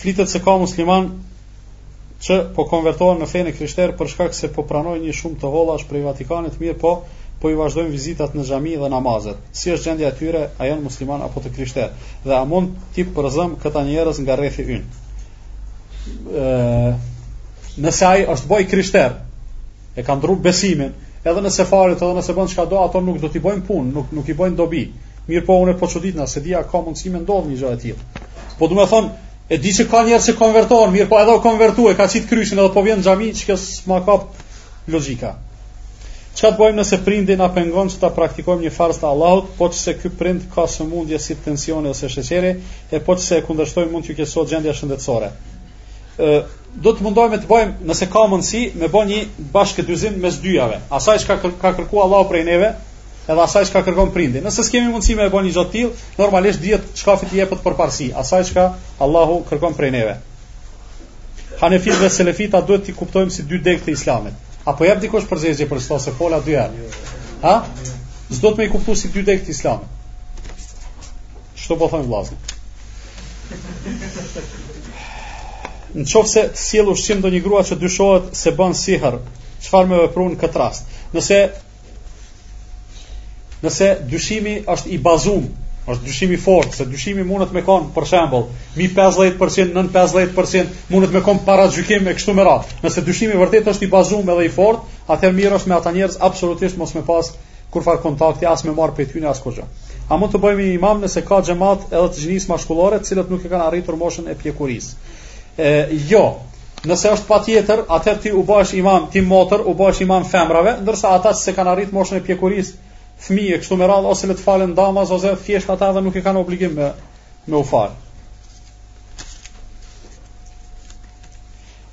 Flitet 0.00 0.30
se 0.32 0.40
ka 0.40 0.54
musliman 0.56 1.10
që 2.20 2.36
po 2.56 2.64
konvertohen 2.68 3.22
në 3.22 3.26
fenë 3.30 3.52
krishterë 3.56 3.94
për 3.98 4.10
shkak 4.12 4.34
se 4.36 4.50
po 4.52 4.64
pranojnë 4.68 5.06
një 5.06 5.14
shumë 5.20 5.38
të 5.42 5.52
hollash 5.54 5.86
prej 5.88 6.02
Vatikanit, 6.04 6.58
mirë 6.60 6.78
po 6.82 6.94
po 7.40 7.48
i 7.48 7.54
vazhdojnë 7.56 7.88
vizitat 7.94 8.34
në 8.36 8.42
xhami 8.50 8.74
dhe 8.82 8.88
namazet. 8.92 9.38
Si 9.56 9.70
është 9.72 9.86
gjendja 9.88 10.08
e 10.12 10.16
tyre, 10.18 10.40
a 10.60 10.66
janë 10.68 10.82
musliman 10.84 11.22
apo 11.24 11.40
të 11.40 11.52
krishterë? 11.56 12.10
Dhe 12.26 12.34
a 12.36 12.42
mund 12.50 12.74
ti 12.92 13.06
përzëm 13.16 13.54
këta 13.62 13.80
njerëz 13.86 14.20
nga 14.26 14.36
rrethi 14.36 14.66
ynë? 14.74 14.98
Ëh, 16.42 16.90
nëse 17.86 18.10
ai 18.10 18.26
është 18.34 18.50
boj 18.50 18.66
krishter, 18.68 19.16
e 19.96 20.04
ka 20.04 20.18
ndrur 20.20 20.36
besimin, 20.44 20.92
edhe 21.24 21.46
nëse 21.48 21.64
falet, 21.70 21.96
edhe 22.04 22.20
nëse 22.20 22.36
bën 22.36 22.52
çka 22.52 22.68
do, 22.74 22.82
ato 22.84 23.00
nuk 23.00 23.22
do 23.24 23.32
t'i 23.32 23.40
bojnë 23.44 23.64
punë, 23.70 23.88
nuk 23.96 24.12
nuk 24.18 24.28
i 24.28 24.36
bojnë 24.36 24.60
dobi. 24.60 24.84
Mirë 25.30 25.46
po 25.48 25.56
unë 25.64 25.78
po 25.80 25.88
çuditna 25.88 26.28
se 26.28 26.44
dia 26.44 26.60
ka 26.68 26.84
mundësi 26.84 27.08
me 27.16 27.24
ndodh 27.24 27.48
një 27.54 27.58
gjë 27.62 27.72
e 27.72 27.80
tillë. 27.86 28.26
Po 28.58 28.68
do 28.68 28.76
të 28.76 28.88
them, 28.92 29.08
E 29.50 29.58
di 29.58 29.72
që 29.74 29.84
ka 29.90 30.00
njerë 30.06 30.22
që 30.28 30.32
konvertohen, 30.38 30.92
mirë 30.94 31.08
po 31.10 31.16
edhe 31.18 31.32
o 31.34 31.40
konvertu 31.42 31.88
ka 31.98 32.04
qitë 32.12 32.28
kryshin 32.30 32.58
edhe 32.62 32.70
po 32.76 32.84
vjenë 32.86 33.02
gjami 33.02 33.30
që 33.38 33.46
kësë 33.48 33.88
ma 33.90 33.96
kap 34.06 34.28
logika. 34.94 35.32
Që 36.38 36.44
ka 36.44 36.50
të 36.52 36.58
bojmë 36.60 36.78
nëse 36.78 36.98
prindi 37.08 37.34
nga 37.40 37.48
pengon 37.56 37.90
që 37.90 37.98
ta 38.04 38.12
praktikojmë 38.14 38.68
një 38.68 38.72
farës 38.76 39.00
të 39.02 39.08
Allahut, 39.10 39.48
po 39.58 39.66
që 39.72 39.78
se 39.80 39.96
këj 40.04 40.10
prind 40.20 40.44
ka 40.54 40.68
së 40.76 40.86
mundje 40.92 41.18
si 41.24 41.34
tensione 41.48 41.90
ose 41.96 42.12
shëqere, 42.14 42.52
e 42.94 43.00
po 43.08 43.18
që 43.18 43.24
se 43.26 43.40
e 43.40 43.44
kundërshtoj 43.48 43.88
mund 43.90 44.06
që 44.06 44.16
kësot 44.20 44.52
gjendja 44.54 44.76
shëndetsore. 44.78 45.32
Do 46.86 46.92
të 46.94 47.08
mundojmë 47.08 47.40
e 47.40 47.42
të 47.42 47.50
bojmë 47.50 47.90
nëse 47.90 48.08
ka 48.14 48.22
mundësi 48.30 48.62
me 48.78 48.86
bo 48.94 49.02
një 49.10 49.18
bashkëtëzim 49.58 50.22
mes 50.28 50.38
dyjave. 50.46 50.78
Asaj 51.00 51.24
që 51.24 51.38
ka 51.42 51.74
kërku 51.80 52.04
Allahut 52.06 52.30
prej 52.30 52.44
neve, 52.54 52.70
edhe 53.32 53.44
asaj 53.46 53.64
që 53.68 53.72
ka 53.76 53.80
kërkon 53.86 54.10
prindi. 54.14 54.40
Nëse 54.44 54.64
s'kemi 54.66 54.90
mundësi 54.90 55.14
me 55.18 55.28
e 55.28 55.32
bëni 55.32 55.52
gjatë 55.54 55.72
tilë, 55.74 55.90
normalisht 56.18 56.62
dihet 56.64 56.86
që 56.98 57.06
ka 57.08 57.14
fiti 57.20 57.46
për 57.52 57.76
parësi, 57.78 58.08
asaj 58.22 58.42
që 58.50 58.56
ka 58.58 58.64
Allahu 59.06 59.36
kërkon 59.50 59.76
prej 59.78 59.92
neve. 59.94 60.16
Hanefit 61.60 61.98
dhe 62.00 62.08
Selefit, 62.10 62.56
duhet 62.68 62.86
t'i 62.88 62.94
kuptojmë 62.96 63.34
si 63.34 63.44
dy 63.50 63.60
degë 63.66 63.84
të 63.86 63.94
islamit. 63.94 64.34
A 64.66 64.74
po 64.76 64.88
jepë 64.88 65.04
dikosh 65.06 65.28
për 65.28 65.42
sëto 65.44 65.98
se 66.06 66.14
fola, 66.18 66.40
dy 66.46 66.56
erë? 66.62 66.88
Ha? 67.44 67.54
Zdo 68.32 68.52
t'me 68.54 68.66
i 68.68 68.72
kuptu 68.72 68.94
si 68.96 69.10
dy 69.14 69.22
degë 69.26 69.46
të 69.46 69.54
islamit. 69.54 71.08
Shto 71.62 71.76
po 71.80 71.90
thëmë 71.92 72.10
vlasni. 72.10 72.36
Në 75.94 76.06
qofë 76.06 76.28
se 76.32 76.42
të 76.54 76.62
sielu 76.64 76.92
shqim 77.00 77.22
do 77.24 77.30
një 77.34 77.42
grua 77.44 77.64
që 77.66 77.76
dyshohet 77.82 78.30
se 78.40 78.52
banë 78.60 78.78
sihar, 78.80 79.18
qëfar 79.64 79.88
me 79.90 80.02
në 80.14 80.36
këtë 80.44 80.62
rast. 80.62 80.86
Nëse 81.16 81.40
Nëse 83.60 83.86
dyshimi 84.10 84.52
është 84.72 84.90
i 84.94 84.98
bazuar, 85.04 85.42
është 85.92 86.06
dyshimi 86.10 86.36
i 86.36 86.40
fortë, 86.44 86.76
se 86.78 86.86
dyshimi 86.92 87.24
mund 87.28 87.44
të 87.50 87.56
më 87.58 87.80
për 87.96 88.06
shembull, 88.08 88.44
mbi 88.76 88.86
50%, 88.98 89.72
9-50%, 89.76 90.78
mund 90.94 91.08
të 91.08 91.16
më 91.18 91.22
kon 91.26 91.40
para 91.48 91.66
gjykim 91.74 92.04
me 92.08 92.14
kështu 92.18 92.34
me 92.38 92.46
radhë. 92.48 92.78
Nëse 92.84 93.04
dyshimi 93.08 93.36
vërtet 93.40 93.68
është 93.74 93.86
i 93.86 93.90
bazuar 93.94 94.32
edhe 94.36 94.46
i 94.48 94.52
fortë, 94.56 94.82
atëherë 95.16 95.36
mirë 95.40 95.58
është 95.60 95.72
me 95.72 95.76
ata 95.78 95.92
njerëz 95.98 96.18
absolutisht 96.30 96.80
mos 96.82 96.94
më 96.96 97.04
pas 97.10 97.32
kur 97.74 97.86
kontakti 98.06 98.46
as 98.52 98.64
me 98.66 98.72
marr 98.80 98.94
tyne, 98.96 99.28
as 99.34 99.40
kujt. 99.40 99.62
A 100.10 100.16
mund 100.18 100.32
të 100.34 100.40
bëhemi 100.42 100.70
imam 100.78 101.00
nëse 101.04 101.24
ka 101.28 101.42
xhamat 101.48 101.84
edhe 101.92 102.08
të 102.16 102.24
gjinisë 102.24 102.48
maskullore, 102.54 102.98
të 103.04 103.20
nuk 103.28 103.44
e 103.44 103.48
kanë 103.52 103.66
arritur 103.68 103.96
moshën 104.00 104.26
e 104.32 104.38
pjekurisë? 104.40 105.16
Ë 105.60 105.70
jo. 106.10 106.24
Nëse 106.88 107.10
është 107.12 107.28
patjetër, 107.28 107.82
atëherë 107.92 108.20
ti 108.24 108.30
u 108.32 108.42
bash 108.48 108.72
imam, 108.78 109.10
ti 109.12 109.20
motër 109.20 109.66
u 109.68 109.74
bash 109.80 110.00
imam 110.06 110.24
femrave, 110.32 110.78
ndërsa 110.80 111.12
ata 111.18 111.34
që 111.36 111.44
s'e 111.44 111.52
kanë 111.58 111.70
arritur 111.74 111.98
moshën 111.98 112.18
e 112.18 112.24
pjekurisë, 112.24 112.78
fëmijë 113.24 113.56
kështu 113.62 113.76
me 113.76 113.86
radhë 113.88 114.10
ose 114.14 114.28
le 114.30 114.34
të 114.38 114.44
falen 114.46 114.70
damas 114.76 115.10
ose 115.16 115.34
thjesht 115.44 115.70
ata 115.74 115.90
edhe 115.92 116.02
nuk 116.06 116.16
e 116.16 116.22
kanë 116.26 116.40
obligim 116.40 116.72
me 116.78 116.86
me 117.50 117.58
u 117.60 117.62
fal. 117.70 117.92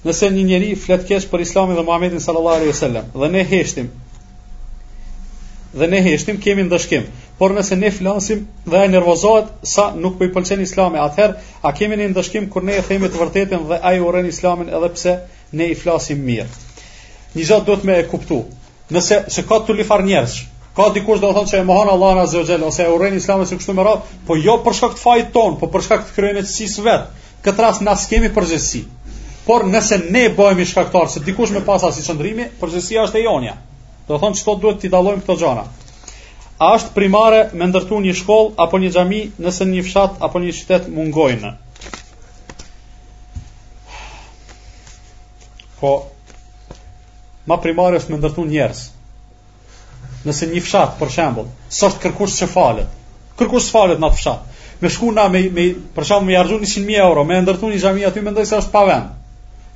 Nëse 0.08 0.30
një 0.34 0.44
njeri 0.50 0.70
flet 0.80 1.04
keq 1.10 1.26
për 1.32 1.44
Islamin 1.44 1.76
dhe 1.76 1.84
Muhamedit 1.88 2.24
sallallahu 2.24 2.62
alaihi 2.62 2.74
wasallam 2.76 3.10
dhe 3.22 3.30
ne 3.36 3.44
heshtim 3.52 3.90
dhe 5.80 5.88
ne 5.92 6.00
heshtim 6.06 6.38
kemi 6.44 6.64
ndëshkim, 6.64 7.10
por 7.38 7.54
nëse 7.56 7.76
ne 7.78 7.92
flasim 7.92 8.46
dhe 8.66 8.80
ai 8.84 8.88
nervozohet 8.94 9.50
sa 9.76 9.90
nuk 10.04 10.16
po 10.18 10.26
i 10.26 10.32
pëlqen 10.36 10.64
Islami, 10.64 11.02
atëherë 11.04 11.60
a 11.68 11.74
kemi 11.80 12.00
një 12.00 12.08
ndëshkim 12.14 12.48
kur 12.54 12.64
ne 12.66 12.78
e 12.80 12.86
themi 12.88 13.12
të 13.12 13.20
vërtetën 13.24 13.68
dhe 13.72 13.82
ai 13.92 13.98
urren 14.02 14.32
Islamin 14.32 14.72
edhe 14.80 14.90
pse 14.96 15.18
ne 15.54 15.68
i 15.74 15.76
flasim 15.78 16.24
mirë. 16.30 16.48
Një 17.36 17.46
zot 17.52 17.68
duhet 17.68 17.84
me 17.86 18.00
e 18.02 18.06
kuptu. 18.14 18.40
Nëse 18.96 19.18
se 19.36 19.44
ka 19.44 19.60
lifar 19.76 20.02
njerëz, 20.08 20.38
ka 20.78 20.92
dikush 20.94 21.18
do 21.22 21.32
të 21.32 21.36
thonë 21.40 21.50
se 21.50 21.58
e 21.58 21.66
mohon 21.66 21.90
Allahun 21.90 22.20
azza 22.22 22.38
wa 22.38 22.46
jalla 22.46 22.68
ose 22.70 22.84
e 22.86 22.92
urren 22.94 23.16
Islamin 23.18 23.48
si 23.50 23.58
kështu 23.58 23.74
më 23.80 23.84
radh, 23.88 24.04
po 24.28 24.36
jo 24.38 24.58
për 24.66 24.76
shkak 24.78 24.94
të 24.94 25.02
fajit 25.02 25.32
ton, 25.34 25.56
po 25.58 25.70
për 25.74 25.84
shkak 25.88 26.04
të 26.06 26.16
krenëtësisë 26.20 26.84
vet. 26.86 27.08
Këtë 27.46 27.64
rast 27.66 27.82
na 27.82 27.96
skemi 27.98 28.30
përgjegjësi. 28.36 28.84
Por 29.48 29.64
nëse 29.74 29.98
ne 30.14 30.28
bëhemi 30.38 30.68
shkaktar 30.70 31.08
se 31.10 31.24
dikush 31.26 31.56
më 31.56 31.64
pas 31.66 31.82
asaj 31.90 32.04
çndrimi, 32.06 32.46
përgjegjësia 32.62 33.08
është 33.10 33.18
e 33.18 33.24
jonja. 33.26 33.56
Do 34.08 34.12
të 34.12 34.20
thonë 34.26 34.40
çto 34.42 34.56
duhet 34.62 34.78
t'i 34.84 34.92
dallojmë 34.94 35.24
këto 35.26 35.36
gjëra. 35.42 35.64
A 36.62 36.68
është 36.78 36.94
primare 36.98 37.40
me 37.58 37.68
ndërtu 37.72 38.00
një 38.06 38.14
shkollë 38.20 38.52
apo 38.66 38.78
një 38.82 38.92
xhami 38.94 39.22
nëse 39.42 39.66
një 39.72 39.82
fshat 39.88 40.20
apo 40.28 40.44
një 40.46 40.54
qytet 40.60 40.92
mungojnë? 40.94 41.56
Po, 45.82 45.96
ma 47.50 47.58
primare 47.66 47.98
është 47.98 48.14
me 48.14 48.22
ndërtu 48.22 48.46
njerës 48.50 48.84
nëse 50.28 50.50
një 50.52 50.62
fshat 50.66 50.96
për 51.00 51.12
shembull 51.18 51.48
sot 51.80 51.98
kërkosh 52.04 52.38
të 52.44 52.50
falet 52.52 52.94
kërkosh 53.40 53.72
falet 53.74 54.00
në 54.02 54.10
atë 54.10 54.20
fshat 54.20 54.64
me 54.84 54.90
shku 54.94 55.12
na 55.18 55.28
me, 55.34 55.44
me 55.58 55.68
për 55.96 56.08
shembull 56.10 56.30
me 56.32 56.38
harxhu 56.40 56.60
100000 56.64 57.02
euro 57.08 57.24
me 57.32 57.40
ndërtu 57.48 57.72
një 57.72 57.82
xhami 57.86 58.08
aty 58.12 58.24
mendoj 58.28 58.48
se 58.52 58.60
është 58.62 58.76
pa 58.76 58.84
vend 58.92 59.14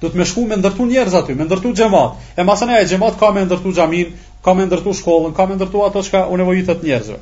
do 0.02 0.10
të 0.10 0.18
më 0.22 0.28
shku 0.32 0.44
me 0.50 0.58
ndërtu 0.62 0.90
njerëz 0.90 1.16
aty 1.22 1.36
me 1.38 1.48
ndërtu 1.50 1.72
xhamat 1.78 2.34
e 2.42 2.46
masana 2.48 2.80
e 2.84 2.88
xhamat 2.90 3.20
ka 3.22 3.32
me 3.36 3.46
ndërtu 3.48 3.74
xhamin 3.78 4.14
ka 4.46 4.56
me 4.58 4.68
ndërtu 4.70 4.94
shkollën 5.02 5.36
ka 5.38 5.46
me 5.50 5.60
ndërtu 5.60 5.84
ato 5.88 6.04
çka 6.10 6.26
u 6.34 6.40
nevojitet 6.42 6.84
njerëzve 6.88 7.20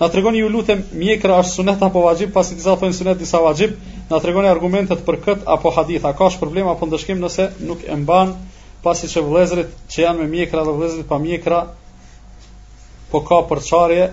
na 0.00 0.10
tregoni 0.12 0.42
ju 0.44 0.48
lutem 0.52 0.82
mjekra 1.00 1.38
është 1.42 1.56
sunet 1.58 1.82
apo 1.82 2.02
vajib 2.04 2.32
pasi 2.34 2.54
disa 2.58 2.74
thonë 2.76 2.96
sunet 2.98 3.18
disa 3.18 3.40
vajib 3.40 3.72
na 4.10 4.18
tregoni 4.20 4.50
argumentet 4.50 5.00
për 5.06 5.16
kët 5.24 5.46
apo 5.56 5.70
hadith 5.78 6.04
a 6.06 6.12
ka 6.18 6.28
sh 6.30 6.40
problem 6.42 6.68
apo 6.74 6.86
ndëshkim 6.90 7.22
nëse 7.24 7.48
nuk 7.70 7.82
e 7.90 7.96
mban 8.02 8.34
pasi 8.84 9.08
çë 9.10 9.24
vëllezërit 9.26 9.70
që 9.92 10.02
janë 10.04 10.20
me 10.22 10.28
mjekra 10.36 10.66
dhe 10.68 10.74
vëllezërit 10.76 11.08
pa 11.08 11.18
mjekra 11.22 11.62
po 13.10 13.20
ka 13.26 13.40
përçarje, 13.48 14.08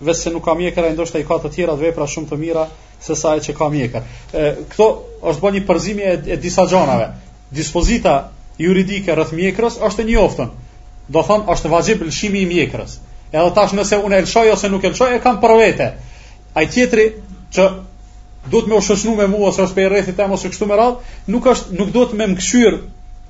vetë 0.00 0.18
se 0.18 0.32
nuk 0.32 0.44
ka 0.44 0.54
mjekër, 0.58 0.90
ndoshta 0.96 1.20
i 1.20 1.26
ka 1.28 1.38
të 1.42 1.50
tjera 1.54 1.76
vepra 1.80 2.06
shumë 2.08 2.30
të 2.30 2.38
mira 2.40 2.66
se 3.04 3.16
sa 3.18 3.34
ai 3.34 3.42
që 3.44 3.54
ka 3.58 3.68
mjekër. 3.72 4.06
Ë 4.34 4.50
këto 4.72 4.88
është 5.30 5.44
bënë 5.44 5.58
një 5.60 5.64
përzimje 5.68 6.08
e, 6.12 6.16
e 6.36 6.36
disa 6.40 6.64
gjanave 6.70 7.10
Dispozita 7.54 8.14
juridike 8.58 9.14
rreth 9.14 9.34
mjekrës 9.36 9.76
është 9.80 10.06
e 10.10 10.16
oftën 10.20 10.48
Do 11.08 11.22
thonë, 11.22 11.44
është 11.52 11.70
vazhdim 11.70 12.04
lëshimi 12.08 12.40
i 12.40 12.48
mjekrës. 12.48 12.98
Edhe 13.30 13.50
tash 13.54 13.74
nëse 13.76 13.98
unë 14.00 14.18
e 14.18 14.24
lëshoj 14.24 14.50
ose 14.54 14.70
nuk 14.72 14.84
e 14.84 14.90
lëshoj 14.94 15.12
e 15.16 15.20
kam 15.20 15.38
për 15.42 15.54
vete. 15.58 15.88
Ai 16.56 16.66
tjetri 16.70 17.04
që 17.54 17.66
duhet 18.48 18.70
më 18.70 18.78
ushtosh 18.80 19.04
me 19.18 19.26
mua 19.28 19.52
se 19.52 19.62
është 19.62 19.76
për 19.76 19.88
rrethit 19.92 20.16
tëm 20.18 20.32
ose 20.34 20.48
kështu 20.50 20.68
me 20.70 20.76
radh, 20.80 21.02
nuk 21.30 21.46
është 21.52 21.76
nuk 21.78 21.90
duhet 21.94 22.14
më 22.18 22.26
mkshyr. 22.34 22.78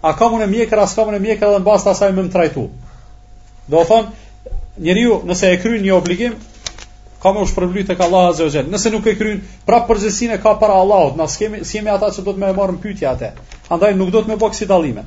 A 0.03 0.13
kam 0.15 0.39
e 0.43 0.47
mjekër, 0.47 0.79
as 0.85 0.95
kam 0.95 1.11
unë 1.11 1.19
mjekër 1.25 1.49
edhe 1.49 1.63
mbas 1.65 1.87
asaj 1.87 2.13
më 2.13 2.25
më 2.29 2.33
trajtu. 2.37 2.67
Do 3.75 3.83
thonë, 3.89 4.13
njeriu 4.81 5.21
nëse 5.29 5.51
e 5.55 5.59
kryen 5.63 5.83
një 5.85 5.93
obligim, 5.97 6.35
ka 7.23 7.31
më 7.33 7.45
shpërblyt 7.51 7.87
tek 7.91 8.01
Allahu 8.05 8.31
Azza 8.33 8.45
wa 8.47 8.51
Jall. 8.53 8.71
Nëse 8.75 8.91
nuk 8.93 9.07
e 9.09 9.15
kryen, 9.17 9.39
prapë 9.67 9.89
përgjegjësinë 9.91 10.35
e 10.37 10.41
ka 10.45 10.55
para 10.61 10.75
Allahut. 10.81 11.17
Na 11.17 11.27
skemi 11.31 11.63
si 11.65 11.79
ata 11.79 12.11
që 12.13 12.25
do 12.27 12.33
të 12.35 12.43
më 12.43 12.51
marrin 12.57 12.77
pyetje 12.81 13.07
atë. 13.11 13.31
Andaj 13.73 13.95
nuk 14.01 14.11
do 14.13 14.23
të 14.23 14.29
më 14.33 14.37
bëksi 14.43 14.67
dallime. 14.69 15.05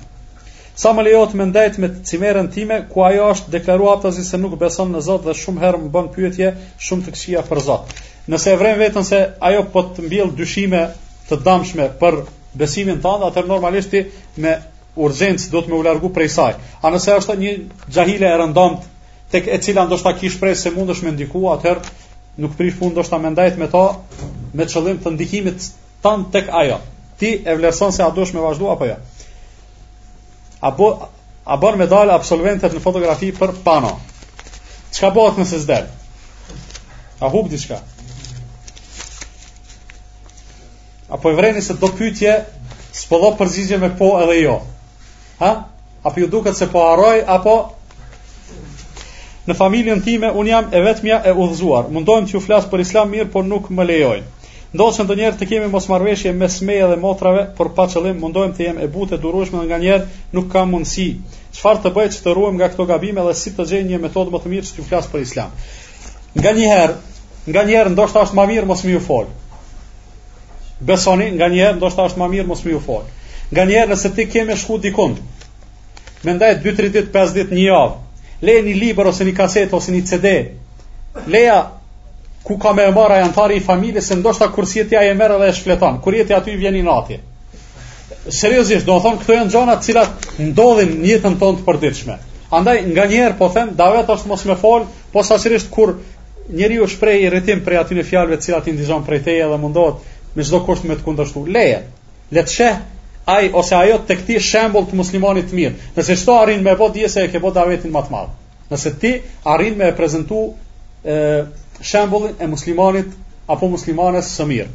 Sa 0.77 0.93
më 0.93 1.03
lejohet 1.07 1.33
më 1.37 1.45
ndajt 1.51 1.77
me 1.81 1.87
cimerën 2.05 2.49
time 2.53 2.81
ku 2.89 3.01
ajo 3.03 3.29
është 3.33 3.49
deklaruar 3.51 3.97
aftësi 3.97 4.23
se 4.25 4.37
nuk 4.37 4.57
beson 4.61 4.91
në 4.93 4.99
Zot 5.01 5.23
dhe 5.25 5.33
shumë 5.33 5.61
herë 5.63 5.77
më 5.83 5.89
bën 5.95 6.09
pyetje 6.15 6.51
shumë 6.87 7.05
të 7.05 7.13
këqija 7.15 7.41
për 7.49 7.61
Zot. 7.67 7.95
Nëse 8.29 8.51
e 8.53 8.57
vrem 8.61 8.77
veten 8.79 9.03
se 9.05 9.21
ajo 9.41 9.63
po 9.73 9.81
të 9.87 10.05
mbjell 10.05 10.33
dyshime 10.37 10.83
të 11.29 11.39
dëmshme 11.45 11.89
për 12.01 12.19
besimin 12.53 13.01
tënd, 13.01 13.25
atë 13.29 13.45
normalisht 13.47 13.93
me 14.37 14.57
urgjencë 14.97 15.49
do 15.49 15.61
të 15.61 15.69
më 15.73 15.81
largu 15.89 16.09
prej 16.13 16.29
saj. 16.35 16.53
A 16.81 16.93
nëse 16.93 17.17
është 17.23 17.37
një 17.41 17.55
xahile 17.93 18.29
e 18.29 18.37
rëndomtë 18.37 18.96
tek 19.31 19.47
e 19.51 19.59
cila 19.61 19.85
ndoshta 19.87 20.13
ki 20.15 20.29
shpresë 20.31 20.61
se 20.67 20.71
mundesh 20.75 21.01
me 21.03 21.11
ndiku, 21.11 21.41
atëherë 21.51 21.91
nuk 22.41 22.53
prish 22.57 22.77
punë 22.79 22.93
ndoshta 22.95 23.19
me 23.19 23.31
ndajt 23.33 23.57
me 23.59 23.67
ta 23.71 23.81
me 24.55 24.67
qëllim 24.69 25.01
të 25.03 25.11
ndikimit 25.15 25.65
tan 26.05 26.23
tek 26.31 26.51
ajo. 26.61 26.79
Ti 27.19 27.33
e 27.43 27.55
vlerëson 27.57 27.91
se 27.93 28.03
a 28.05 28.09
dosh 28.15 28.33
me 28.35 28.43
vazhdu 28.45 28.69
apo 28.71 28.85
jo. 28.87 28.95
Ja? 28.95 30.71
Apo 30.71 30.87
a 31.45 31.55
bën 31.57 31.85
dal 31.89 32.11
absolventët 32.13 32.75
në 32.77 32.83
fotografi 32.83 33.33
për 33.35 33.55
pano. 33.65 33.95
Çka 34.93 35.09
bëhet 35.15 35.39
nëse 35.41 35.59
zder? 35.63 35.87
A 37.19 37.29
hub 37.33 37.49
diçka? 37.49 37.81
Apo 41.09 41.31
i 41.31 41.35
vreni 41.37 41.61
se 41.63 41.73
do 41.79 41.87
pytje 41.95 42.39
s'po 42.97 43.19
do 43.21 43.33
përzizje 43.39 43.77
me 43.79 43.91
po 43.99 44.13
edhe 44.21 44.39
jo. 44.43 44.59
Ha? 45.39 45.51
Apo 46.05 46.19
ju 46.19 46.27
duket 46.27 46.57
se 46.57 46.67
po 46.71 46.83
arroj, 46.91 47.23
apo 47.27 47.57
Në 49.47 49.55
familjen 49.55 50.01
time 50.03 50.27
un 50.41 50.47
jam 50.51 50.65
e 50.75 50.79
vetmja 50.83 51.21
e 51.23 51.31
udhëzuar. 51.39 51.85
Mundojm 51.95 52.25
të 52.27 52.35
ju 52.35 52.39
flas 52.43 52.65
për 52.71 52.81
islam 52.83 53.13
mirë, 53.15 53.29
por 53.35 53.45
nuk 53.47 53.69
më 53.77 53.85
lejojnë. 53.87 54.49
Ndoshta 54.75 55.05
ndonjëherë 55.07 55.39
të 55.39 55.45
kemi 55.51 55.67
mosmarrëveshje 55.71 56.33
mes 56.41 56.57
meje 56.67 56.87
dhe 56.91 56.95
motrave, 57.03 57.45
por 57.59 57.69
pa 57.77 57.85
qëllim 57.93 58.17
mundojm 58.25 58.51
të 58.57 58.65
jem 58.65 58.81
e 58.83 58.89
butë 58.97 59.15
e 59.17 59.21
durueshme 59.23 59.61
nga 59.69 59.77
njëherë 59.79 60.33
nuk 60.35 60.49
kam 60.51 60.73
mundësi. 60.75 61.05
Çfarë 61.55 61.83
të 61.85 61.91
bëj 61.95 62.09
që 62.11 62.19
të 62.25 62.33
ruhem 62.39 62.57
nga 62.59 62.67
këto 62.73 62.85
gabime 62.91 63.23
dhe 63.29 63.35
si 63.43 63.53
të 63.55 63.65
gjej 63.71 63.81
një 63.93 64.01
metodë 64.03 64.33
më 64.35 64.41
të 64.43 64.51
mirë 64.53 64.67
të 64.67 64.75
të 64.81 64.85
flas 64.89 65.07
për 65.13 65.23
islam? 65.27 65.53
Nga 66.35 66.53
njëherë, 66.57 66.97
nga 67.53 67.63
njëherë 67.69 67.93
ndoshta 67.95 68.23
është 68.27 68.35
më 68.41 68.47
mirë 68.51 68.67
mos 68.73 68.83
më 68.87 68.91
ju 68.91 68.99
fol. 69.07 69.31
Besoni, 70.91 71.29
nga 71.37 71.47
njëherë 71.55 71.77
ndoshta 71.79 72.09
është 72.11 72.19
më 72.23 72.27
mirë 72.35 72.49
mos 72.51 72.65
më 72.67 72.75
ju 72.75 72.83
fol. 72.89 73.03
Nga 73.53 73.65
njëherë 73.71 73.91
nëse 73.95 74.11
ti 74.19 74.27
kemi 74.35 74.59
shku 74.61 74.77
dikund, 74.89 75.23
mendaj 76.27 76.59
2-3 76.67 76.91
ditë, 76.99 77.13
5 77.15 77.33
ditë, 77.39 77.55
një 77.61 77.65
javë, 77.71 77.95
leja 78.41 78.61
një 78.65 78.75
liber 78.77 79.07
ose 79.09 79.25
një 79.25 79.33
kaset 79.37 79.73
ose 79.73 79.91
një 79.93 80.03
CD, 80.05 80.29
leja 81.27 81.57
ku 82.47 82.57
ka 82.61 82.71
me 82.73 82.87
mara 82.95 83.17
a 83.17 83.23
janëtari 83.25 83.57
i 83.59 83.63
familje, 83.63 84.01
se 84.01 84.15
ndoshta 84.15 84.47
kërësjeti 84.55 84.95
a 84.95 85.03
e 85.03 85.13
mërë 85.19 85.39
dhe 85.41 85.47
e 85.51 85.55
shfletan, 85.57 85.97
kërësjeti 86.05 86.35
aty 86.35 86.53
i 86.53 86.59
vjeni 86.61 86.81
natje. 86.85 87.17
Seriozisht, 88.31 88.85
do 88.87 88.95
thonë 89.03 89.21
këto 89.23 89.33
janë 89.35 89.51
gjonat 89.51 89.83
cilat 89.83 90.27
ndodhin 90.39 90.93
njëtën 91.01 91.09
jetën 91.11 91.35
tonë 91.41 91.59
të 91.61 91.65
përdiqme. 91.67 92.15
Andaj, 92.55 92.81
nga 92.93 93.05
njerë, 93.11 93.35
po 93.39 93.49
them, 93.51 93.73
davet 93.75 94.09
është 94.13 94.31
mos 94.31 94.45
me 94.47 94.55
folë, 94.59 94.87
po 95.11 95.23
sasirisht 95.27 95.69
kur 95.71 95.97
njeri 96.47 96.77
u 96.79 96.87
shprej 96.87 97.25
i 97.25 97.29
rritim 97.33 97.63
prej 97.65 97.81
aty 97.81 97.97
në 97.97 98.05
fjalëve 98.07 98.39
cilat 98.43 98.67
i 98.71 98.77
ndizon 98.77 99.03
prej 99.03 99.19
teje 99.25 99.49
dhe 99.51 99.57
mundot, 99.59 99.99
me 100.35 100.43
zdo 100.43 100.61
kusht 100.63 100.87
me 100.87 100.95
të 100.95 101.03
kundërshtu. 101.03 101.43
Leje, 101.51 101.81
të 102.31 102.45
shetë, 102.53 102.96
ai 103.27 103.49
ose 103.53 103.75
ajo 103.81 103.95
të 104.07 104.15
këti 104.21 104.37
shembull 104.47 104.85
të 104.87 104.95
muslimanit 105.01 105.49
të 105.51 105.55
mirë. 105.57 105.85
Nëse 105.97 106.15
shto 106.21 106.35
arrin 106.41 106.61
me 106.63 106.75
bot 106.79 106.93
dije 106.95 107.09
se 107.11 107.23
e 107.25 107.31
ke 107.33 107.41
bot 107.43 107.55
davetin 107.57 107.91
më 107.91 108.03
të 108.05 108.13
madh. 108.13 108.29
Nëse 108.71 108.91
ti 109.01 109.11
arrin 109.53 109.75
me 109.81 109.89
prezantu 109.97 110.37
ë 111.03 111.83
shembullin 111.89 112.39
e 112.45 112.47
muslimanit 112.47 113.09
apo 113.53 113.67
muslimanes 113.73 114.29
së 114.37 114.47
mirë. 114.51 114.67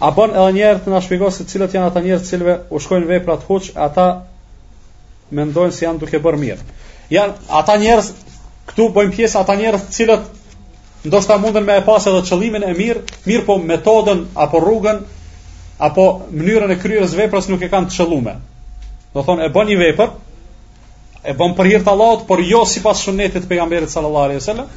A 0.00 0.10
bën 0.16 0.34
edhe 0.40 0.52
një 0.58 0.64
herë 0.66 0.82
të 0.86 0.90
na 0.94 1.02
shpjegosh 1.04 1.38
se 1.42 1.46
cilët 1.52 1.74
janë 1.78 1.92
ata 1.92 2.02
njerëz 2.06 2.26
cilëve 2.32 2.56
u 2.68 2.80
shkojnë 2.82 3.20
të 3.30 3.38
huç, 3.46 3.70
ata 3.86 4.08
mendojnë 5.38 5.76
se 5.76 5.84
janë 5.86 6.02
duke 6.02 6.18
bërë 6.24 6.40
mirë. 6.42 6.58
Janë 7.14 7.46
ata 7.60 7.78
njerëz 7.84 8.10
këtu 8.72 8.88
bëjmë 8.96 9.14
pjesë 9.18 9.40
ata 9.44 9.54
njerëz 9.60 9.86
cilët 9.94 11.06
ndoshta 11.06 11.38
mundën 11.40 11.64
me 11.64 11.78
e 11.80 11.86
pas 11.86 12.06
edhe 12.10 12.24
qëllimin 12.28 12.64
e 12.70 12.74
mirë, 12.76 13.04
mirë 13.28 13.46
po 13.46 13.60
metodën 13.70 14.26
apo 14.44 14.60
rrugën 14.66 15.04
apo 15.80 16.04
mënyrën 16.30 16.74
e 16.74 16.78
kryerjes 16.82 17.14
veprës 17.16 17.46
nuk 17.50 17.62
e 17.64 17.70
kanë 17.72 17.88
të 17.90 17.96
qëllume. 17.96 18.34
Do 19.16 19.24
thonë 19.26 19.46
e 19.48 19.52
bën 19.54 19.70
një 19.72 19.78
vepër, 19.84 20.12
e 21.32 21.34
bën 21.40 21.54
për 21.56 21.70
hir 21.70 21.84
të 21.86 21.92
Allahut, 21.94 22.26
por 22.28 22.42
jo 22.44 22.60
sipas 22.68 23.00
sunetit 23.06 23.46
të 23.46 23.50
pejgamberit 23.54 23.92
sallallahu 23.92 24.28
alajhi 24.30 24.42
wasallam. 24.44 24.70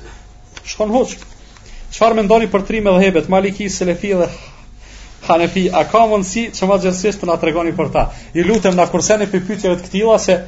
Shkon 0.63 0.95
Qëfar 0.95 1.29
Çfarë 1.93 2.15
mendoni 2.17 2.47
për 2.49 2.63
trimë 2.67 2.93
dhe 2.95 3.03
hebet, 3.05 3.27
Maliki, 3.29 3.67
Selefi 3.69 4.15
dhe 4.17 4.25
Hanefi, 5.27 5.67
a 5.77 5.83
ka 5.85 5.99
mundësi 6.09 6.47
që 6.55 6.65
ma 6.67 6.79
gjithsesi 6.81 7.19
të 7.21 7.27
na 7.29 7.35
tregoni 7.43 7.73
për 7.77 7.91
ta? 7.93 8.07
Ju 8.33 8.47
lutem 8.47 8.73
na 8.79 8.87
kurseni 8.89 9.27
për 9.29 9.43
pyetjet 9.47 9.75
të 9.77 9.83
këtila, 9.85 10.15
se 10.23 10.39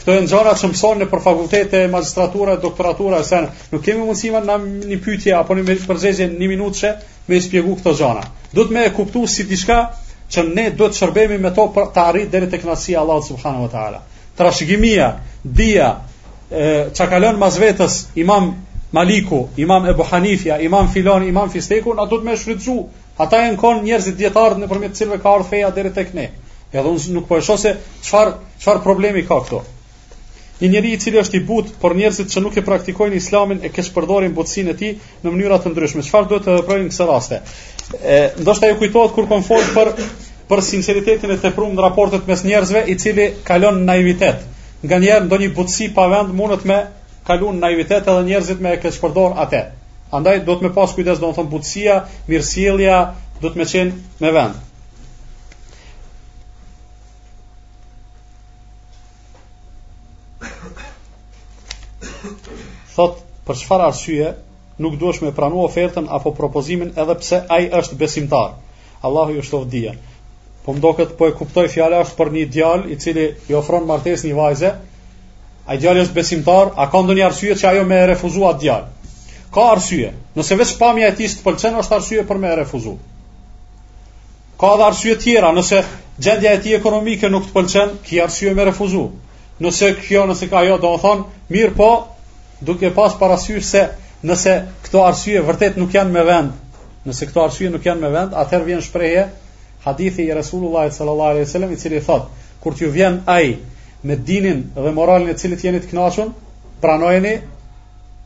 këto 0.00 0.16
janë 0.16 0.28
gjëra 0.32 0.56
që 0.58 0.70
mësohen 0.72 1.00
në 1.04 1.08
për 1.12 1.22
fakultete, 1.28 1.84
magistratura, 1.94 2.56
doktoratura, 2.64 3.22
se 3.30 3.44
Nuk 3.70 3.86
kemi 3.86 4.02
mundësi 4.02 4.34
na 4.42 4.58
një 4.64 4.98
pyetje 5.06 5.36
apo 5.38 5.54
një 5.60 5.68
përgjigje 5.70 6.26
1 6.26 6.42
minutë, 6.56 6.92
me 7.28 7.34
i 7.36 7.40
spjegu 7.42 7.76
këto 7.80 7.92
gjana. 7.98 8.22
Do 8.52 8.64
të 8.64 8.74
me 8.76 8.84
e 8.86 8.92
kuptu 8.96 9.26
si 9.28 9.46
tishka 9.48 9.80
që 10.30 10.44
ne 10.54 10.68
do 10.76 10.88
të 10.88 10.98
shërbemi 11.00 11.38
me 11.42 11.52
to 11.54 11.66
për 11.74 11.88
të 11.94 12.02
arrit 12.08 12.32
dhe 12.32 12.42
të 12.52 12.60
knasi 12.64 12.96
Allah 12.96 13.20
Subhanahu 13.26 13.66
wa 13.66 13.70
ta'ala. 13.72 14.00
Të 14.36 14.46
rashgimia, 14.46 15.10
dhia, 15.42 15.90
që 16.96 17.06
kalon 17.14 17.38
ma 17.38 17.50
zvetës 17.52 18.02
imam 18.24 18.50
Maliku, 18.92 19.38
imam 19.62 19.84
Ebu 19.86 20.02
Hanifja, 20.10 20.56
imam 20.66 20.88
Filoni, 20.90 21.28
imam 21.30 21.50
Fisteku, 21.50 21.94
na 21.94 22.06
do 22.10 22.18
të 22.20 22.26
me 22.26 22.36
shfrytëzu. 22.36 22.78
Ata 23.22 23.44
e 23.46 23.52
në 23.52 23.60
konë 23.60 23.84
njerëzit 23.86 24.16
djetarët 24.18 24.58
në 24.58 24.68
përmjet 24.70 24.96
cilve 24.98 25.18
ka 25.22 25.34
arë 25.36 25.46
feja 25.50 25.70
dhe 25.76 25.90
të 25.96 26.04
këne. 26.10 26.26
Edhe 26.72 26.90
unë 26.94 27.12
nuk 27.14 27.28
po 27.28 27.38
e 27.38 27.44
shose 27.50 27.76
qëfar, 28.02 28.32
qëfar 28.58 28.80
problemi 28.82 29.22
ka 29.28 29.38
këto. 29.46 29.60
Një 30.60 30.68
njeri 30.68 30.90
i 30.92 30.98
cili 31.02 31.16
është 31.20 31.38
i 31.40 31.42
but, 31.48 31.68
por 31.82 31.94
njerëzit 31.96 32.28
që 32.34 32.40
nuk 32.44 32.56
e 32.60 32.64
praktikojnë 32.64 33.16
islamin 33.18 33.62
e 33.64 33.70
kesh 33.72 33.88
përdorin 33.94 34.34
butësin 34.36 34.66
e 34.68 34.74
ti 34.76 34.90
në 35.22 35.32
mënyra 35.34 35.58
të 35.64 35.70
ndryshme. 35.72 36.02
Qëfar 36.04 36.26
duhet 36.32 36.44
të 36.46 36.56
dëprojnë 36.58 36.84
në 36.84 36.90
kësë 36.92 37.06
raste? 37.10 37.38
E, 37.96 38.18
ndoshta 38.42 38.68
ju 38.68 38.76
kujtojtë 38.82 39.14
kur 39.16 39.28
kom 39.30 39.46
për, 39.72 39.92
për 40.52 40.64
sinceritetin 40.68 41.32
e 41.32 41.38
të 41.40 41.54
prunë 41.56 41.78
në 41.78 41.86
raportet 41.86 42.28
mes 42.28 42.44
njerëzve 42.44 42.82
i 42.94 42.98
cili 43.00 43.30
kalon 43.48 43.80
në 43.80 43.88
naivitet. 43.92 44.44
Nga 44.84 45.00
njerë 45.08 45.26
ndo 45.30 45.40
një 45.46 45.50
butësi 45.56 45.88
pa 45.96 46.04
vend 46.12 46.36
mundët 46.36 46.68
me 46.68 46.80
kalon 47.30 47.56
në 47.56 47.60
naivitet 47.64 48.00
edhe 48.12 48.28
njerëzit 48.28 48.60
me 48.66 48.76
kesh 48.84 49.00
përdor 49.06 49.40
atë. 49.46 49.64
Andaj 50.20 50.40
do 50.48 50.58
të 50.60 50.68
me 50.68 50.74
pas 50.76 50.92
kujdes 50.98 51.22
do 51.24 51.32
në 51.32 51.40
thonë 51.40 51.54
butësia, 51.56 52.00
mirësielja, 52.28 53.00
do 53.40 53.48
të 53.48 53.56
me 53.62 53.70
qenë 53.72 54.20
me 54.26 54.34
vendë. 54.36 54.66
thot 63.00 63.14
për 63.48 63.58
çfarë 63.62 63.84
arsye 63.90 64.30
nuk 64.84 64.96
duhesh 65.00 65.20
me 65.24 65.30
pranu 65.36 65.62
ofertën 65.64 66.08
apo 66.18 66.32
propozimin 66.40 66.90
edhe 67.04 67.14
pse 67.22 67.38
ai 67.56 67.64
është 67.80 67.96
besimtar. 68.02 68.52
Allahu 69.08 69.36
ju 69.38 69.44
shtov 69.48 69.64
dijen. 69.74 69.96
Po 70.64 70.74
mdoqet 70.76 71.14
po 71.18 71.28
e 71.30 71.34
kuptoj 71.38 71.68
fjala 71.72 72.02
është 72.04 72.18
për 72.18 72.32
një 72.36 72.44
djalë 72.56 72.90
i 72.92 72.96
cili 73.04 73.24
i 73.50 73.56
ofron 73.60 73.86
martesë 73.90 74.26
një 74.28 74.36
vajze. 74.40 74.72
Ai 75.70 75.78
djalë 75.80 76.04
është 76.04 76.16
besimtar, 76.18 76.72
a 76.82 76.86
ka 76.92 77.00
ndonjë 77.04 77.24
arsye 77.28 77.56
që 77.60 77.70
ajo 77.70 77.84
më 77.90 77.96
e 78.02 78.08
refuzuat 78.12 78.60
djalë? 78.64 78.90
Ka 79.54 79.64
arsye. 79.76 80.12
Nëse 80.36 80.60
vetë 80.60 80.76
pamja 80.82 81.08
e 81.10 81.16
tij 81.16 81.32
të 81.38 81.44
pëlqen, 81.46 81.78
është 81.82 81.96
arsye 82.00 82.26
për 82.28 82.40
më 82.42 82.52
e 82.52 82.58
refuzu. 82.60 82.94
Ka 84.60 84.74
edhe 84.76 84.86
arsye 84.90 85.16
tjera, 85.24 85.52
nëse 85.56 85.80
gjendja 86.26 86.52
e 86.56 86.60
tij 86.66 86.76
ekonomike 86.80 87.30
nuk 87.32 87.48
të 87.48 87.56
pëlqen, 87.56 87.94
ki 88.06 88.20
arsye 88.26 88.52
më 88.58 88.68
refuzu. 88.70 89.06
Nëse 89.64 89.94
kjo, 90.02 90.26
nëse 90.30 90.50
ka 90.52 90.60
ajo, 90.64 90.76
do 90.84 90.92
të 90.96 91.02
thon, 91.06 91.24
mirë 91.54 91.74
po, 91.80 91.90
duke 92.60 92.90
pas 92.94 93.12
parasysh 93.20 93.62
se 93.64 93.82
nëse 94.22 94.54
këto 94.84 95.02
arsye 95.08 95.40
vërtet 95.44 95.78
nuk 95.80 95.94
janë 95.96 96.12
me 96.12 96.24
vend, 96.28 96.50
nëse 97.08 97.28
këto 97.30 97.42
arsye 97.46 97.70
nuk 97.72 97.86
janë 97.88 98.00
me 98.04 98.10
vend, 98.12 98.36
atëherë 98.36 98.64
vjen 98.68 98.82
shprehje 98.84 99.24
hadithi 99.84 100.26
i 100.28 100.34
Resulullahit 100.36 100.92
sallallahu 100.92 101.32
alaihi 101.36 101.46
wasallam 101.48 101.72
i 101.72 101.78
cili 101.80 102.02
thot, 102.04 102.26
kur 102.60 102.76
t'ju 102.76 102.90
vjen 102.92 103.20
ai 103.26 103.54
me 104.02 104.16
dinin 104.16 104.60
dhe 104.76 104.92
moralin 104.92 105.32
e 105.32 105.36
cilit 105.40 105.64
jeni 105.64 105.80
të 105.80 105.88
kënaqur, 105.94 106.34
pranojeni 106.84 107.34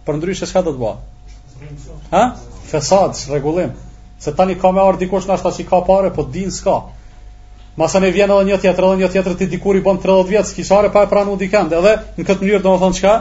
për 0.07 0.19
ndryshe 0.19 0.49
çka 0.51 0.65
do 0.67 0.75
të 0.75 0.83
bëj. 0.83 2.11
Ha? 2.11 2.25
Fesad, 2.71 3.15
rregullim. 3.31 3.71
Se 4.19 4.33
tani 4.35 4.55
ka 4.59 4.71
me 4.73 4.83
ardh 4.83 4.99
dikush 5.05 5.29
na 5.31 5.37
shtasi 5.39 5.67
ka 5.69 5.81
parë, 5.87 6.11
po 6.15 6.23
din 6.27 6.51
s'ka. 6.51 6.75
Masa 7.79 8.01
ne 8.03 8.11
vjen 8.15 8.31
edhe 8.35 8.45
një 8.51 8.59
tjetër, 8.63 8.87
edhe 8.91 9.01
një 9.07 9.11
tjetër 9.15 9.39
ti 9.39 9.47
dikur 9.55 9.79
i 9.79 9.83
bën 9.83 10.03
30 10.03 10.31
vjet, 10.31 10.53
kishare 10.55 10.91
pa 10.91 11.07
e 11.07 11.11
pranu 11.11 11.35
dikën, 11.39 11.71
edhe 11.79 11.95
në 12.19 12.27
këtë 12.27 12.43
mënyrë 12.45 12.63
domethën 12.67 12.99
çka? 12.99 13.15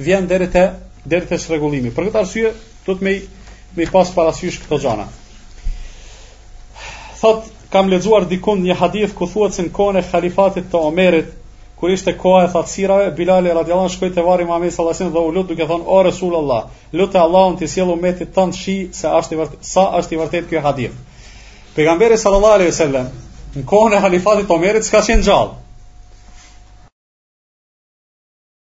vjen 0.00 0.26
deri 0.28 0.48
te 0.50 0.62
deri 1.04 1.26
te 1.26 1.36
Për 1.36 2.06
këtë 2.06 2.18
arsye 2.20 2.50
do 2.86 2.94
të 2.96 3.04
më 3.06 3.12
më 3.78 3.86
pas 3.92 4.08
parasysh 4.14 4.56
këto 4.64 4.76
xhana. 4.82 5.04
Thot, 7.20 7.44
kam 7.72 7.88
lexuar 7.92 8.24
diku 8.30 8.54
një 8.58 8.74
hadith 8.80 9.14
ku 9.14 9.26
thuhet 9.28 9.54
se 9.56 9.62
në 9.66 9.70
kohën 9.76 9.98
e 10.00 10.02
xhalifatit 10.02 10.66
të 10.72 10.80
Omerit 10.88 11.28
kur 11.80 11.92
ishte 11.94 12.14
koha 12.20 12.42
e 12.44 12.48
thatësirave 12.54 13.12
Bilal 13.18 13.46
e 13.48 13.52
anhu 13.56 13.88
shkoi 13.88 14.10
te 14.14 14.24
varri 14.26 14.44
Muhamedi 14.48 14.74
sallallahu 14.74 14.96
alaihi 14.96 15.02
wasallam 15.02 15.14
dhe 15.14 15.28
u 15.30 15.34
lut 15.36 15.50
duke 15.52 15.68
thënë 15.70 15.86
o 15.96 16.02
Resulullah 16.08 16.60
lutë 17.00 17.22
Allahun 17.22 17.56
ti 17.60 17.68
sjell 17.74 17.92
umetit 17.94 18.34
tënd 18.36 18.56
shi 18.60 18.76
se 19.00 19.06
është 19.06 19.46
sa 19.72 19.86
është 20.00 20.16
i 20.16 20.20
vërtet 20.22 20.50
ky 20.50 20.62
hadith. 20.68 20.94
Pejgamberi 21.76 22.18
sallallahu 22.24 22.58
alaihi 22.60 22.72
wasallam 22.74 23.10
në 23.56 23.66
kohën 23.72 23.96
e 23.98 24.04
xhalifatit 24.04 24.48
të 24.48 24.58
Omerit 24.60 24.88
s'ka 24.88 25.06
qenë 25.08 25.28
gjallë. 25.30 25.69